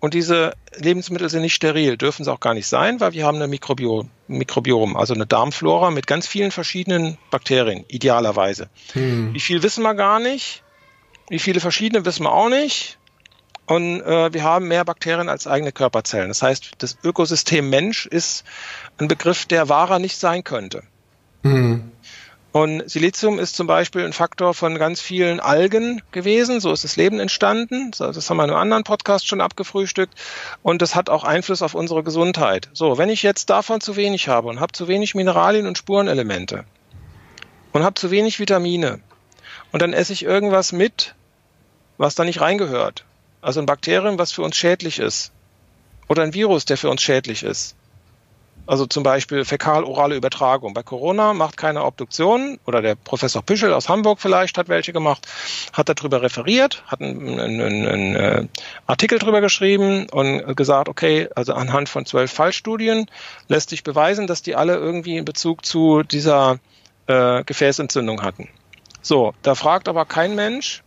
und 0.00 0.14
diese 0.14 0.54
Lebensmittel 0.74 1.28
sind 1.28 1.42
nicht 1.42 1.52
steril, 1.52 1.98
dürfen 1.98 2.24
sie 2.24 2.32
auch 2.32 2.40
gar 2.40 2.54
nicht 2.54 2.66
sein, 2.66 2.98
weil 2.98 3.12
wir 3.12 3.26
haben 3.26 3.36
eine 3.36 3.46
Mikrobiom, 3.46 4.08
Mikrobiom 4.26 4.96
also 4.96 5.12
eine 5.12 5.26
Darmflora 5.26 5.90
mit 5.90 6.06
ganz 6.06 6.26
vielen 6.26 6.50
verschiedenen 6.50 7.18
Bakterien, 7.30 7.84
idealerweise. 7.88 8.70
Hm. 8.94 9.34
Wie 9.34 9.40
viel 9.40 9.62
wissen 9.62 9.82
wir 9.82 9.94
gar 9.94 10.18
nicht? 10.18 10.62
Wie 11.28 11.38
viele 11.38 11.60
verschiedene 11.60 12.06
wissen 12.06 12.22
wir 12.22 12.32
auch 12.32 12.48
nicht? 12.48 12.96
Und 13.66 14.00
äh, 14.00 14.32
wir 14.32 14.42
haben 14.42 14.68
mehr 14.68 14.86
Bakterien 14.86 15.28
als 15.28 15.46
eigene 15.46 15.72
Körperzellen. 15.72 16.28
Das 16.28 16.40
heißt, 16.40 16.70
das 16.78 16.96
Ökosystem 17.04 17.68
Mensch 17.68 18.06
ist 18.06 18.44
ein 18.96 19.08
Begriff, 19.08 19.44
der 19.44 19.68
wahrer 19.68 19.98
nicht 19.98 20.16
sein 20.16 20.42
könnte. 20.42 20.84
Hm. 21.42 21.92
Und 22.58 22.90
Silizium 22.90 23.38
ist 23.38 23.54
zum 23.54 23.68
Beispiel 23.68 24.04
ein 24.04 24.12
Faktor 24.12 24.52
von 24.52 24.78
ganz 24.78 25.00
vielen 25.00 25.38
Algen 25.38 26.02
gewesen. 26.10 26.58
So 26.58 26.72
ist 26.72 26.82
das 26.82 26.96
Leben 26.96 27.20
entstanden. 27.20 27.92
Das 27.96 28.28
haben 28.28 28.36
wir 28.36 28.42
in 28.42 28.50
einem 28.50 28.58
anderen 28.58 28.82
Podcast 28.82 29.28
schon 29.28 29.40
abgefrühstückt. 29.40 30.12
Und 30.64 30.82
das 30.82 30.96
hat 30.96 31.08
auch 31.08 31.22
Einfluss 31.22 31.62
auf 31.62 31.74
unsere 31.76 32.02
Gesundheit. 32.02 32.68
So, 32.72 32.98
wenn 32.98 33.10
ich 33.10 33.22
jetzt 33.22 33.48
davon 33.48 33.80
zu 33.80 33.94
wenig 33.94 34.26
habe 34.26 34.48
und 34.48 34.58
habe 34.58 34.72
zu 34.72 34.88
wenig 34.88 35.14
Mineralien 35.14 35.68
und 35.68 35.78
Spurenelemente 35.78 36.64
und 37.70 37.84
habe 37.84 37.94
zu 37.94 38.10
wenig 38.10 38.40
Vitamine 38.40 38.98
und 39.70 39.80
dann 39.80 39.92
esse 39.92 40.12
ich 40.12 40.24
irgendwas 40.24 40.72
mit, 40.72 41.14
was 41.96 42.16
da 42.16 42.24
nicht 42.24 42.40
reingehört. 42.40 43.04
Also 43.40 43.60
ein 43.60 43.66
Bakterium, 43.66 44.18
was 44.18 44.32
für 44.32 44.42
uns 44.42 44.56
schädlich 44.56 44.98
ist. 44.98 45.30
Oder 46.08 46.24
ein 46.24 46.34
Virus, 46.34 46.64
der 46.64 46.76
für 46.76 46.90
uns 46.90 47.02
schädlich 47.02 47.44
ist 47.44 47.76
also 48.68 48.86
zum 48.86 49.02
Beispiel 49.02 49.44
fäkal-orale 49.44 50.14
Übertragung. 50.14 50.74
Bei 50.74 50.82
Corona 50.82 51.32
macht 51.32 51.56
keine 51.56 51.84
Obduktion 51.84 52.60
oder 52.66 52.82
der 52.82 52.94
Professor 52.96 53.42
Püschel 53.42 53.72
aus 53.72 53.88
Hamburg 53.88 54.20
vielleicht 54.20 54.58
hat 54.58 54.68
welche 54.68 54.92
gemacht, 54.92 55.26
hat 55.72 55.88
darüber 55.88 56.20
referiert, 56.20 56.84
hat 56.86 57.00
einen, 57.00 57.40
einen, 57.40 57.86
einen, 57.86 58.16
äh, 58.16 58.46
Artikel 58.86 59.18
drüber 59.18 59.40
geschrieben 59.40 60.06
und 60.10 60.54
gesagt, 60.54 60.88
okay, 60.88 61.28
also 61.34 61.54
anhand 61.54 61.88
von 61.88 62.04
zwölf 62.04 62.30
Fallstudien 62.30 63.06
lässt 63.48 63.70
sich 63.70 63.84
beweisen, 63.84 64.26
dass 64.26 64.42
die 64.42 64.54
alle 64.54 64.74
irgendwie 64.74 65.16
in 65.16 65.24
Bezug 65.24 65.64
zu 65.64 66.02
dieser 66.02 66.58
äh, 67.06 67.42
Gefäßentzündung 67.44 68.22
hatten. 68.22 68.48
So, 69.00 69.32
da 69.42 69.54
fragt 69.54 69.88
aber 69.88 70.04
kein 70.04 70.34
Mensch, 70.34 70.82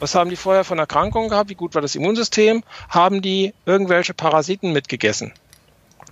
Was 0.00 0.14
haben 0.14 0.30
die 0.30 0.36
vorher 0.36 0.62
von 0.62 0.78
Erkrankungen 0.78 1.28
gehabt? 1.28 1.50
Wie 1.50 1.56
gut 1.56 1.74
war 1.74 1.82
das 1.82 1.96
Immunsystem? 1.96 2.62
Haben 2.88 3.20
die 3.20 3.52
irgendwelche 3.66 4.14
Parasiten 4.14 4.72
mitgegessen? 4.72 5.32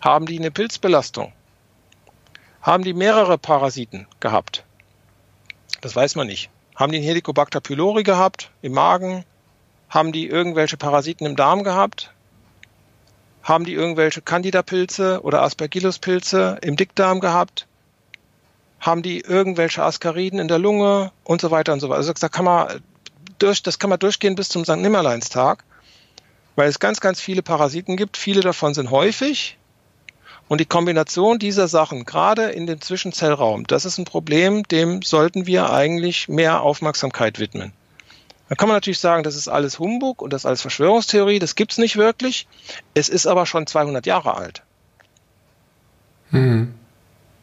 Haben 0.00 0.26
die 0.26 0.38
eine 0.38 0.50
Pilzbelastung? 0.50 1.32
Haben 2.62 2.84
die 2.84 2.94
mehrere 2.94 3.38
Parasiten 3.38 4.06
gehabt? 4.20 4.64
Das 5.80 5.96
weiß 5.96 6.16
man 6.16 6.26
nicht. 6.26 6.50
Haben 6.74 6.92
die 6.92 6.98
einen 6.98 7.06
Helicobacter 7.06 7.60
pylori 7.60 8.02
gehabt 8.02 8.50
im 8.60 8.72
Magen? 8.72 9.24
Haben 9.88 10.12
die 10.12 10.26
irgendwelche 10.26 10.76
Parasiten 10.76 11.26
im 11.26 11.36
Darm 11.36 11.64
gehabt? 11.64 12.12
Haben 13.42 13.64
die 13.64 13.74
irgendwelche 13.74 14.20
Candida-Pilze 14.20 15.22
oder 15.22 15.42
Aspergillus-Pilze 15.42 16.58
im 16.62 16.76
Dickdarm 16.76 17.20
gehabt? 17.20 17.66
Haben 18.80 19.02
die 19.02 19.20
irgendwelche 19.20 19.82
Askariden 19.82 20.38
in 20.38 20.48
der 20.48 20.58
Lunge 20.58 21.12
und 21.24 21.40
so 21.40 21.50
weiter 21.50 21.72
und 21.72 21.80
so 21.80 21.88
weiter? 21.88 21.98
Also 21.98 22.12
da 22.12 22.28
kann 22.28 22.44
man 22.44 22.82
durch, 23.38 23.62
das 23.62 23.78
kann 23.78 23.90
man 23.90 23.98
durchgehen 23.98 24.34
bis 24.34 24.48
zum 24.48 24.64
St. 24.64 24.76
Nimmerleinstag, 24.76 25.64
weil 26.56 26.68
es 26.68 26.80
ganz, 26.80 27.00
ganz 27.00 27.20
viele 27.20 27.42
Parasiten 27.42 27.96
gibt. 27.96 28.16
Viele 28.16 28.40
davon 28.40 28.74
sind 28.74 28.90
häufig. 28.90 29.56
Und 30.48 30.60
die 30.60 30.66
Kombination 30.66 31.38
dieser 31.38 31.66
Sachen, 31.66 32.04
gerade 32.04 32.44
in 32.50 32.66
dem 32.66 32.80
Zwischenzellraum, 32.80 33.66
das 33.66 33.84
ist 33.84 33.98
ein 33.98 34.04
Problem, 34.04 34.62
dem 34.64 35.02
sollten 35.02 35.46
wir 35.46 35.72
eigentlich 35.72 36.28
mehr 36.28 36.62
Aufmerksamkeit 36.62 37.38
widmen. 37.40 37.72
Da 38.48 38.54
kann 38.54 38.68
man 38.68 38.76
natürlich 38.76 39.00
sagen, 39.00 39.24
das 39.24 39.34
ist 39.34 39.48
alles 39.48 39.80
Humbug 39.80 40.22
und 40.22 40.32
das 40.32 40.42
ist 40.42 40.46
alles 40.46 40.62
Verschwörungstheorie, 40.62 41.40
das 41.40 41.56
gibt's 41.56 41.78
nicht 41.78 41.96
wirklich. 41.96 42.46
Es 42.94 43.08
ist 43.08 43.26
aber 43.26 43.44
schon 43.44 43.66
200 43.66 44.06
Jahre 44.06 44.36
alt. 44.36 44.62
Mhm. 46.30 46.74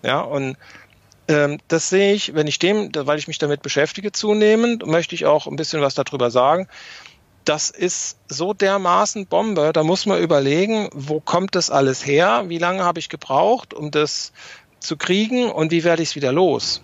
Ja, 0.02 0.22
und 0.22 0.56
ähm, 1.28 1.60
das 1.68 1.90
sehe 1.90 2.14
ich, 2.14 2.36
wenn 2.36 2.48
ich 2.48 2.60
dem, 2.60 2.90
weil 2.94 3.18
ich 3.18 3.28
mich 3.28 3.38
damit 3.38 3.62
beschäftige 3.62 4.14
zunehmend, 4.14 4.86
möchte 4.86 5.16
ich 5.16 5.26
auch 5.26 5.48
ein 5.48 5.56
bisschen 5.58 5.82
was 5.82 5.96
darüber 5.96 6.32
sagen. 6.32 6.68
Das 7.46 7.70
ist 7.70 8.18
so 8.28 8.54
dermaßen 8.54 9.28
Bombe, 9.28 9.72
da 9.74 9.84
muss 9.84 10.06
man 10.06 10.22
überlegen, 10.22 10.90
wo 10.94 11.20
kommt 11.20 11.56
das 11.56 11.70
alles 11.70 12.06
her, 12.06 12.46
wie 12.48 12.58
lange 12.58 12.84
habe 12.84 13.00
ich 13.00 13.10
gebraucht, 13.10 13.74
um 13.74 13.92
das 13.92 14.32
zu 14.80 14.96
kriegen 14.98 15.52
und 15.52 15.72
wie 15.72 15.84
werde 15.84 16.04
ich 16.04 16.10
es 16.10 16.16
wieder 16.16 16.32
los. 16.32 16.82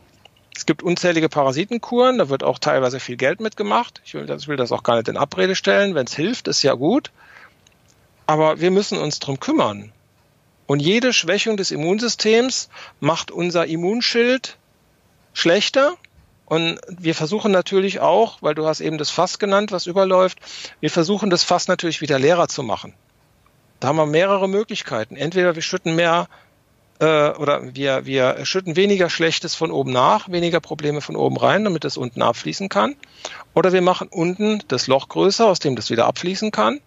Es 0.56 0.66
gibt 0.66 0.84
unzählige 0.84 1.30
Parasitenkuren, 1.30 2.18
da 2.18 2.28
wird 2.28 2.44
auch 2.44 2.60
teilweise 2.60 3.00
viel 3.00 3.16
Geld 3.16 3.40
mitgemacht. 3.40 4.02
Ich 4.04 4.14
will, 4.14 4.26
das, 4.26 4.50
will 4.50 4.58
das 4.58 4.74
auch 4.74 4.84
gar 4.84 4.98
nicht 4.98 5.08
in 5.08 5.16
Abrede 5.16 5.56
stellen. 5.56 5.96
Wenn 5.96 6.06
es 6.06 6.16
hilft, 6.16 6.50
ist 6.50 6.64
ja 6.64 6.74
gut. 6.74 7.12
Aber 8.26 8.60
wir 8.60 8.70
müssen 8.70 8.98
uns 8.98 9.20
drum 9.20 9.40
kümmern. 9.40 9.94
Und 10.68 10.82
jede 10.82 11.14
Schwächung 11.14 11.56
des 11.56 11.72
Immunsystems 11.72 12.70
macht 13.00 13.32
unser 13.32 13.68
Immunschild 13.68 14.58
schlechter. 15.34 15.96
Und 16.50 16.80
wir 16.88 17.14
versuchen 17.14 17.52
natürlich 17.52 18.00
auch, 18.00 18.40
weil 18.42 18.56
du 18.56 18.66
hast 18.66 18.82
eben 18.82 18.98
das 18.98 19.12
Fass 19.12 19.38
genannt, 19.40 19.72
was 19.72 19.86
überläuft, 19.86 20.40
wir 20.80 20.90
versuchen 20.90 21.30
das 21.30 21.44
Fass 21.44 21.68
natürlich 21.68 22.02
wieder 22.02 22.18
leerer 22.18 22.48
zu 22.48 22.64
machen. 22.64 22.94
Da 23.80 23.90
haben 23.90 23.98
wir 23.98 24.08
mehrere 24.08 24.50
Möglichkeiten. 24.50 25.16
Entweder 25.16 25.56
wir 25.56 25.62
schütten 25.62 25.96
mehr 25.96 26.28
äh, 27.00 27.30
oder 27.30 27.76
wir, 27.76 28.06
wir 28.06 28.46
schütten 28.46 28.76
weniger 28.76 29.10
Schlechtes 29.12 29.54
von 29.54 29.72
oben 29.72 29.92
nach, 29.92 30.30
weniger 30.30 30.60
Probleme 30.60 31.02
von 31.02 31.16
oben 31.16 31.38
rein, 31.38 31.64
damit 31.64 31.84
das 31.84 31.98
unten 31.98 32.24
abfließen 32.24 32.68
kann. 32.68 32.96
Oder 33.54 33.72
wir 33.72 33.84
machen 33.84 34.08
unten 34.10 34.64
das 34.68 34.88
Loch 34.88 35.08
größer, 35.08 35.46
aus 35.46 35.60
dem 35.60 35.76
das 35.76 35.92
wieder 35.92 36.08
abfließen 36.08 36.52
kann. 36.52 36.82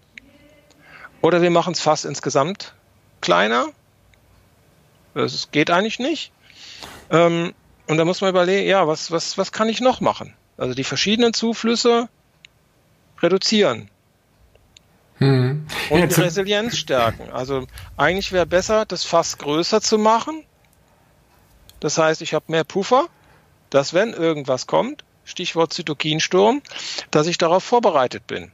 Oder 1.23 1.41
wir 1.41 1.51
machen 1.51 1.73
es 1.73 1.81
fast 1.81 2.05
insgesamt 2.05 2.75
kleiner. 3.21 3.69
Das 5.15 5.51
geht 5.53 5.71
eigentlich 5.71 6.01
nicht. 6.01 6.33
Ähm, 7.11 7.55
und 7.93 7.99
da 7.99 8.07
muss 8.07 8.23
man 8.23 8.31
überlegen, 8.31 8.67
ja, 8.67 8.89
was, 8.89 9.11
was, 9.11 9.37
was 9.37 9.53
kann 9.53 9.69
ich 9.69 9.83
noch 9.83 10.01
machen? 10.01 10.35
Also 10.57 10.73
die 10.73 10.83
verschiedenen 10.83 11.35
Zuflüsse 11.35 12.09
reduzieren. 13.21 13.91
Hm. 15.19 15.67
Und 15.91 16.01
ja, 16.01 16.07
die 16.07 16.21
Resilienz 16.23 16.79
stärken. 16.79 17.31
Also 17.31 17.67
eigentlich 17.99 18.33
wäre 18.33 18.47
besser, 18.47 18.87
das 18.87 19.05
Fass 19.05 19.37
größer 19.37 19.83
zu 19.83 19.99
machen. 19.99 20.43
Das 21.81 21.99
heißt, 21.99 22.23
ich 22.23 22.33
habe 22.33 22.47
mehr 22.49 22.65
Puffer, 22.65 23.09
dass 23.69 23.93
wenn 23.93 24.15
irgendwas 24.15 24.67
kommt, 24.67 25.05
Stichwort 25.27 25.75
Zytokinsturm, 25.75 26.63
dass 27.11 27.27
ich 27.27 27.37
darauf 27.37 27.63
vorbereitet 27.63 28.27
bin. 28.27 28.53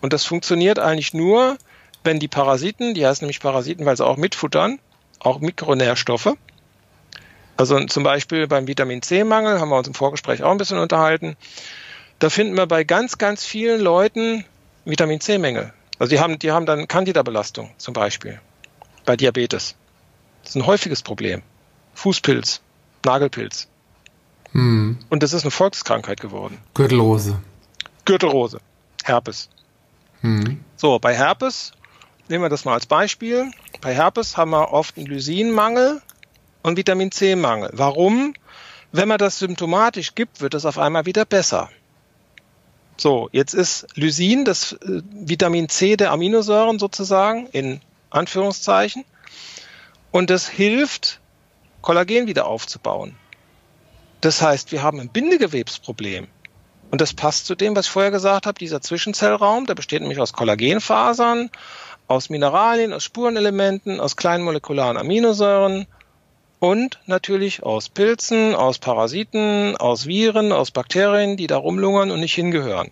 Und 0.00 0.12
das 0.12 0.24
funktioniert 0.24 0.80
eigentlich 0.80 1.14
nur, 1.14 1.56
wenn 2.02 2.18
die 2.18 2.26
Parasiten, 2.26 2.94
die 2.94 3.06
heißen 3.06 3.24
nämlich 3.24 3.38
Parasiten, 3.38 3.86
weil 3.86 3.96
sie 3.96 4.04
auch 4.04 4.16
mitfuttern, 4.16 4.80
auch 5.20 5.38
Mikronährstoffe. 5.38 6.34
Also 7.56 7.84
zum 7.86 8.02
Beispiel 8.02 8.46
beim 8.46 8.66
Vitamin 8.66 9.02
C-Mangel 9.02 9.60
haben 9.60 9.68
wir 9.68 9.78
uns 9.78 9.88
im 9.88 9.94
Vorgespräch 9.94 10.42
auch 10.42 10.50
ein 10.50 10.58
bisschen 10.58 10.78
unterhalten. 10.78 11.36
Da 12.18 12.30
finden 12.30 12.56
wir 12.56 12.66
bei 12.66 12.84
ganz, 12.84 13.18
ganz 13.18 13.44
vielen 13.44 13.80
Leuten 13.80 14.44
Vitamin 14.84 15.20
C-Mängel. 15.20 15.72
Also 15.98 16.10
die 16.10 16.20
haben, 16.20 16.38
die 16.38 16.50
haben 16.50 16.66
dann 16.66 16.88
Candida-Belastung 16.88 17.70
zum 17.78 17.94
Beispiel 17.94 18.40
bei 19.04 19.16
Diabetes. 19.16 19.76
Das 20.42 20.50
ist 20.50 20.56
ein 20.56 20.66
häufiges 20.66 21.02
Problem. 21.02 21.42
Fußpilz, 21.94 22.60
Nagelpilz. 23.04 23.68
Hm. 24.52 24.98
Und 25.08 25.22
das 25.22 25.32
ist 25.32 25.42
eine 25.42 25.50
Volkskrankheit 25.50 26.20
geworden. 26.20 26.58
Gürtelrose. 26.74 27.40
Gürtelrose. 28.04 28.60
Herpes. 29.04 29.48
Hm. 30.20 30.64
So, 30.76 30.98
bei 30.98 31.14
Herpes, 31.14 31.72
nehmen 32.28 32.44
wir 32.44 32.48
das 32.48 32.64
mal 32.64 32.74
als 32.74 32.86
Beispiel. 32.86 33.50
Bei 33.80 33.94
Herpes 33.94 34.36
haben 34.36 34.50
wir 34.50 34.72
oft 34.72 34.96
einen 34.96 35.06
Lysinmangel 35.06 36.02
und 36.64 36.78
Vitamin 36.78 37.12
C-Mangel. 37.12 37.70
Warum? 37.74 38.34
Wenn 38.90 39.06
man 39.06 39.18
das 39.18 39.38
symptomatisch 39.38 40.14
gibt, 40.14 40.40
wird 40.40 40.54
es 40.54 40.64
auf 40.64 40.78
einmal 40.78 41.04
wieder 41.06 41.24
besser. 41.24 41.70
So, 42.96 43.28
jetzt 43.32 43.54
ist 43.54 43.86
Lysin, 43.94 44.44
das 44.44 44.72
äh, 44.72 45.02
Vitamin 45.12 45.68
C 45.68 45.96
der 45.96 46.10
Aminosäuren 46.10 46.78
sozusagen, 46.78 47.48
in 47.48 47.80
Anführungszeichen. 48.10 49.04
Und 50.10 50.30
das 50.30 50.48
hilft, 50.48 51.20
Kollagen 51.82 52.26
wieder 52.28 52.46
aufzubauen. 52.46 53.14
Das 54.20 54.40
heißt, 54.40 54.72
wir 54.72 54.82
haben 54.82 55.00
ein 55.00 55.10
Bindegewebsproblem. 55.10 56.28
Und 56.90 57.00
das 57.00 57.12
passt 57.12 57.46
zu 57.46 57.56
dem, 57.56 57.76
was 57.76 57.86
ich 57.86 57.92
vorher 57.92 58.12
gesagt 58.12 58.46
habe, 58.46 58.58
dieser 58.58 58.80
Zwischenzellraum, 58.80 59.66
der 59.66 59.74
besteht 59.74 60.00
nämlich 60.00 60.20
aus 60.20 60.32
Kollagenfasern, 60.32 61.50
aus 62.06 62.30
Mineralien, 62.30 62.92
aus 62.94 63.04
Spurenelementen, 63.04 64.00
aus 64.00 64.16
kleinen 64.16 64.44
molekularen 64.44 64.96
Aminosäuren 64.96 65.86
und 66.64 66.98
natürlich 67.04 67.62
aus 67.62 67.90
Pilzen, 67.90 68.54
aus 68.54 68.78
Parasiten, 68.78 69.76
aus 69.76 70.06
Viren, 70.06 70.50
aus 70.50 70.70
Bakterien, 70.70 71.36
die 71.36 71.46
da 71.46 71.58
rumlungern 71.58 72.10
und 72.10 72.20
nicht 72.20 72.32
hingehören. 72.32 72.90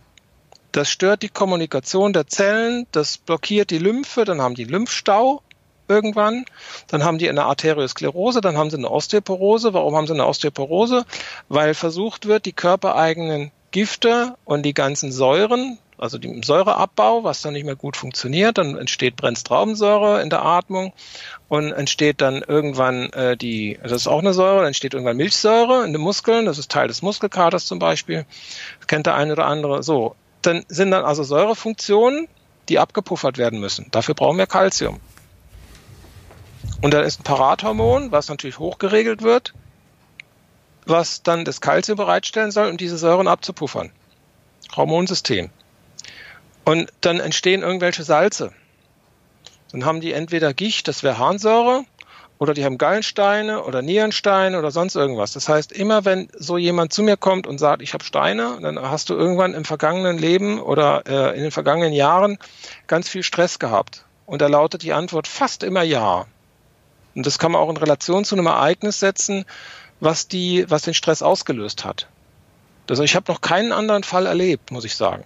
Das 0.72 0.90
stört 0.90 1.22
die 1.22 1.30
Kommunikation 1.30 2.12
der 2.12 2.26
Zellen, 2.26 2.86
das 2.92 3.16
blockiert 3.16 3.70
die 3.70 3.78
Lymphe, 3.78 4.26
dann 4.26 4.42
haben 4.42 4.54
die 4.54 4.64
Lymphstau 4.64 5.40
irgendwann, 5.88 6.44
dann 6.88 7.02
haben 7.02 7.16
die 7.16 7.30
eine 7.30 7.44
Arteriosklerose, 7.44 8.42
dann 8.42 8.58
haben 8.58 8.68
sie 8.68 8.76
eine 8.76 8.90
Osteoporose. 8.90 9.72
Warum 9.72 9.96
haben 9.96 10.06
sie 10.06 10.12
eine 10.12 10.26
Osteoporose? 10.26 11.06
Weil 11.48 11.72
versucht 11.72 12.26
wird, 12.26 12.44
die 12.44 12.52
körpereigenen 12.52 13.52
Gifte 13.70 14.34
und 14.44 14.64
die 14.64 14.74
ganzen 14.74 15.12
Säuren, 15.12 15.78
also 15.99 16.18
den 16.18 16.43
Säureabbau, 16.43 17.24
was 17.24 17.43
dann 17.43 17.53
nicht 17.53 17.64
mehr 17.64 17.76
gut 17.76 17.97
funktioniert, 17.97 18.59
dann 18.59 18.76
entsteht 18.76 19.16
Brennstraubensäure 19.16 20.22
in 20.22 20.30
der 20.30 20.45
Atmung 20.45 20.93
und 21.49 21.72
entsteht 21.72 22.20
dann 22.20 22.43
irgendwann 22.43 23.12
äh, 23.12 23.36
die, 23.36 23.78
das 23.82 23.93
ist 23.93 24.07
auch 24.09 24.20
eine 24.20 24.34
Säure, 24.34 24.59
dann 24.59 24.66
entsteht 24.68 24.95
irgendwann 24.95 25.16
Milchsäure 25.16 25.84
in 25.84 25.93
den 25.93 26.03
Muskeln, 26.03 26.47
das 26.47 26.59
ist 26.59 26.70
Teil 26.70 26.88
des 26.88 27.03
Muskelkaters 27.03 27.66
zum 27.66 27.78
Beispiel, 27.78 28.26
das 28.78 28.86
kennt 28.86 29.07
der 29.07 29.14
eine 29.14 29.32
oder 29.32 29.47
andere. 29.47 29.82
So, 29.82 30.16
dann 30.43 30.64
sind 30.68 30.90
dann 30.90 31.05
also 31.05 31.22
Säurefunktionen, 31.22 32.28
die 32.68 32.78
abgepuffert 32.78 33.38
werden 33.38 33.61
müssen. 33.61 33.86
Dafür 33.90 34.14
brauchen 34.14 34.38
wir 34.38 34.47
Kalzium. 34.47 35.01
Und 36.80 36.95
dann 36.95 37.05
ist 37.05 37.20
ein 37.20 37.24
Parathormon, 37.24 38.12
was 38.12 38.28
natürlich 38.28 38.59
hochgeregelt 38.59 39.22
wird, 39.22 39.55
was 40.84 41.22
dann 41.22 41.45
das 41.45 41.61
Kalzium 41.61 41.97
bereitstellen 41.97 42.51
soll, 42.51 42.68
um 42.68 42.76
diese 42.76 42.99
Säuren 42.99 43.28
abzupuffern. 43.28 43.93
Hormonsystem. 44.74 45.51
Und 46.64 46.92
dann 47.00 47.20
entstehen 47.20 47.62
irgendwelche 47.62 48.04
Salze. 48.04 48.52
Dann 49.72 49.84
haben 49.84 50.00
die 50.00 50.12
entweder 50.12 50.52
Gicht, 50.52 50.86
das 50.86 51.02
wäre 51.02 51.18
Harnsäure, 51.18 51.84
oder 52.42 52.54
die 52.54 52.64
haben 52.64 52.76
Gallensteine 52.76 53.62
oder 53.62 53.82
Nierensteine 53.82 54.58
oder 54.58 54.72
sonst 54.72 54.96
irgendwas. 54.96 55.32
Das 55.32 55.48
heißt, 55.48 55.70
immer 55.70 56.04
wenn 56.04 56.28
so 56.36 56.58
jemand 56.58 56.92
zu 56.92 57.04
mir 57.04 57.16
kommt 57.16 57.46
und 57.46 57.58
sagt, 57.58 57.82
ich 57.82 57.94
habe 57.94 58.02
Steine, 58.02 58.58
dann 58.60 58.80
hast 58.80 59.10
du 59.10 59.14
irgendwann 59.14 59.54
im 59.54 59.64
vergangenen 59.64 60.18
Leben 60.18 60.60
oder 60.60 61.04
äh, 61.06 61.36
in 61.36 61.42
den 61.42 61.52
vergangenen 61.52 61.92
Jahren 61.92 62.38
ganz 62.89 63.09
viel 63.09 63.22
Stress 63.22 63.60
gehabt. 63.60 64.05
Und 64.26 64.43
da 64.43 64.48
lautet 64.48 64.82
die 64.82 64.93
Antwort 64.93 65.28
fast 65.28 65.62
immer 65.62 65.82
ja. 65.82 66.26
Und 67.14 67.26
das 67.26 67.39
kann 67.39 67.52
man 67.52 67.60
auch 67.60 67.70
in 67.70 67.76
Relation 67.76 68.24
zu 68.24 68.34
einem 68.34 68.47
Ereignis 68.47 68.98
setzen, 68.98 69.44
was 70.01 70.26
die, 70.26 70.68
was 70.68 70.82
den 70.82 70.94
Stress 70.94 71.22
ausgelöst 71.22 71.84
hat. 71.84 72.09
Also 72.90 73.05
ich 73.05 73.14
habe 73.14 73.30
noch 73.30 73.40
keinen 73.40 73.70
anderen 73.70 74.02
Fall 74.02 74.26
erlebt, 74.26 74.72
muss 74.72 74.84
ich 74.84 74.97
sagen. 74.97 75.24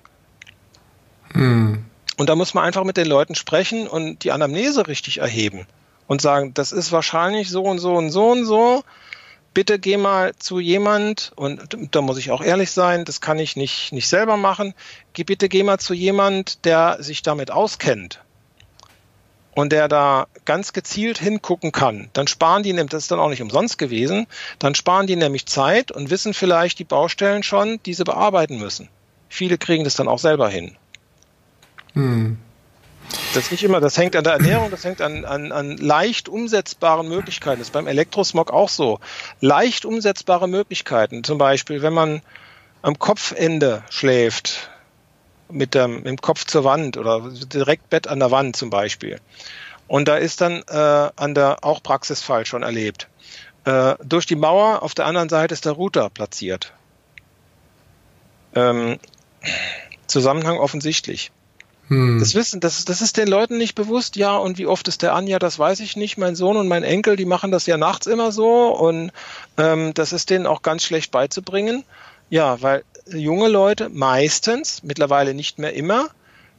Hm. 1.36 1.84
Und 2.16 2.28
da 2.28 2.34
muss 2.34 2.54
man 2.54 2.64
einfach 2.64 2.84
mit 2.84 2.96
den 2.96 3.06
Leuten 3.06 3.34
sprechen 3.34 3.86
und 3.86 4.24
die 4.24 4.32
Anamnese 4.32 4.86
richtig 4.86 5.18
erheben 5.18 5.66
und 6.06 6.22
sagen, 6.22 6.54
das 6.54 6.72
ist 6.72 6.92
wahrscheinlich 6.92 7.50
so 7.50 7.62
und 7.62 7.78
so 7.78 7.94
und 7.94 8.10
so 8.10 8.30
und 8.30 8.44
so. 8.46 8.82
bitte 9.56 9.78
geh 9.78 9.96
mal 9.96 10.34
zu 10.36 10.60
jemand, 10.60 11.32
und 11.34 11.78
da 11.90 12.02
muss 12.02 12.18
ich 12.18 12.30
auch 12.30 12.42
ehrlich 12.42 12.70
sein, 12.70 13.06
das 13.06 13.22
kann 13.22 13.38
ich 13.38 13.56
nicht, 13.56 13.90
nicht 13.90 14.06
selber 14.06 14.36
machen, 14.36 14.74
geh 15.14 15.24
bitte 15.24 15.48
geh 15.48 15.62
mal 15.62 15.78
zu 15.78 15.94
jemand, 15.94 16.66
der 16.66 16.98
sich 17.00 17.22
damit 17.22 17.50
auskennt 17.50 18.20
und 19.54 19.72
der 19.72 19.88
da 19.88 20.26
ganz 20.44 20.74
gezielt 20.74 21.18
hingucken 21.18 21.72
kann, 21.72 22.10
dann 22.12 22.26
sparen 22.26 22.62
die, 22.62 22.74
das 22.74 23.04
ist 23.04 23.10
dann 23.10 23.18
auch 23.18 23.30
nicht 23.30 23.40
umsonst 23.40 23.78
gewesen, 23.78 24.26
dann 24.58 24.74
sparen 24.74 25.06
die 25.06 25.16
nämlich 25.16 25.46
Zeit 25.46 25.90
und 25.90 26.10
wissen 26.10 26.34
vielleicht 26.34 26.78
die 26.78 26.84
Baustellen 26.84 27.42
schon, 27.42 27.80
die 27.86 27.94
sie 27.94 28.04
bearbeiten 28.04 28.58
müssen. 28.58 28.90
Viele 29.30 29.56
kriegen 29.56 29.84
das 29.84 29.94
dann 29.94 30.08
auch 30.08 30.18
selber 30.18 30.50
hin. 30.50 30.76
Hm. 31.96 32.36
Das 33.34 33.44
ist 33.44 33.52
nicht 33.52 33.64
immer, 33.64 33.80
das 33.80 33.96
hängt 33.96 34.16
an 34.16 34.24
der 34.24 34.34
Ernährung, 34.34 34.70
das 34.70 34.84
hängt 34.84 35.00
an, 35.00 35.24
an, 35.24 35.52
an 35.52 35.76
leicht 35.76 36.28
umsetzbaren 36.28 37.08
Möglichkeiten. 37.08 37.58
Das 37.58 37.68
ist 37.68 37.72
beim 37.72 37.86
Elektrosmog 37.86 38.52
auch 38.52 38.68
so. 38.68 39.00
Leicht 39.40 39.84
umsetzbare 39.84 40.48
Möglichkeiten. 40.48 41.24
Zum 41.24 41.38
Beispiel, 41.38 41.82
wenn 41.82 41.92
man 41.92 42.22
am 42.82 42.98
Kopfende 42.98 43.82
schläft, 43.90 44.70
mit 45.48 45.74
dem, 45.74 45.96
mit 45.96 46.06
dem 46.06 46.20
Kopf 46.20 46.44
zur 46.44 46.64
Wand 46.64 46.96
oder 46.96 47.30
direkt 47.30 47.88
Bett 47.88 48.08
an 48.08 48.18
der 48.18 48.30
Wand 48.30 48.56
zum 48.56 48.70
Beispiel. 48.70 49.20
Und 49.86 50.08
da 50.08 50.16
ist 50.16 50.40
dann 50.40 50.62
äh, 50.68 51.10
an 51.16 51.34
der 51.34 51.58
auch 51.62 51.82
Praxisfall 51.82 52.44
schon 52.44 52.62
erlebt. 52.62 53.08
Äh, 53.64 53.94
durch 54.04 54.26
die 54.26 54.36
Mauer 54.36 54.82
auf 54.82 54.94
der 54.94 55.06
anderen 55.06 55.28
Seite 55.28 55.54
ist 55.54 55.64
der 55.64 55.72
Router 55.72 56.10
platziert. 56.10 56.72
Ähm, 58.54 58.98
Zusammenhang 60.08 60.58
offensichtlich. 60.58 61.30
Hm. 61.88 62.18
Das 62.18 62.34
wissen, 62.34 62.60
das, 62.60 62.84
das 62.84 63.00
ist 63.00 63.16
den 63.16 63.28
Leuten 63.28 63.58
nicht 63.58 63.74
bewusst. 63.74 64.16
Ja, 64.16 64.36
und 64.36 64.58
wie 64.58 64.66
oft 64.66 64.88
ist 64.88 65.02
der 65.02 65.14
Anja, 65.14 65.38
das 65.38 65.58
weiß 65.58 65.80
ich 65.80 65.96
nicht. 65.96 66.18
Mein 66.18 66.34
Sohn 66.34 66.56
und 66.56 66.68
mein 66.68 66.82
Enkel, 66.82 67.16
die 67.16 67.24
machen 67.24 67.52
das 67.52 67.66
ja 67.66 67.76
nachts 67.76 68.06
immer 68.06 68.32
so 68.32 68.68
und 68.76 69.12
ähm, 69.56 69.94
das 69.94 70.12
ist 70.12 70.30
denen 70.30 70.46
auch 70.46 70.62
ganz 70.62 70.82
schlecht 70.82 71.10
beizubringen. 71.12 71.84
Ja, 72.28 72.60
weil 72.60 72.84
junge 73.08 73.48
Leute 73.48 73.88
meistens, 73.88 74.82
mittlerweile 74.82 75.32
nicht 75.32 75.58
mehr 75.58 75.74
immer, 75.74 76.08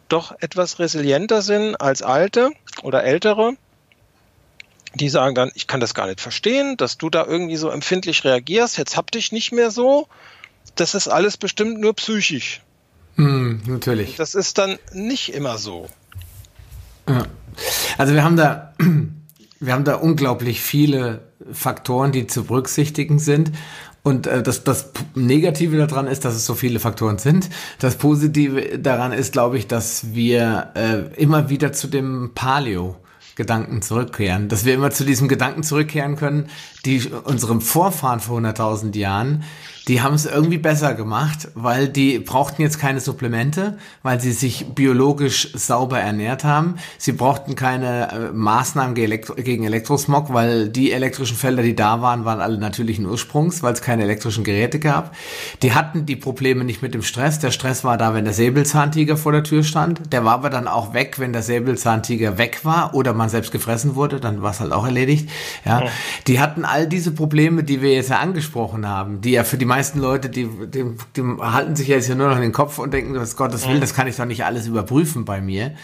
doch 0.07 0.33
etwas 0.39 0.79
resilienter 0.79 1.41
sind 1.41 1.75
als 1.75 2.01
alte 2.01 2.51
oder 2.83 3.03
ältere. 3.03 3.53
Die 4.95 5.09
sagen 5.09 5.35
dann, 5.35 5.51
ich 5.53 5.67
kann 5.67 5.81
das 5.81 5.93
gar 5.93 6.07
nicht 6.07 6.21
verstehen, 6.21 6.77
dass 6.77 6.97
du 6.97 7.09
da 7.09 7.25
irgendwie 7.25 7.57
so 7.57 7.69
empfindlich 7.69 8.23
reagierst, 8.23 8.77
jetzt 8.77 8.95
hab 8.95 9.11
dich 9.11 9.33
nicht 9.33 9.51
mehr 9.51 9.71
so. 9.71 10.07
Das 10.75 10.95
ist 10.95 11.09
alles 11.09 11.35
bestimmt 11.35 11.79
nur 11.79 11.93
psychisch. 11.93 12.61
Hm, 13.17 13.61
natürlich. 13.67 14.15
Das 14.15 14.35
ist 14.35 14.57
dann 14.57 14.77
nicht 14.93 15.33
immer 15.33 15.57
so. 15.57 15.87
Ja. 17.09 17.25
Also 17.97 18.13
wir 18.13 18.23
haben 18.23 18.37
da, 18.37 18.73
wir 19.59 19.73
haben 19.73 19.83
da 19.83 19.95
unglaublich 19.95 20.61
viele 20.61 21.27
Faktoren, 21.51 22.11
die 22.11 22.27
zu 22.27 22.45
berücksichtigen 22.45 23.19
sind. 23.19 23.51
Und 24.03 24.27
äh, 24.27 24.41
das, 24.41 24.63
das 24.63 24.91
Negative 25.15 25.77
daran 25.85 26.07
ist, 26.07 26.23
dass 26.23 26.35
es 26.35 26.45
so 26.45 26.53
viele 26.53 26.79
Faktoren 26.79 27.17
sind. 27.17 27.49
Das 27.79 27.97
Positive 27.97 28.79
daran 28.79 29.11
ist, 29.11 29.33
glaube 29.33 29.57
ich, 29.57 29.67
dass 29.67 30.13
wir 30.13 30.71
äh, 30.75 31.21
immer 31.21 31.49
wieder 31.49 31.73
zu 31.73 31.87
dem 31.87 32.31
Paleo 32.33 32.95
Gedanken 33.35 33.83
zurückkehren, 33.83 34.49
dass 34.49 34.65
wir 34.65 34.73
immer 34.73 34.89
zu 34.89 35.03
diesem 35.03 35.27
Gedanken 35.27 35.61
zurückkehren 35.61 36.15
können, 36.15 36.49
die 36.85 37.07
unserem 37.23 37.61
Vorfahren 37.61 38.19
vor 38.19 38.39
100.000 38.39 38.97
Jahren 38.97 39.43
die 39.87 40.01
haben 40.01 40.15
es 40.15 40.25
irgendwie 40.25 40.57
besser 40.57 40.93
gemacht, 40.93 41.47
weil 41.55 41.87
die 41.87 42.19
brauchten 42.19 42.61
jetzt 42.61 42.77
keine 42.79 42.99
Supplemente, 42.99 43.77
weil 44.03 44.19
sie 44.19 44.33
sich 44.33 44.65
biologisch 44.75 45.53
sauber 45.53 45.99
ernährt 45.99 46.43
haben. 46.43 46.75
Sie 46.97 47.13
brauchten 47.13 47.55
keine 47.55 48.11
äh, 48.11 48.33
Maßnahmen 48.33 48.95
gegen 48.95 49.63
Elektrosmog, 49.63 50.33
weil 50.33 50.67
die 50.67 50.91
elektrischen 50.91 51.37
Felder, 51.37 51.63
die 51.63 51.75
da 51.75 52.01
waren, 52.01 52.25
waren 52.25 52.41
alle 52.41 52.57
natürlichen 52.57 53.05
Ursprungs, 53.05 53.63
weil 53.63 53.73
es 53.73 53.81
keine 53.81 54.03
elektrischen 54.03 54.43
Geräte 54.43 54.79
gab. 54.79 55.15
Die 55.61 55.73
hatten 55.73 56.05
die 56.05 56.17
Probleme 56.17 56.65
nicht 56.65 56.81
mit 56.81 56.93
dem 56.93 57.01
Stress. 57.01 57.39
Der 57.39 57.51
Stress 57.51 57.85
war 57.85 57.97
da, 57.97 58.13
wenn 58.13 58.25
der 58.25 58.33
Säbelzahntiger 58.33 59.15
vor 59.15 59.31
der 59.31 59.43
Tür 59.43 59.63
stand. 59.63 60.11
Der 60.11 60.25
war 60.25 60.33
aber 60.33 60.49
dann 60.49 60.67
auch 60.67 60.93
weg, 60.93 61.17
wenn 61.17 61.31
der 61.31 61.43
Säbelzahntiger 61.43 62.37
weg 62.37 62.65
war 62.65 62.93
oder 62.93 63.13
man 63.13 63.29
selbst 63.29 63.53
gefressen 63.53 63.95
wurde, 63.95 64.19
dann 64.19 64.41
war 64.41 64.51
es 64.51 64.59
halt 64.59 64.73
auch 64.73 64.85
erledigt. 64.85 65.29
Ja. 65.63 65.83
ja. 65.83 65.89
Die 66.27 66.41
hatten 66.41 66.65
all 66.65 66.87
diese 66.87 67.11
Probleme, 67.11 67.63
die 67.63 67.81
wir 67.81 67.93
jetzt 67.93 68.09
ja 68.09 68.19
angesprochen 68.19 68.85
haben, 68.85 69.21
die 69.21 69.31
ja 69.31 69.45
für 69.45 69.57
die 69.57 69.65
meisten 69.77 69.99
Leute, 69.99 70.29
die, 70.29 70.49
die, 70.65 70.85
die 71.15 71.21
halten 71.39 71.75
sich 71.75 71.87
jetzt 71.87 72.09
ja 72.09 72.15
nur 72.15 72.29
noch 72.29 72.35
in 72.35 72.41
den 72.41 72.51
Kopf 72.51 72.79
und 72.79 72.93
denken, 72.93 73.13
was 73.13 73.35
Gottes 73.35 73.67
Willen, 73.67 73.79
das 73.79 73.93
kann 73.93 74.07
ich 74.07 74.15
doch 74.15 74.25
nicht 74.25 74.43
alles 74.43 74.65
überprüfen 74.65 75.23
bei 75.23 75.39
mir. 75.39 75.75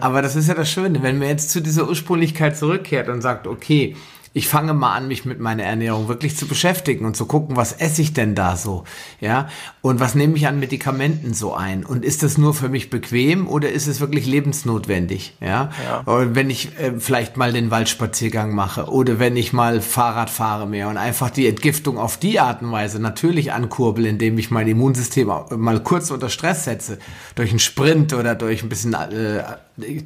Aber 0.00 0.22
das 0.22 0.36
ist 0.36 0.48
ja 0.48 0.54
das 0.54 0.70
Schöne, 0.70 1.02
wenn 1.02 1.18
man 1.18 1.28
jetzt 1.28 1.50
zu 1.50 1.60
dieser 1.60 1.86
Ursprünglichkeit 1.86 2.56
zurückkehrt 2.56 3.10
und 3.10 3.20
sagt, 3.20 3.46
okay, 3.46 3.94
ich 4.36 4.48
fange 4.48 4.74
mal 4.74 4.92
an, 4.92 5.08
mich 5.08 5.24
mit 5.24 5.40
meiner 5.40 5.62
Ernährung 5.62 6.08
wirklich 6.08 6.36
zu 6.36 6.46
beschäftigen 6.46 7.06
und 7.06 7.16
zu 7.16 7.24
gucken, 7.24 7.56
was 7.56 7.72
esse 7.72 8.02
ich 8.02 8.12
denn 8.12 8.34
da 8.34 8.54
so, 8.56 8.84
ja, 9.18 9.48
und 9.80 9.98
was 9.98 10.14
nehme 10.14 10.36
ich 10.36 10.46
an 10.46 10.60
Medikamenten 10.60 11.32
so 11.32 11.54
ein? 11.54 11.86
Und 11.86 12.04
ist 12.04 12.22
das 12.22 12.36
nur 12.36 12.52
für 12.52 12.68
mich 12.68 12.90
bequem 12.90 13.48
oder 13.48 13.72
ist 13.72 13.86
es 13.86 13.98
wirklich 13.98 14.26
lebensnotwendig, 14.26 15.38
ja, 15.40 15.70
ja. 15.82 16.00
Und 16.00 16.34
wenn 16.34 16.50
ich 16.50 16.78
äh, 16.78 16.92
vielleicht 16.98 17.38
mal 17.38 17.50
den 17.54 17.70
Waldspaziergang 17.70 18.54
mache 18.54 18.90
oder 18.90 19.18
wenn 19.18 19.38
ich 19.38 19.54
mal 19.54 19.80
Fahrrad 19.80 20.28
fahre 20.28 20.66
mehr 20.66 20.88
und 20.88 20.98
einfach 20.98 21.30
die 21.30 21.48
Entgiftung 21.48 21.96
auf 21.96 22.18
die 22.18 22.38
Art 22.38 22.60
und 22.60 22.70
Weise 22.70 23.00
natürlich 23.00 23.54
ankurbel, 23.54 24.04
indem 24.04 24.36
ich 24.36 24.50
mein 24.50 24.68
Immunsystem 24.68 25.28
mal 25.28 25.82
kurz 25.82 26.10
unter 26.10 26.28
Stress 26.28 26.64
setze, 26.64 26.98
durch 27.36 27.48
einen 27.48 27.58
Sprint 27.58 28.12
oder 28.12 28.34
durch 28.34 28.62
ein 28.62 28.68
bisschen 28.68 28.92
äh, 28.92 29.42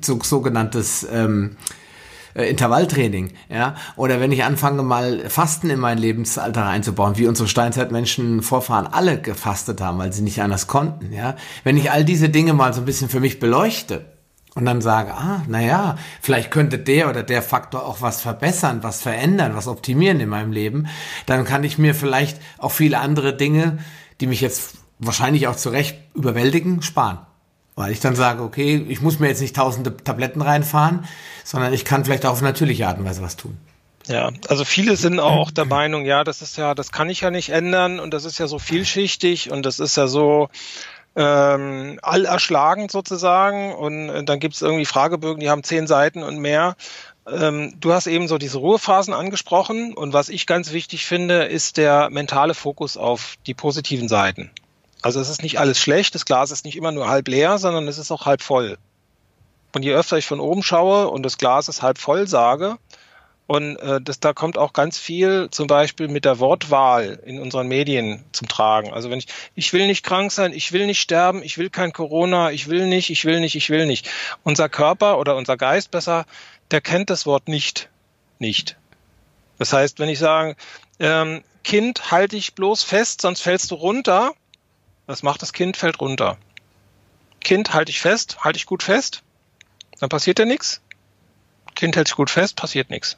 so, 0.02 0.20
sogenanntes 0.22 1.04
ähm, 1.12 1.56
äh, 2.40 2.48
Intervalltraining, 2.48 3.32
ja, 3.48 3.74
oder 3.96 4.20
wenn 4.20 4.32
ich 4.32 4.44
anfange 4.44 4.82
mal 4.82 5.28
Fasten 5.28 5.70
in 5.70 5.80
mein 5.80 5.98
Lebensalter 5.98 6.66
einzubauen, 6.66 7.16
wie 7.18 7.26
unsere 7.26 7.48
Steinzeitmenschen 7.48 8.42
Vorfahren 8.42 8.86
alle 8.86 9.20
gefastet 9.20 9.80
haben, 9.80 9.98
weil 9.98 10.12
sie 10.12 10.22
nicht 10.22 10.42
anders 10.42 10.66
konnten, 10.66 11.12
ja, 11.12 11.36
wenn 11.64 11.76
ich 11.76 11.90
all 11.90 12.04
diese 12.04 12.28
Dinge 12.28 12.52
mal 12.52 12.72
so 12.72 12.80
ein 12.80 12.86
bisschen 12.86 13.08
für 13.08 13.20
mich 13.20 13.38
beleuchte 13.38 14.06
und 14.54 14.64
dann 14.64 14.80
sage, 14.80 15.14
ah, 15.14 15.42
na 15.48 15.60
ja, 15.60 15.96
vielleicht 16.20 16.50
könnte 16.50 16.78
der 16.78 17.08
oder 17.08 17.22
der 17.22 17.42
Faktor 17.42 17.86
auch 17.86 18.00
was 18.00 18.20
verbessern, 18.20 18.82
was 18.82 19.02
verändern, 19.02 19.54
was 19.54 19.68
optimieren 19.68 20.20
in 20.20 20.28
meinem 20.28 20.52
Leben, 20.52 20.86
dann 21.26 21.44
kann 21.44 21.64
ich 21.64 21.78
mir 21.78 21.94
vielleicht 21.94 22.40
auch 22.58 22.72
viele 22.72 22.98
andere 22.98 23.36
Dinge, 23.36 23.78
die 24.20 24.26
mich 24.26 24.40
jetzt 24.40 24.78
wahrscheinlich 24.98 25.46
auch 25.48 25.56
zurecht 25.56 25.98
überwältigen, 26.14 26.82
sparen. 26.82 27.18
Weil 27.80 27.92
ich 27.92 28.00
dann 28.00 28.14
sage, 28.14 28.42
okay, 28.42 28.84
ich 28.88 29.00
muss 29.00 29.20
mir 29.20 29.28
jetzt 29.28 29.40
nicht 29.40 29.56
tausende 29.56 29.96
Tabletten 29.96 30.42
reinfahren, 30.42 31.06
sondern 31.44 31.72
ich 31.72 31.86
kann 31.86 32.04
vielleicht 32.04 32.26
auch 32.26 32.32
auf 32.32 32.42
natürliche 32.42 32.86
Art 32.86 32.98
und 32.98 33.06
Weise 33.06 33.22
was 33.22 33.36
tun. 33.36 33.56
Ja, 34.06 34.30
also 34.48 34.66
viele 34.66 34.96
sind 34.96 35.18
auch 35.18 35.50
der 35.50 35.64
Meinung, 35.64 36.04
ja, 36.04 36.22
das 36.22 36.42
ist 36.42 36.58
ja, 36.58 36.74
das 36.74 36.92
kann 36.92 37.08
ich 37.08 37.22
ja 37.22 37.30
nicht 37.30 37.48
ändern 37.48 37.98
und 37.98 38.12
das 38.12 38.26
ist 38.26 38.38
ja 38.38 38.48
so 38.48 38.58
vielschichtig 38.58 39.50
und 39.50 39.64
das 39.64 39.78
ist 39.78 39.96
ja 39.96 40.08
so 40.08 40.50
ähm, 41.16 41.98
allerschlagend 42.02 42.90
sozusagen 42.90 43.74
und 43.74 44.10
äh, 44.10 44.24
dann 44.24 44.40
gibt 44.40 44.56
es 44.56 44.62
irgendwie 44.62 44.84
Fragebögen, 44.84 45.40
die 45.40 45.48
haben 45.48 45.62
zehn 45.62 45.86
Seiten 45.86 46.22
und 46.22 46.38
mehr. 46.38 46.76
Ähm, 47.26 47.72
du 47.80 47.94
hast 47.94 48.06
eben 48.08 48.28
so 48.28 48.36
diese 48.36 48.58
Ruhephasen 48.58 49.14
angesprochen 49.14 49.94
und 49.94 50.12
was 50.12 50.28
ich 50.28 50.46
ganz 50.46 50.72
wichtig 50.72 51.06
finde, 51.06 51.44
ist 51.44 51.78
der 51.78 52.10
mentale 52.10 52.52
Fokus 52.52 52.98
auf 52.98 53.36
die 53.46 53.54
positiven 53.54 54.08
Seiten. 54.08 54.50
Also 55.02 55.20
es 55.20 55.28
ist 55.28 55.42
nicht 55.42 55.58
alles 55.58 55.78
schlecht, 55.78 56.14
das 56.14 56.24
Glas 56.24 56.50
ist 56.50 56.64
nicht 56.64 56.76
immer 56.76 56.92
nur 56.92 57.08
halb 57.08 57.28
leer, 57.28 57.58
sondern 57.58 57.88
es 57.88 57.98
ist 57.98 58.10
auch 58.10 58.26
halb 58.26 58.42
voll. 58.42 58.78
Und 59.74 59.84
je 59.84 59.94
öfter 59.94 60.18
ich 60.18 60.26
von 60.26 60.40
oben 60.40 60.62
schaue 60.62 61.08
und 61.08 61.22
das 61.22 61.38
Glas 61.38 61.68
ist 61.68 61.82
halb 61.82 61.98
voll 61.98 62.26
sage, 62.26 62.78
und 63.50 63.78
äh, 63.78 64.00
das, 64.00 64.20
da 64.20 64.32
kommt 64.32 64.56
auch 64.56 64.72
ganz 64.72 64.96
viel 64.96 65.48
zum 65.50 65.66
Beispiel 65.66 66.06
mit 66.06 66.24
der 66.24 66.38
Wortwahl 66.38 67.18
in 67.26 67.40
unseren 67.40 67.66
Medien 67.66 68.24
zum 68.30 68.46
Tragen. 68.46 68.92
Also 68.92 69.10
wenn 69.10 69.18
ich, 69.18 69.26
ich 69.56 69.72
will 69.72 69.88
nicht 69.88 70.04
krank 70.04 70.30
sein, 70.30 70.52
ich 70.52 70.70
will 70.70 70.86
nicht 70.86 71.00
sterben, 71.00 71.42
ich 71.42 71.58
will 71.58 71.68
kein 71.68 71.92
Corona, 71.92 72.52
ich 72.52 72.68
will 72.68 72.86
nicht, 72.86 73.10
ich 73.10 73.24
will 73.24 73.40
nicht, 73.40 73.56
ich 73.56 73.68
will 73.68 73.86
nicht. 73.86 74.08
Unser 74.44 74.68
Körper 74.68 75.18
oder 75.18 75.34
unser 75.34 75.56
Geist 75.56 75.90
besser, 75.90 76.26
der 76.70 76.80
kennt 76.80 77.10
das 77.10 77.26
Wort 77.26 77.48
nicht. 77.48 77.88
Nicht. 78.38 78.76
Das 79.58 79.72
heißt, 79.72 79.98
wenn 79.98 80.08
ich 80.08 80.20
sage, 80.20 80.54
ähm, 81.00 81.42
Kind, 81.64 82.12
halte 82.12 82.36
dich 82.36 82.54
bloß 82.54 82.84
fest, 82.84 83.20
sonst 83.20 83.40
fällst 83.40 83.72
du 83.72 83.74
runter, 83.74 84.32
was 85.10 85.22
macht 85.22 85.42
das 85.42 85.52
Kind? 85.52 85.76
Fällt 85.76 86.00
runter. 86.00 86.38
Kind, 87.40 87.74
halte 87.74 87.90
ich 87.90 88.00
fest, 88.00 88.38
halte 88.40 88.56
ich 88.56 88.66
gut 88.66 88.82
fest, 88.82 89.22
dann 89.98 90.08
passiert 90.08 90.38
ja 90.38 90.44
nichts. 90.44 90.80
Kind 91.74 91.96
hält 91.96 92.08
sich 92.08 92.16
gut 92.16 92.30
fest, 92.30 92.56
passiert 92.56 92.90
nichts. 92.90 93.16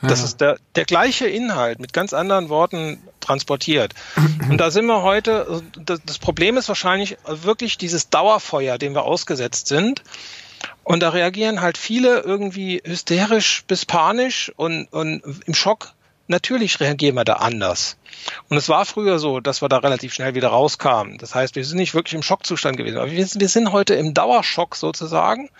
Das 0.00 0.18
ja. 0.18 0.24
ist 0.24 0.40
der, 0.40 0.58
der 0.74 0.84
gleiche 0.84 1.28
Inhalt 1.28 1.78
mit 1.78 1.92
ganz 1.92 2.12
anderen 2.12 2.48
Worten 2.48 3.00
transportiert. 3.20 3.94
Und 4.48 4.58
da 4.58 4.72
sind 4.72 4.86
wir 4.86 5.02
heute, 5.02 5.62
das 5.76 6.18
Problem 6.18 6.56
ist 6.56 6.68
wahrscheinlich 6.68 7.18
wirklich 7.24 7.78
dieses 7.78 8.10
Dauerfeuer, 8.10 8.78
dem 8.78 8.94
wir 8.94 9.04
ausgesetzt 9.04 9.68
sind. 9.68 10.02
Und 10.82 11.00
da 11.00 11.10
reagieren 11.10 11.60
halt 11.60 11.78
viele 11.78 12.20
irgendwie 12.20 12.82
hysterisch 12.84 13.62
bis 13.68 13.86
panisch 13.86 14.52
und, 14.56 14.86
und 14.92 15.22
im 15.46 15.54
Schock 15.54 15.94
natürlich 16.32 16.80
reagieren 16.80 17.14
wir 17.14 17.24
da 17.24 17.34
anders. 17.34 17.96
Und 18.48 18.56
es 18.56 18.68
war 18.68 18.84
früher 18.84 19.20
so, 19.20 19.38
dass 19.38 19.62
wir 19.62 19.68
da 19.68 19.78
relativ 19.78 20.12
schnell 20.12 20.34
wieder 20.34 20.48
rauskamen. 20.48 21.18
Das 21.18 21.34
heißt, 21.34 21.54
wir 21.54 21.64
sind 21.64 21.78
nicht 21.78 21.94
wirklich 21.94 22.14
im 22.14 22.22
Schockzustand 22.22 22.76
gewesen. 22.76 22.98
Aber 22.98 23.10
wir, 23.10 23.26
wir 23.32 23.48
sind 23.48 23.70
heute 23.70 23.94
im 23.94 24.14
Dauerschock 24.14 24.74
sozusagen 24.74 25.50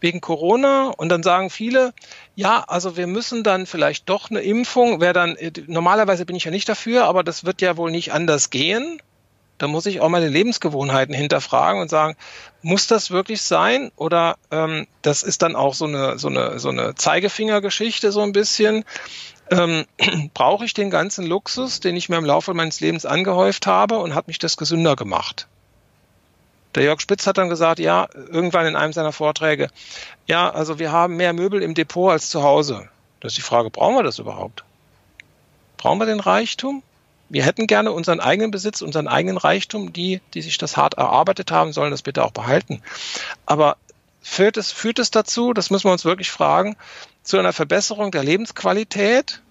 wegen 0.00 0.20
Corona. 0.20 0.88
Und 0.88 1.08
dann 1.08 1.22
sagen 1.22 1.50
viele, 1.50 1.94
ja, 2.34 2.64
also 2.66 2.96
wir 2.96 3.06
müssen 3.06 3.42
dann 3.42 3.66
vielleicht 3.66 4.08
doch 4.08 4.30
eine 4.30 4.40
Impfung, 4.40 5.00
wäre 5.00 5.14
dann, 5.14 5.36
normalerweise 5.66 6.26
bin 6.26 6.36
ich 6.36 6.44
ja 6.44 6.50
nicht 6.50 6.68
dafür, 6.68 7.04
aber 7.04 7.22
das 7.22 7.44
wird 7.44 7.60
ja 7.60 7.76
wohl 7.76 7.90
nicht 7.90 8.12
anders 8.12 8.50
gehen. 8.50 9.00
Da 9.58 9.68
muss 9.68 9.86
ich 9.86 10.00
auch 10.00 10.08
meine 10.08 10.28
Lebensgewohnheiten 10.28 11.14
hinterfragen 11.14 11.80
und 11.80 11.88
sagen, 11.88 12.16
muss 12.60 12.88
das 12.88 13.12
wirklich 13.12 13.40
sein? 13.40 13.92
Oder 13.96 14.36
ähm, 14.50 14.86
das 15.02 15.22
ist 15.22 15.42
dann 15.42 15.54
auch 15.54 15.74
so 15.74 15.84
eine, 15.84 16.18
so 16.18 16.28
eine, 16.28 16.58
so 16.58 16.70
eine 16.70 16.96
Zeigefingergeschichte 16.96 18.10
so 18.10 18.20
ein 18.20 18.32
bisschen. 18.32 18.84
Ähm, 19.50 19.84
brauche 20.34 20.64
ich 20.64 20.74
den 20.74 20.90
ganzen 20.90 21.26
Luxus, 21.26 21.80
den 21.80 21.96
ich 21.96 22.08
mir 22.08 22.16
im 22.16 22.24
Laufe 22.24 22.54
meines 22.54 22.80
Lebens 22.80 23.06
angehäuft 23.06 23.66
habe 23.66 23.98
und 23.98 24.14
hat 24.14 24.28
mich 24.28 24.38
das 24.38 24.56
gesünder 24.56 24.96
gemacht? 24.96 25.46
Der 26.74 26.82
Jörg 26.82 27.00
Spitz 27.00 27.26
hat 27.26 27.38
dann 27.38 27.48
gesagt, 27.48 27.78
ja, 27.78 28.08
irgendwann 28.14 28.66
in 28.66 28.74
einem 28.74 28.92
seiner 28.92 29.12
Vorträge, 29.12 29.68
ja, 30.26 30.50
also 30.50 30.78
wir 30.78 30.90
haben 30.90 31.16
mehr 31.16 31.32
Möbel 31.32 31.62
im 31.62 31.74
Depot 31.74 32.10
als 32.10 32.30
zu 32.30 32.42
Hause. 32.42 32.88
Das 33.20 33.32
ist 33.32 33.38
die 33.38 33.42
Frage, 33.42 33.70
brauchen 33.70 33.94
wir 33.94 34.02
das 34.02 34.18
überhaupt? 34.18 34.64
Brauchen 35.76 35.98
wir 35.98 36.06
den 36.06 36.20
Reichtum? 36.20 36.82
Wir 37.28 37.44
hätten 37.44 37.66
gerne 37.66 37.92
unseren 37.92 38.20
eigenen 38.20 38.50
Besitz, 38.50 38.82
unseren 38.82 39.08
eigenen 39.08 39.38
Reichtum. 39.38 39.92
Die, 39.92 40.20
die 40.34 40.42
sich 40.42 40.58
das 40.58 40.76
hart 40.76 40.94
erarbeitet 40.94 41.50
haben, 41.50 41.72
sollen 41.72 41.90
das 41.90 42.02
bitte 42.02 42.24
auch 42.24 42.32
behalten. 42.32 42.82
Aber 43.46 43.76
führt 44.20 44.56
es, 44.56 44.72
führt 44.72 44.98
es 44.98 45.10
dazu, 45.10 45.52
das 45.52 45.70
müssen 45.70 45.88
wir 45.88 45.92
uns 45.92 46.04
wirklich 46.04 46.30
fragen, 46.30 46.76
zu 47.24 47.38
einer 47.38 47.52
Verbesserung 47.52 48.12
der 48.12 48.22
Lebensqualität? 48.22 49.42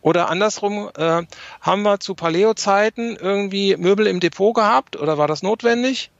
Oder 0.00 0.30
andersrum, 0.30 0.88
äh, 0.96 1.22
haben 1.60 1.82
wir 1.82 2.00
zu 2.00 2.14
Paleo-Zeiten 2.14 3.16
irgendwie 3.16 3.76
Möbel 3.76 4.06
im 4.06 4.20
Depot 4.20 4.54
gehabt 4.54 4.96
oder 4.96 5.18
war 5.18 5.26
das 5.26 5.42
notwendig? 5.42 6.10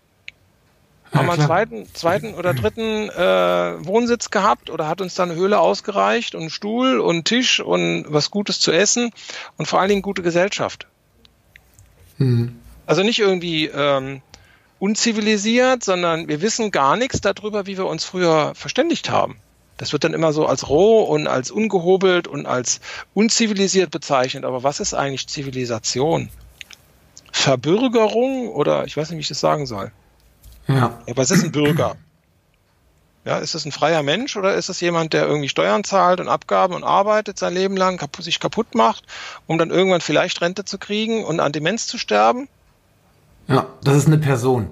haben 1.13 1.27
wir 1.27 1.33
einen 1.33 1.47
zweiten, 1.47 1.95
zweiten 1.95 2.35
oder 2.35 2.55
dritten 2.55 3.09
äh, 3.09 3.87
Wohnsitz 3.87 4.31
gehabt 4.31 4.71
oder 4.71 4.89
hat 4.89 5.01
uns 5.01 5.15
dann 5.15 5.31
eine 5.31 5.39
Höhle 5.39 5.59
ausgereicht 5.59 6.35
und 6.35 6.43
einen 6.43 6.51
Stuhl 6.51 7.01
und 7.01 7.15
einen 7.15 7.25
Tisch 7.25 7.61
und 7.61 8.05
was 8.09 8.31
Gutes 8.31 8.61
zu 8.61 8.73
essen 8.73 9.11
und 9.57 9.67
vor 9.67 9.81
allen 9.81 9.89
Dingen 9.89 10.03
gute 10.03 10.23
Gesellschaft. 10.23 10.87
Mhm. 12.19 12.57
Also 12.87 13.03
nicht 13.03 13.19
irgendwie 13.19 13.67
ähm, 13.67 14.23
unzivilisiert, 14.79 15.83
sondern 15.83 16.29
wir 16.29 16.43
wissen 16.43 16.71
gar 16.71 16.97
nichts 16.97 17.21
darüber, 17.21 17.67
wie 17.67 17.77
wir 17.79 17.87
uns 17.87 18.05
früher 18.05 18.55
verständigt 18.55 19.11
haben. 19.11 19.37
Das 19.79 19.93
wird 19.93 20.05
dann 20.05 20.13
immer 20.13 20.33
so 20.33 20.45
als 20.45 20.69
roh 20.69 21.03
und 21.05 21.27
als 21.27 21.51
ungehobelt 21.51 22.29
und 22.29 22.47
als 22.47 22.81
unzivilisiert 23.15 23.91
bezeichnet. 23.91 24.45
Aber 24.45 24.63
was 24.63 24.81
ist 24.81 24.93
eigentlich 24.93 25.29
Zivilisation? 25.29 26.29
Verbürgerung 27.33 28.49
oder 28.49 28.85
ich 28.85 28.97
weiß 28.97 29.11
nicht, 29.11 29.19
wie 29.19 29.23
ich 29.23 29.29
das 29.29 29.41
sagen 29.41 29.67
soll. 29.67 29.93
Ja. 30.67 30.99
ja 31.07 31.17
was 31.17 31.31
ist 31.31 31.45
ein 31.45 31.53
Bürger? 31.53 31.97
Ja, 33.25 33.39
ist 33.39 33.55
es 33.55 33.65
ein 33.67 33.73
freier 33.73 34.03
Mensch 34.03 34.37
oder 34.37 34.55
ist 34.55 34.69
es 34.69 34.81
jemand, 34.81 35.13
der 35.13 35.27
irgendwie 35.27 35.49
Steuern 35.49 35.85
zahlt 35.85 36.19
und 36.19 36.29
Abgaben 36.29 36.75
und 36.75 36.83
arbeitet 36.83 37.39
sein 37.39 37.55
Leben 37.55 37.77
lang, 37.77 37.99
kaputt, 37.99 38.25
sich 38.25 38.41
kaputt 38.41 38.75
macht, 38.75 39.05
um 39.47 39.59
dann 39.59 39.71
irgendwann 39.71 40.01
vielleicht 40.01 40.41
Rente 40.41 40.65
zu 40.65 40.79
kriegen 40.79 41.25
und 41.25 41.39
an 41.39 41.53
Demenz 41.53 41.87
zu 41.87 41.99
sterben? 41.99 42.49
Ja, 43.47 43.67
das 43.83 43.97
ist 43.97 44.07
eine 44.07 44.19
Person. 44.19 44.71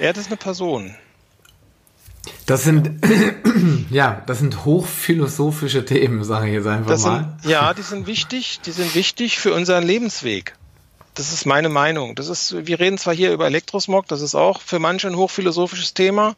Ja, 0.00 0.12
das 0.12 0.24
ist 0.24 0.26
eine 0.26 0.36
Person. 0.36 0.96
Das 2.46 2.64
sind, 2.64 3.04
ja, 3.90 4.22
das 4.26 4.38
sind 4.38 4.64
hochphilosophische 4.64 5.84
Themen, 5.84 6.22
sage 6.24 6.48
ich 6.48 6.54
jetzt 6.54 6.66
einfach 6.66 6.90
das 6.90 7.04
mal. 7.04 7.36
Sind, 7.40 7.50
ja, 7.50 7.74
die 7.74 7.82
sind 7.82 8.06
wichtig, 8.06 8.60
die 8.64 8.72
sind 8.72 8.94
wichtig 8.94 9.38
für 9.38 9.52
unseren 9.54 9.84
Lebensweg. 9.84 10.54
Das 11.14 11.32
ist 11.32 11.44
meine 11.46 11.68
Meinung. 11.68 12.14
Das 12.14 12.28
ist, 12.28 12.66
wir 12.66 12.80
reden 12.80 12.96
zwar 12.96 13.14
hier 13.14 13.32
über 13.32 13.46
Elektrosmog, 13.46 14.06
das 14.08 14.22
ist 14.22 14.34
auch 14.34 14.60
für 14.60 14.78
manche 14.78 15.08
ein 15.08 15.16
hochphilosophisches 15.16 15.94
Thema. 15.94 16.36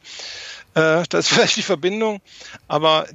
Äh, 0.74 1.05
das 1.09 1.27
ist 1.27 1.28
vielleicht 1.35 1.56
die 1.56 1.62
Verbindung, 1.62 2.20
aber 2.66 3.06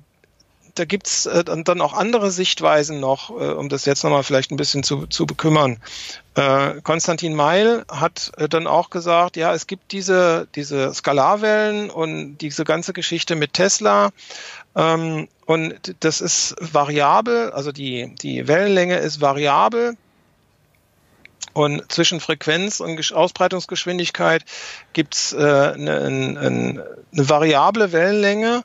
da 0.79 0.85
gibt's 0.85 1.25
äh, 1.25 1.43
dann 1.43 1.81
auch 1.81 1.93
andere 1.93 2.31
Sichtweisen 2.31 3.01
noch, 3.01 3.29
äh, 3.31 3.51
um 3.51 3.67
das 3.67 3.85
jetzt 3.85 4.03
nochmal 4.03 4.23
vielleicht 4.23 4.51
ein 4.51 4.55
bisschen 4.55 4.81
zu, 4.81 5.07
zu 5.07 5.25
bekümmern. 5.25 5.77
Äh, 6.35 6.81
Konstantin 6.81 7.35
Meil 7.35 7.83
hat 7.91 8.31
äh, 8.37 8.47
dann 8.47 8.65
auch 8.65 8.89
gesagt, 8.89 9.35
ja, 9.35 9.53
es 9.53 9.67
gibt 9.67 9.91
diese, 9.91 10.47
diese 10.55 10.93
Skalarwellen 10.93 11.89
und 11.89 12.37
diese 12.37 12.63
ganze 12.63 12.93
Geschichte 12.93 13.35
mit 13.35 13.53
Tesla. 13.53 14.11
Ähm, 14.75 15.27
und 15.45 15.95
das 15.99 16.21
ist 16.21 16.55
variabel, 16.59 17.51
also 17.51 17.73
die, 17.73 18.15
die 18.15 18.47
Wellenlänge 18.47 18.97
ist 18.97 19.19
variabel. 19.19 19.97
Und 21.53 21.91
zwischen 21.91 22.21
Frequenz 22.21 22.79
und 22.79 23.13
Ausbreitungsgeschwindigkeit 23.13 24.45
gibt's 24.93 25.33
äh, 25.33 25.37
eine, 25.37 25.99
eine, 25.99 26.39
eine 26.39 27.29
variable 27.29 27.91
Wellenlänge. 27.91 28.63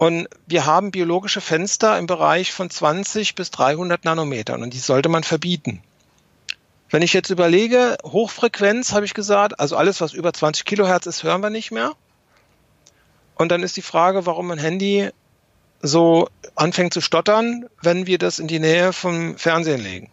Und 0.00 0.28
wir 0.46 0.64
haben 0.64 0.92
biologische 0.92 1.42
Fenster 1.42 1.98
im 1.98 2.06
Bereich 2.06 2.52
von 2.52 2.70
20 2.70 3.34
bis 3.34 3.50
300 3.50 4.02
Nanometern 4.02 4.62
und 4.62 4.72
die 4.72 4.78
sollte 4.78 5.10
man 5.10 5.24
verbieten. 5.24 5.82
Wenn 6.88 7.02
ich 7.02 7.12
jetzt 7.12 7.28
überlege, 7.28 7.98
Hochfrequenz 8.02 8.94
habe 8.94 9.04
ich 9.04 9.12
gesagt, 9.12 9.60
also 9.60 9.76
alles, 9.76 10.00
was 10.00 10.14
über 10.14 10.32
20 10.32 10.64
Kilohertz 10.64 11.04
ist, 11.04 11.22
hören 11.22 11.42
wir 11.42 11.50
nicht 11.50 11.70
mehr. 11.70 11.92
Und 13.34 13.52
dann 13.52 13.62
ist 13.62 13.76
die 13.76 13.82
Frage, 13.82 14.24
warum 14.24 14.50
ein 14.50 14.58
Handy 14.58 15.10
so 15.82 16.30
anfängt 16.54 16.94
zu 16.94 17.02
stottern, 17.02 17.66
wenn 17.82 18.06
wir 18.06 18.16
das 18.16 18.38
in 18.38 18.48
die 18.48 18.58
Nähe 18.58 18.94
vom 18.94 19.36
Fernsehen 19.36 19.82
legen. 19.82 20.10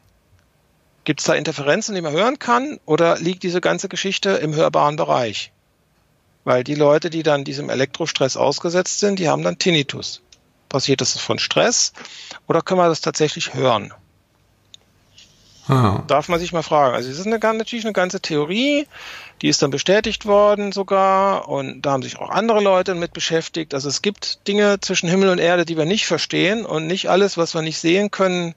Gibt 1.06 1.22
es 1.22 1.28
da 1.28 1.34
Interferenzen, 1.34 1.96
die 1.96 2.02
man 2.02 2.12
hören 2.12 2.40
kann, 2.40 2.78
oder 2.86 3.18
liegt 3.20 3.42
diese 3.44 3.62
ganze 3.62 3.88
Geschichte 3.88 4.32
im 4.32 4.54
hörbaren 4.54 4.98
Bereich? 4.98 5.54
Weil 6.48 6.64
die 6.64 6.76
Leute, 6.76 7.10
die 7.10 7.24
dann 7.24 7.44
diesem 7.44 7.70
Elektrostress 7.70 8.38
ausgesetzt 8.38 9.02
sind, 9.02 9.20
die 9.20 9.28
haben 9.28 9.44
dann 9.44 9.58
Tinnitus. 9.58 10.22
Passiert 10.70 11.02
das 11.02 11.20
von 11.20 11.40
Stress 11.40 11.92
oder 12.48 12.62
können 12.62 12.80
wir 12.80 12.88
das 12.88 13.02
tatsächlich 13.02 13.54
hören? 13.54 13.94
Ah. 15.68 16.04
Darf 16.08 16.30
man 16.30 16.40
sich 16.40 16.54
mal 16.54 16.62
fragen. 16.62 16.96
Also 16.96 17.10
es 17.10 17.20
ist 17.20 17.28
eine, 17.28 17.38
natürlich 17.38 17.84
eine 17.84 17.92
ganze 17.92 18.22
Theorie, 18.22 18.88
die 19.42 19.50
ist 19.50 19.62
dann 19.62 19.72
bestätigt 19.72 20.26
worden 20.26 20.72
sogar 20.72 21.50
und 21.50 21.82
da 21.82 21.92
haben 21.92 22.04
sich 22.04 22.18
auch 22.18 22.30
andere 22.30 22.62
Leute 22.62 22.96
mit 22.96 23.12
beschäftigt. 23.12 23.74
Also 23.74 23.90
es 23.90 24.02
gibt 24.02 24.48
Dinge 24.48 24.80
zwischen 24.80 25.10
Himmel 25.10 25.28
und 25.28 25.40
Erde, 25.40 25.66
die 25.66 25.76
wir 25.76 25.84
nicht 25.84 26.08
verstehen 26.08 26.66
und 26.66 26.88
nicht 26.88 27.10
alles, 27.10 27.36
was 27.36 27.56
wir 27.56 27.62
nicht 27.62 27.80
sehen 27.80 28.10
können, 28.10 28.56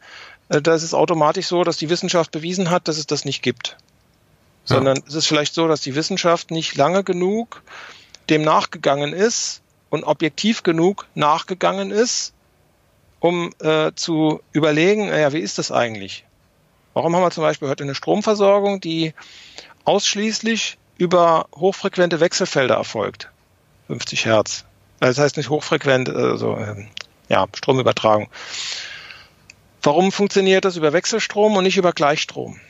äh, 0.48 0.62
da 0.62 0.76
ist 0.76 0.84
es 0.84 0.94
automatisch 0.94 1.48
so, 1.48 1.64
dass 1.64 1.78
die 1.78 1.90
Wissenschaft 1.90 2.30
bewiesen 2.30 2.70
hat, 2.70 2.86
dass 2.86 2.98
es 2.98 3.08
das 3.08 3.24
nicht 3.24 3.42
gibt. 3.42 3.76
Ja. 4.66 4.77
Sondern 4.77 5.03
es 5.07 5.15
ist 5.15 5.27
vielleicht 5.27 5.55
so, 5.55 5.69
dass 5.69 5.81
die 5.81 5.95
Wissenschaft 5.95 6.51
nicht 6.51 6.77
lange 6.77 7.05
genug 7.05 7.62
dem 8.28 8.43
nachgegangen 8.43 9.12
ist 9.12 9.62
und 9.91 10.05
objektiv 10.05 10.62
genug 10.62 11.07
nachgegangen 11.15 11.91
ist, 11.91 12.32
um 13.19 13.53
äh, 13.61 13.93
zu 13.95 14.41
überlegen, 14.53 15.09
naja, 15.09 15.32
wie 15.32 15.41
ist 15.41 15.59
das 15.59 15.73
eigentlich? 15.73 16.24
Warum 16.95 17.15
haben 17.15 17.23
wir 17.23 17.31
zum 17.31 17.43
Beispiel 17.43 17.69
heute 17.69 17.85
eine 17.85 17.95
Stromversorgung, 17.95 18.81
die 18.81 19.15
ausschließlich 19.85 20.78
über 20.97 21.47
hochfrequente 21.55 22.20
Wechselfelder 22.20 22.77
erfolgt? 22.77 23.31
50 23.89 24.24
Hertz. 24.24 24.65
Das 25.01 25.19
heißt 25.19 25.37
nicht 25.37 25.51
hochfrequent, 25.51 26.11
also 26.11 26.59
ja, 27.28 27.47
Stromübertragung. 27.55 28.28
Warum 29.82 30.12
funktioniert 30.12 30.65
das 30.65 30.77
über 30.77 30.93
Wechselstrom 30.93 31.57
und 31.57 31.65
nicht 31.65 31.78
über 31.78 31.93
Gleichstrom? 31.93 32.61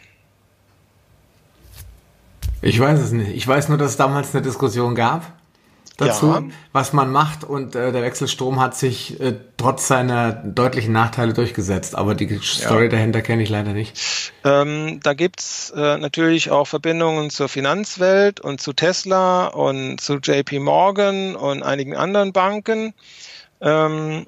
Ich 2.63 2.79
weiß 2.79 3.01
es 3.01 3.13
nicht. 3.13 3.31
Ich 3.31 3.47
weiß 3.47 3.69
nur, 3.69 3.79
dass 3.79 3.93
es 3.93 3.97
damals 3.97 4.35
eine 4.35 4.43
Diskussion 4.43 4.95
gab 4.95 5.33
dazu, 6.01 6.27
ja. 6.29 6.43
was 6.73 6.93
man 6.93 7.13
macht 7.13 7.45
und 7.45 7.75
äh, 7.75 7.93
der 7.93 8.03
Wechselstrom 8.03 8.59
hat 8.59 8.75
sich 8.75 9.21
äh, 9.21 9.35
trotz 9.57 9.87
seiner 9.87 10.33
deutlichen 10.33 10.93
Nachteile 10.93 11.35
durchgesetzt, 11.35 11.95
aber 11.95 12.15
die 12.15 12.41
Story 12.43 12.85
ja. 12.85 12.89
dahinter 12.89 13.21
kenne 13.21 13.43
ich 13.43 13.51
leider 13.51 13.73
nicht. 13.73 14.33
Ähm, 14.45 15.01
da 15.03 15.13
gibt's 15.13 15.71
äh, 15.77 15.99
natürlich 15.99 16.51
auch 16.51 16.67
Verbindungen 16.67 17.31
zur 17.31 17.49
Finanzwelt 17.49 18.41
und 18.41 18.61
zu 18.61 18.73
Tesla 18.73 19.49
und 19.49 20.01
zu 20.01 20.15
JP 20.15 20.61
Morgan 20.61 21.37
und 21.37 21.63
einigen 21.63 21.95
anderen 21.95 22.33
Banken. 22.33 22.95
Ähm, 23.61 24.27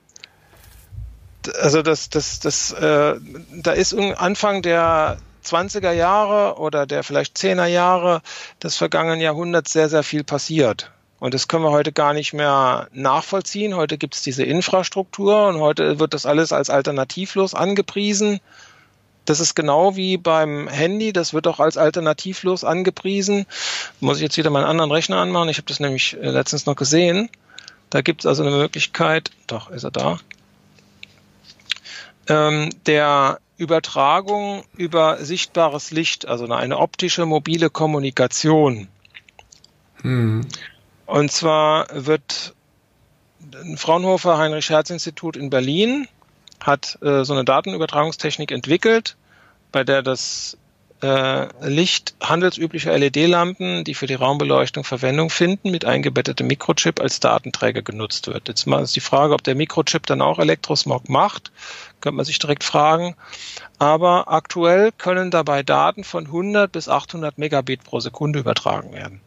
also 1.60 1.82
das, 1.82 2.10
das, 2.10 2.38
das, 2.40 2.72
äh, 2.72 3.14
da 3.62 3.72
ist 3.72 3.94
Anfang 3.94 4.62
der 4.62 5.16
20er 5.44 5.92
Jahre 5.92 6.58
oder 6.58 6.86
der 6.86 7.02
vielleicht 7.02 7.36
10er 7.36 7.66
Jahre 7.66 8.22
des 8.62 8.76
vergangenen 8.76 9.20
Jahrhunderts 9.20 9.72
sehr, 9.72 9.88
sehr 9.88 10.02
viel 10.02 10.24
passiert. 10.24 10.90
Und 11.18 11.34
das 11.34 11.46
können 11.46 11.64
wir 11.64 11.70
heute 11.70 11.92
gar 11.92 12.14
nicht 12.14 12.32
mehr 12.32 12.88
nachvollziehen. 12.92 13.76
Heute 13.76 13.96
gibt 13.96 14.16
es 14.16 14.22
diese 14.22 14.42
Infrastruktur 14.42 15.46
und 15.46 15.60
heute 15.60 16.00
wird 16.00 16.14
das 16.14 16.26
alles 16.26 16.52
als 16.52 16.68
alternativlos 16.68 17.54
angepriesen. 17.54 18.40
Das 19.24 19.38
ist 19.38 19.54
genau 19.54 19.94
wie 19.94 20.16
beim 20.16 20.66
Handy, 20.66 21.12
das 21.12 21.32
wird 21.32 21.46
auch 21.46 21.60
als 21.60 21.76
alternativlos 21.76 22.64
angepriesen. 22.64 23.46
Muss 24.00 24.16
ich 24.16 24.24
jetzt 24.24 24.36
wieder 24.36 24.50
meinen 24.50 24.64
anderen 24.64 24.90
Rechner 24.90 25.18
anmachen? 25.18 25.48
Ich 25.48 25.58
habe 25.58 25.68
das 25.68 25.78
nämlich 25.78 26.16
äh, 26.20 26.30
letztens 26.30 26.66
noch 26.66 26.74
gesehen. 26.74 27.30
Da 27.88 28.00
gibt 28.00 28.22
es 28.22 28.26
also 28.26 28.42
eine 28.42 28.56
Möglichkeit, 28.56 29.30
doch, 29.46 29.70
ist 29.70 29.84
er 29.84 29.92
da, 29.92 30.18
ähm, 32.28 32.70
der 32.86 33.38
Übertragung 33.62 34.64
über 34.76 35.24
sichtbares 35.24 35.92
Licht, 35.92 36.26
also 36.26 36.46
eine 36.46 36.78
optische 36.78 37.26
mobile 37.26 37.70
Kommunikation. 37.70 38.88
Hm. 40.02 40.46
Und 41.06 41.30
zwar 41.30 41.86
wird 41.92 42.54
ein 43.54 43.76
Fraunhofer 43.76 44.36
Heinrich 44.36 44.70
Herz 44.70 44.90
Institut 44.90 45.36
in 45.36 45.48
Berlin 45.48 46.08
hat 46.60 46.98
äh, 47.02 47.24
so 47.24 47.32
eine 47.32 47.44
Datenübertragungstechnik 47.44 48.50
entwickelt, 48.50 49.16
bei 49.70 49.84
der 49.84 50.02
das 50.02 50.56
äh, 51.02 51.48
Licht 51.66 52.14
handelsüblicher 52.20 52.96
LED-Lampen, 52.96 53.84
die 53.84 53.94
für 53.94 54.06
die 54.06 54.14
Raumbeleuchtung 54.14 54.84
Verwendung 54.84 55.30
finden, 55.30 55.70
mit 55.70 55.84
eingebettetem 55.84 56.46
Mikrochip 56.46 57.00
als 57.00 57.20
Datenträger 57.20 57.82
genutzt 57.82 58.28
wird. 58.28 58.48
Jetzt 58.48 58.66
mal 58.66 58.82
ist 58.82 58.96
die 58.96 59.00
Frage, 59.00 59.34
ob 59.34 59.42
der 59.42 59.54
Mikrochip 59.54 60.06
dann 60.06 60.22
auch 60.22 60.38
Elektrosmog 60.38 61.08
macht, 61.08 61.50
könnte 62.00 62.16
man 62.16 62.24
sich 62.24 62.38
direkt 62.38 62.64
fragen. 62.64 63.16
Aber 63.78 64.30
aktuell 64.30 64.92
können 64.96 65.30
dabei 65.30 65.62
Daten 65.62 66.04
von 66.04 66.26
100 66.26 66.70
bis 66.70 66.88
800 66.88 67.36
Megabit 67.38 67.84
pro 67.84 68.00
Sekunde 68.00 68.38
übertragen 68.38 68.92
werden. 68.92 69.20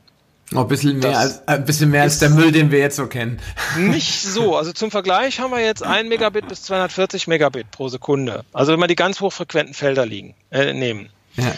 Oh, 0.53 0.59
ein 0.59 0.67
bisschen 0.67 0.99
mehr, 0.99 1.17
als, 1.17 1.47
ein 1.47 1.65
bisschen 1.65 1.89
mehr 1.89 2.03
als 2.03 2.19
der 2.19 2.29
Müll, 2.29 2.51
den 2.51 2.69
wir 2.69 2.77
jetzt 2.77 2.97
so 2.97 3.07
kennen. 3.07 3.39
Nicht 3.77 4.21
so. 4.21 4.55
Also 4.55 4.73
zum 4.73 4.91
Vergleich 4.91 5.39
haben 5.39 5.51
wir 5.51 5.59
jetzt 5.59 5.81
1 5.81 6.07
Megabit 6.07 6.47
bis 6.47 6.61
240 6.63 7.27
Megabit 7.27 7.71
pro 7.71 7.89
Sekunde. 7.89 8.45
Also 8.53 8.71
wenn 8.71 8.79
wir 8.79 8.87
die 8.87 8.95
ganz 8.95 9.21
hochfrequenten 9.21 9.73
Felder 9.73 10.05
liegen, 10.05 10.35
äh, 10.51 10.73
nehmen. 10.73 11.09
Ja. 11.37 11.53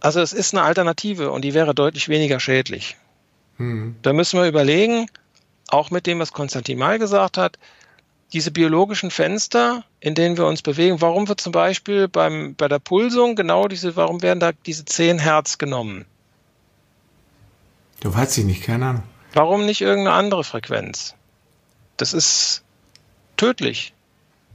Also 0.00 0.20
es 0.20 0.32
ist 0.32 0.54
eine 0.54 0.64
Alternative 0.64 1.30
und 1.30 1.42
die 1.42 1.54
wäre 1.54 1.74
deutlich 1.74 2.08
weniger 2.08 2.40
schädlich. 2.40 2.96
Hm. 3.58 3.96
Da 4.02 4.12
müssen 4.12 4.40
wir 4.40 4.48
überlegen, 4.48 5.08
auch 5.68 5.90
mit 5.90 6.06
dem, 6.06 6.18
was 6.18 6.32
Konstantin 6.32 6.78
Mal 6.78 6.98
gesagt 6.98 7.38
hat, 7.38 7.58
diese 8.32 8.50
biologischen 8.50 9.10
Fenster, 9.10 9.84
in 10.00 10.14
denen 10.14 10.36
wir 10.36 10.46
uns 10.46 10.62
bewegen, 10.62 11.00
warum 11.00 11.28
wird 11.28 11.40
zum 11.40 11.52
Beispiel 11.52 12.08
beim, 12.08 12.54
bei 12.54 12.66
der 12.66 12.78
Pulsung 12.78 13.36
genau 13.36 13.68
diese, 13.68 13.94
warum 13.94 14.22
werden 14.22 14.40
da 14.40 14.52
diese 14.52 14.84
10 14.84 15.18
Hertz 15.18 15.58
genommen? 15.58 16.06
Du 18.00 18.12
weißt 18.12 18.38
ich 18.38 18.44
nicht, 18.44 18.64
keine 18.64 18.86
Ahnung. 18.86 19.02
Warum 19.34 19.66
nicht 19.66 19.80
irgendeine 19.80 20.16
andere 20.16 20.44
Frequenz? 20.44 21.14
Das 21.96 22.12
ist 22.12 22.62
tödlich. 23.36 23.92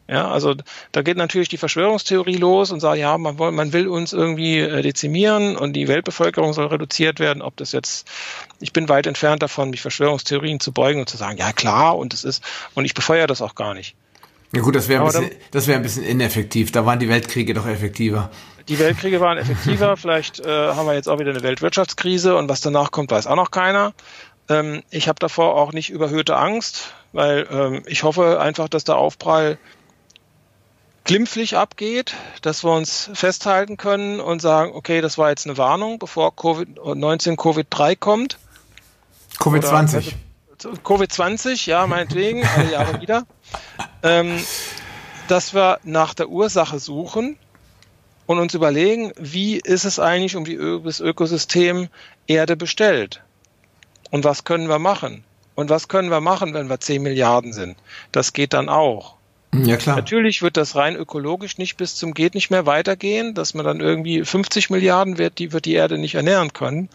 Ja, 0.07 0.29
also 0.29 0.55
da 0.93 1.01
geht 1.01 1.17
natürlich 1.17 1.49
die 1.49 1.57
Verschwörungstheorie 1.57 2.37
los 2.37 2.71
und 2.71 2.79
sagt, 2.79 2.97
ja, 2.97 3.17
man, 3.17 3.37
will, 3.39 3.51
man 3.51 3.73
will 3.73 3.87
uns 3.87 4.13
irgendwie 4.13 4.59
äh, 4.59 4.81
dezimieren 4.81 5.57
und 5.57 5.73
die 5.73 5.89
Weltbevölkerung 5.89 6.53
soll 6.53 6.67
reduziert 6.67 7.19
werden. 7.19 7.41
Ob 7.41 7.57
das 7.57 7.73
jetzt, 7.73 8.07
ich 8.61 8.71
bin 8.71 8.87
weit 8.87 9.05
entfernt 9.05 9.43
davon, 9.43 9.69
mich 9.69 9.81
Verschwörungstheorien 9.81 10.61
zu 10.61 10.71
beugen 10.71 11.01
und 11.01 11.09
zu 11.09 11.17
sagen, 11.17 11.37
ja 11.37 11.51
klar, 11.51 11.97
und 11.97 12.13
es 12.13 12.23
ist, 12.23 12.41
und 12.73 12.85
ich 12.85 12.93
befeuere 12.93 13.27
das 13.27 13.41
auch 13.41 13.55
gar 13.55 13.73
nicht. 13.73 13.95
Ja 14.53 14.61
gut, 14.61 14.75
das 14.75 14.87
wäre 14.87 15.01
ein, 15.01 15.07
bisschen, 15.07 15.31
das 15.51 15.67
wär 15.67 15.75
ein 15.75 15.81
bisschen 15.81 16.03
ineffektiv. 16.03 16.71
Da 16.71 16.85
waren 16.85 16.99
die 16.99 17.09
Weltkriege 17.09 17.53
doch 17.53 17.67
effektiver. 17.67 18.31
Die 18.69 18.79
Weltkriege 18.79 19.19
waren 19.19 19.37
effektiver. 19.37 19.97
Vielleicht 19.97 20.39
äh, 20.39 20.49
haben 20.49 20.87
wir 20.87 20.93
jetzt 20.93 21.09
auch 21.09 21.19
wieder 21.19 21.31
eine 21.31 21.43
Weltwirtschaftskrise 21.43 22.37
und 22.37 22.47
was 22.47 22.61
danach 22.61 22.91
kommt, 22.91 23.11
weiß 23.11 23.27
auch 23.27 23.35
noch 23.35 23.51
keiner. 23.51 23.93
Ähm, 24.49 24.83
ich 24.89 25.09
habe 25.09 25.19
davor 25.19 25.55
auch 25.55 25.73
nicht 25.73 25.89
überhöhte 25.89 26.37
Angst, 26.37 26.93
weil 27.11 27.45
ähm, 27.51 27.83
ich 27.87 28.03
hoffe 28.03 28.39
einfach, 28.39 28.69
dass 28.69 28.85
der 28.85 28.95
Aufprall 28.95 29.57
glimpflich 31.07 31.55
abgeht, 31.57 32.15
dass 32.41 32.63
wir 32.63 32.71
uns 32.71 33.09
festhalten 33.13 33.77
können 33.77 34.19
und 34.19 34.41
sagen, 34.41 34.73
okay, 34.75 35.01
das 35.01 35.17
war 35.17 35.29
jetzt 35.29 35.47
eine 35.47 35.57
Warnung, 35.57 35.99
bevor 35.99 36.33
Covid-19 36.33 37.35
Covid-3 37.35 37.95
kommt. 37.95 38.37
Covid-20. 39.39 40.13
Covid-20, 40.59 41.67
ja, 41.67 41.87
meinetwegen, 41.87 42.45
alle 42.45 42.71
Jahre 42.71 43.01
wieder. 43.01 43.25
Ähm, 44.03 44.43
dass 45.27 45.53
wir 45.53 45.79
nach 45.83 46.13
der 46.13 46.29
Ursache 46.29 46.79
suchen 46.79 47.37
und 48.25 48.39
uns 48.39 48.53
überlegen, 48.53 49.13
wie 49.17 49.57
ist 49.57 49.85
es 49.85 49.99
eigentlich 49.99 50.35
um 50.35 50.45
die, 50.45 50.57
das 50.83 50.99
Ökosystem 50.99 51.87
Erde 52.27 52.57
bestellt? 52.57 53.21
Und 54.11 54.23
was 54.23 54.43
können 54.43 54.67
wir 54.67 54.79
machen? 54.79 55.23
Und 55.55 55.69
was 55.69 55.87
können 55.87 56.11
wir 56.11 56.21
machen, 56.21 56.53
wenn 56.53 56.69
wir 56.69 56.79
10 56.79 57.01
Milliarden 57.01 57.53
sind? 57.53 57.77
Das 58.11 58.33
geht 58.33 58.53
dann 58.53 58.69
auch. 58.69 59.16
Ja, 59.53 59.77
klar. 59.77 59.95
Natürlich 59.95 60.41
wird 60.41 60.57
das 60.57 60.75
rein 60.75 60.95
ökologisch 60.95 61.57
nicht 61.57 61.77
bis 61.77 61.95
zum 61.95 62.13
geht 62.13 62.35
nicht 62.35 62.51
mehr 62.51 62.65
weitergehen, 62.65 63.33
dass 63.33 63.53
man 63.53 63.65
dann 63.65 63.79
irgendwie 63.79 64.23
50 64.23 64.69
Milliarden 64.69 65.17
wird, 65.17 65.39
die 65.39 65.53
wird 65.53 65.65
die 65.65 65.73
Erde 65.73 65.97
nicht 65.97 66.15
ernähren 66.15 66.53
können. 66.53 66.89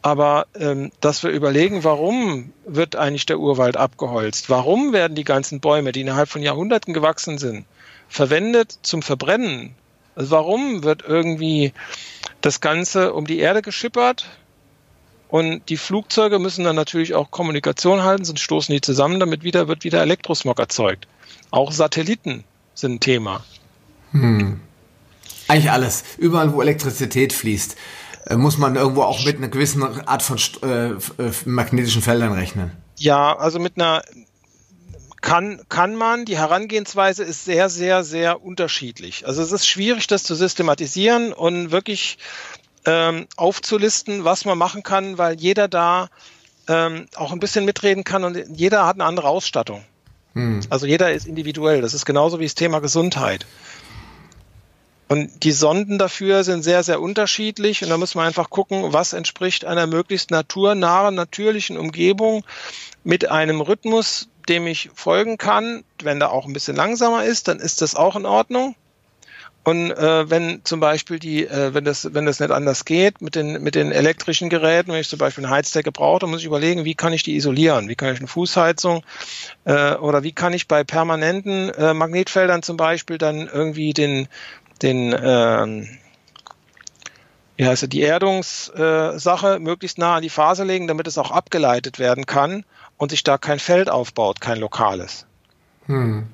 Aber 0.00 0.46
ähm, 0.58 0.90
dass 1.00 1.22
wir 1.22 1.30
überlegen, 1.30 1.84
warum 1.84 2.52
wird 2.64 2.96
eigentlich 2.96 3.26
der 3.26 3.40
Urwald 3.40 3.76
abgeholzt? 3.76 4.48
Warum 4.48 4.92
werden 4.92 5.14
die 5.16 5.24
ganzen 5.24 5.60
Bäume, 5.60 5.92
die 5.92 6.02
innerhalb 6.02 6.28
von 6.28 6.42
Jahrhunderten 6.42 6.94
gewachsen 6.94 7.38
sind, 7.38 7.66
verwendet 8.08 8.78
zum 8.82 9.02
Verbrennen? 9.02 9.74
Also 10.14 10.30
warum 10.30 10.82
wird 10.82 11.02
irgendwie 11.06 11.72
das 12.40 12.60
Ganze 12.60 13.12
um 13.12 13.26
die 13.26 13.38
Erde 13.38 13.62
geschippert? 13.62 14.26
Und 15.28 15.68
die 15.68 15.76
Flugzeuge 15.76 16.38
müssen 16.38 16.64
dann 16.64 16.76
natürlich 16.76 17.14
auch 17.14 17.30
Kommunikation 17.30 18.04
halten, 18.04 18.24
sonst 18.24 18.40
stoßen 18.40 18.72
die 18.72 18.80
zusammen, 18.80 19.18
damit 19.18 19.42
wieder 19.42 19.66
wird 19.66 19.82
wieder 19.82 20.00
Elektrosmog 20.00 20.58
erzeugt. 20.58 21.08
Auch 21.50 21.72
Satelliten 21.72 22.44
sind 22.74 22.94
ein 22.94 23.00
Thema. 23.00 23.44
Hm. 24.12 24.60
Eigentlich 25.48 25.70
alles. 25.70 26.04
Überall, 26.18 26.52
wo 26.52 26.60
Elektrizität 26.60 27.32
fließt, 27.32 27.76
äh, 28.26 28.36
muss 28.36 28.58
man 28.58 28.76
irgendwo 28.76 29.02
auch 29.02 29.24
mit 29.24 29.36
einer 29.36 29.48
gewissen 29.48 29.82
Art 29.82 30.22
von 30.22 30.38
äh, 30.62 30.88
äh, 30.88 30.98
magnetischen 31.44 32.02
Feldern 32.02 32.32
rechnen. 32.32 32.72
Ja, 32.96 33.36
also 33.36 33.58
mit 33.58 33.76
einer 33.76 34.02
kann, 35.20 35.60
kann 35.68 35.96
man. 35.96 36.24
Die 36.24 36.38
Herangehensweise 36.38 37.24
ist 37.24 37.44
sehr, 37.44 37.68
sehr, 37.68 38.04
sehr 38.04 38.42
unterschiedlich. 38.42 39.26
Also 39.26 39.42
es 39.42 39.52
ist 39.52 39.66
schwierig, 39.66 40.06
das 40.06 40.24
zu 40.24 40.34
systematisieren 40.34 41.32
und 41.32 41.70
wirklich 41.70 42.18
ähm, 42.84 43.26
aufzulisten, 43.36 44.24
was 44.24 44.44
man 44.44 44.56
machen 44.56 44.82
kann, 44.82 45.18
weil 45.18 45.38
jeder 45.38 45.68
da 45.68 46.08
ähm, 46.68 47.06
auch 47.16 47.32
ein 47.32 47.40
bisschen 47.40 47.64
mitreden 47.64 48.04
kann 48.04 48.24
und 48.24 48.36
jeder 48.56 48.86
hat 48.86 48.96
eine 48.96 49.04
andere 49.04 49.28
Ausstattung. 49.28 49.84
Hm. 50.36 50.60
Also 50.68 50.86
jeder 50.86 51.12
ist 51.12 51.26
individuell. 51.26 51.80
Das 51.80 51.94
ist 51.94 52.04
genauso 52.04 52.38
wie 52.38 52.44
das 52.44 52.54
Thema 52.54 52.80
Gesundheit. 52.80 53.46
Und 55.08 55.44
die 55.44 55.52
Sonden 55.52 55.98
dafür 55.98 56.44
sind 56.44 56.62
sehr, 56.62 56.82
sehr 56.82 57.00
unterschiedlich. 57.00 57.82
Und 57.82 57.88
da 57.88 57.96
muss 57.96 58.14
man 58.14 58.26
einfach 58.26 58.50
gucken, 58.50 58.92
was 58.92 59.14
entspricht 59.14 59.64
einer 59.64 59.86
möglichst 59.86 60.30
naturnahen, 60.30 61.14
natürlichen 61.14 61.78
Umgebung 61.78 62.44
mit 63.02 63.30
einem 63.30 63.62
Rhythmus, 63.62 64.28
dem 64.48 64.66
ich 64.66 64.90
folgen 64.94 65.38
kann. 65.38 65.84
Wenn 66.02 66.18
der 66.18 66.32
auch 66.32 66.46
ein 66.46 66.52
bisschen 66.52 66.76
langsamer 66.76 67.24
ist, 67.24 67.48
dann 67.48 67.58
ist 67.58 67.80
das 67.80 67.94
auch 67.94 68.14
in 68.14 68.26
Ordnung. 68.26 68.74
Und 69.66 69.90
äh, 69.90 70.30
wenn 70.30 70.60
zum 70.62 70.78
Beispiel 70.78 71.18
die, 71.18 71.44
äh, 71.44 71.74
wenn 71.74 71.84
das, 71.84 72.14
wenn 72.14 72.24
das 72.24 72.38
nicht 72.38 72.52
anders 72.52 72.84
geht 72.84 73.20
mit 73.20 73.34
den 73.34 73.64
mit 73.64 73.74
den 73.74 73.90
elektrischen 73.90 74.48
Geräten, 74.48 74.92
wenn 74.92 75.00
ich 75.00 75.08
zum 75.08 75.18
Beispiel 75.18 75.44
eine 75.44 75.52
Heizdecke 75.52 75.90
brauche, 75.90 76.20
dann 76.20 76.30
muss 76.30 76.38
ich 76.38 76.46
überlegen, 76.46 76.84
wie 76.84 76.94
kann 76.94 77.12
ich 77.12 77.24
die 77.24 77.34
isolieren? 77.34 77.88
Wie 77.88 77.96
kann 77.96 78.12
ich 78.12 78.20
eine 78.20 78.28
Fußheizung 78.28 79.02
äh, 79.64 79.94
oder 79.96 80.22
wie 80.22 80.30
kann 80.30 80.52
ich 80.52 80.68
bei 80.68 80.84
permanenten 80.84 81.70
äh, 81.70 81.94
Magnetfeldern 81.94 82.62
zum 82.62 82.76
Beispiel 82.76 83.18
dann 83.18 83.48
irgendwie 83.48 83.92
den 83.92 84.28
den 84.82 85.12
äh, 85.12 85.84
wie 87.56 87.66
heißt 87.66 87.82
es, 87.82 87.88
die 87.88 88.02
Erdungssache 88.02 89.56
äh, 89.56 89.58
möglichst 89.58 89.98
nah 89.98 90.14
an 90.14 90.22
die 90.22 90.30
Phase 90.30 90.62
legen, 90.62 90.86
damit 90.86 91.08
es 91.08 91.18
auch 91.18 91.32
abgeleitet 91.32 91.98
werden 91.98 92.24
kann 92.24 92.64
und 92.98 93.10
sich 93.10 93.24
da 93.24 93.36
kein 93.36 93.58
Feld 93.58 93.90
aufbaut, 93.90 94.40
kein 94.40 94.60
lokales. 94.60 95.26
Hm. 95.86 96.28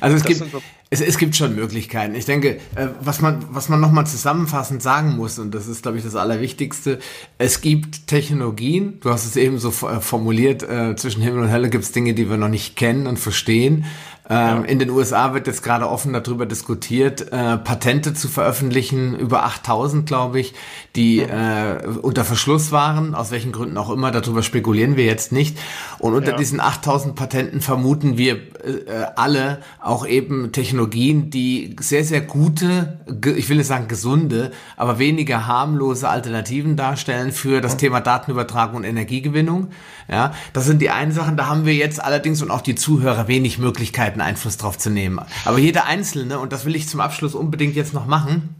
Also 0.00 0.16
es 0.16 0.22
das 0.22 0.38
gibt 0.38 0.64
es, 0.92 1.00
es 1.00 1.18
gibt 1.18 1.36
schon 1.36 1.54
Möglichkeiten. 1.54 2.16
Ich 2.16 2.24
denke, 2.24 2.58
äh, 2.74 2.88
was 3.00 3.20
man, 3.20 3.44
was 3.50 3.68
man 3.68 3.80
nochmal 3.80 4.06
zusammenfassend 4.08 4.82
sagen 4.82 5.16
muss, 5.16 5.38
und 5.38 5.54
das 5.54 5.68
ist, 5.68 5.82
glaube 5.82 5.98
ich, 5.98 6.04
das 6.04 6.16
Allerwichtigste, 6.16 6.98
es 7.38 7.60
gibt 7.60 8.08
Technologien, 8.08 8.98
du 9.00 9.10
hast 9.10 9.24
es 9.24 9.36
eben 9.36 9.58
so 9.58 9.68
äh, 9.68 10.00
formuliert, 10.00 10.64
äh, 10.64 10.96
zwischen 10.96 11.22
Himmel 11.22 11.44
und 11.44 11.52
Hölle 11.52 11.70
gibt 11.70 11.84
es 11.84 11.92
Dinge, 11.92 12.12
die 12.12 12.28
wir 12.28 12.36
noch 12.36 12.48
nicht 12.48 12.74
kennen 12.74 13.06
und 13.06 13.18
verstehen. 13.18 13.84
Ähm, 14.30 14.64
in 14.64 14.78
den 14.78 14.90
USA 14.90 15.34
wird 15.34 15.48
jetzt 15.48 15.64
gerade 15.64 15.88
offen 15.88 16.12
darüber 16.12 16.46
diskutiert, 16.46 17.32
äh, 17.32 17.58
Patente 17.58 18.14
zu 18.14 18.28
veröffentlichen, 18.28 19.18
über 19.18 19.44
8000, 19.44 20.06
glaube 20.06 20.38
ich, 20.38 20.54
die 20.94 21.18
äh, 21.18 21.84
unter 22.00 22.24
Verschluss 22.24 22.70
waren, 22.70 23.16
aus 23.16 23.32
welchen 23.32 23.50
Gründen 23.50 23.76
auch 23.76 23.90
immer, 23.90 24.12
darüber 24.12 24.44
spekulieren 24.44 24.96
wir 24.96 25.04
jetzt 25.04 25.32
nicht. 25.32 25.58
Und 25.98 26.14
unter 26.14 26.32
ja. 26.32 26.36
diesen 26.36 26.60
8000 26.60 27.16
Patenten 27.16 27.60
vermuten 27.60 28.18
wir 28.18 28.34
äh, 28.34 29.06
alle 29.16 29.58
auch 29.80 30.06
eben 30.06 30.52
Technologien, 30.52 31.30
die 31.30 31.74
sehr, 31.80 32.04
sehr 32.04 32.20
gute, 32.20 33.00
ich 33.36 33.48
will 33.48 33.56
nicht 33.56 33.66
sagen 33.66 33.88
gesunde, 33.88 34.52
aber 34.76 35.00
weniger 35.00 35.48
harmlose 35.48 36.08
Alternativen 36.08 36.76
darstellen 36.76 37.32
für 37.32 37.60
das 37.60 37.76
Thema 37.76 38.00
Datenübertragung 38.00 38.76
und 38.76 38.84
Energiegewinnung. 38.84 39.70
Ja, 40.08 40.32
das 40.52 40.66
sind 40.66 40.82
die 40.82 40.90
einen 40.90 41.12
Sachen, 41.12 41.36
da 41.36 41.46
haben 41.46 41.66
wir 41.66 41.74
jetzt 41.74 42.02
allerdings 42.02 42.42
und 42.42 42.50
auch 42.50 42.62
die 42.62 42.74
Zuhörer 42.74 43.28
wenig 43.28 43.58
Möglichkeiten 43.58 44.19
Einfluss 44.20 44.56
drauf 44.56 44.78
zu 44.78 44.90
nehmen. 44.90 45.20
Aber 45.44 45.58
jeder 45.58 45.86
Einzelne, 45.86 46.38
und 46.38 46.52
das 46.52 46.64
will 46.64 46.76
ich 46.76 46.88
zum 46.88 47.00
Abschluss 47.00 47.34
unbedingt 47.34 47.76
jetzt 47.76 47.94
noch 47.94 48.06
machen, 48.06 48.54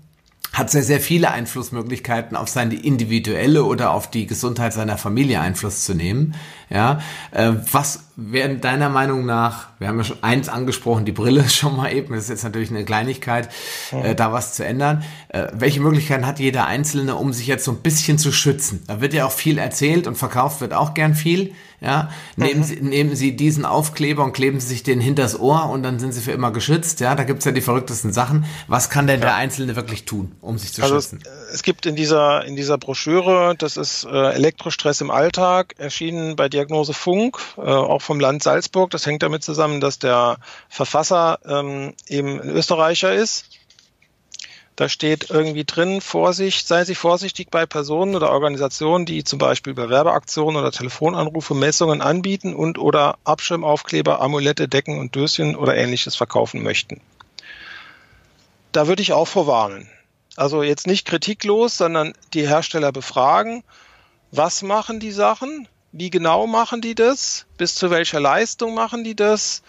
hat 0.53 0.71
sehr, 0.71 0.83
sehr 0.83 1.01
viele 1.01 1.31
Einflussmöglichkeiten 1.31 2.37
auf 2.37 2.49
seine 2.49 2.75
individuelle 2.75 3.65
oder 3.65 3.93
auf 3.93 4.11
die 4.11 4.27
Gesundheit 4.27 4.73
seiner 4.73 4.99
Familie 4.99 5.41
Einfluss 5.41 5.85
zu 5.85 5.95
nehmen. 5.95 6.35
Ja, 6.71 7.01
äh, 7.31 7.53
was 7.71 8.10
wären 8.21 8.61
deiner 8.61 8.89
Meinung 8.89 9.25
nach, 9.25 9.69
wir 9.79 9.89
haben 9.89 9.99
ja 9.99 10.05
schon 10.05 10.23
eins 10.23 10.49
angesprochen, 10.49 11.05
die 11.05 11.13
Brille 11.13 11.49
schon 11.49 11.77
mal 11.77 11.93
eben, 11.93 12.15
das 12.15 12.25
ist 12.25 12.31
jetzt 12.31 12.45
natürlich 12.45 12.71
eine 12.71 12.85
Kleinigkeit, 12.85 13.49
äh, 13.91 14.15
da 14.15 14.33
was 14.33 14.55
zu 14.55 14.65
ändern. 14.65 15.03
Äh, 15.29 15.49
welche 15.53 15.81
Möglichkeiten 15.81 16.27
hat 16.27 16.39
jeder 16.39 16.67
Einzelne, 16.67 17.17
um 17.17 17.33
sich 17.33 17.47
jetzt 17.47 17.65
so 17.65 17.73
ein 17.73 17.79
bisschen 17.79 18.19
zu 18.19 18.33
schützen? 18.33 18.83
Da 18.87 19.01
wird 19.01 19.15
ja 19.15 19.27
auch 19.27 19.33
viel 19.33 19.59
erzählt 19.59 20.07
und 20.07 20.17
verkauft 20.17 20.61
wird 20.61 20.75
auch 20.75 20.95
gern 20.95 21.15
viel. 21.15 21.55
Ja, 21.81 22.11
nehmen, 22.37 22.61
mhm. 22.61 22.65
Sie, 22.65 22.81
nehmen 22.83 23.17
Sie 23.17 23.37
diesen 23.37 23.65
Aufkleber 23.65 24.23
und 24.23 24.35
kleben 24.35 24.61
Sie 24.61 24.67
sich 24.67 24.83
den 24.83 25.01
hinters 25.01 25.39
Ohr 25.39 25.71
und 25.71 25.83
dann 25.83 25.99
sind 25.99 26.13
Sie 26.13 26.21
für 26.21 26.33
immer 26.33 26.51
geschützt. 26.51 27.01
Ja, 27.01 27.15
da 27.15 27.25
gibt's 27.25 27.47
ja 27.47 27.53
die 27.53 27.63
verrücktesten 27.63 28.13
Sachen. 28.13 28.45
Was 28.69 28.91
kann 28.91 29.07
denn 29.07 29.21
ja. 29.21 29.29
der 29.29 29.37
Einzelne 29.37 29.77
wirklich 29.77 30.05
tun, 30.05 30.33
um 30.43 30.59
sich 30.59 30.75
zu 30.75 30.83
also 30.83 30.97
schützen? 30.97 31.21
Es, 31.23 31.55
es, 31.55 31.63
gibt 31.63 31.87
in 31.87 31.97
dieser, 31.97 32.45
in 32.45 32.55
dieser 32.55 32.77
Broschüre, 32.77 33.55
das 33.57 33.79
ist 33.79 34.05
äh, 34.05 34.33
Elektrostress 34.33 35.01
im 35.01 35.11
Alltag, 35.11 35.75
erschienen 35.79 36.37
bei 36.37 36.51
Diagnose 36.51 36.93
Funk, 36.93 37.39
äh, 37.57 37.63
auch 37.63 38.03
vom 38.11 38.21
Land 38.21 38.43
Salzburg. 38.43 38.91
Das 38.91 39.07
hängt 39.07 39.23
damit 39.23 39.45
zusammen, 39.45 39.81
dass 39.81 40.01
der 40.01 40.39
Verfasser 40.69 41.39
ähm, 41.47 41.95
eben 42.09 42.41
ein 42.41 42.51
Österreicher 42.51 43.15
ist 43.15 43.47
da 44.81 44.89
steht 44.89 45.29
irgendwie 45.29 45.67
drin, 45.67 46.01
Vorsicht, 46.01 46.67
seien 46.67 46.87
Sie 46.87 46.95
vorsichtig 46.95 47.51
bei 47.51 47.67
Personen 47.67 48.17
oder 48.17 48.31
Organisationen, 48.31 49.05
die 49.05 49.25
zum 49.25 49.39
Beispiel 49.39 49.73
über 49.73 49.91
Werbeaktionen 49.91 50.59
oder 50.59 50.73
Telefonanrufe 50.73 51.53
Messungen 51.53 52.01
anbieten 52.01 52.55
und 52.55 52.79
oder 52.79 53.19
Abschirmaufkleber, 53.25 54.23
Amulette, 54.23 54.69
Decken 54.69 54.99
und 54.99 55.15
Döschen 55.15 55.55
oder 55.55 55.77
ähnliches 55.77 56.17
verkaufen 56.17 56.63
möchten. 56.63 57.03
Da 58.73 58.87
würde 58.87 59.03
ich 59.03 59.13
auch 59.13 59.29
vorwarnen. 59.29 59.87
Also 60.37 60.63
jetzt 60.63 60.87
nicht 60.87 61.07
kritiklos, 61.07 61.77
sondern 61.77 62.15
die 62.33 62.49
Hersteller 62.49 62.91
befragen, 62.91 63.63
was 64.31 64.63
machen 64.63 64.99
die 64.99 65.13
Sachen, 65.13 65.69
wie 65.93 66.11
genau 66.11 66.47
machen 66.47 66.81
die 66.81 66.95
das, 66.95 67.47
bis 67.57 67.75
zu 67.75 67.91
welcher 67.91 68.21
Leistung 68.21 68.75
machen 68.75 69.05
die 69.05 69.17
das, 69.17 69.63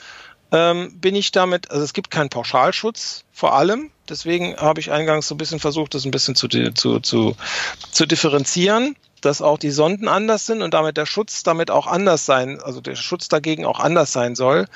ähm, 0.52 1.00
bin 1.00 1.16
ich 1.16 1.32
damit, 1.32 1.72
also 1.72 1.84
es 1.84 1.94
gibt 1.94 2.12
keinen 2.12 2.30
Pauschalschutz 2.30 3.24
vor 3.32 3.54
allem, 3.54 3.92
Deswegen 4.12 4.58
habe 4.58 4.82
ich 4.82 4.92
eingangs 4.92 5.30
so 5.30 5.36
ein 5.36 5.38
bisschen 5.38 5.62
versucht, 5.62 5.94
das 5.96 6.04
ein 6.04 6.12
bisschen 6.12 6.36
zu, 6.36 6.50
zu, 6.50 7.00
zu, 7.00 7.38
zu 7.92 8.06
differenzieren, 8.06 8.98
dass 9.22 9.42
auch 9.42 9.58
die 9.58 9.72
Sonden 9.72 10.10
anders 10.10 10.46
sind 10.46 10.62
und 10.62 10.74
damit 10.74 10.98
der 10.98 11.06
Schutz 11.06 11.44
damit 11.44 11.72
auch 11.72 11.88
anders 11.88 12.26
sein, 12.26 12.60
also 12.62 12.82
der 12.82 12.98
Schutz 12.98 13.30
dagegen 13.30 13.66
auch 13.66 13.80
anders 13.80 14.12
sein 14.12 14.36
soll. 14.36 14.68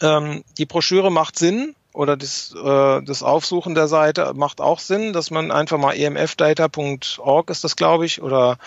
Ähm, 0.00 0.44
die 0.56 0.66
Broschüre 0.66 1.10
macht 1.10 1.36
Sinn, 1.36 1.74
oder 1.92 2.16
das, 2.16 2.54
äh, 2.54 3.02
das 3.02 3.24
Aufsuchen 3.24 3.74
der 3.74 3.88
Seite 3.88 4.34
macht 4.34 4.60
auch 4.60 4.78
Sinn, 4.78 5.12
dass 5.12 5.32
man 5.32 5.50
einfach 5.50 5.76
mal 5.76 5.94
emfdata.org 5.94 7.50
ist 7.50 7.64
das, 7.64 7.74
glaube 7.74 8.06
ich, 8.06 8.22
oder 8.22 8.58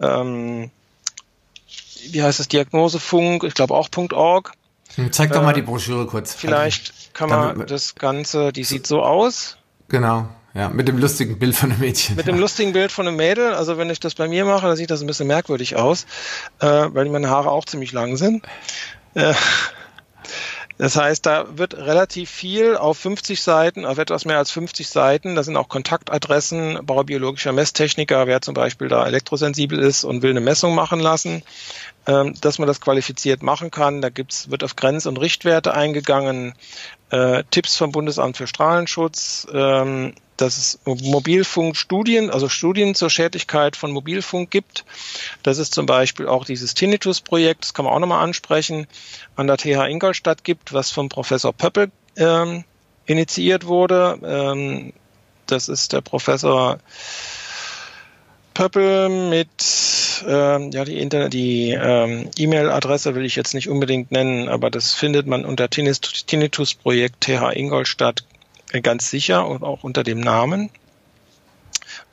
ähm, 0.00 0.70
wie 2.12 2.22
heißt 2.22 2.40
es, 2.40 2.48
Diagnosefunk, 2.48 3.44
ich 3.44 3.54
glaube 3.54 3.74
auch 3.74 3.88
.org. 4.12 4.52
Hm, 4.94 5.12
zeig 5.12 5.32
doch 5.32 5.42
mal 5.42 5.52
die 5.52 5.62
Broschüre 5.62 6.06
kurz. 6.06 6.34
Vielleicht 6.34 7.14
kann 7.14 7.28
man 7.28 7.66
das 7.66 7.94
Ganze, 7.94 8.52
die 8.52 8.64
sieht 8.64 8.86
so 8.86 9.02
aus. 9.02 9.56
Genau, 9.88 10.28
ja, 10.54 10.68
mit 10.68 10.88
dem 10.88 10.98
lustigen 10.98 11.38
Bild 11.38 11.54
von 11.54 11.70
einem 11.70 11.80
Mädchen. 11.80 12.16
Mit 12.16 12.26
dem 12.26 12.38
lustigen 12.38 12.72
Bild 12.72 12.90
von 12.90 13.06
einem 13.06 13.16
Mädel. 13.16 13.54
Also 13.54 13.78
wenn 13.78 13.90
ich 13.90 14.00
das 14.00 14.14
bei 14.14 14.28
mir 14.28 14.44
mache, 14.44 14.66
dann 14.66 14.76
sieht 14.76 14.90
das 14.90 15.00
ein 15.00 15.06
bisschen 15.06 15.26
merkwürdig 15.26 15.76
aus, 15.76 16.06
äh, 16.60 16.66
weil 16.66 17.08
meine 17.10 17.30
Haare 17.30 17.50
auch 17.50 17.64
ziemlich 17.64 17.92
lang 17.92 18.16
sind. 18.16 18.44
Äh, 19.14 19.34
das 20.78 20.96
heißt, 20.96 21.24
da 21.26 21.58
wird 21.58 21.74
relativ 21.74 22.30
viel 22.30 22.76
auf 22.76 22.98
50 22.98 23.42
Seiten, 23.42 23.84
auf 23.84 23.98
etwas 23.98 24.24
mehr 24.24 24.38
als 24.38 24.50
50 24.50 24.88
Seiten. 24.88 25.34
Da 25.34 25.42
sind 25.42 25.56
auch 25.56 25.68
Kontaktadressen 25.68 26.80
baubiologischer 26.82 27.52
Messtechniker, 27.52 28.26
wer 28.26 28.40
zum 28.40 28.54
Beispiel 28.54 28.88
da 28.88 29.06
elektrosensibel 29.06 29.78
ist 29.78 30.04
und 30.04 30.22
will 30.22 30.30
eine 30.30 30.40
Messung 30.40 30.74
machen 30.74 31.00
lassen, 31.00 31.42
ähm, 32.08 32.32
dass 32.40 32.58
man 32.58 32.66
das 32.66 32.80
qualifiziert 32.80 33.42
machen 33.42 33.70
kann. 33.70 34.00
Da 34.00 34.08
gibt's, 34.08 34.50
wird 34.50 34.64
auf 34.64 34.76
Grenz- 34.76 35.04
und 35.04 35.18
Richtwerte 35.18 35.74
eingegangen, 35.74 36.54
äh, 37.10 37.44
Tipps 37.50 37.76
vom 37.76 37.92
Bundesamt 37.92 38.38
für 38.38 38.46
Strahlenschutz, 38.46 39.46
ähm, 39.52 40.14
dass 40.38 40.56
es 40.56 40.80
Mobilfunkstudien, 40.84 42.30
also 42.30 42.48
Studien 42.48 42.94
zur 42.94 43.10
Schädlichkeit 43.10 43.76
von 43.76 43.90
Mobilfunk 43.90 44.50
gibt. 44.50 44.86
Dass 45.42 45.58
es 45.58 45.70
zum 45.70 45.84
Beispiel 45.84 46.28
auch 46.28 46.46
dieses 46.46 46.72
Tinnitus-Projekt, 46.72 47.64
das 47.64 47.74
kann 47.74 47.84
man 47.84 47.92
auch 47.92 47.98
nochmal 47.98 48.24
ansprechen, 48.24 48.86
an 49.36 49.46
der 49.46 49.58
TH 49.58 49.88
Ingolstadt 49.88 50.44
gibt, 50.44 50.72
was 50.72 50.90
vom 50.90 51.10
Professor 51.10 51.52
Pöppel 51.52 51.90
ähm, 52.16 52.64
initiiert 53.04 53.66
wurde. 53.66 54.18
Ähm, 54.24 54.94
das 55.44 55.68
ist 55.68 55.92
der 55.92 56.00
Professor 56.00 56.78
Pöppel 58.54 59.08
mit 59.08 59.97
ähm, 60.26 60.70
ja 60.70 60.84
die 60.84 60.98
Internet, 60.98 61.32
die 61.32 61.70
ähm, 61.70 62.30
E-Mail-Adresse 62.36 63.14
will 63.14 63.24
ich 63.24 63.36
jetzt 63.36 63.54
nicht 63.54 63.68
unbedingt 63.68 64.10
nennen, 64.10 64.48
aber 64.48 64.70
das 64.70 64.94
findet 64.94 65.26
man 65.26 65.44
unter 65.44 65.68
Tinnitus-Projekt 65.68 67.20
TH 67.22 67.52
Ingolstadt 67.54 68.24
ganz 68.82 69.10
sicher 69.10 69.46
und 69.46 69.62
auch 69.62 69.84
unter 69.84 70.02
dem 70.02 70.20
Namen. 70.20 70.70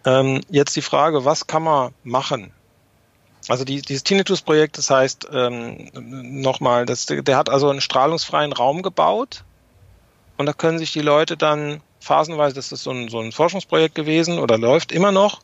Ähm, 0.05 0.41
jetzt 0.49 0.75
die 0.75 0.81
Frage, 0.81 1.25
was 1.25 1.47
kann 1.47 1.63
man 1.63 1.93
machen? 2.03 2.51
Also 3.47 3.63
die, 3.63 3.81
dieses 3.81 4.03
Tinnitus-Projekt, 4.03 4.77
das 4.77 4.89
heißt 4.89 5.27
ähm, 5.31 5.89
nochmal, 5.93 6.85
der 6.85 7.37
hat 7.37 7.49
also 7.49 7.69
einen 7.69 7.81
strahlungsfreien 7.81 8.53
Raum 8.53 8.81
gebaut 8.81 9.43
und 10.37 10.45
da 10.45 10.53
können 10.53 10.79
sich 10.79 10.93
die 10.93 11.01
Leute 11.01 11.37
dann 11.37 11.81
phasenweise, 12.05 12.55
das 12.55 12.71
ist 12.71 12.83
so 12.83 12.91
ein, 12.91 13.09
so 13.09 13.19
ein 13.19 13.31
Forschungsprojekt 13.31 13.95
gewesen 13.95 14.39
oder 14.39 14.57
läuft 14.57 14.91
immer 14.91 15.11
noch, 15.11 15.41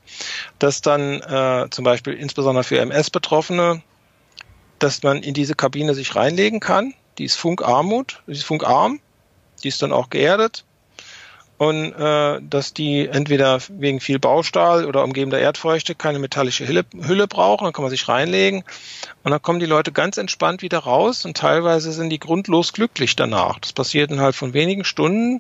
dass 0.60 0.82
dann 0.82 1.22
äh, 1.22 1.68
zum 1.72 1.84
Beispiel 1.84 2.14
insbesondere 2.14 2.64
für 2.64 2.80
MS-Betroffene, 2.80 3.82
dass 4.80 5.04
man 5.04 5.24
in 5.24 5.34
diese 5.34 5.56
Kabine 5.56 5.94
sich 5.94 6.16
reinlegen 6.16 6.60
kann. 6.60 6.94
Die 7.18 7.26
ist 7.26 7.36
funkarmut, 7.36 8.22
die 8.28 8.34
ist 8.34 8.44
funkarm, 8.44 9.00
die 9.64 9.68
ist 9.68 9.82
dann 9.82 9.92
auch 9.92 10.10
geerdet 10.10 10.64
und 11.62 11.94
äh, 11.94 12.40
dass 12.42 12.74
die 12.74 13.08
entweder 13.08 13.60
wegen 13.70 14.00
viel 14.00 14.18
Baustahl 14.18 14.86
oder 14.86 15.04
umgebender 15.04 15.40
Erdfeuchte 15.40 15.94
keine 15.94 16.18
metallische 16.18 16.68
Hülle, 16.68 16.86
Hülle 17.00 17.28
brauchen, 17.28 17.66
dann 17.66 17.74
kann 17.74 17.84
man 17.84 17.92
sich 17.92 18.08
reinlegen 18.08 18.64
und 19.24 19.30
dann 19.30 19.44
kommen 19.44 19.60
die 19.60 19.68
Leute 19.68 19.92
ganz 19.92 20.18
entspannt 20.18 20.64
wieder 20.64 20.80
raus 20.80 21.24
und 21.24 21.38
teilweise 21.38 21.92
sind 21.92 22.10
die 22.10 22.18
grundlos 22.18 22.74
glücklich 22.74 23.16
danach. 23.16 23.60
Das 23.60 23.74
passiert 23.74 24.10
innerhalb 24.10 24.34
von 24.34 24.56
wenigen 24.56 24.84
Stunden 24.84 25.40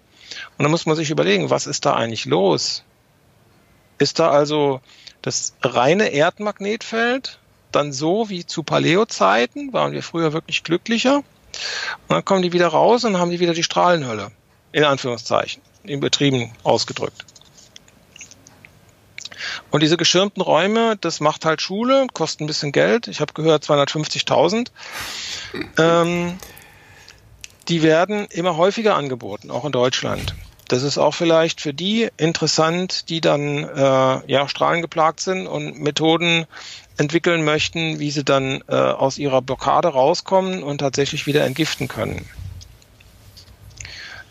und 0.57 0.63
dann 0.63 0.71
muss 0.71 0.85
man 0.85 0.95
sich 0.95 1.09
überlegen, 1.09 1.49
was 1.49 1.67
ist 1.67 1.85
da 1.85 1.93
eigentlich 1.93 2.25
los? 2.25 2.83
Ist 3.97 4.19
da 4.19 4.31
also 4.31 4.81
das 5.21 5.53
reine 5.61 6.09
Erdmagnetfeld 6.09 7.39
dann 7.71 7.93
so 7.93 8.29
wie 8.29 8.45
zu 8.45 8.63
Paleozeiten, 8.63 9.71
waren 9.71 9.93
wir 9.93 10.03
früher 10.03 10.33
wirklich 10.33 10.63
glücklicher 10.63 11.17
und 11.17 12.09
dann 12.09 12.25
kommen 12.25 12.41
die 12.41 12.53
wieder 12.53 12.67
raus 12.67 13.03
und 13.03 13.17
haben 13.17 13.31
die 13.31 13.39
wieder 13.39 13.53
die 13.53 13.63
Strahlenhölle, 13.63 14.31
in 14.71 14.83
Anführungszeichen 14.83 15.61
übertrieben 15.83 16.51
ausgedrückt. 16.63 17.25
Und 19.71 19.81
diese 19.81 19.97
geschirmten 19.97 20.41
Räume, 20.41 20.97
das 20.99 21.19
macht 21.19 21.45
halt 21.45 21.61
Schule, 21.61 22.07
kostet 22.13 22.41
ein 22.41 22.47
bisschen 22.47 22.71
Geld. 22.71 23.07
Ich 23.07 23.21
habe 23.21 23.33
gehört 23.33 23.63
250.000. 23.63 24.67
Ähm, 25.77 26.37
die 27.67 27.83
werden 27.83 28.25
immer 28.29 28.57
häufiger 28.57 28.95
angeboten, 28.95 29.51
auch 29.51 29.65
in 29.65 29.71
Deutschland. 29.71 30.35
Das 30.71 30.83
ist 30.83 30.97
auch 30.97 31.13
vielleicht 31.13 31.59
für 31.59 31.73
die 31.73 32.07
interessant, 32.15 33.09
die 33.09 33.19
dann 33.19 33.65
äh, 33.65 34.31
ja 34.31 34.47
strahlengeplagt 34.47 35.19
sind 35.19 35.45
und 35.45 35.81
Methoden 35.81 36.45
entwickeln 36.95 37.43
möchten, 37.43 37.99
wie 37.99 38.09
sie 38.09 38.23
dann 38.23 38.63
äh, 38.69 38.75
aus 38.75 39.17
ihrer 39.17 39.41
Blockade 39.41 39.89
rauskommen 39.89 40.63
und 40.63 40.77
tatsächlich 40.77 41.27
wieder 41.27 41.43
entgiften 41.43 41.89
können. 41.89 42.25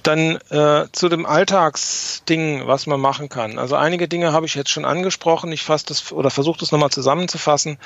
Dann 0.02 0.38
äh, 0.48 0.86
zu 0.92 1.10
dem 1.10 1.26
Alltagsding, 1.26 2.66
was 2.66 2.86
man 2.86 3.00
machen 3.00 3.28
kann. 3.28 3.58
Also 3.58 3.76
einige 3.76 4.08
Dinge 4.08 4.32
habe 4.32 4.46
ich 4.46 4.54
jetzt 4.54 4.70
schon 4.70 4.86
angesprochen. 4.86 5.52
Ich 5.52 5.62
fasse 5.62 5.84
das 5.88 6.10
oder 6.10 6.30
versuche 6.30 6.60
das 6.60 6.72
nochmal 6.72 6.88
zusammenzufassen. 6.88 7.76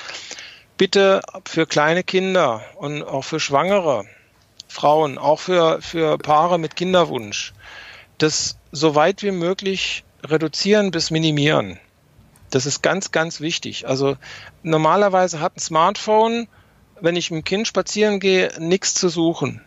Bitte 0.77 1.21
für 1.45 1.65
kleine 1.65 2.03
Kinder 2.03 2.61
und 2.75 3.03
auch 3.03 3.23
für 3.25 3.41
schwangere 3.41 4.05
Frauen, 4.75 5.17
auch 5.17 5.39
für, 5.39 5.81
für 5.81 6.17
Paare 6.17 6.59
mit 6.59 6.75
Kinderwunsch, 6.75 7.53
das 8.17 8.57
so 8.73 8.93
weit 8.93 9.23
wie 9.23 9.31
möglich 9.31 10.03
reduzieren 10.21 10.91
bis 10.91 11.11
minimieren. 11.11 11.79
Das 12.51 12.65
ist 12.65 12.81
ganz, 12.81 13.11
ganz 13.11 13.39
wichtig. 13.39 13.87
Also 13.87 14.17
normalerweise 14.63 15.39
hat 15.39 15.55
ein 15.55 15.61
Smartphone, 15.61 16.49
wenn 16.99 17.15
ich 17.15 17.31
mit 17.31 17.43
dem 17.43 17.45
Kind 17.45 17.67
spazieren 17.69 18.19
gehe, 18.19 18.51
nichts 18.59 18.95
zu 18.95 19.07
suchen. 19.07 19.61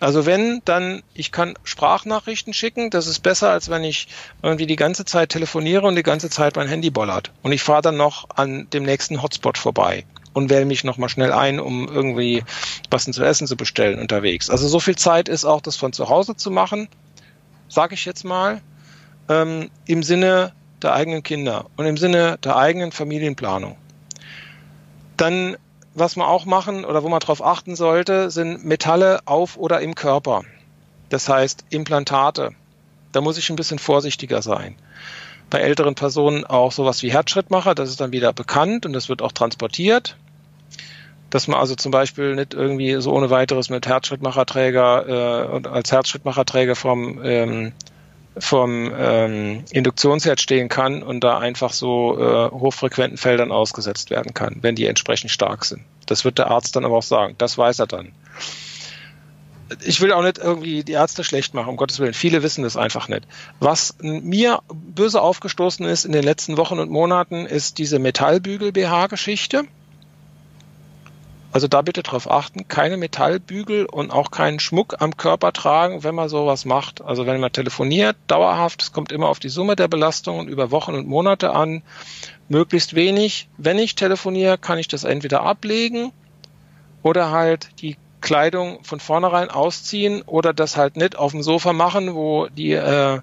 Also 0.00 0.26
wenn, 0.26 0.60
dann, 0.64 1.04
ich 1.14 1.30
kann 1.30 1.54
Sprachnachrichten 1.62 2.52
schicken, 2.52 2.90
das 2.90 3.06
ist 3.06 3.20
besser, 3.20 3.50
als 3.50 3.70
wenn 3.70 3.84
ich 3.84 4.08
irgendwie 4.42 4.66
die 4.66 4.76
ganze 4.76 5.04
Zeit 5.04 5.28
telefoniere 5.28 5.86
und 5.86 5.94
die 5.94 6.02
ganze 6.02 6.30
Zeit 6.30 6.56
mein 6.56 6.68
Handy 6.68 6.90
bollert. 6.90 7.30
Und 7.42 7.52
ich 7.52 7.62
fahre 7.62 7.82
dann 7.82 7.96
noch 7.96 8.28
an 8.34 8.68
dem 8.70 8.82
nächsten 8.82 9.22
Hotspot 9.22 9.56
vorbei 9.56 10.04
und 10.34 10.50
wähle 10.50 10.66
mich 10.66 10.84
nochmal 10.84 11.08
schnell 11.08 11.32
ein, 11.32 11.58
um 11.58 11.88
irgendwie 11.88 12.44
was 12.90 13.04
zu 13.04 13.24
essen 13.24 13.46
zu 13.46 13.56
bestellen 13.56 13.98
unterwegs. 13.98 14.50
Also 14.50 14.68
so 14.68 14.80
viel 14.80 14.96
Zeit 14.96 15.28
ist 15.28 15.44
auch, 15.44 15.62
das 15.62 15.76
von 15.76 15.92
zu 15.92 16.10
Hause 16.10 16.36
zu 16.36 16.50
machen, 16.50 16.88
sage 17.68 17.94
ich 17.94 18.04
jetzt 18.04 18.24
mal, 18.24 18.60
ähm, 19.28 19.70
im 19.86 20.02
Sinne 20.02 20.52
der 20.82 20.92
eigenen 20.92 21.22
Kinder 21.22 21.66
und 21.76 21.86
im 21.86 21.96
Sinne 21.96 22.38
der 22.44 22.56
eigenen 22.56 22.92
Familienplanung. 22.92 23.76
Dann 25.16 25.56
was 25.94 26.16
man 26.16 26.26
auch 26.26 26.44
machen 26.44 26.84
oder 26.84 27.02
wo 27.04 27.08
man 27.08 27.20
darauf 27.20 27.44
achten 27.44 27.76
sollte, 27.76 28.30
sind 28.30 28.64
Metalle 28.64 29.20
auf 29.26 29.56
oder 29.56 29.80
im 29.80 29.94
Körper. 29.94 30.42
Das 31.08 31.28
heißt 31.28 31.66
Implantate. 31.70 32.50
Da 33.12 33.20
muss 33.20 33.38
ich 33.38 33.48
ein 33.48 33.56
bisschen 33.56 33.78
vorsichtiger 33.78 34.42
sein. 34.42 34.74
Bei 35.50 35.60
älteren 35.60 35.94
Personen 35.94 36.44
auch 36.44 36.72
sowas 36.72 37.02
wie 37.02 37.12
Herzschrittmacher, 37.12 37.76
das 37.76 37.90
ist 37.90 38.00
dann 38.00 38.10
wieder 38.10 38.32
bekannt 38.32 38.86
und 38.86 38.92
das 38.92 39.08
wird 39.08 39.22
auch 39.22 39.30
transportiert. 39.30 40.16
Dass 41.34 41.48
man 41.48 41.58
also 41.58 41.74
zum 41.74 41.90
Beispiel 41.90 42.36
nicht 42.36 42.54
irgendwie 42.54 42.94
so 43.00 43.12
ohne 43.12 43.28
weiteres 43.28 43.68
mit 43.68 43.88
Herzschrittmacherträger 43.88 45.64
äh, 45.64 45.68
als 45.68 45.90
Herzschrittmacherträger 45.90 46.76
vom 46.76 47.20
ähm, 47.24 47.72
vom 48.38 48.92
ähm, 48.96 49.64
Induktionsherd 49.72 50.40
stehen 50.40 50.68
kann 50.68 51.02
und 51.02 51.24
da 51.24 51.38
einfach 51.38 51.72
so 51.72 52.16
äh, 52.20 52.50
hochfrequenten 52.52 53.18
Feldern 53.18 53.50
ausgesetzt 53.50 54.10
werden 54.10 54.32
kann, 54.32 54.58
wenn 54.60 54.76
die 54.76 54.86
entsprechend 54.86 55.32
stark 55.32 55.64
sind. 55.64 55.82
Das 56.06 56.24
wird 56.24 56.38
der 56.38 56.52
Arzt 56.52 56.76
dann 56.76 56.84
aber 56.84 56.98
auch 56.98 57.02
sagen. 57.02 57.34
Das 57.38 57.58
weiß 57.58 57.80
er 57.80 57.88
dann. 57.88 58.12
Ich 59.84 60.00
will 60.00 60.12
auch 60.12 60.22
nicht 60.22 60.38
irgendwie 60.38 60.84
die 60.84 60.92
Ärzte 60.92 61.24
schlecht 61.24 61.52
machen, 61.52 61.70
um 61.70 61.76
Gottes 61.76 61.98
Willen. 61.98 62.14
Viele 62.14 62.44
wissen 62.44 62.62
das 62.62 62.76
einfach 62.76 63.08
nicht. 63.08 63.26
Was 63.58 63.96
mir 64.00 64.62
böse 64.72 65.20
aufgestoßen 65.20 65.84
ist 65.84 66.04
in 66.04 66.12
den 66.12 66.22
letzten 66.22 66.58
Wochen 66.58 66.78
und 66.78 66.92
Monaten, 66.92 67.44
ist 67.44 67.78
diese 67.78 67.98
Metallbügel-BH-Geschichte. 67.98 69.64
Also 71.54 71.68
da 71.68 71.82
bitte 71.82 72.02
darauf 72.02 72.28
achten, 72.28 72.66
keine 72.66 72.96
Metallbügel 72.96 73.86
und 73.86 74.10
auch 74.10 74.32
keinen 74.32 74.58
Schmuck 74.58 74.96
am 74.98 75.16
Körper 75.16 75.52
tragen, 75.52 76.02
wenn 76.02 76.16
man 76.16 76.28
sowas 76.28 76.64
macht. 76.64 77.00
Also 77.00 77.26
wenn 77.26 77.40
man 77.40 77.52
telefoniert, 77.52 78.16
dauerhaft, 78.26 78.82
es 78.82 78.92
kommt 78.92 79.12
immer 79.12 79.28
auf 79.28 79.38
die 79.38 79.48
Summe 79.48 79.76
der 79.76 79.86
Belastungen 79.86 80.48
über 80.48 80.72
Wochen 80.72 80.94
und 80.94 81.06
Monate 81.06 81.52
an, 81.52 81.84
möglichst 82.48 82.96
wenig. 82.96 83.48
Wenn 83.56 83.78
ich 83.78 83.94
telefoniere, 83.94 84.58
kann 84.58 84.78
ich 84.78 84.88
das 84.88 85.04
entweder 85.04 85.42
ablegen 85.42 86.10
oder 87.04 87.30
halt 87.30 87.68
die 87.82 87.98
Kleidung 88.20 88.82
von 88.82 88.98
vornherein 88.98 89.48
ausziehen 89.48 90.22
oder 90.22 90.52
das 90.52 90.76
halt 90.76 90.96
nicht 90.96 91.14
auf 91.14 91.30
dem 91.30 91.44
Sofa 91.44 91.72
machen, 91.72 92.16
wo 92.16 92.48
die 92.48 92.72
äh, 92.72 93.20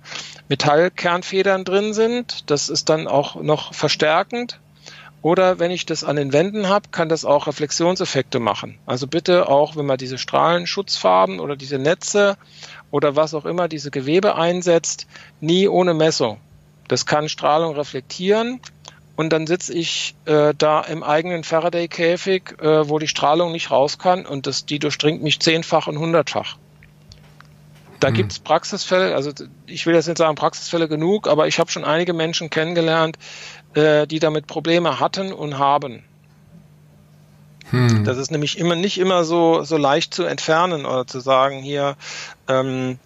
Metallkernfedern 0.47 1.65
drin 1.65 1.93
sind. 1.93 2.49
Das 2.49 2.69
ist 2.69 2.87
dann 2.87 3.09
auch 3.09 3.35
noch 3.35 3.73
verstärkend. 3.73 4.60
Oder 5.21 5.59
wenn 5.59 5.69
ich 5.69 5.85
das 5.85 6.03
an 6.03 6.15
den 6.15 6.33
Wänden 6.33 6.67
habe, 6.67 6.89
kann 6.89 7.07
das 7.07 7.25
auch 7.25 7.45
Reflexionseffekte 7.45 8.39
machen. 8.39 8.79
Also 8.85 9.05
bitte 9.05 9.49
auch, 9.49 9.75
wenn 9.75 9.85
man 9.85 9.97
diese 9.97 10.17
Strahlenschutzfarben 10.17 11.39
oder 11.39 11.55
diese 11.55 11.77
Netze 11.77 12.37
oder 12.89 13.15
was 13.15 13.33
auch 13.33 13.45
immer 13.45 13.67
diese 13.67 13.91
Gewebe 13.91 14.35
einsetzt, 14.35 15.07
nie 15.39 15.67
ohne 15.67 15.93
Messung. 15.93 16.39
Das 16.87 17.05
kann 17.05 17.29
Strahlung 17.29 17.75
reflektieren 17.75 18.59
und 19.15 19.31
dann 19.31 19.45
sitze 19.45 19.73
ich 19.73 20.15
äh, 20.25 20.53
da 20.57 20.81
im 20.81 21.03
eigenen 21.03 21.43
Faraday-Käfig, 21.43 22.59
äh, 22.59 22.89
wo 22.89 22.97
die 22.97 23.07
Strahlung 23.07 23.51
nicht 23.51 23.69
raus 23.69 23.99
kann 23.99 24.25
und 24.25 24.47
das, 24.47 24.65
die 24.65 24.79
durchdringt 24.79 25.21
mich 25.21 25.39
zehnfach 25.39 25.87
und 25.87 25.99
hundertfach. 25.99 26.57
Da 28.01 28.07
hm. 28.09 28.15
gibt 28.15 28.31
es 28.33 28.39
Praxisfälle, 28.39 29.15
also 29.15 29.31
ich 29.67 29.85
will 29.85 29.93
jetzt 29.93 30.07
nicht 30.07 30.17
sagen 30.17 30.35
Praxisfälle 30.35 30.89
genug, 30.89 31.27
aber 31.27 31.47
ich 31.47 31.59
habe 31.59 31.71
schon 31.71 31.85
einige 31.85 32.13
Menschen 32.13 32.49
kennengelernt, 32.49 33.17
äh, 33.75 34.05
die 34.07 34.19
damit 34.19 34.47
Probleme 34.47 34.99
hatten 34.99 35.31
und 35.31 35.57
haben. 35.57 36.03
Hm. 37.69 38.03
Das 38.03 38.17
ist 38.17 38.31
nämlich 38.31 38.57
immer 38.57 38.75
nicht 38.75 38.97
immer 38.97 39.23
so, 39.23 39.63
so 39.63 39.77
leicht 39.77 40.13
zu 40.13 40.23
entfernen 40.23 40.85
oder 40.85 41.05
zu 41.07 41.19
sagen, 41.19 41.59
hier, 41.59 41.95
ähm, 42.49 42.97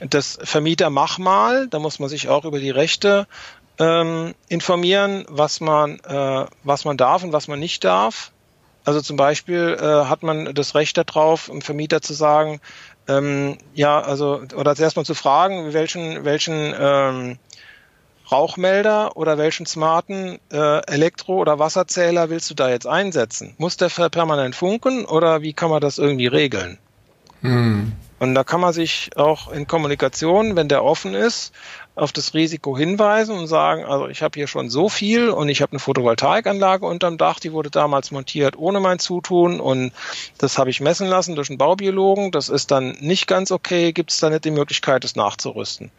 das 0.00 0.36
Vermieter 0.42 0.90
mach 0.90 1.18
mal, 1.18 1.68
da 1.68 1.78
muss 1.78 2.00
man 2.00 2.08
sich 2.08 2.28
auch 2.28 2.44
über 2.44 2.58
die 2.58 2.70
Rechte 2.70 3.28
ähm, 3.78 4.34
informieren, 4.48 5.24
was 5.28 5.60
man, 5.60 6.00
äh, 6.00 6.46
was 6.64 6.84
man 6.84 6.96
darf 6.96 7.22
und 7.22 7.32
was 7.32 7.46
man 7.46 7.60
nicht 7.60 7.84
darf. 7.84 8.32
Also 8.84 9.00
zum 9.00 9.16
Beispiel 9.16 9.78
äh, 9.80 10.06
hat 10.06 10.22
man 10.22 10.54
das 10.54 10.74
Recht 10.74 10.98
darauf, 10.98 11.46
dem 11.46 11.62
Vermieter 11.62 12.02
zu 12.02 12.12
sagen, 12.12 12.60
ähm, 13.08 13.58
ja, 13.74 14.00
also, 14.00 14.42
oder 14.56 14.74
zuerst 14.74 14.96
mal 14.96 15.04
zu 15.04 15.14
fragen, 15.14 15.72
welchen, 15.72 16.24
welchen 16.24 16.74
ähm, 16.78 17.38
Rauchmelder 18.30 19.16
oder 19.16 19.36
welchen 19.36 19.66
smarten 19.66 20.38
äh, 20.50 20.80
Elektro- 20.86 21.38
oder 21.38 21.58
Wasserzähler 21.58 22.30
willst 22.30 22.50
du 22.50 22.54
da 22.54 22.70
jetzt 22.70 22.86
einsetzen? 22.86 23.54
Muss 23.58 23.76
der 23.76 23.88
permanent 24.08 24.54
funken 24.56 25.04
oder 25.04 25.42
wie 25.42 25.52
kann 25.52 25.70
man 25.70 25.80
das 25.80 25.98
irgendwie 25.98 26.26
regeln? 26.26 26.78
Hm. 27.42 27.92
Und 28.20 28.34
da 28.34 28.44
kann 28.44 28.60
man 28.60 28.72
sich 28.72 29.10
auch 29.16 29.52
in 29.52 29.66
Kommunikation, 29.66 30.56
wenn 30.56 30.68
der 30.68 30.82
offen 30.82 31.14
ist, 31.14 31.52
auf 31.96 32.12
das 32.12 32.34
Risiko 32.34 32.76
hinweisen 32.76 33.36
und 33.36 33.46
sagen, 33.46 33.84
also 33.84 34.08
ich 34.08 34.22
habe 34.22 34.38
hier 34.38 34.48
schon 34.48 34.68
so 34.68 34.88
viel 34.88 35.28
und 35.28 35.48
ich 35.48 35.62
habe 35.62 35.72
eine 35.72 35.78
Photovoltaikanlage 35.78 36.84
unterm 36.84 37.18
Dach, 37.18 37.38
die 37.38 37.52
wurde 37.52 37.70
damals 37.70 38.10
montiert 38.10 38.56
ohne 38.58 38.80
mein 38.80 38.98
Zutun 38.98 39.60
und 39.60 39.92
das 40.38 40.58
habe 40.58 40.70
ich 40.70 40.80
messen 40.80 41.06
lassen 41.06 41.36
durch 41.36 41.50
einen 41.50 41.58
Baubiologen. 41.58 42.32
Das 42.32 42.48
ist 42.48 42.72
dann 42.72 42.96
nicht 43.00 43.28
ganz 43.28 43.52
okay. 43.52 43.92
Gibt 43.92 44.10
es 44.10 44.18
da 44.18 44.28
nicht 44.28 44.44
die 44.44 44.50
Möglichkeit, 44.50 45.04
das 45.04 45.14
nachzurüsten? 45.14 45.92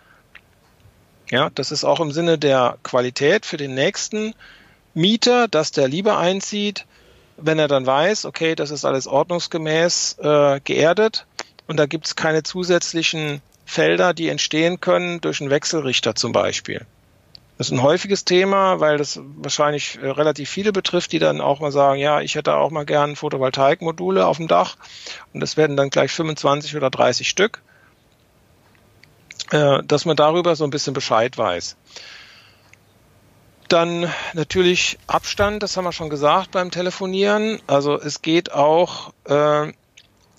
Ja, 1.30 1.50
das 1.56 1.72
ist 1.72 1.86
auch 1.86 2.02
im 2.02 2.12
Sinne 2.12 2.38
der 2.38 2.78
Qualität 2.84 3.46
für 3.46 3.58
den 3.58 3.74
nächsten 3.74 4.34
Mieter, 4.94 5.48
dass 5.48 5.72
der 5.72 5.88
lieber 5.88 6.18
einzieht, 6.18 6.86
wenn 7.38 7.58
er 7.58 7.68
dann 7.68 7.86
weiß, 7.86 8.26
okay, 8.26 8.56
das 8.56 8.70
ist 8.70 8.86
alles 8.86 9.08
ordnungsgemäß 9.08 10.18
äh, 10.20 10.60
geerdet 10.64 11.26
und 11.68 11.78
da 11.78 11.86
gibt 11.86 12.06
es 12.06 12.16
keine 12.16 12.44
zusätzlichen 12.44 13.42
Felder, 13.66 14.14
die 14.14 14.30
entstehen 14.30 14.80
können 14.80 15.22
durch 15.22 15.42
einen 15.42 15.50
Wechselrichter 15.50 16.16
zum 16.16 16.32
Beispiel. 16.32 16.86
Das 17.58 17.68
ist 17.68 17.74
ein 17.74 17.82
häufiges 17.82 18.26
Thema, 18.26 18.80
weil 18.80 18.98
das 18.98 19.20
wahrscheinlich 19.38 19.98
äh, 20.02 20.10
relativ 20.10 20.50
viele 20.50 20.72
betrifft, 20.72 21.12
die 21.14 21.20
dann 21.20 21.42
auch 21.42 21.62
mal 21.62 21.72
sagen, 21.72 22.00
ja, 22.00 22.22
ich 22.22 22.36
hätte 22.36 22.56
auch 22.56 22.70
mal 22.70 22.86
gern 22.86 23.16
Photovoltaikmodule 23.16 24.26
auf 24.26 24.38
dem 24.38 24.48
Dach 24.48 24.76
und 25.34 25.40
das 25.40 25.56
werden 25.56 25.78
dann 25.78 25.90
gleich 25.90 26.12
25 26.12 26.76
oder 26.76 26.90
30 26.90 27.28
Stück 27.28 27.62
äh, 29.52 29.84
dass 29.84 30.06
man 30.06 30.16
darüber 30.16 30.56
so 30.56 30.64
ein 30.64 30.70
bisschen 30.70 30.94
Bescheid 30.94 31.38
weiß. 31.38 31.76
Dann 33.68 34.12
natürlich 34.34 35.00
Abstand, 35.08 35.64
das 35.64 35.76
haben 35.76 35.86
wir 35.86 35.92
schon 35.92 36.10
gesagt 36.10 36.52
beim 36.52 36.72
Telefonieren. 36.72 37.60
Also 37.68 38.00
es 38.00 38.22
geht 38.22 38.52
auch 38.52 39.14
äh, 39.26 39.72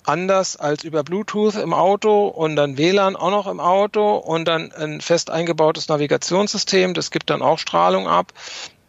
anders 0.07 0.55
als 0.55 0.83
über 0.83 1.03
Bluetooth 1.03 1.55
im 1.55 1.73
Auto 1.73 2.27
und 2.27 2.55
dann 2.55 2.77
WLAN 2.77 3.15
auch 3.15 3.31
noch 3.31 3.47
im 3.47 3.59
Auto 3.59 4.15
und 4.15 4.45
dann 4.47 4.71
ein 4.71 5.01
fest 5.01 5.29
eingebautes 5.29 5.87
Navigationssystem, 5.89 6.93
das 6.93 7.11
gibt 7.11 7.29
dann 7.29 7.41
auch 7.41 7.59
Strahlung 7.59 8.07
ab. 8.07 8.31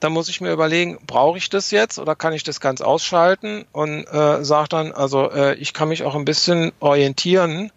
Da 0.00 0.10
muss 0.10 0.28
ich 0.28 0.40
mir 0.40 0.52
überlegen, 0.52 0.98
brauche 1.06 1.38
ich 1.38 1.50
das 1.50 1.72
jetzt 1.72 1.98
oder 1.98 2.14
kann 2.14 2.32
ich 2.32 2.44
das 2.44 2.60
ganz 2.60 2.80
ausschalten 2.80 3.64
und 3.72 4.04
äh, 4.04 4.44
sage 4.44 4.68
dann, 4.68 4.92
also 4.92 5.30
äh, 5.32 5.54
ich 5.56 5.74
kann 5.74 5.88
mich 5.88 6.04
auch 6.04 6.14
ein 6.14 6.24
bisschen 6.24 6.72
orientieren 6.78 7.72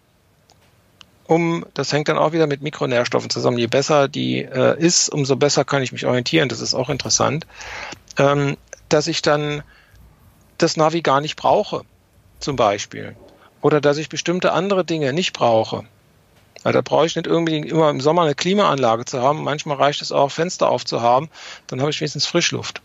um, 1.26 1.64
das 1.74 1.92
hängt 1.92 2.08
dann 2.08 2.18
auch 2.18 2.32
wieder 2.32 2.46
mit 2.46 2.62
Mikronährstoffen 2.62 3.30
zusammen. 3.30 3.56
Je 3.56 3.66
besser 3.66 4.08
die 4.08 4.42
äh, 4.42 4.78
ist, 4.78 5.08
umso 5.08 5.36
besser 5.36 5.64
kann 5.64 5.82
ich 5.82 5.92
mich 5.92 6.04
orientieren. 6.04 6.48
Das 6.48 6.60
ist 6.60 6.74
auch 6.74 6.90
interessant. 6.90 7.46
Ähm, 8.18 8.56
dass 8.88 9.06
ich 9.06 9.22
dann 9.22 9.62
das 10.58 10.76
Navi 10.76 11.00
gar 11.00 11.20
nicht 11.20 11.36
brauche, 11.36 11.82
zum 12.38 12.56
Beispiel. 12.56 13.16
Oder 13.62 13.80
dass 13.80 13.96
ich 13.96 14.08
bestimmte 14.08 14.52
andere 14.52 14.84
Dinge 14.84 15.12
nicht 15.12 15.32
brauche. 15.32 15.84
Weil 16.62 16.72
da 16.72 16.80
brauche 16.80 17.06
ich 17.06 17.16
nicht 17.16 17.26
irgendwie 17.26 17.58
immer 17.58 17.90
im 17.90 18.00
Sommer 18.00 18.22
eine 18.22 18.34
Klimaanlage 18.34 19.04
zu 19.04 19.22
haben. 19.22 19.42
Manchmal 19.42 19.78
reicht 19.78 20.02
es 20.02 20.12
auch, 20.12 20.30
Fenster 20.30 20.68
aufzuhaben. 20.68 21.28
Dann 21.68 21.80
habe 21.80 21.90
ich 21.90 22.00
wenigstens 22.00 22.26
Frischluft. 22.26 22.82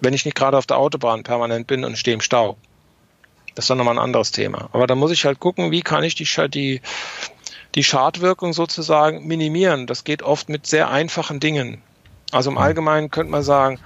Wenn 0.00 0.14
ich 0.14 0.24
nicht 0.24 0.36
gerade 0.36 0.56
auf 0.56 0.66
der 0.66 0.78
Autobahn 0.78 1.22
permanent 1.22 1.66
bin 1.66 1.84
und 1.84 1.96
stehe 1.96 2.14
im 2.14 2.20
Stau. 2.20 2.56
Das 3.54 3.64
ist 3.64 3.70
dann 3.70 3.78
nochmal 3.78 3.94
ein 3.94 4.04
anderes 4.04 4.30
Thema. 4.30 4.68
Aber 4.72 4.86
da 4.86 4.94
muss 4.94 5.10
ich 5.10 5.24
halt 5.24 5.40
gucken, 5.40 5.72
wie 5.72 5.82
kann 5.82 6.04
ich 6.04 6.14
die, 6.14 6.28
die, 6.48 6.80
die 7.74 7.82
Schadwirkung 7.82 8.52
sozusagen 8.52 9.26
minimieren. 9.26 9.86
Das 9.88 10.04
geht 10.04 10.22
oft 10.22 10.48
mit 10.48 10.66
sehr 10.66 10.90
einfachen 10.90 11.40
Dingen. 11.40 11.82
Also 12.30 12.50
im 12.50 12.54
mhm. 12.54 12.62
Allgemeinen 12.62 13.10
könnte 13.10 13.32
man 13.32 13.42
sagen, 13.42 13.80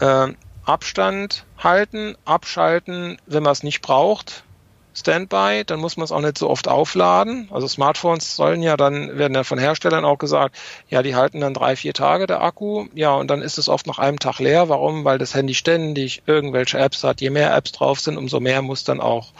äh, 0.00 0.28
Abstand 0.64 1.44
halten, 1.58 2.16
abschalten, 2.24 3.18
wenn 3.26 3.42
man 3.42 3.52
es 3.52 3.62
nicht 3.62 3.82
braucht, 3.82 4.44
Standby, 4.92 5.62
dann 5.64 5.78
muss 5.78 5.96
man 5.96 6.04
es 6.04 6.12
auch 6.12 6.20
nicht 6.20 6.36
so 6.36 6.50
oft 6.50 6.66
aufladen. 6.66 7.48
Also 7.52 7.68
Smartphones 7.68 8.34
sollen 8.34 8.62
ja 8.62 8.76
dann, 8.76 9.16
werden 9.16 9.34
ja 9.34 9.44
von 9.44 9.58
Herstellern 9.58 10.04
auch 10.04 10.18
gesagt, 10.18 10.56
ja, 10.88 11.02
die 11.02 11.14
halten 11.14 11.40
dann 11.40 11.54
drei, 11.54 11.76
vier 11.76 11.94
Tage 11.94 12.26
der 12.26 12.42
Akku, 12.42 12.86
ja, 12.94 13.14
und 13.14 13.30
dann 13.30 13.40
ist 13.40 13.58
es 13.58 13.68
oft 13.68 13.86
nach 13.86 13.98
einem 13.98 14.18
Tag 14.18 14.40
leer. 14.40 14.68
Warum? 14.68 15.04
Weil 15.04 15.18
das 15.18 15.34
Handy 15.34 15.54
ständig 15.54 16.22
irgendwelche 16.26 16.78
Apps 16.78 17.04
hat. 17.04 17.20
Je 17.20 17.30
mehr 17.30 17.54
Apps 17.54 17.72
drauf 17.72 18.00
sind, 18.00 18.16
umso 18.16 18.40
mehr 18.40 18.62
muss 18.62 18.82
dann 18.82 19.00
auch 19.00 19.32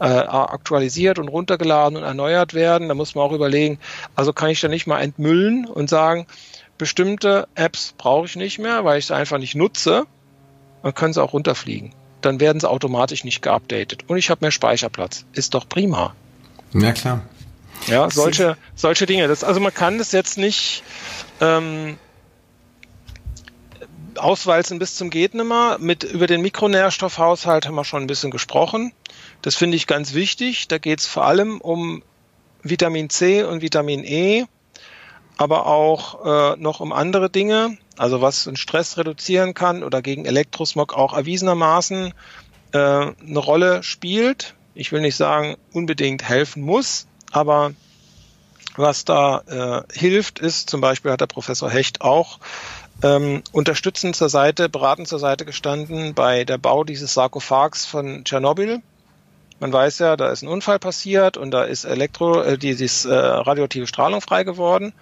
äh, 0.00 0.04
aktualisiert 0.04 1.18
und 1.18 1.28
runtergeladen 1.28 1.96
und 1.96 2.04
erneuert 2.04 2.54
werden. 2.54 2.88
Da 2.88 2.94
muss 2.94 3.14
man 3.14 3.24
auch 3.24 3.32
überlegen, 3.32 3.78
also 4.16 4.32
kann 4.32 4.50
ich 4.50 4.60
da 4.60 4.68
nicht 4.68 4.86
mal 4.88 5.00
entmüllen 5.00 5.66
und 5.66 5.88
sagen, 5.88 6.26
bestimmte 6.76 7.48
Apps 7.54 7.94
brauche 7.96 8.26
ich 8.26 8.36
nicht 8.36 8.58
mehr, 8.58 8.84
weil 8.84 8.98
ich 8.98 9.06
sie 9.06 9.14
einfach 9.14 9.38
nicht 9.38 9.54
nutze. 9.54 10.06
Dann 10.82 10.94
können 10.94 11.12
sie 11.12 11.22
auch 11.22 11.32
runterfliegen 11.32 11.92
dann 12.20 12.40
werden 12.40 12.60
sie 12.60 12.68
automatisch 12.68 13.24
nicht 13.24 13.42
geupdatet. 13.42 14.04
Und 14.06 14.16
ich 14.16 14.30
habe 14.30 14.38
mehr 14.42 14.50
Speicherplatz. 14.50 15.24
Ist 15.32 15.54
doch 15.54 15.68
prima. 15.68 16.14
Ja, 16.72 16.92
klar. 16.92 17.22
Ja, 17.86 18.10
solche, 18.10 18.56
solche 18.74 19.06
Dinge. 19.06 19.28
Das, 19.28 19.44
also 19.44 19.60
man 19.60 19.72
kann 19.72 19.98
das 19.98 20.12
jetzt 20.12 20.36
nicht 20.36 20.82
ähm, 21.40 21.96
auswalzen 24.16 24.78
bis 24.78 24.96
zum 24.96 25.10
geht 25.10 25.34
nimmer. 25.34 25.78
Mit 25.78 26.04
über 26.04 26.26
den 26.26 26.42
Mikronährstoffhaushalt 26.42 27.66
haben 27.66 27.74
wir 27.74 27.84
schon 27.84 28.02
ein 28.02 28.08
bisschen 28.08 28.30
gesprochen. 28.30 28.92
Das 29.42 29.54
finde 29.54 29.76
ich 29.76 29.86
ganz 29.86 30.14
wichtig. 30.14 30.68
Da 30.68 30.78
geht 30.78 31.00
es 31.00 31.06
vor 31.06 31.24
allem 31.24 31.60
um 31.60 32.02
Vitamin 32.62 33.08
C 33.08 33.44
und 33.44 33.62
Vitamin 33.62 34.04
E, 34.04 34.44
aber 35.36 35.66
auch 35.66 36.54
äh, 36.54 36.56
noch 36.58 36.80
um 36.80 36.92
andere 36.92 37.30
Dinge, 37.30 37.78
also 37.98 38.20
was 38.20 38.44
den 38.44 38.56
Stress 38.56 38.96
reduzieren 38.96 39.54
kann 39.54 39.82
oder 39.82 40.02
gegen 40.02 40.24
Elektrosmog 40.24 40.94
auch 40.94 41.14
erwiesenermaßen 41.14 42.14
äh, 42.72 42.78
eine 42.78 43.38
Rolle 43.38 43.82
spielt. 43.82 44.54
Ich 44.74 44.92
will 44.92 45.00
nicht 45.00 45.16
sagen, 45.16 45.56
unbedingt 45.72 46.22
helfen 46.22 46.62
muss, 46.62 47.06
aber 47.32 47.72
was 48.76 49.04
da 49.04 49.40
äh, 49.88 49.98
hilft, 49.98 50.38
ist 50.38 50.70
zum 50.70 50.80
Beispiel 50.80 51.10
hat 51.10 51.20
der 51.20 51.26
Professor 51.26 51.68
Hecht 51.68 52.00
auch 52.00 52.38
ähm, 53.02 53.42
unterstützend 53.52 54.16
zur 54.16 54.28
Seite, 54.28 54.68
beratend 54.68 55.08
zur 55.08 55.18
Seite 55.18 55.44
gestanden 55.44 56.14
bei 56.14 56.44
der 56.44 56.58
Bau 56.58 56.84
dieses 56.84 57.14
Sarkophags 57.14 57.86
von 57.86 58.24
Tschernobyl. 58.24 58.82
Man 59.60 59.72
weiß 59.72 59.98
ja, 59.98 60.16
da 60.16 60.30
ist 60.30 60.42
ein 60.42 60.48
Unfall 60.48 60.78
passiert 60.78 61.36
und 61.36 61.50
da 61.50 61.64
ist 61.64 61.84
Elektro, 61.84 62.42
äh, 62.42 62.58
dieses 62.58 63.04
äh, 63.04 63.14
radioaktive 63.14 63.88
Strahlung 63.88 64.20
frei 64.20 64.44
geworden. 64.44 64.92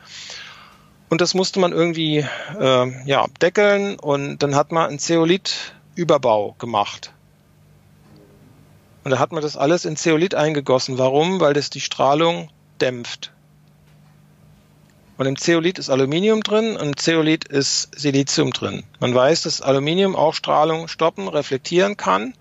Und 1.08 1.20
das 1.20 1.34
musste 1.34 1.60
man 1.60 1.72
irgendwie 1.72 2.26
äh, 2.58 3.04
ja, 3.06 3.26
deckeln 3.40 3.98
und 3.98 4.38
dann 4.38 4.56
hat 4.56 4.72
man 4.72 4.88
einen 4.88 4.98
Zeolith-Überbau 4.98 6.56
gemacht. 6.58 7.12
Und 9.04 9.12
da 9.12 9.20
hat 9.20 9.30
man 9.30 9.40
das 9.40 9.56
alles 9.56 9.84
in 9.84 9.96
Zeolit 9.96 10.34
eingegossen. 10.34 10.98
Warum? 10.98 11.38
Weil 11.38 11.54
das 11.54 11.70
die 11.70 11.80
Strahlung 11.80 12.50
dämpft. 12.80 13.30
Und 15.16 15.26
im 15.26 15.36
Zeolit 15.36 15.78
ist 15.78 15.90
Aluminium 15.90 16.42
drin 16.42 16.76
und 16.76 16.88
im 16.88 16.96
Zeolit 16.96 17.44
ist 17.44 17.98
Silizium 17.98 18.52
drin. 18.52 18.82
Man 18.98 19.14
weiß, 19.14 19.42
dass 19.42 19.62
Aluminium 19.62 20.16
auch 20.16 20.34
Strahlung 20.34 20.88
stoppen, 20.88 21.28
reflektieren 21.28 21.96
kann. 21.96 22.34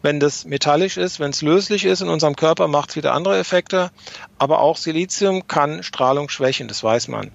Wenn 0.00 0.18
das 0.18 0.46
metallisch 0.46 0.96
ist, 0.96 1.20
wenn 1.20 1.32
es 1.32 1.42
löslich 1.42 1.84
ist 1.84 2.00
in 2.00 2.08
unserem 2.08 2.34
Körper, 2.34 2.66
macht 2.66 2.90
es 2.90 2.96
wieder 2.96 3.12
andere 3.12 3.38
Effekte. 3.38 3.90
Aber 4.38 4.60
auch 4.60 4.78
Silizium 4.78 5.46
kann 5.46 5.82
Strahlung 5.82 6.30
schwächen, 6.30 6.66
das 6.66 6.82
weiß 6.82 7.08
man. 7.08 7.30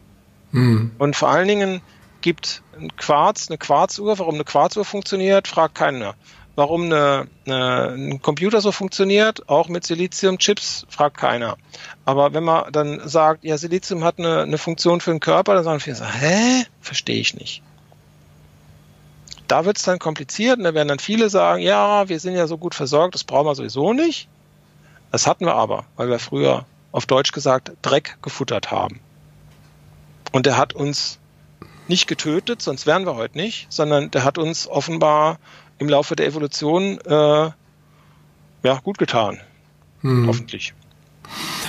Mhm. 0.56 0.92
Und 0.98 1.18
vor 1.18 1.30
allen 1.30 1.50
Dingen 1.50 1.82
gibt 2.22 2.64
ein 2.80 2.96
Quarz, 2.96 3.50
eine 3.50 3.58
Quarzuhr, 3.58 4.18
warum 4.18 4.36
eine 4.36 4.46
Quarzuhr 4.46 4.86
funktioniert, 4.86 5.50
fragt 5.50 5.76
keiner. 5.76 6.16
Warum 6.56 6.84
eine, 6.84 7.28
eine, 7.46 7.90
ein 7.90 8.22
Computer 8.22 8.62
so 8.62 8.72
funktioniert, 8.72 9.50
auch 9.50 9.68
mit 9.68 9.86
Silizium-Chips, 9.86 10.86
fragt 10.88 11.18
keiner. 11.18 11.58
Aber 12.06 12.34
wenn 12.34 12.46
man 12.46 12.72
dann 12.72 13.06
sagt, 13.06 13.44
ja, 13.44 13.58
Silizium 13.58 14.06
hat 14.06 14.18
eine, 14.18 14.44
eine 14.44 14.58
Funktion 14.58 15.02
für 15.02 15.12
den 15.12 15.20
Körper, 15.20 15.56
dann 15.56 15.66
sagen 15.66 15.82
viele, 15.82 15.98
hä? 16.06 16.66
Verstehe 16.80 17.20
ich 17.20 17.36
nicht. 17.36 17.62
Da 19.48 19.66
wird 19.66 19.76
es 19.76 19.84
dann 19.84 20.00
kompliziert 20.00 20.58
und 20.58 20.64
da 20.64 20.74
werden 20.74 20.88
dann 20.88 21.00
viele 21.00 21.30
sagen, 21.30 21.62
ja, 21.62 22.08
wir 22.08 22.20
sind 22.22 22.36
ja 22.36 22.48
so 22.48 22.58
gut 22.58 22.76
versorgt, 22.76 23.14
das 23.14 23.26
brauchen 23.26 23.48
wir 23.48 23.56
sowieso 23.56 23.92
nicht. 23.92 24.30
Das 25.12 25.28
hatten 25.28 25.46
wir 25.46 25.56
aber, 25.56 25.86
weil 25.98 26.10
wir 26.10 26.20
früher 26.20 26.66
auf 26.94 27.06
Deutsch 27.06 27.34
gesagt 27.34 27.74
Dreck 27.82 28.18
gefuttert 28.22 28.72
haben. 28.72 29.02
Und 30.36 30.46
der 30.46 30.58
hat 30.58 30.74
uns 30.74 31.18
nicht 31.88 32.08
getötet, 32.08 32.62
sonst 32.62 32.86
wären 32.86 33.06
wir 33.06 33.16
heute 33.16 33.38
nicht, 33.38 33.68
sondern 33.70 34.12
der 34.12 34.26
hat 34.26 34.38
uns 34.38 34.68
offenbar 34.68 35.40
im 35.78 35.88
Laufe 35.88 36.18
der 36.18 36.28
Evolution 36.28 37.00
äh, 37.06 37.52
ja, 38.64 38.80
gut 38.84 38.98
getan. 38.98 39.40
Hm. 40.02 40.28
Hoffentlich. 40.28 40.74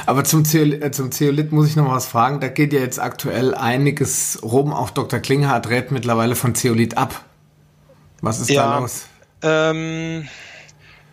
Aber 0.05 0.25
zum, 0.25 0.45
Zeol 0.45 0.83
äh, 0.83 0.91
zum 0.91 1.13
Zeolit 1.13 1.53
muss 1.53 1.69
ich 1.69 1.77
noch 1.77 1.89
was 1.89 2.09
fragen. 2.09 2.41
Da 2.41 2.49
geht 2.49 2.73
ja 2.73 2.81
jetzt 2.81 2.99
aktuell 2.99 3.55
einiges 3.55 4.41
rum. 4.43 4.73
Auch 4.73 4.91
Dr. 4.91 5.21
Klinghardt 5.21 5.69
rät 5.69 5.93
mittlerweile 5.93 6.35
von 6.35 6.57
Zeolit 6.57 6.99
ab. 6.99 7.25
Was 8.21 8.41
ist 8.41 8.51
ja, 8.51 8.67
da 8.69 8.79
los? 8.81 9.07
Ähm, 9.43 10.27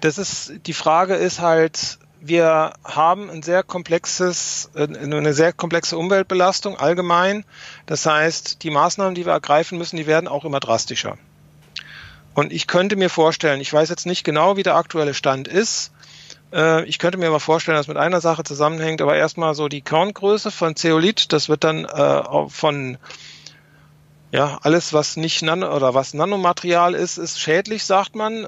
das 0.01 0.17
ist, 0.17 0.53
die 0.65 0.73
Frage 0.73 1.13
ist 1.13 1.39
halt, 1.39 1.99
wir 2.25 2.73
haben 2.85 3.29
ein 3.29 3.43
sehr 3.43 3.63
komplexes, 3.63 4.71
äh, 4.75 4.83
eine 4.83 5.33
sehr 5.33 5.51
komplexe 5.51 5.97
Umweltbelastung 5.97 6.77
allgemein. 6.77 7.43
Das 7.85 8.05
heißt, 8.05 8.63
die 8.63 8.69
Maßnahmen, 8.69 9.13
die 9.13 9.25
wir 9.25 9.33
ergreifen 9.33 9.77
müssen, 9.77 9.97
die 9.97 10.07
werden 10.07 10.29
auch 10.29 10.45
immer 10.45 10.61
drastischer. 10.61 11.17
Und 12.33 12.53
ich 12.53 12.67
könnte 12.67 12.95
mir 12.95 13.09
vorstellen, 13.09 13.59
ich 13.59 13.71
weiß 13.71 13.89
jetzt 13.89 14.05
nicht 14.05 14.23
genau, 14.23 14.55
wie 14.55 14.63
der 14.63 14.75
aktuelle 14.75 15.13
Stand 15.13 15.49
ist. 15.49 15.91
Äh, 16.53 16.85
ich 16.85 16.97
könnte 16.97 17.17
mir 17.17 17.27
aber 17.27 17.41
vorstellen, 17.41 17.75
dass 17.75 17.89
mit 17.89 17.97
einer 17.97 18.21
Sache 18.21 18.45
zusammenhängt, 18.45 19.01
aber 19.01 19.17
erstmal 19.17 19.53
so 19.53 19.67
die 19.67 19.81
Korngröße 19.81 20.49
von 20.49 20.77
Zeolit, 20.77 21.33
das 21.33 21.49
wird 21.49 21.65
dann 21.65 21.83
äh, 21.83 22.47
von 22.47 22.97
ja, 24.31 24.59
alles, 24.63 24.93
was 24.93 25.17
nicht 25.17 25.43
Nano 25.43 25.75
oder 25.75 25.93
was 25.93 26.15
Nanomaterial 26.15 26.95
ist, 26.95 27.17
ist 27.17 27.39
schädlich, 27.39 27.83
sagt 27.85 28.15
man. 28.15 28.47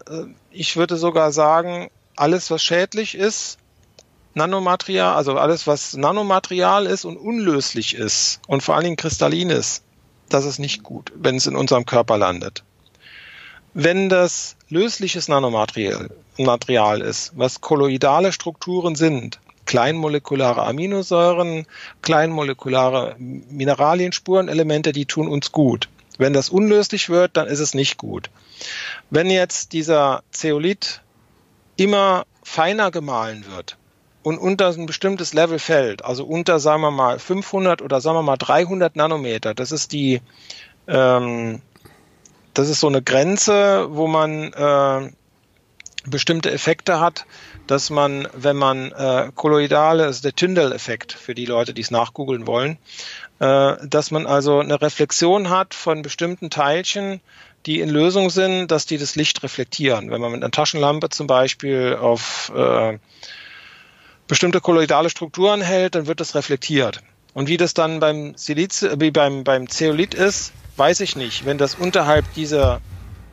Ich 0.49 0.77
würde 0.77 0.97
sogar 0.97 1.31
sagen, 1.31 1.91
alles, 2.15 2.49
was 2.49 2.63
schädlich 2.63 3.13
ist, 3.13 3.59
Nanomaterial, 4.35 5.15
also 5.15 5.37
alles, 5.37 5.65
was 5.65 5.95
Nanomaterial 5.95 6.85
ist 6.85 7.05
und 7.05 7.15
unlöslich 7.15 7.95
ist 7.95 8.41
und 8.47 8.61
vor 8.61 8.75
allen 8.75 8.83
Dingen 8.83 8.95
kristallin 8.97 9.49
ist, 9.49 9.83
das 10.27 10.45
ist 10.45 10.59
nicht 10.59 10.83
gut, 10.83 11.13
wenn 11.15 11.37
es 11.37 11.47
in 11.47 11.55
unserem 11.55 11.85
Körper 11.85 12.17
landet. 12.17 12.63
Wenn 13.73 14.09
das 14.09 14.57
lösliches 14.69 15.29
Nanomaterial 15.29 16.09
Material 16.37 16.99
ist, 16.99 17.31
was 17.35 17.61
kolloidale 17.61 18.33
Strukturen 18.33 18.95
sind, 18.95 19.39
kleinmolekulare 19.65 20.63
Aminosäuren, 20.63 21.65
kleinmolekulare 22.01 23.15
Mineralienspurenelemente, 23.17 24.91
die 24.91 25.05
tun 25.05 25.29
uns 25.29 25.53
gut. 25.53 25.87
Wenn 26.17 26.33
das 26.33 26.49
unlöslich 26.49 27.09
wird, 27.09 27.37
dann 27.37 27.47
ist 27.47 27.59
es 27.59 27.73
nicht 27.73 27.97
gut. 27.97 28.29
Wenn 29.09 29.29
jetzt 29.29 29.71
dieser 29.71 30.23
Zeolit 30.31 31.01
immer 31.77 32.25
feiner 32.43 32.91
gemahlen 32.91 33.45
wird 33.49 33.77
und 34.25 34.39
unter 34.39 34.69
ein 34.69 34.87
bestimmtes 34.87 35.33
Level 35.33 35.59
fällt, 35.59 36.03
also 36.03 36.25
unter, 36.25 36.59
sagen 36.59 36.81
wir 36.81 36.89
mal, 36.89 37.19
500 37.19 37.83
oder 37.83 38.01
sagen 38.01 38.17
wir 38.17 38.23
mal 38.23 38.37
300 38.37 38.95
Nanometer, 38.95 39.53
das 39.53 39.71
ist 39.71 39.91
die 39.91 40.19
ähm, 40.87 41.61
das 42.55 42.69
ist 42.69 42.79
so 42.79 42.87
eine 42.87 43.03
Grenze, 43.03 43.87
wo 43.91 44.07
man 44.07 44.51
äh, 44.53 45.11
bestimmte 46.09 46.51
Effekte 46.51 46.99
hat, 46.99 47.25
dass 47.67 47.91
man, 47.91 48.27
wenn 48.33 48.55
man 48.55 48.91
äh, 48.93 49.31
kolloidale, 49.35 50.05
also 50.05 50.23
der 50.23 50.33
Tyndall-Effekt 50.33 51.13
für 51.13 51.35
die 51.35 51.45
Leute, 51.45 51.75
die 51.75 51.81
es 51.81 51.91
nachgoogeln 51.91 52.47
wollen, 52.47 52.79
äh, 53.39 53.75
dass 53.85 54.09
man 54.09 54.25
also 54.25 54.59
eine 54.59 54.81
Reflexion 54.81 55.51
hat 55.51 55.75
von 55.75 56.01
bestimmten 56.01 56.49
Teilchen, 56.49 57.21
die 57.67 57.79
in 57.79 57.89
Lösung 57.89 58.31
sind, 58.31 58.71
dass 58.71 58.87
die 58.87 58.97
das 58.97 59.15
Licht 59.15 59.43
reflektieren. 59.43 60.09
Wenn 60.09 60.21
man 60.21 60.31
mit 60.31 60.41
einer 60.41 60.51
Taschenlampe 60.51 61.09
zum 61.09 61.27
Beispiel 61.27 61.97
auf 61.99 62.51
äh, 62.55 62.97
bestimmte 64.27 64.61
kolloidale 64.61 65.09
Strukturen 65.09 65.61
hält, 65.61 65.95
dann 65.95 66.07
wird 66.07 66.19
das 66.19 66.35
reflektiert. 66.35 67.01
Und 67.33 67.47
wie 67.47 67.57
das 67.57 67.73
dann 67.73 67.99
beim 67.99 68.35
Siliz 68.37 68.85
wie 68.97 69.11
beim, 69.11 69.43
beim 69.43 69.69
Zeolit 69.69 70.13
ist, 70.13 70.53
weiß 70.77 71.01
ich 71.01 71.15
nicht. 71.15 71.45
Wenn 71.45 71.57
das 71.57 71.75
unterhalb 71.75 72.25
dieser, 72.33 72.81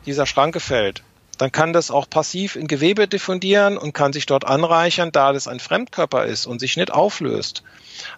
dieser 0.05 0.25
Schranke 0.25 0.59
fällt, 0.59 1.03
dann 1.37 1.51
kann 1.51 1.73
das 1.73 1.89
auch 1.89 2.09
passiv 2.09 2.55
in 2.55 2.67
Gewebe 2.67 3.07
diffundieren 3.07 3.77
und 3.77 3.93
kann 3.93 4.13
sich 4.13 4.25
dort 4.25 4.45
anreichern, 4.45 5.11
da 5.11 5.33
das 5.33 5.47
ein 5.47 5.59
Fremdkörper 5.59 6.25
ist 6.25 6.45
und 6.45 6.59
sich 6.59 6.77
nicht 6.77 6.91
auflöst, 6.91 7.63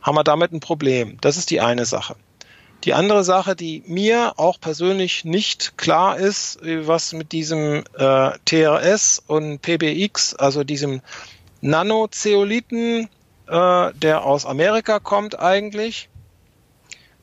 haben 0.01 0.15
wir 0.15 0.23
damit 0.23 0.51
ein 0.51 0.59
Problem. 0.59 1.17
Das 1.21 1.37
ist 1.37 1.49
die 1.49 1.61
eine 1.61 1.85
Sache. 1.85 2.15
Die 2.83 2.93
andere 2.93 3.23
Sache, 3.23 3.55
die 3.55 3.83
mir 3.87 4.33
auch 4.37 4.59
persönlich 4.59 5.25
nicht 5.25 5.77
klar 5.77 6.17
ist, 6.17 6.59
was 6.61 7.13
mit 7.13 7.31
diesem 7.31 7.83
äh, 7.97 8.31
TRS 8.45 9.23
und 9.25 9.61
PBX, 9.61 10.35
also 10.35 10.63
diesem 10.63 11.01
Nanozeoliten, 11.61 13.09
äh, 13.47 13.93
der 13.93 14.23
aus 14.23 14.45
Amerika 14.45 14.99
kommt 14.99 15.39
eigentlich, 15.39 16.09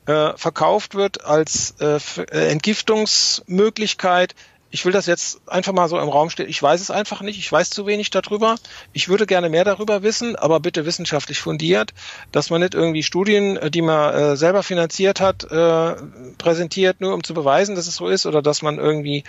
äh, 0.07 0.37
verkauft 0.37 0.95
wird 0.95 1.25
als 1.25 1.77
äh, 1.81 1.99
äh, 2.31 2.51
Entgiftungsmöglichkeit. 2.51 4.35
Ich 4.73 4.87
will 4.87 4.93
das 4.93 5.05
jetzt 5.05 5.47
einfach 5.47 5.75
mal 5.75 5.87
so 5.87 6.01
im 6.01 6.09
Raum 6.09 6.31
stehen. 6.31 6.49
Ich 6.49 6.61
weiß 6.63 6.81
es 6.81 6.91
einfach 6.91 7.21
nicht. 7.21 7.39
Ich 7.39 7.53
weiß 7.53 7.69
zu 7.69 7.87
wenig 7.87 8.09
darüber. 8.09 8.57
Ich 8.95 9.11
würde 9.11 9.27
gerne 9.27 9.51
mehr 9.51 9.65
darüber 9.65 10.03
wissen, 10.03 10.35
aber 10.35 10.61
bitte 10.61 10.87
wissenschaftlich 10.87 11.41
fundiert, 11.41 11.93
dass 12.33 12.49
man 12.49 12.63
nicht 12.63 12.73
irgendwie 12.73 13.03
Studien, 13.03 13.59
äh, 13.59 13.71
die 13.71 13.83
man 13.83 14.15
äh, 14.15 14.37
selber 14.37 14.63
finanziert 14.63 15.21
hat, 15.21 15.45
äh, 15.45 15.95
präsentiert, 16.39 17.03
nur 17.03 17.13
um 17.13 17.23
zu 17.23 17.35
beweisen, 17.35 17.75
dass 17.75 17.87
es 17.87 17.97
so 17.97 18.09
ist, 18.09 18.25
oder 18.25 18.41
dass 18.41 18.63
man 18.63 18.79
irgendwie 18.79 19.25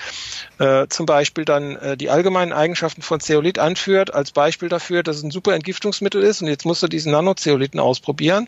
äh, 0.60 0.88
zum 0.88 1.06
Beispiel 1.06 1.44
dann 1.44 1.76
äh, 1.76 1.98
die 1.98 2.10
allgemeinen 2.10 2.53
Eigenschaften 2.53 3.02
von 3.02 3.20
Zeolit 3.20 3.60
anführt 3.60 4.14
als 4.14 4.32
Beispiel 4.32 4.70
dafür, 4.70 5.03
dass 5.03 5.18
es 5.18 5.24
ein 5.24 5.32
super 5.32 5.53
Entgiftungsmittel 5.53 6.24
ist 6.24 6.41
und 6.41 6.48
jetzt 6.48 6.65
musst 6.65 6.82
du 6.84 6.88
diesen 6.88 7.11
Nanozeoliten 7.11 7.82
ausprobieren. 7.82 8.48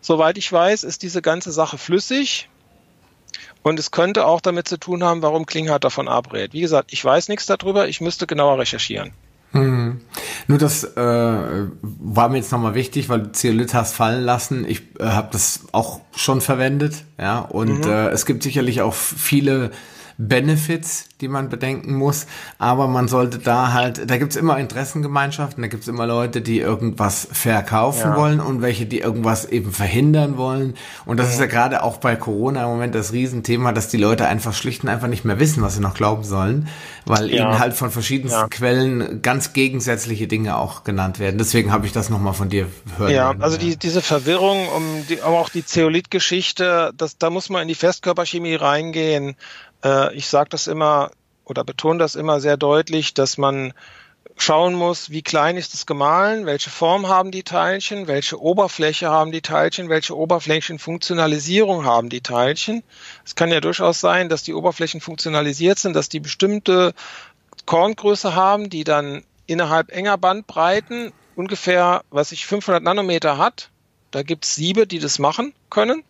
Soweit 0.00 0.38
ich 0.38 0.52
weiß, 0.52 0.84
ist 0.84 1.02
diese 1.02 1.22
ganze 1.22 1.50
Sache 1.50 1.76
flüssig. 1.76 2.48
Und 3.64 3.78
es 3.78 3.90
könnte 3.90 4.26
auch 4.26 4.42
damit 4.42 4.68
zu 4.68 4.78
tun 4.78 5.02
haben, 5.02 5.22
warum 5.22 5.46
Klinghardt 5.46 5.84
davon 5.84 6.06
abrät. 6.06 6.52
Wie 6.52 6.60
gesagt, 6.60 6.92
ich 6.92 7.02
weiß 7.02 7.28
nichts 7.28 7.46
darüber, 7.46 7.88
ich 7.88 8.02
müsste 8.02 8.26
genauer 8.26 8.58
recherchieren. 8.58 9.12
Hm. 9.52 10.02
Nur 10.48 10.58
das 10.58 10.84
äh, 10.84 11.66
war 11.80 12.28
mir 12.28 12.36
jetzt 12.36 12.52
nochmal 12.52 12.74
wichtig, 12.74 13.08
weil 13.08 13.22
du 13.22 13.32
Zeolit 13.32 13.72
hast 13.72 13.94
fallen 13.94 14.22
lassen. 14.22 14.68
Ich 14.68 14.82
äh, 15.00 15.04
habe 15.04 15.28
das 15.32 15.60
auch 15.72 16.00
schon 16.14 16.42
verwendet, 16.42 17.04
ja. 17.18 17.38
Und 17.38 17.86
mhm. 17.86 17.90
äh, 17.90 18.08
es 18.08 18.26
gibt 18.26 18.42
sicherlich 18.42 18.82
auch 18.82 18.92
viele 18.92 19.70
Benefits, 20.18 21.08
die 21.20 21.28
man 21.28 21.48
bedenken 21.48 21.94
muss. 21.94 22.26
Aber 22.58 22.86
man 22.86 23.08
sollte 23.08 23.38
da 23.38 23.72
halt, 23.72 24.10
da 24.10 24.16
gibt's 24.16 24.36
immer 24.36 24.58
Interessengemeinschaften, 24.58 25.62
da 25.62 25.68
gibt's 25.68 25.88
immer 25.88 26.06
Leute, 26.06 26.40
die 26.40 26.60
irgendwas 26.60 27.26
verkaufen 27.32 28.10
ja. 28.10 28.16
wollen 28.16 28.40
und 28.40 28.62
welche, 28.62 28.86
die 28.86 29.00
irgendwas 29.00 29.44
eben 29.44 29.72
verhindern 29.72 30.36
wollen. 30.36 30.74
Und 31.06 31.18
das 31.18 31.28
ja. 31.28 31.32
ist 31.34 31.40
ja 31.40 31.46
gerade 31.46 31.82
auch 31.82 31.98
bei 31.98 32.16
Corona 32.16 32.64
im 32.64 32.70
Moment 32.70 32.94
das 32.94 33.12
Riesenthema, 33.12 33.72
dass 33.72 33.88
die 33.88 33.96
Leute 33.96 34.26
einfach 34.26 34.54
schlicht 34.54 34.82
und 34.84 34.88
einfach 34.88 35.08
nicht 35.08 35.24
mehr 35.24 35.40
wissen, 35.40 35.62
was 35.62 35.74
sie 35.74 35.80
noch 35.80 35.94
glauben 35.94 36.24
sollen, 36.24 36.68
weil 37.06 37.30
ja. 37.30 37.50
ihnen 37.50 37.58
halt 37.58 37.74
von 37.74 37.90
verschiedensten 37.90 38.50
Quellen 38.50 39.22
ganz 39.22 39.52
gegensätzliche 39.52 40.26
Dinge 40.26 40.56
auch 40.56 40.84
genannt 40.84 41.18
werden. 41.18 41.38
Deswegen 41.38 41.72
habe 41.72 41.86
ich 41.86 41.92
das 41.92 42.10
nochmal 42.10 42.34
von 42.34 42.48
dir 42.48 42.68
hören. 42.98 43.12
Ja, 43.12 43.34
also 43.40 43.56
die, 43.56 43.76
diese 43.76 44.02
Verwirrung 44.02 44.68
um, 44.68 45.06
die, 45.08 45.16
um 45.16 45.34
auch 45.34 45.48
die 45.48 45.64
Zeolit-Geschichte, 45.64 46.92
da 47.18 47.30
muss 47.30 47.50
man 47.50 47.62
in 47.62 47.68
die 47.68 47.74
Festkörperchemie 47.74 48.54
reingehen. 48.54 49.36
Äh, 49.84 50.14
ich 50.14 50.26
sage 50.28 50.48
das 50.50 50.66
immer 50.66 51.10
oder 51.44 51.62
betone 51.62 51.98
das 51.98 52.14
immer 52.14 52.40
sehr 52.40 52.56
deutlich, 52.56 53.14
dass 53.14 53.38
man 53.38 53.74
schauen 54.36 54.74
muss, 54.74 55.10
wie 55.10 55.22
klein 55.22 55.56
ist 55.56 55.74
es 55.74 55.86
gemahlen, 55.86 56.46
welche 56.46 56.70
Form 56.70 57.06
haben 57.06 57.30
die 57.30 57.44
Teilchen, 57.44 58.06
welche 58.08 58.40
Oberfläche 58.40 59.08
haben 59.08 59.30
die 59.30 59.42
Teilchen, 59.42 59.88
welche 59.88 60.16
Oberflächenfunktionalisierung 60.16 61.84
haben 61.84 62.08
die 62.08 62.22
Teilchen. 62.22 62.82
Es 63.24 63.34
kann 63.34 63.50
ja 63.50 63.60
durchaus 63.60 64.00
sein, 64.00 64.28
dass 64.28 64.42
die 64.42 64.54
Oberflächen 64.54 65.00
funktionalisiert 65.00 65.78
sind, 65.78 65.94
dass 65.94 66.08
die 66.08 66.20
bestimmte 66.20 66.94
Korngröße 67.66 68.34
haben, 68.34 68.70
die 68.70 68.84
dann 68.84 69.22
innerhalb 69.46 69.92
enger 69.92 70.18
Bandbreiten 70.18 71.12
ungefähr, 71.36 72.02
was 72.10 72.32
ich 72.32 72.46
500 72.46 72.82
Nanometer 72.82 73.38
hat. 73.38 73.70
Da 74.10 74.22
gibt 74.22 74.44
es 74.44 74.54
Siebe, 74.54 74.86
die 74.86 74.98
das 74.98 75.18
machen 75.18 75.54
können. 75.70 76.02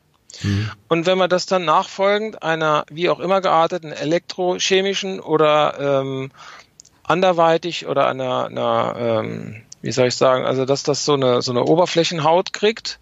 Mhm. 0.42 0.70
Und 0.88 1.06
wenn 1.06 1.18
man 1.18 1.30
das 1.30 1.46
dann 1.46 1.64
nachfolgend 1.64 2.42
einer 2.42 2.84
wie 2.90 3.08
auch 3.08 3.20
immer 3.20 3.40
gearteten 3.40 3.92
elektrochemischen 3.92 5.20
oder 5.20 6.00
ähm, 6.00 6.30
anderweitig 7.02 7.86
oder 7.86 8.08
einer, 8.08 8.46
einer 8.46 8.94
ähm, 8.98 9.62
wie 9.82 9.92
soll 9.92 10.08
ich 10.08 10.16
sagen, 10.16 10.44
also 10.44 10.64
dass 10.64 10.82
das 10.82 11.04
so 11.04 11.14
eine, 11.14 11.42
so 11.42 11.52
eine 11.52 11.64
Oberflächenhaut 11.64 12.52
kriegt, 12.52 12.98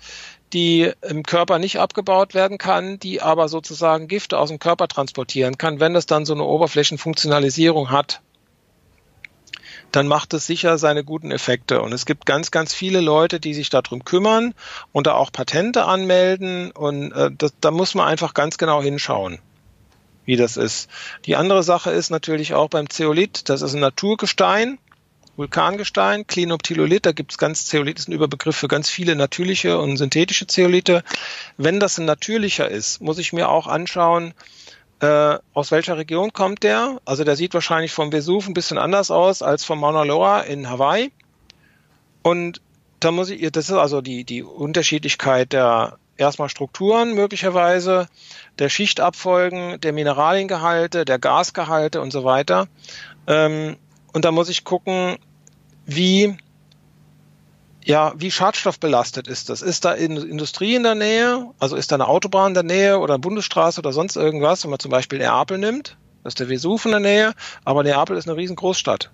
die 0.53 0.93
im 1.01 1.23
Körper 1.23 1.59
nicht 1.59 1.79
abgebaut 1.79 2.35
werden 2.35 2.59
kann, 2.59 2.99
die 2.99 3.23
aber 3.23 3.49
sozusagen 3.49 4.09
Gifte 4.09 4.39
aus 4.39 4.49
dem 4.51 4.59
Körper 4.59 4.89
transportieren 4.89 5.57
kann, 5.57 5.81
wenn 5.81 5.95
das 5.95 6.07
dann 6.07 6.27
so 6.27 6.35
eine 6.35 6.45
Oberflächenfunktionalisierung 6.45 7.91
hat 7.91 8.21
dann 9.93 10.09
macht 10.09 10.35
es 10.35 10.47
sicher 10.47 10.79
seine 10.79 11.05
guten 11.05 11.31
Effekte. 11.31 11.83
Und 11.83 11.93
es 11.93 12.07
gibt 12.07 12.27
ganz, 12.27 12.51
ganz 12.51 12.75
viele 12.75 13.01
Leute, 13.01 13.39
die 13.39 13.55
sich 13.55 13.71
darum 13.71 14.05
kümmern 14.05 14.55
und 14.91 15.07
da 15.07 15.15
auch 15.15 15.31
Patente 15.31 15.85
anmelden. 15.85 16.71
Und 16.73 17.13
äh, 17.13 17.31
das, 17.37 17.53
da 17.61 17.71
muss 17.71 17.95
man 17.95 18.09
einfach 18.09 18.35
ganz 18.35 18.59
genau 18.59 18.83
hinschauen, 18.83 19.39
wie 20.25 20.37
das 20.37 20.57
ist. 20.57 20.89
Die 21.27 21.37
andere 21.37 21.63
Sache 21.63 21.91
ist 21.91 22.11
natürlich 22.11 22.55
auch 22.55 22.69
beim 22.69 22.91
Zeolit, 22.91 23.49
das 23.49 23.63
ist 23.63 23.75
ein 23.75 23.81
Naturgestein. 23.81 24.79
Vulkangestein, 25.35 26.27
Klinoptilolit, 26.27 27.07
da 27.07 27.13
gibt 27.13 27.33
es 27.33 27.39
ganz 27.39 27.65
Zeolit, 27.65 27.99
ist 27.99 28.09
ein 28.09 28.13
Überbegriff 28.13 28.55
für 28.55 28.69
ganz 28.69 28.91
viele 28.91 29.17
natürliche 29.17 29.79
und 29.79 29.97
synthetische 29.97 30.47
Zeolite. 30.47 31.03
Wenn 31.57 31.81
das 31.81 31.97
ein 31.97 32.05
natürlicher 32.05 32.69
ist, 32.69 33.01
muss 33.01 33.17
ich 33.17 33.33
mir 33.33 33.49
auch 33.49 33.67
anschauen, 33.67 34.35
äh, 35.03 35.39
aus 35.53 35.73
welcher 35.73 35.99
Region 35.99 36.33
kommt 36.33 36.63
der? 36.63 37.01
Also 37.05 37.25
der 37.25 37.35
sieht 37.35 37.55
wahrscheinlich 37.55 37.93
vom 37.93 38.13
Vesuv 38.13 38.47
ein 38.47 38.55
bisschen 38.55 38.79
anders 38.79 39.11
aus 39.11 39.43
als 39.43 39.65
vom 39.65 39.81
Mauna 39.81 40.05
Loa 40.05 40.41
in 40.43 40.71
Hawaii. 40.71 41.11
Und 42.23 42.63
da 43.01 43.11
muss 43.11 43.31
ich, 43.31 43.51
das 43.51 43.69
ist 43.69 43.75
also 43.75 44.01
die, 44.01 44.23
die 44.23 44.45
Unterschiedlichkeit 44.45 45.53
der 45.53 45.99
erstmal 46.17 46.49
Strukturen 46.49 47.15
möglicherweise, 47.15 48.07
der 48.61 48.69
Schichtabfolgen, 48.69 49.81
der 49.81 49.93
Mineraliengehalte, 49.93 51.05
der 51.05 51.19
Gasgehalte 51.19 52.01
und 52.01 52.13
so 52.13 52.23
weiter. 52.23 52.69
Ähm, 53.27 53.77
und 54.13 54.25
da 54.25 54.31
muss 54.31 54.49
ich 54.49 54.63
gucken, 54.63 55.17
wie 55.85 56.37
ja, 57.85 58.13
wie 58.17 58.31
schadstoffbelastet 58.31 59.27
ist 59.27 59.49
das? 59.49 59.63
Ist 59.63 59.85
da 59.85 59.93
Industrie 59.93 60.75
in 60.75 60.85
der 60.85 60.95
Nähe? 60.95 61.51
Also 61.59 61.77
ist 61.77 61.91
da 61.91 61.97
eine 61.97 62.07
Autobahn 62.07 62.49
in 62.49 62.55
der 62.55 62.63
Nähe 62.63 62.99
oder 62.99 63.15
eine 63.15 63.21
Bundesstraße 63.21 63.81
oder 63.81 63.93
sonst 63.93 64.17
irgendwas? 64.17 64.63
Wenn 64.63 64.71
man 64.71 64.79
zum 64.79 64.91
Beispiel 64.91 65.19
Neapel 65.19 65.59
nimmt, 65.59 65.97
das 66.23 66.33
ist 66.33 66.41
der 66.41 66.49
Vesuv 66.49 66.85
in 66.85 66.93
der 66.93 67.01
Nähe, 67.01 67.35
aber 67.65 67.83
Neapel 67.83 68.17
ist 68.17 68.29
eine 68.29 68.37
riesen 68.37 68.57
Großstadt. 68.57 69.11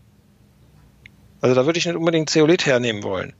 Also 1.40 1.54
da 1.54 1.66
würde 1.66 1.78
ich 1.78 1.86
nicht 1.86 1.96
unbedingt 1.96 2.28
Zeolit 2.28 2.66
hernehmen 2.66 3.02
wollen. 3.02 3.32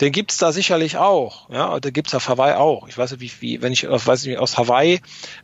Den 0.00 0.12
gibt's 0.12 0.38
da 0.38 0.50
sicherlich 0.50 0.98
auch. 0.98 1.48
Ja, 1.48 1.78
den 1.78 1.92
gibt's 1.92 2.14
auf 2.14 2.28
Hawaii 2.28 2.54
auch. 2.54 2.88
Ich 2.88 2.98
weiß 2.98 3.12
nicht, 3.12 3.20
wie, 3.20 3.32
wie 3.40 3.62
wenn 3.62 3.72
ich 3.72 3.88
weiß 3.88 4.26
nicht, 4.26 4.38
aus 4.38 4.58
Hawaii 4.58 5.00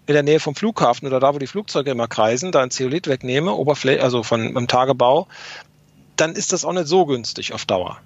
in 0.06 0.14
der 0.14 0.24
Nähe 0.24 0.40
vom 0.40 0.56
Flughafen 0.56 1.06
oder 1.06 1.20
da, 1.20 1.34
wo 1.34 1.38
die 1.38 1.46
Flugzeuge 1.46 1.92
immer 1.92 2.08
kreisen, 2.08 2.52
da 2.52 2.60
ein 2.60 2.72
Zeolit 2.72 3.06
wegnehme, 3.06 3.54
Oberfläche, 3.54 4.02
also 4.02 4.24
von 4.24 4.40
einem 4.40 4.66
Tagebau, 4.66 5.28
dann 6.16 6.32
ist 6.32 6.52
das 6.52 6.64
auch 6.64 6.72
nicht 6.72 6.88
so 6.88 7.06
günstig 7.06 7.54
auf 7.54 7.64
Dauer 7.64 8.00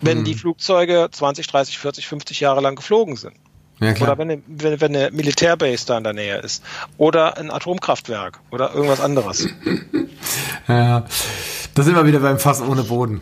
wenn 0.00 0.18
hm. 0.18 0.24
die 0.24 0.34
Flugzeuge 0.34 1.08
20, 1.10 1.46
30, 1.46 1.78
40, 1.78 2.06
50 2.06 2.40
Jahre 2.40 2.60
lang 2.60 2.76
geflogen 2.76 3.16
sind. 3.16 3.34
Ja, 3.80 3.94
oder 4.00 4.16
wenn, 4.16 4.42
wenn, 4.46 4.80
wenn 4.80 4.96
eine 4.96 5.10
Militärbase 5.10 5.86
da 5.86 5.98
in 5.98 6.04
der 6.04 6.14
Nähe 6.14 6.38
ist. 6.38 6.62
Oder 6.96 7.36
ein 7.36 7.50
Atomkraftwerk 7.50 8.40
oder 8.50 8.72
irgendwas 8.74 9.00
anderes. 9.00 9.48
ja, 10.68 11.04
da 11.74 11.82
sind 11.82 11.94
wir 11.94 12.06
wieder 12.06 12.20
beim 12.20 12.38
Fass 12.38 12.62
ohne 12.62 12.84
Boden. 12.84 13.20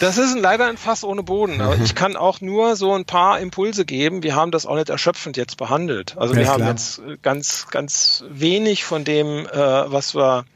Das 0.00 0.18
ist 0.18 0.36
leider 0.38 0.66
ein 0.66 0.76
Fass 0.76 1.04
ohne 1.04 1.22
Boden. 1.22 1.60
Aber 1.60 1.76
ich 1.76 1.94
kann 1.94 2.16
auch 2.16 2.40
nur 2.40 2.76
so 2.76 2.94
ein 2.94 3.04
paar 3.04 3.40
Impulse 3.40 3.84
geben. 3.84 4.22
Wir 4.22 4.34
haben 4.34 4.50
das 4.50 4.64
auch 4.64 4.76
nicht 4.76 4.88
erschöpfend 4.88 5.36
jetzt 5.36 5.58
behandelt. 5.58 6.16
Also 6.16 6.34
ja, 6.34 6.40
wir 6.40 6.48
haben 6.48 6.56
klar. 6.62 6.70
jetzt 6.70 7.02
ganz, 7.22 7.66
ganz 7.70 8.24
wenig 8.30 8.84
von 8.84 9.04
dem, 9.04 9.46
äh, 9.46 9.52
was 9.52 10.14
wir 10.14 10.46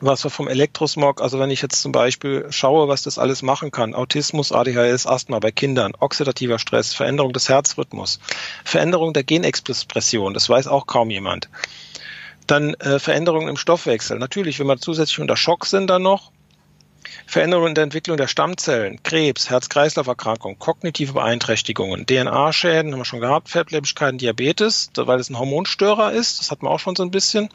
was 0.00 0.24
wir 0.24 0.30
vom 0.30 0.48
Elektrosmog, 0.48 1.20
also 1.20 1.38
wenn 1.38 1.50
ich 1.50 1.62
jetzt 1.62 1.80
zum 1.80 1.92
Beispiel 1.92 2.46
schaue, 2.50 2.88
was 2.88 3.02
das 3.02 3.18
alles 3.18 3.42
machen 3.42 3.70
kann, 3.70 3.94
Autismus, 3.94 4.52
ADHS, 4.52 5.06
Asthma 5.06 5.38
bei 5.38 5.50
Kindern, 5.50 5.92
oxidativer 5.98 6.58
Stress, 6.58 6.94
Veränderung 6.94 7.32
des 7.32 7.48
Herzrhythmus, 7.48 8.20
Veränderung 8.64 9.12
der 9.12 9.24
Genexpression, 9.24 10.34
das 10.34 10.48
weiß 10.48 10.66
auch 10.66 10.86
kaum 10.86 11.10
jemand. 11.10 11.48
Dann 12.46 12.74
äh, 12.74 12.98
Veränderungen 12.98 13.48
im 13.48 13.56
Stoffwechsel. 13.56 14.18
Natürlich, 14.18 14.58
wenn 14.58 14.66
wir 14.66 14.78
zusätzlich 14.78 15.20
unter 15.20 15.36
Schock 15.36 15.66
sind 15.66 15.88
dann 15.88 16.02
noch, 16.02 16.32
Veränderungen 17.26 17.68
in 17.68 17.74
der 17.74 17.84
Entwicklung 17.84 18.16
der 18.16 18.26
Stammzellen, 18.26 19.02
Krebs, 19.02 19.50
Herz-Kreislauf-Erkrankungen, 19.50 20.58
kognitive 20.58 21.14
Beeinträchtigungen, 21.14 22.06
DNA-Schäden, 22.06 22.92
haben 22.92 23.00
wir 23.00 23.04
schon 23.04 23.20
gehabt, 23.20 23.48
Fettleibigkeiten, 23.48 24.18
Diabetes, 24.18 24.90
weil 24.96 25.20
es 25.20 25.30
ein 25.30 25.38
Hormonstörer 25.38 26.12
ist, 26.12 26.40
das 26.40 26.50
hatten 26.50 26.66
wir 26.66 26.70
auch 26.70 26.80
schon 26.80 26.96
so 26.96 27.02
ein 27.02 27.10
bisschen, 27.10 27.48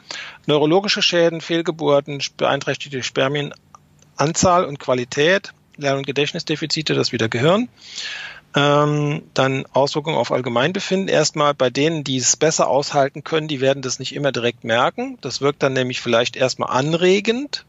neurologische 0.46 1.02
Schäden, 1.02 1.40
Fehlgeburten, 1.40 2.22
beeinträchtigte 2.36 3.02
Spermienanzahl 3.02 4.64
und 4.64 4.78
Qualität, 4.78 5.52
Lern- 5.76 5.98
und 5.98 6.06
Gedächtnisdefizite, 6.06 6.94
das 6.94 7.12
wieder 7.12 7.28
Gehirn. 7.28 7.68
Ähm, 8.54 9.24
dann 9.34 9.66
Auswirkungen 9.74 10.16
auf 10.16 10.32
Allgemeinbefinden. 10.32 11.08
Erstmal 11.08 11.52
bei 11.52 11.68
denen, 11.68 12.04
die 12.04 12.16
es 12.16 12.36
besser 12.36 12.68
aushalten 12.68 13.22
können, 13.22 13.48
die 13.48 13.60
werden 13.60 13.82
das 13.82 13.98
nicht 13.98 14.14
immer 14.14 14.32
direkt 14.32 14.64
merken. 14.64 15.18
Das 15.20 15.42
wirkt 15.42 15.62
dann 15.62 15.74
nämlich 15.74 16.00
vielleicht 16.00 16.36
erstmal 16.36 16.70
anregend, 16.70 17.66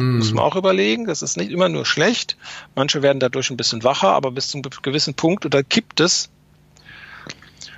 hm. 0.00 0.16
Muss 0.16 0.32
man 0.32 0.44
auch 0.44 0.56
überlegen. 0.56 1.04
Das 1.04 1.20
ist 1.20 1.36
nicht 1.36 1.50
immer 1.50 1.68
nur 1.68 1.84
schlecht. 1.84 2.38
Manche 2.74 3.02
werden 3.02 3.20
dadurch 3.20 3.50
ein 3.50 3.58
bisschen 3.58 3.84
wacher, 3.84 4.08
aber 4.08 4.30
bis 4.30 4.48
zu 4.48 4.56
einem 4.56 4.70
gewissen 4.82 5.12
Punkt 5.12 5.44
oder 5.44 5.62
kippt 5.62 6.00
es. 6.00 6.30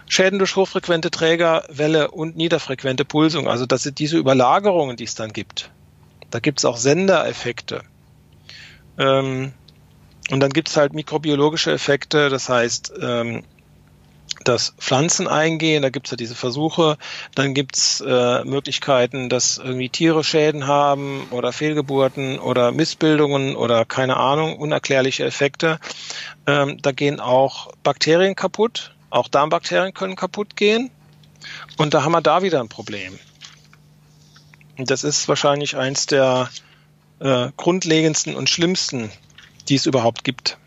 Schäden 0.07 0.39
durch 0.39 0.55
hochfrequente 0.55 1.11
Trägerwelle 1.11 2.12
und 2.12 2.36
niederfrequente 2.36 3.05
Pulsung. 3.05 3.49
Also 3.49 3.66
das 3.66 3.82
sind 3.82 3.99
diese 3.99 4.19
Überlagerungen, 4.19 4.97
die 4.97 5.05
es 5.05 5.16
dann 5.16 5.32
gibt. 5.32 5.73
Da 6.31 6.39
gibt 6.39 6.61
es 6.61 6.65
auch 6.65 6.77
Sendereffekte. 6.77 7.82
Ähm, 8.99 9.53
und 10.31 10.40
dann 10.40 10.51
gibt 10.51 10.69
es 10.69 10.77
halt 10.77 10.93
mikrobiologische 10.93 11.73
Effekte, 11.73 12.28
das 12.28 12.49
heißt, 12.49 12.93
ähm, 13.01 13.43
dass 14.44 14.74
Pflanzen 14.78 15.28
eingehen, 15.28 15.82
da 15.82 15.90
gibt 15.90 16.06
es 16.06 16.10
ja 16.10 16.16
diese 16.16 16.35
Versuche, 16.35 16.97
dann 17.35 17.55
gibt 17.55 17.77
es 17.77 18.01
äh, 18.01 18.44
Möglichkeiten, 18.44 19.28
dass 19.28 19.59
irgendwie 19.59 19.89
Tiere 19.89 20.24
Schäden 20.24 20.66
haben 20.66 21.27
oder 21.31 21.52
Fehlgeburten 21.52 22.39
oder 22.39 22.73
Missbildungen 22.73 23.56
oder 23.56 23.85
keine 23.85 24.16
Ahnung, 24.16 24.56
unerklärliche 24.56 25.24
Effekte. 25.24 25.78
Ähm, 26.47 26.78
da 26.82 26.93
gehen 26.93 27.20
auch 27.20 27.73
Bakterien 27.82 28.35
kaputt, 28.35 28.94
auch 29.10 29.28
Darmbakterien 29.28 29.94
können 29.94 30.16
kaputt 30.16 30.56
gehen 30.56 30.90
und 31.77 31.94
da 31.94 32.05
haben 32.05 32.12
wir 32.12 32.20
da 32.20 32.43
wieder 32.43 32.60
ein 32.60 32.69
Problem. 32.69 33.19
Und 34.78 34.90
das 34.90 35.05
ist 35.05 35.28
wahrscheinlich 35.28 35.77
eins 35.77 36.06
der 36.06 36.48
äh, 37.20 37.51
grundlegendsten 37.56 38.35
und 38.35 38.48
schlimmsten, 38.48 39.10
die 39.69 39.77
es 39.77 39.86
überhaupt 39.86 40.24
gibt. 40.24 40.59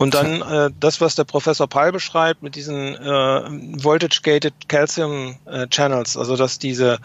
Und 0.00 0.14
dann 0.14 0.40
äh, 0.40 0.70
das, 0.80 1.02
was 1.02 1.14
der 1.14 1.24
Professor 1.24 1.68
Pall 1.68 1.92
beschreibt 1.92 2.42
mit 2.42 2.54
diesen 2.56 2.94
äh, 2.94 3.82
Voltage-Gated 3.84 4.66
Calcium 4.66 5.36
äh, 5.44 5.66
Channels, 5.66 6.16
also 6.16 6.36
dass 6.36 6.58
diese 6.58 7.00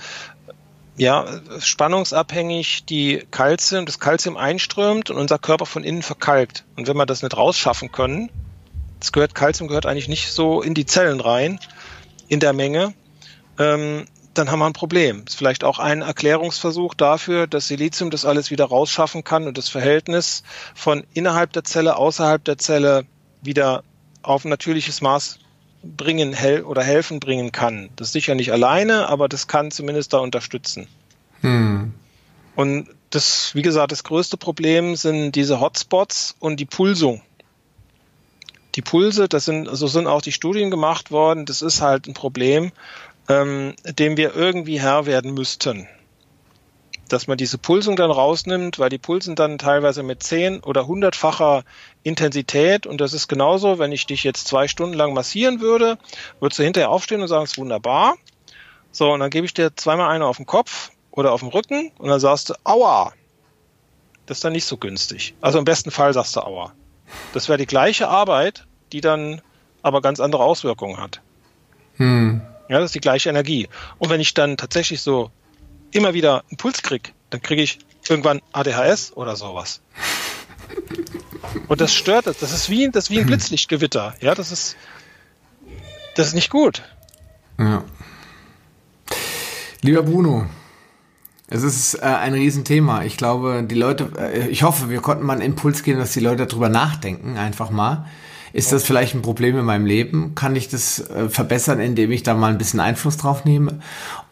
ja, 0.95 1.25
spannungsabhängig 1.59 2.85
die 2.85 3.27
Calcium, 3.31 3.85
das 3.85 3.99
Calcium 3.99 4.37
einströmt 4.37 5.09
und 5.09 5.17
unser 5.17 5.37
Körper 5.37 5.65
von 5.65 5.83
innen 5.83 6.03
verkalkt. 6.03 6.63
Und 6.77 6.87
wenn 6.87 6.95
wir 6.95 7.05
das 7.05 7.21
nicht 7.21 7.35
rausschaffen 7.35 7.91
können, 7.91 8.29
das 9.01 9.11
gehört, 9.11 9.35
Calcium 9.35 9.67
gehört 9.67 9.85
eigentlich 9.85 10.07
nicht 10.07 10.31
so 10.31 10.61
in 10.61 10.73
die 10.73 10.85
Zellen 10.85 11.19
rein, 11.19 11.59
in 12.29 12.39
der 12.39 12.53
Menge, 12.53 12.93
ähm, 13.59 14.05
dann 14.37 14.51
haben 14.51 14.59
wir 14.59 14.65
ein 14.65 14.73
Problem. 14.73 15.23
Ist 15.27 15.37
vielleicht 15.37 15.63
auch 15.63 15.79
ein 15.79 16.01
Erklärungsversuch 16.01 16.93
dafür, 16.93 17.47
dass 17.47 17.67
Silizium 17.67 18.11
das 18.11 18.25
alles 18.25 18.51
wieder 18.51 18.65
rausschaffen 18.65 19.23
kann 19.23 19.47
und 19.47 19.57
das 19.57 19.69
Verhältnis 19.69 20.43
von 20.73 21.03
innerhalb 21.13 21.53
der 21.53 21.63
Zelle, 21.63 21.97
außerhalb 21.97 22.43
der 22.43 22.57
Zelle 22.57 23.05
wieder 23.41 23.83
auf 24.21 24.45
ein 24.45 24.49
natürliches 24.49 25.01
Maß 25.01 25.39
bringen 25.83 26.33
hel 26.33 26.63
oder 26.63 26.83
helfen 26.83 27.19
bringen 27.19 27.51
kann. 27.51 27.89
Das 27.95 28.07
ist 28.07 28.13
sicher 28.13 28.35
nicht 28.35 28.51
alleine, 28.51 29.07
aber 29.07 29.29
das 29.29 29.47
kann 29.47 29.71
zumindest 29.71 30.13
da 30.13 30.17
unterstützen. 30.17 30.87
Hm. 31.41 31.93
Und 32.55 32.89
das, 33.09 33.53
wie 33.53 33.61
gesagt, 33.61 33.91
das 33.91 34.03
größte 34.03 34.37
Problem 34.37 34.95
sind 34.95 35.33
diese 35.33 35.59
Hotspots 35.59 36.35
und 36.39 36.59
die 36.59 36.65
Pulsung. 36.65 37.21
Die 38.75 38.81
Pulse, 38.81 39.29
das 39.29 39.45
sind, 39.45 39.69
so 39.71 39.87
sind 39.87 40.07
auch 40.07 40.21
die 40.21 40.31
Studien 40.31 40.69
gemacht 40.69 41.11
worden. 41.11 41.45
Das 41.45 41.61
ist 41.61 41.81
halt 41.81 42.07
ein 42.07 42.13
Problem, 42.13 42.71
ähm, 43.29 43.75
dem 43.85 44.17
wir 44.17 44.35
irgendwie 44.35 44.79
Herr 44.79 45.05
werden 45.05 45.33
müssten. 45.33 45.87
Dass 47.07 47.27
man 47.27 47.37
diese 47.37 47.57
Pulsung 47.57 47.95
dann 47.95 48.09
rausnimmt, 48.09 48.79
weil 48.79 48.89
die 48.89 48.97
pulsen 48.97 49.35
dann 49.35 49.57
teilweise 49.57 50.01
mit 50.01 50.23
zehn 50.23 50.59
oder 50.61 50.87
hundertfacher 50.87 51.63
Intensität 52.03 52.87
und 52.87 52.99
das 52.99 53.13
ist 53.13 53.27
genauso, 53.27 53.77
wenn 53.77 53.91
ich 53.91 54.07
dich 54.07 54.23
jetzt 54.23 54.47
zwei 54.47 54.67
Stunden 54.67 54.95
lang 54.95 55.13
massieren 55.13 55.61
würde, 55.61 55.97
würdest 56.39 56.59
du 56.59 56.63
hinterher 56.63 56.89
aufstehen 56.89 57.21
und 57.21 57.27
sagen, 57.27 57.43
es 57.43 57.51
ist 57.51 57.57
wunderbar. 57.57 58.15
So, 58.91 59.11
und 59.11 59.19
dann 59.19 59.29
gebe 59.29 59.45
ich 59.45 59.53
dir 59.53 59.75
zweimal 59.75 60.09
eine 60.09 60.25
auf 60.25 60.37
den 60.37 60.45
Kopf 60.45 60.91
oder 61.11 61.31
auf 61.31 61.41
den 61.41 61.49
Rücken 61.49 61.91
und 61.97 62.09
dann 62.09 62.19
sagst 62.19 62.49
du, 62.49 62.53
aua. 62.63 63.13
Das 64.25 64.37
ist 64.37 64.43
dann 64.43 64.53
nicht 64.53 64.65
so 64.65 64.77
günstig. 64.77 65.35
Also 65.41 65.59
im 65.59 65.65
besten 65.65 65.91
Fall 65.91 66.13
sagst 66.13 66.35
du 66.35 66.41
aua. 66.41 66.73
Das 67.33 67.47
wäre 67.47 67.59
die 67.59 67.67
gleiche 67.67 68.07
Arbeit, 68.07 68.65
die 68.91 69.01
dann 69.01 69.41
aber 69.83 70.01
ganz 70.01 70.19
andere 70.19 70.43
Auswirkungen 70.43 70.97
hat. 70.97 71.21
Hm. 71.97 72.41
Ja, 72.69 72.79
das 72.79 72.87
ist 72.87 72.95
die 72.95 73.01
gleiche 73.01 73.29
Energie. 73.29 73.67
Und 73.99 74.09
wenn 74.09 74.21
ich 74.21 74.33
dann 74.33 74.57
tatsächlich 74.57 75.01
so 75.01 75.31
immer 75.91 76.13
wieder 76.13 76.43
einen 76.49 76.57
Puls 76.57 76.81
kriege, 76.81 77.11
dann 77.29 77.41
kriege 77.41 77.61
ich 77.61 77.79
irgendwann 78.07 78.41
ADHS 78.53 79.13
oder 79.15 79.35
sowas. 79.35 79.81
Und 81.67 81.81
das 81.81 81.93
stört 81.93 82.27
das. 82.27 82.37
Das 82.39 82.51
ist 82.51 82.69
wie, 82.69 82.89
das 82.89 83.05
ist 83.05 83.09
wie 83.11 83.19
ein 83.19 83.25
Blitzlichtgewitter. 83.27 84.15
Ja, 84.19 84.35
das 84.35 84.51
ist, 84.51 84.75
das 86.15 86.27
ist 86.27 86.33
nicht 86.33 86.49
gut. 86.49 86.83
Ja. 87.59 87.83
Lieber 89.81 90.03
Bruno, 90.03 90.47
es 91.47 91.63
ist 91.63 91.95
äh, 91.95 92.01
ein 92.01 92.33
Riesenthema. 92.33 93.03
Ich 93.03 93.17
glaube, 93.17 93.63
die 93.63 93.75
Leute, 93.75 94.11
äh, 94.17 94.47
ich 94.47 94.63
hoffe, 94.63 94.89
wir 94.89 95.01
konnten 95.01 95.25
mal 95.25 95.33
einen 95.33 95.41
Impuls 95.41 95.83
geben, 95.83 95.99
dass 95.99 96.13
die 96.13 96.19
Leute 96.19 96.47
darüber 96.47 96.69
nachdenken, 96.69 97.37
einfach 97.37 97.69
mal. 97.69 98.07
Ist 98.55 98.71
das 98.71 98.85
vielleicht 98.85 99.13
ein 99.13 99.21
Problem 99.21 99.57
in 99.59 99.65
meinem 99.65 99.85
Leben? 99.85 100.33
Kann 100.33 100.55
ich 100.55 100.69
das 100.69 101.09
äh, 101.09 101.27
verbessern, 101.27 101.81
indem 101.81 102.09
ich 102.11 102.23
da 102.23 102.33
mal 102.33 102.51
ein 102.51 102.57
bisschen 102.57 102.79
Einfluss 102.79 103.17
drauf 103.17 103.43
nehme? 103.43 103.81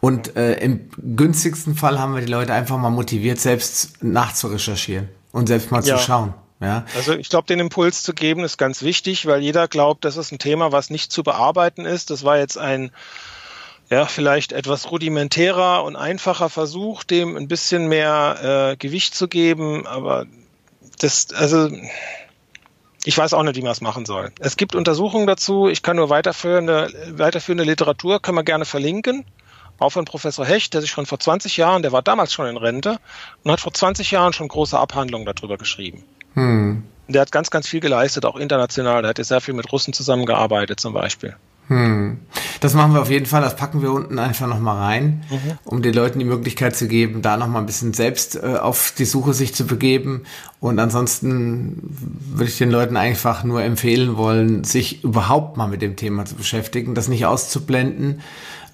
Und 0.00 0.34
äh, 0.34 0.54
im 0.60 0.88
günstigsten 0.96 1.74
Fall 1.74 1.98
haben 1.98 2.14
wir 2.14 2.22
die 2.22 2.32
Leute 2.32 2.54
einfach 2.54 2.78
mal 2.78 2.88
motiviert, 2.88 3.38
selbst 3.38 4.02
nachzurecherchieren 4.02 5.10
und 5.32 5.48
selbst 5.48 5.70
mal 5.70 5.84
ja. 5.84 5.98
zu 5.98 6.02
schauen. 6.02 6.32
Ja. 6.60 6.86
Also 6.96 7.12
ich 7.12 7.28
glaube, 7.28 7.46
den 7.48 7.60
Impuls 7.60 8.02
zu 8.02 8.14
geben 8.14 8.44
ist 8.44 8.56
ganz 8.56 8.80
wichtig, 8.80 9.26
weil 9.26 9.42
jeder 9.42 9.68
glaubt, 9.68 10.06
das 10.06 10.16
ist 10.16 10.32
ein 10.32 10.38
Thema, 10.38 10.72
was 10.72 10.88
nicht 10.88 11.12
zu 11.12 11.22
bearbeiten 11.22 11.84
ist. 11.84 12.08
Das 12.08 12.24
war 12.24 12.38
jetzt 12.38 12.56
ein 12.56 12.92
ja, 13.90 14.06
vielleicht 14.06 14.52
etwas 14.52 14.90
rudimentärer 14.90 15.84
und 15.84 15.96
einfacher 15.96 16.48
Versuch, 16.48 17.04
dem 17.04 17.36
ein 17.36 17.46
bisschen 17.46 17.88
mehr 17.88 18.70
äh, 18.72 18.76
Gewicht 18.78 19.14
zu 19.14 19.28
geben, 19.28 19.86
aber 19.86 20.24
das, 20.98 21.28
also 21.34 21.68
ich 23.04 23.16
weiß 23.16 23.34
auch 23.34 23.42
nicht, 23.42 23.56
wie 23.56 23.62
man 23.62 23.72
es 23.72 23.80
machen 23.80 24.06
soll. 24.06 24.32
Es 24.40 24.56
gibt 24.56 24.74
Untersuchungen 24.74 25.26
dazu. 25.26 25.68
Ich 25.68 25.82
kann 25.82 25.96
nur 25.96 26.08
weiterführende, 26.08 26.90
weiterführende 27.10 27.64
Literatur, 27.64 28.20
kann 28.20 28.34
man 28.34 28.44
gerne 28.44 28.64
verlinken. 28.64 29.24
Auch 29.78 29.90
von 29.90 30.04
Professor 30.04 30.46
Hecht, 30.46 30.72
der 30.72 30.80
sich 30.80 30.90
schon 30.90 31.04
vor 31.04 31.18
20 31.18 31.56
Jahren, 31.56 31.82
der 31.82 31.92
war 31.92 32.02
damals 32.02 32.32
schon 32.32 32.46
in 32.46 32.56
Rente 32.56 32.98
und 33.42 33.50
hat 33.50 33.60
vor 33.60 33.74
20 33.74 34.10
Jahren 34.10 34.32
schon 34.32 34.48
große 34.48 34.78
Abhandlungen 34.78 35.26
darüber 35.26 35.58
geschrieben. 35.58 36.04
Hm. 36.34 36.84
Der 37.08 37.20
hat 37.20 37.32
ganz, 37.32 37.50
ganz 37.50 37.68
viel 37.68 37.80
geleistet, 37.80 38.24
auch 38.24 38.36
international. 38.36 39.02
Der 39.02 39.10
hat 39.10 39.18
ja 39.18 39.24
sehr 39.24 39.40
viel 39.40 39.54
mit 39.54 39.70
Russen 39.70 39.92
zusammengearbeitet 39.92 40.80
zum 40.80 40.94
Beispiel. 40.94 41.36
Hm. 41.68 42.18
Das 42.60 42.74
machen 42.74 42.94
wir 42.94 43.02
auf 43.02 43.10
jeden 43.10 43.26
Fall. 43.26 43.42
Das 43.42 43.56
packen 43.56 43.82
wir 43.82 43.92
unten 43.92 44.18
einfach 44.18 44.46
nochmal 44.46 44.78
rein, 44.78 45.24
mhm. 45.30 45.58
um 45.64 45.82
den 45.82 45.94
Leuten 45.94 46.18
die 46.18 46.24
Möglichkeit 46.24 46.74
zu 46.74 46.88
geben, 46.88 47.22
da 47.22 47.36
nochmal 47.36 47.62
ein 47.62 47.66
bisschen 47.66 47.92
selbst 47.92 48.36
äh, 48.36 48.56
auf 48.56 48.94
die 48.96 49.04
Suche 49.04 49.34
sich 49.34 49.54
zu 49.54 49.66
begeben. 49.66 50.24
Und 50.60 50.78
ansonsten 50.78 51.76
würde 52.34 52.50
ich 52.50 52.58
den 52.58 52.70
Leuten 52.70 52.96
einfach 52.96 53.44
nur 53.44 53.62
empfehlen 53.62 54.16
wollen, 54.16 54.64
sich 54.64 55.04
überhaupt 55.04 55.56
mal 55.56 55.68
mit 55.68 55.82
dem 55.82 55.96
Thema 55.96 56.24
zu 56.24 56.36
beschäftigen, 56.36 56.94
das 56.94 57.08
nicht 57.08 57.26
auszublenden, 57.26 58.20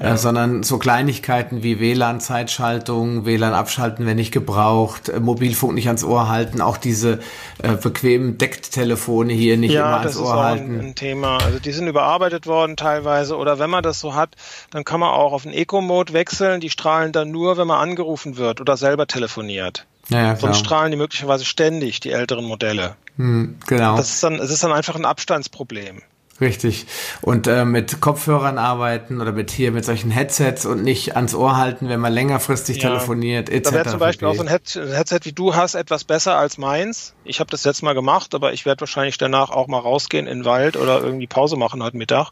ja. 0.01 0.15
äh, 0.15 0.17
sondern 0.17 0.63
so 0.63 0.79
Kleinigkeiten 0.79 1.63
wie 1.63 1.79
WLAN-Zeitschaltung, 1.79 3.25
WLAN 3.27 3.53
abschalten, 3.53 4.07
wenn 4.07 4.17
nicht 4.17 4.33
gebraucht, 4.33 5.09
äh, 5.09 5.21
Mobilfunk 5.21 5.75
nicht 5.75 5.87
ans 5.87 6.05
Ohr 6.05 6.29
halten, 6.29 6.61
auch 6.61 6.77
diese 6.77 7.21
äh, 7.63 7.77
bequemen 7.77 8.39
Decktelefone 8.39 9.33
hier 9.33 9.57
nicht 9.57 9.73
ja, 9.73 9.87
immer 9.87 10.01
ans 10.01 10.17
Ohr 10.17 10.43
halten. 10.43 10.73
Ja, 10.73 10.77
das 10.77 10.83
ist 10.83 10.91
ein 10.91 10.95
Thema. 10.95 11.39
Also 11.39 11.59
die 11.59 11.73
sind 11.73 11.87
überarbeitet 11.87 12.47
worden 12.47 12.77
teilweise 12.77 13.37
oder 13.37 13.59
wenn 13.59 13.71
man 13.71 13.83
das 13.83 14.01
so 14.01 14.15
hat, 14.15 14.37
dann 14.71 14.85
kann 14.85 15.01
man 15.01 15.11
auch 15.11 15.33
auf 15.33 15.43
den 15.43 15.53
Eco-Mode 15.53 16.13
wechseln. 16.13 16.61
Die 16.61 16.71
strahlen 16.71 17.13
dann 17.13 17.31
nur, 17.31 17.57
wenn 17.57 17.67
man 17.67 17.79
angerufen 17.79 18.37
wird 18.37 18.61
oder 18.61 18.77
selber 18.77 19.07
telefoniert. 19.07 19.87
Ja, 20.09 20.23
ja, 20.23 20.37
Sonst 20.37 20.59
strahlen 20.59 20.91
die 20.91 20.97
möglicherweise 20.97 21.45
ständig, 21.45 22.01
die 22.01 22.11
älteren 22.11 22.45
Modelle. 22.45 22.97
Hm, 23.17 23.59
genau. 23.67 23.97
Das 23.97 24.11
ist 24.11 24.25
dann, 24.25 24.35
es 24.35 24.51
ist 24.51 24.65
dann 24.65 24.73
einfach 24.73 24.97
ein 24.97 25.05
Abstandsproblem. 25.05 26.03
Richtig. 26.41 26.87
Und 27.21 27.47
äh, 27.47 27.65
mit 27.67 28.01
Kopfhörern 28.01 28.57
arbeiten 28.57 29.21
oder 29.21 29.33
mit 29.33 29.51
hier 29.51 29.73
mit 29.73 29.85
solchen 29.85 30.11
Headsets 30.11 30.65
und 30.65 30.83
nicht 30.83 31.15
ans 31.15 31.35
Ohr 31.35 31.59
halten, 31.59 31.89
wenn 31.89 32.01
man 32.01 32.13
längerfristig 32.13 32.79
ja. 32.79 32.89
telefoniert, 32.89 33.51
etc. 33.51 33.71
Da 33.71 33.75
wäre 33.77 33.89
zum 33.91 33.99
Beispiel 33.99 34.29
auch 34.29 34.35
so 34.35 34.43
ein 34.43 34.49
Headset, 34.49 35.21
wie 35.25 35.33
du 35.33 35.55
hast, 35.55 35.75
etwas 35.75 36.05
besser 36.05 36.37
als 36.37 36.57
meins. 36.57 37.15
Ich 37.25 37.41
habe 37.41 37.51
das 37.51 37.65
jetzt 37.65 37.83
mal 37.83 37.93
gemacht, 37.93 38.35
aber 38.35 38.55
ich 38.55 38.65
werde 38.65 38.81
wahrscheinlich 38.81 39.19
danach 39.19 39.51
auch 39.51 39.67
mal 39.67 39.81
rausgehen 39.81 40.27
in 40.27 40.41
den 40.41 40.45
Wald 40.47 40.77
oder 40.79 41.03
irgendwie 41.03 41.27
Pause 41.27 41.57
machen 41.57 41.83
heute 41.83 41.99
Mittag. 41.99 42.31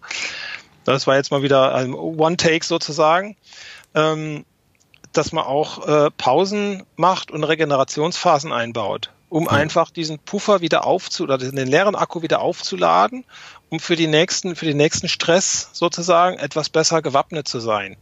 Das 0.84 1.06
war 1.06 1.16
jetzt 1.16 1.30
mal 1.30 1.42
wieder 1.42 1.74
ein 1.74 1.92
One-Take 1.92 2.64
sozusagen. 2.64 3.36
Ähm, 3.94 4.44
dass 5.12 5.32
man 5.32 5.44
auch 5.44 5.86
äh, 5.88 6.10
Pausen 6.16 6.82
macht 6.96 7.30
und 7.30 7.42
Regenerationsphasen 7.42 8.52
einbaut 8.52 9.10
um 9.30 9.48
einfach 9.48 9.90
diesen 9.90 10.18
Puffer 10.18 10.60
wieder 10.60 10.86
aufzuladen, 10.86 11.54
den 11.54 11.68
leeren 11.68 11.94
Akku 11.94 12.22
wieder 12.22 12.40
aufzuladen 12.40 13.24
um 13.70 13.80
für 13.80 13.96
die 13.96 14.06
nächsten, 14.06 14.56
für 14.56 14.66
den 14.66 14.76
nächsten 14.76 15.08
Stress 15.08 15.70
sozusagen 15.72 16.38
etwas 16.38 16.68
besser 16.68 17.02
gewappnet 17.02 17.48
zu 17.48 17.60
sein. 17.60 17.96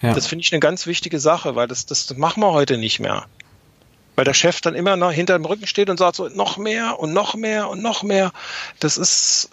Ja. 0.00 0.12
Das 0.12 0.26
finde 0.26 0.44
ich 0.44 0.52
eine 0.52 0.60
ganz 0.60 0.86
wichtige 0.86 1.18
Sache, 1.18 1.54
weil 1.54 1.68
das, 1.68 1.86
das, 1.86 2.06
das 2.06 2.16
machen 2.18 2.42
wir 2.42 2.52
heute 2.52 2.76
nicht 2.76 3.00
mehr. 3.00 3.26
Weil 4.14 4.24
der 4.24 4.34
Chef 4.34 4.60
dann 4.60 4.74
immer 4.74 4.96
noch 4.96 5.12
hinter 5.12 5.38
dem 5.38 5.44
Rücken 5.44 5.66
steht 5.66 5.90
und 5.90 5.98
sagt 5.98 6.16
so, 6.16 6.28
noch 6.28 6.56
mehr 6.56 6.98
und 6.98 7.12
noch 7.12 7.34
mehr 7.34 7.68
und 7.68 7.82
noch 7.82 8.02
mehr. 8.02 8.32
Das 8.80 8.98
ist, 8.98 9.50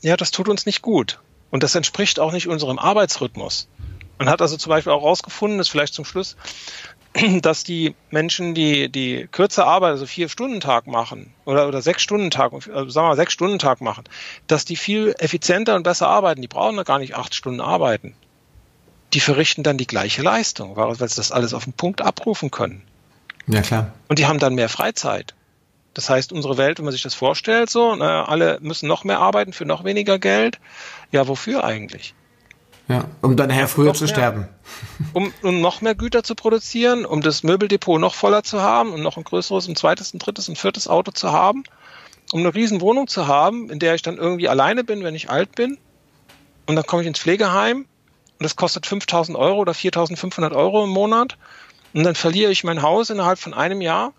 ja, 0.00 0.16
das 0.16 0.30
tut 0.30 0.48
uns 0.48 0.66
nicht 0.66 0.82
gut. 0.82 1.20
Und 1.50 1.62
das 1.62 1.74
entspricht 1.74 2.18
auch 2.18 2.32
nicht 2.32 2.48
unserem 2.48 2.78
Arbeitsrhythmus. 2.78 3.68
Man 4.18 4.28
hat 4.28 4.40
also 4.40 4.56
zum 4.56 4.70
Beispiel 4.70 4.92
auch 4.92 5.02
herausgefunden, 5.02 5.58
das 5.58 5.68
vielleicht 5.68 5.94
zum 5.94 6.04
Schluss, 6.04 6.36
dass 7.42 7.64
die 7.64 7.94
Menschen, 8.10 8.54
die, 8.54 8.88
die 8.88 9.28
kürzer 9.30 9.66
Arbeit, 9.66 9.90
also 9.90 10.06
vier 10.06 10.28
Stunden 10.28 10.60
Tag 10.60 10.86
machen 10.86 11.32
oder, 11.44 11.68
oder 11.68 11.82
sechs 11.82 12.02
Stunden 12.02 12.30
Tag, 12.30 12.52
also 12.52 12.88
sagen 12.88 13.06
wir 13.06 13.10
mal 13.10 13.16
sechs 13.16 13.32
Stunden 13.32 13.58
Tag 13.58 13.80
machen, 13.80 14.04
dass 14.46 14.64
die 14.64 14.76
viel 14.76 15.14
effizienter 15.18 15.76
und 15.76 15.82
besser 15.82 16.08
arbeiten. 16.08 16.40
Die 16.40 16.48
brauchen 16.48 16.76
da 16.76 16.82
gar 16.82 16.98
nicht 16.98 17.14
acht 17.14 17.34
Stunden 17.34 17.60
arbeiten. 17.60 18.14
Die 19.12 19.20
verrichten 19.20 19.62
dann 19.62 19.76
die 19.76 19.86
gleiche 19.86 20.22
Leistung, 20.22 20.76
weil 20.76 20.94
sie 20.94 21.16
das 21.16 21.32
alles 21.32 21.52
auf 21.52 21.64
den 21.64 21.74
Punkt 21.74 22.00
abrufen 22.00 22.50
können. 22.50 22.82
Ja, 23.46 23.60
klar. 23.60 23.92
Und 24.08 24.18
die 24.18 24.26
haben 24.26 24.38
dann 24.38 24.54
mehr 24.54 24.70
Freizeit. 24.70 25.34
Das 25.94 26.08
heißt, 26.08 26.32
unsere 26.32 26.56
Welt, 26.56 26.78
wenn 26.78 26.86
man 26.86 26.92
sich 26.92 27.02
das 27.02 27.12
vorstellt, 27.12 27.68
so, 27.68 27.94
na, 27.94 28.24
alle 28.24 28.58
müssen 28.62 28.88
noch 28.88 29.04
mehr 29.04 29.18
arbeiten 29.18 29.52
für 29.52 29.66
noch 29.66 29.84
weniger 29.84 30.18
Geld. 30.18 30.58
Ja, 31.10 31.28
wofür 31.28 31.64
eigentlich? 31.64 32.14
Ja, 32.92 33.04
um 33.22 33.36
dann 33.38 33.48
nachher 33.48 33.68
früher 33.68 33.94
zu 33.94 34.04
mehr, 34.04 34.12
sterben. 34.12 34.48
Um, 35.14 35.32
um 35.40 35.62
noch 35.62 35.80
mehr 35.80 35.94
Güter 35.94 36.22
zu 36.22 36.34
produzieren, 36.34 37.06
um 37.06 37.22
das 37.22 37.42
Möbeldepot 37.42 37.98
noch 37.98 38.14
voller 38.14 38.42
zu 38.42 38.60
haben 38.60 38.92
und 38.92 39.00
noch 39.02 39.16
ein 39.16 39.24
größeres, 39.24 39.66
ein 39.66 39.76
zweites, 39.76 40.12
ein 40.12 40.18
drittes, 40.18 40.48
ein 40.48 40.56
viertes 40.56 40.88
Auto 40.88 41.10
zu 41.10 41.32
haben, 41.32 41.64
um 42.32 42.40
eine 42.40 42.54
riesen 42.54 42.82
Wohnung 42.82 43.08
zu 43.08 43.26
haben, 43.26 43.70
in 43.70 43.78
der 43.78 43.94
ich 43.94 44.02
dann 44.02 44.18
irgendwie 44.18 44.46
alleine 44.46 44.84
bin, 44.84 45.04
wenn 45.04 45.14
ich 45.14 45.30
alt 45.30 45.54
bin. 45.54 45.78
Und 46.66 46.76
dann 46.76 46.84
komme 46.84 47.00
ich 47.00 47.08
ins 47.08 47.18
Pflegeheim 47.18 47.78
und 47.78 48.42
das 48.44 48.56
kostet 48.56 48.84
5000 48.84 49.38
Euro 49.38 49.60
oder 49.60 49.72
4500 49.72 50.52
Euro 50.52 50.84
im 50.84 50.90
Monat. 50.90 51.38
Und 51.94 52.04
dann 52.04 52.14
verliere 52.14 52.52
ich 52.52 52.62
mein 52.62 52.82
Haus 52.82 53.08
innerhalb 53.08 53.38
von 53.38 53.54
einem 53.54 53.80
Jahr. 53.80 54.12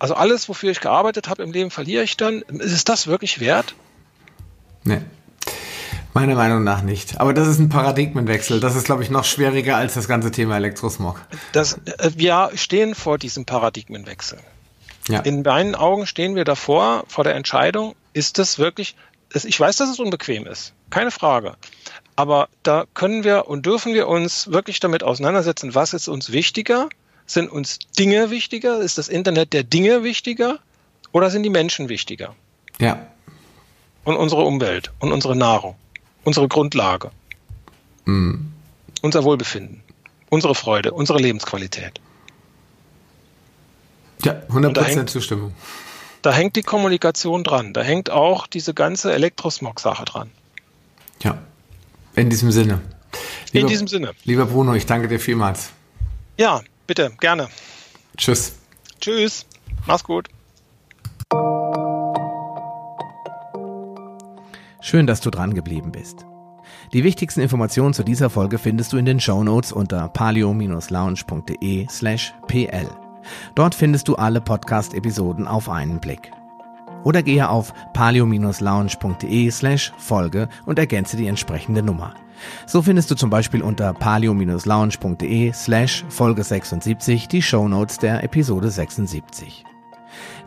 Also 0.00 0.14
alles, 0.14 0.48
wofür 0.48 0.72
ich 0.72 0.80
gearbeitet 0.80 1.28
habe 1.28 1.44
im 1.44 1.52
Leben, 1.52 1.70
verliere 1.70 2.02
ich 2.02 2.16
dann. 2.16 2.42
Ist 2.42 2.88
das 2.88 3.06
wirklich 3.06 3.38
wert? 3.38 3.76
Nee. 4.82 5.02
Meiner 6.16 6.34
Meinung 6.34 6.64
nach 6.64 6.80
nicht. 6.80 7.20
Aber 7.20 7.34
das 7.34 7.46
ist 7.46 7.58
ein 7.58 7.68
Paradigmenwechsel. 7.68 8.58
Das 8.58 8.74
ist, 8.74 8.84
glaube 8.84 9.02
ich, 9.02 9.10
noch 9.10 9.26
schwieriger 9.26 9.76
als 9.76 9.92
das 9.92 10.08
ganze 10.08 10.30
Thema 10.30 10.56
Elektrosmog. 10.56 11.20
Das, 11.52 11.74
äh, 11.84 12.10
wir 12.14 12.52
stehen 12.54 12.94
vor 12.94 13.18
diesem 13.18 13.44
Paradigmenwechsel. 13.44 14.38
Ja. 15.08 15.20
In 15.20 15.42
meinen 15.42 15.74
Augen 15.74 16.06
stehen 16.06 16.34
wir 16.34 16.44
davor, 16.44 17.04
vor 17.06 17.22
der 17.22 17.34
Entscheidung, 17.34 17.94
ist 18.14 18.38
das 18.38 18.58
wirklich, 18.58 18.96
ich 19.34 19.60
weiß, 19.60 19.76
dass 19.76 19.90
es 19.90 20.00
unbequem 20.00 20.46
ist, 20.46 20.72
keine 20.88 21.10
Frage. 21.10 21.54
Aber 22.16 22.48
da 22.62 22.86
können 22.94 23.22
wir 23.22 23.46
und 23.46 23.66
dürfen 23.66 23.92
wir 23.92 24.08
uns 24.08 24.50
wirklich 24.50 24.80
damit 24.80 25.02
auseinandersetzen, 25.02 25.74
was 25.74 25.92
ist 25.92 26.08
uns 26.08 26.32
wichtiger? 26.32 26.88
Sind 27.26 27.50
uns 27.52 27.78
Dinge 27.98 28.30
wichtiger? 28.30 28.80
Ist 28.80 28.96
das 28.96 29.08
Internet 29.08 29.52
der 29.52 29.64
Dinge 29.64 30.02
wichtiger? 30.02 30.60
Oder 31.12 31.28
sind 31.28 31.42
die 31.42 31.50
Menschen 31.50 31.90
wichtiger? 31.90 32.34
Ja. 32.80 33.06
Und 34.04 34.16
unsere 34.16 34.44
Umwelt 34.44 34.92
und 34.98 35.12
unsere 35.12 35.36
Nahrung, 35.36 35.76
unsere 36.26 36.48
Grundlage, 36.48 37.12
mm. 38.04 38.34
unser 39.00 39.24
Wohlbefinden, 39.24 39.82
unsere 40.28 40.54
Freude, 40.54 40.92
unsere 40.92 41.18
Lebensqualität. 41.18 42.00
Ja, 44.24 44.42
100% 44.50 45.06
Zustimmung. 45.06 45.54
Da 46.22 46.32
hängt 46.32 46.56
die 46.56 46.62
Kommunikation 46.62 47.44
dran. 47.44 47.72
Da 47.72 47.82
hängt 47.82 48.10
auch 48.10 48.48
diese 48.48 48.74
ganze 48.74 49.12
Elektrosmog-Sache 49.12 50.04
dran. 50.04 50.30
Ja, 51.22 51.38
in 52.16 52.28
diesem 52.28 52.50
Sinne. 52.50 52.80
Lieber, 53.52 53.60
in 53.62 53.66
diesem 53.68 53.86
Sinne. 53.86 54.12
Lieber 54.24 54.46
Bruno, 54.46 54.74
ich 54.74 54.86
danke 54.86 55.06
dir 55.06 55.20
vielmals. 55.20 55.70
Ja, 56.38 56.62
bitte, 56.88 57.12
gerne. 57.20 57.48
Tschüss. 58.16 58.56
Tschüss. 59.00 59.46
Mach's 59.86 60.02
gut. 60.02 60.28
Schön, 64.86 65.08
dass 65.08 65.20
du 65.20 65.30
dran 65.30 65.52
geblieben 65.52 65.90
bist. 65.90 66.26
Die 66.92 67.02
wichtigsten 67.02 67.40
Informationen 67.40 67.92
zu 67.92 68.04
dieser 68.04 68.30
Folge 68.30 68.56
findest 68.56 68.92
du 68.92 68.98
in 68.98 69.04
den 69.04 69.18
Show 69.18 69.42
Notes 69.42 69.72
unter 69.72 70.08
palio-lounge.de 70.08 71.88
slash 71.90 72.32
pl. 72.46 72.86
Dort 73.56 73.74
findest 73.74 74.06
du 74.06 74.14
alle 74.14 74.40
Podcast-Episoden 74.40 75.48
auf 75.48 75.68
einen 75.68 75.98
Blick. 75.98 76.30
Oder 77.02 77.24
gehe 77.24 77.48
auf 77.48 77.74
palio-lounge.de 77.94 79.50
slash 79.50 79.92
Folge 79.98 80.48
und 80.66 80.78
ergänze 80.78 81.16
die 81.16 81.26
entsprechende 81.26 81.82
Nummer. 81.82 82.14
So 82.68 82.80
findest 82.80 83.10
du 83.10 83.16
zum 83.16 83.28
Beispiel 83.28 83.62
unter 83.62 83.92
palio-lounge.de 83.92 85.52
slash 85.52 86.04
Folge 86.08 86.44
76 86.44 87.26
die 87.26 87.42
Shownotes 87.42 87.98
der 87.98 88.22
Episode 88.22 88.70
76. 88.70 89.64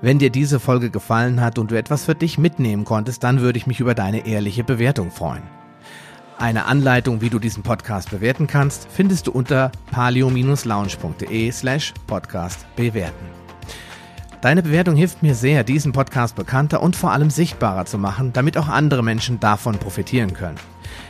Wenn 0.02 0.20
dir 0.20 0.30
diese 0.30 0.60
Folge 0.60 0.90
gefallen 0.90 1.41
hat 1.41 1.58
und 1.58 1.72
du 1.72 1.78
etwas 1.78 2.06
für 2.06 2.16
dich 2.16 2.38
mitnehmen 2.38 2.86
konntest, 2.86 3.24
dann 3.24 3.41
würde 3.41 3.58
ich 3.58 3.68
mich 3.68 3.80
über 3.80 3.96
deine 3.96 4.26
ehrliche 4.26 4.64
Bewertung 4.64 5.12
freuen. 5.12 5.44
Eine 6.38 6.66
Anleitung, 6.66 7.20
wie 7.20 7.30
du 7.30 7.38
diesen 7.38 7.64
Podcast 7.64 8.12
bewerten 8.12 8.48
kannst, 8.48 8.88
findest 8.90 9.28
du 9.28 9.32
unter 9.32 9.74
palio-lounge.de 9.91 11.52
slash 11.52 11.94
podcast 12.08 12.66
bewerten. 12.78 13.26
Deine 14.41 14.64
Bewertung 14.64 14.96
hilft 14.96 15.22
mir 15.22 15.36
sehr, 15.36 15.66
diesen 15.66 15.91
Podcast 15.91 16.38
bekannter 16.38 16.82
und 16.82 16.96
vor 16.96 17.12
allem 17.12 17.30
sichtbarer 17.30 17.86
zu 17.86 17.98
machen, 17.98 18.32
damit 18.32 18.58
auch 18.58 18.70
andere 18.70 19.04
Menschen 19.04 19.41
davon 19.41 19.78
profitieren 19.80 20.34
können. 20.34 20.56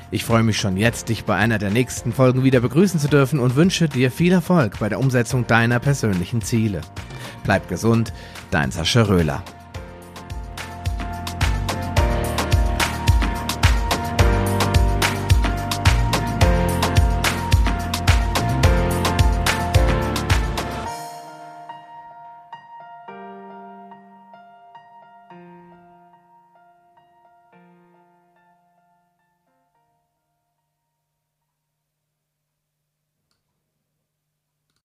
Ich 0.09 0.25
freue 0.25 0.41
mich 0.41 0.57
schon 0.57 0.77
jetzt, 0.77 1.09
dich 1.09 1.25
bei 1.25 1.35
einer 1.35 1.59
der 1.59 1.69
nächsten 1.69 2.11
Folgen 2.11 2.43
wieder 2.43 2.59
begrüßen 2.59 2.99
zu 2.99 3.07
dürfen 3.07 3.39
und 3.39 3.55
wünsche 3.55 3.87
dir 3.87 4.09
viel 4.09 4.31
Erfolg 4.31 4.79
bei 4.79 4.89
der 4.89 4.99
Umsetzung 4.99 5.45
deiner 5.45 5.79
persönlichen 5.79 6.41
Ziele. 6.41 6.81
Bleib 7.43 7.69
gesund, 7.69 8.11
dein 8.51 8.71
Sascha 8.71 9.03
Röhler. 9.03 9.43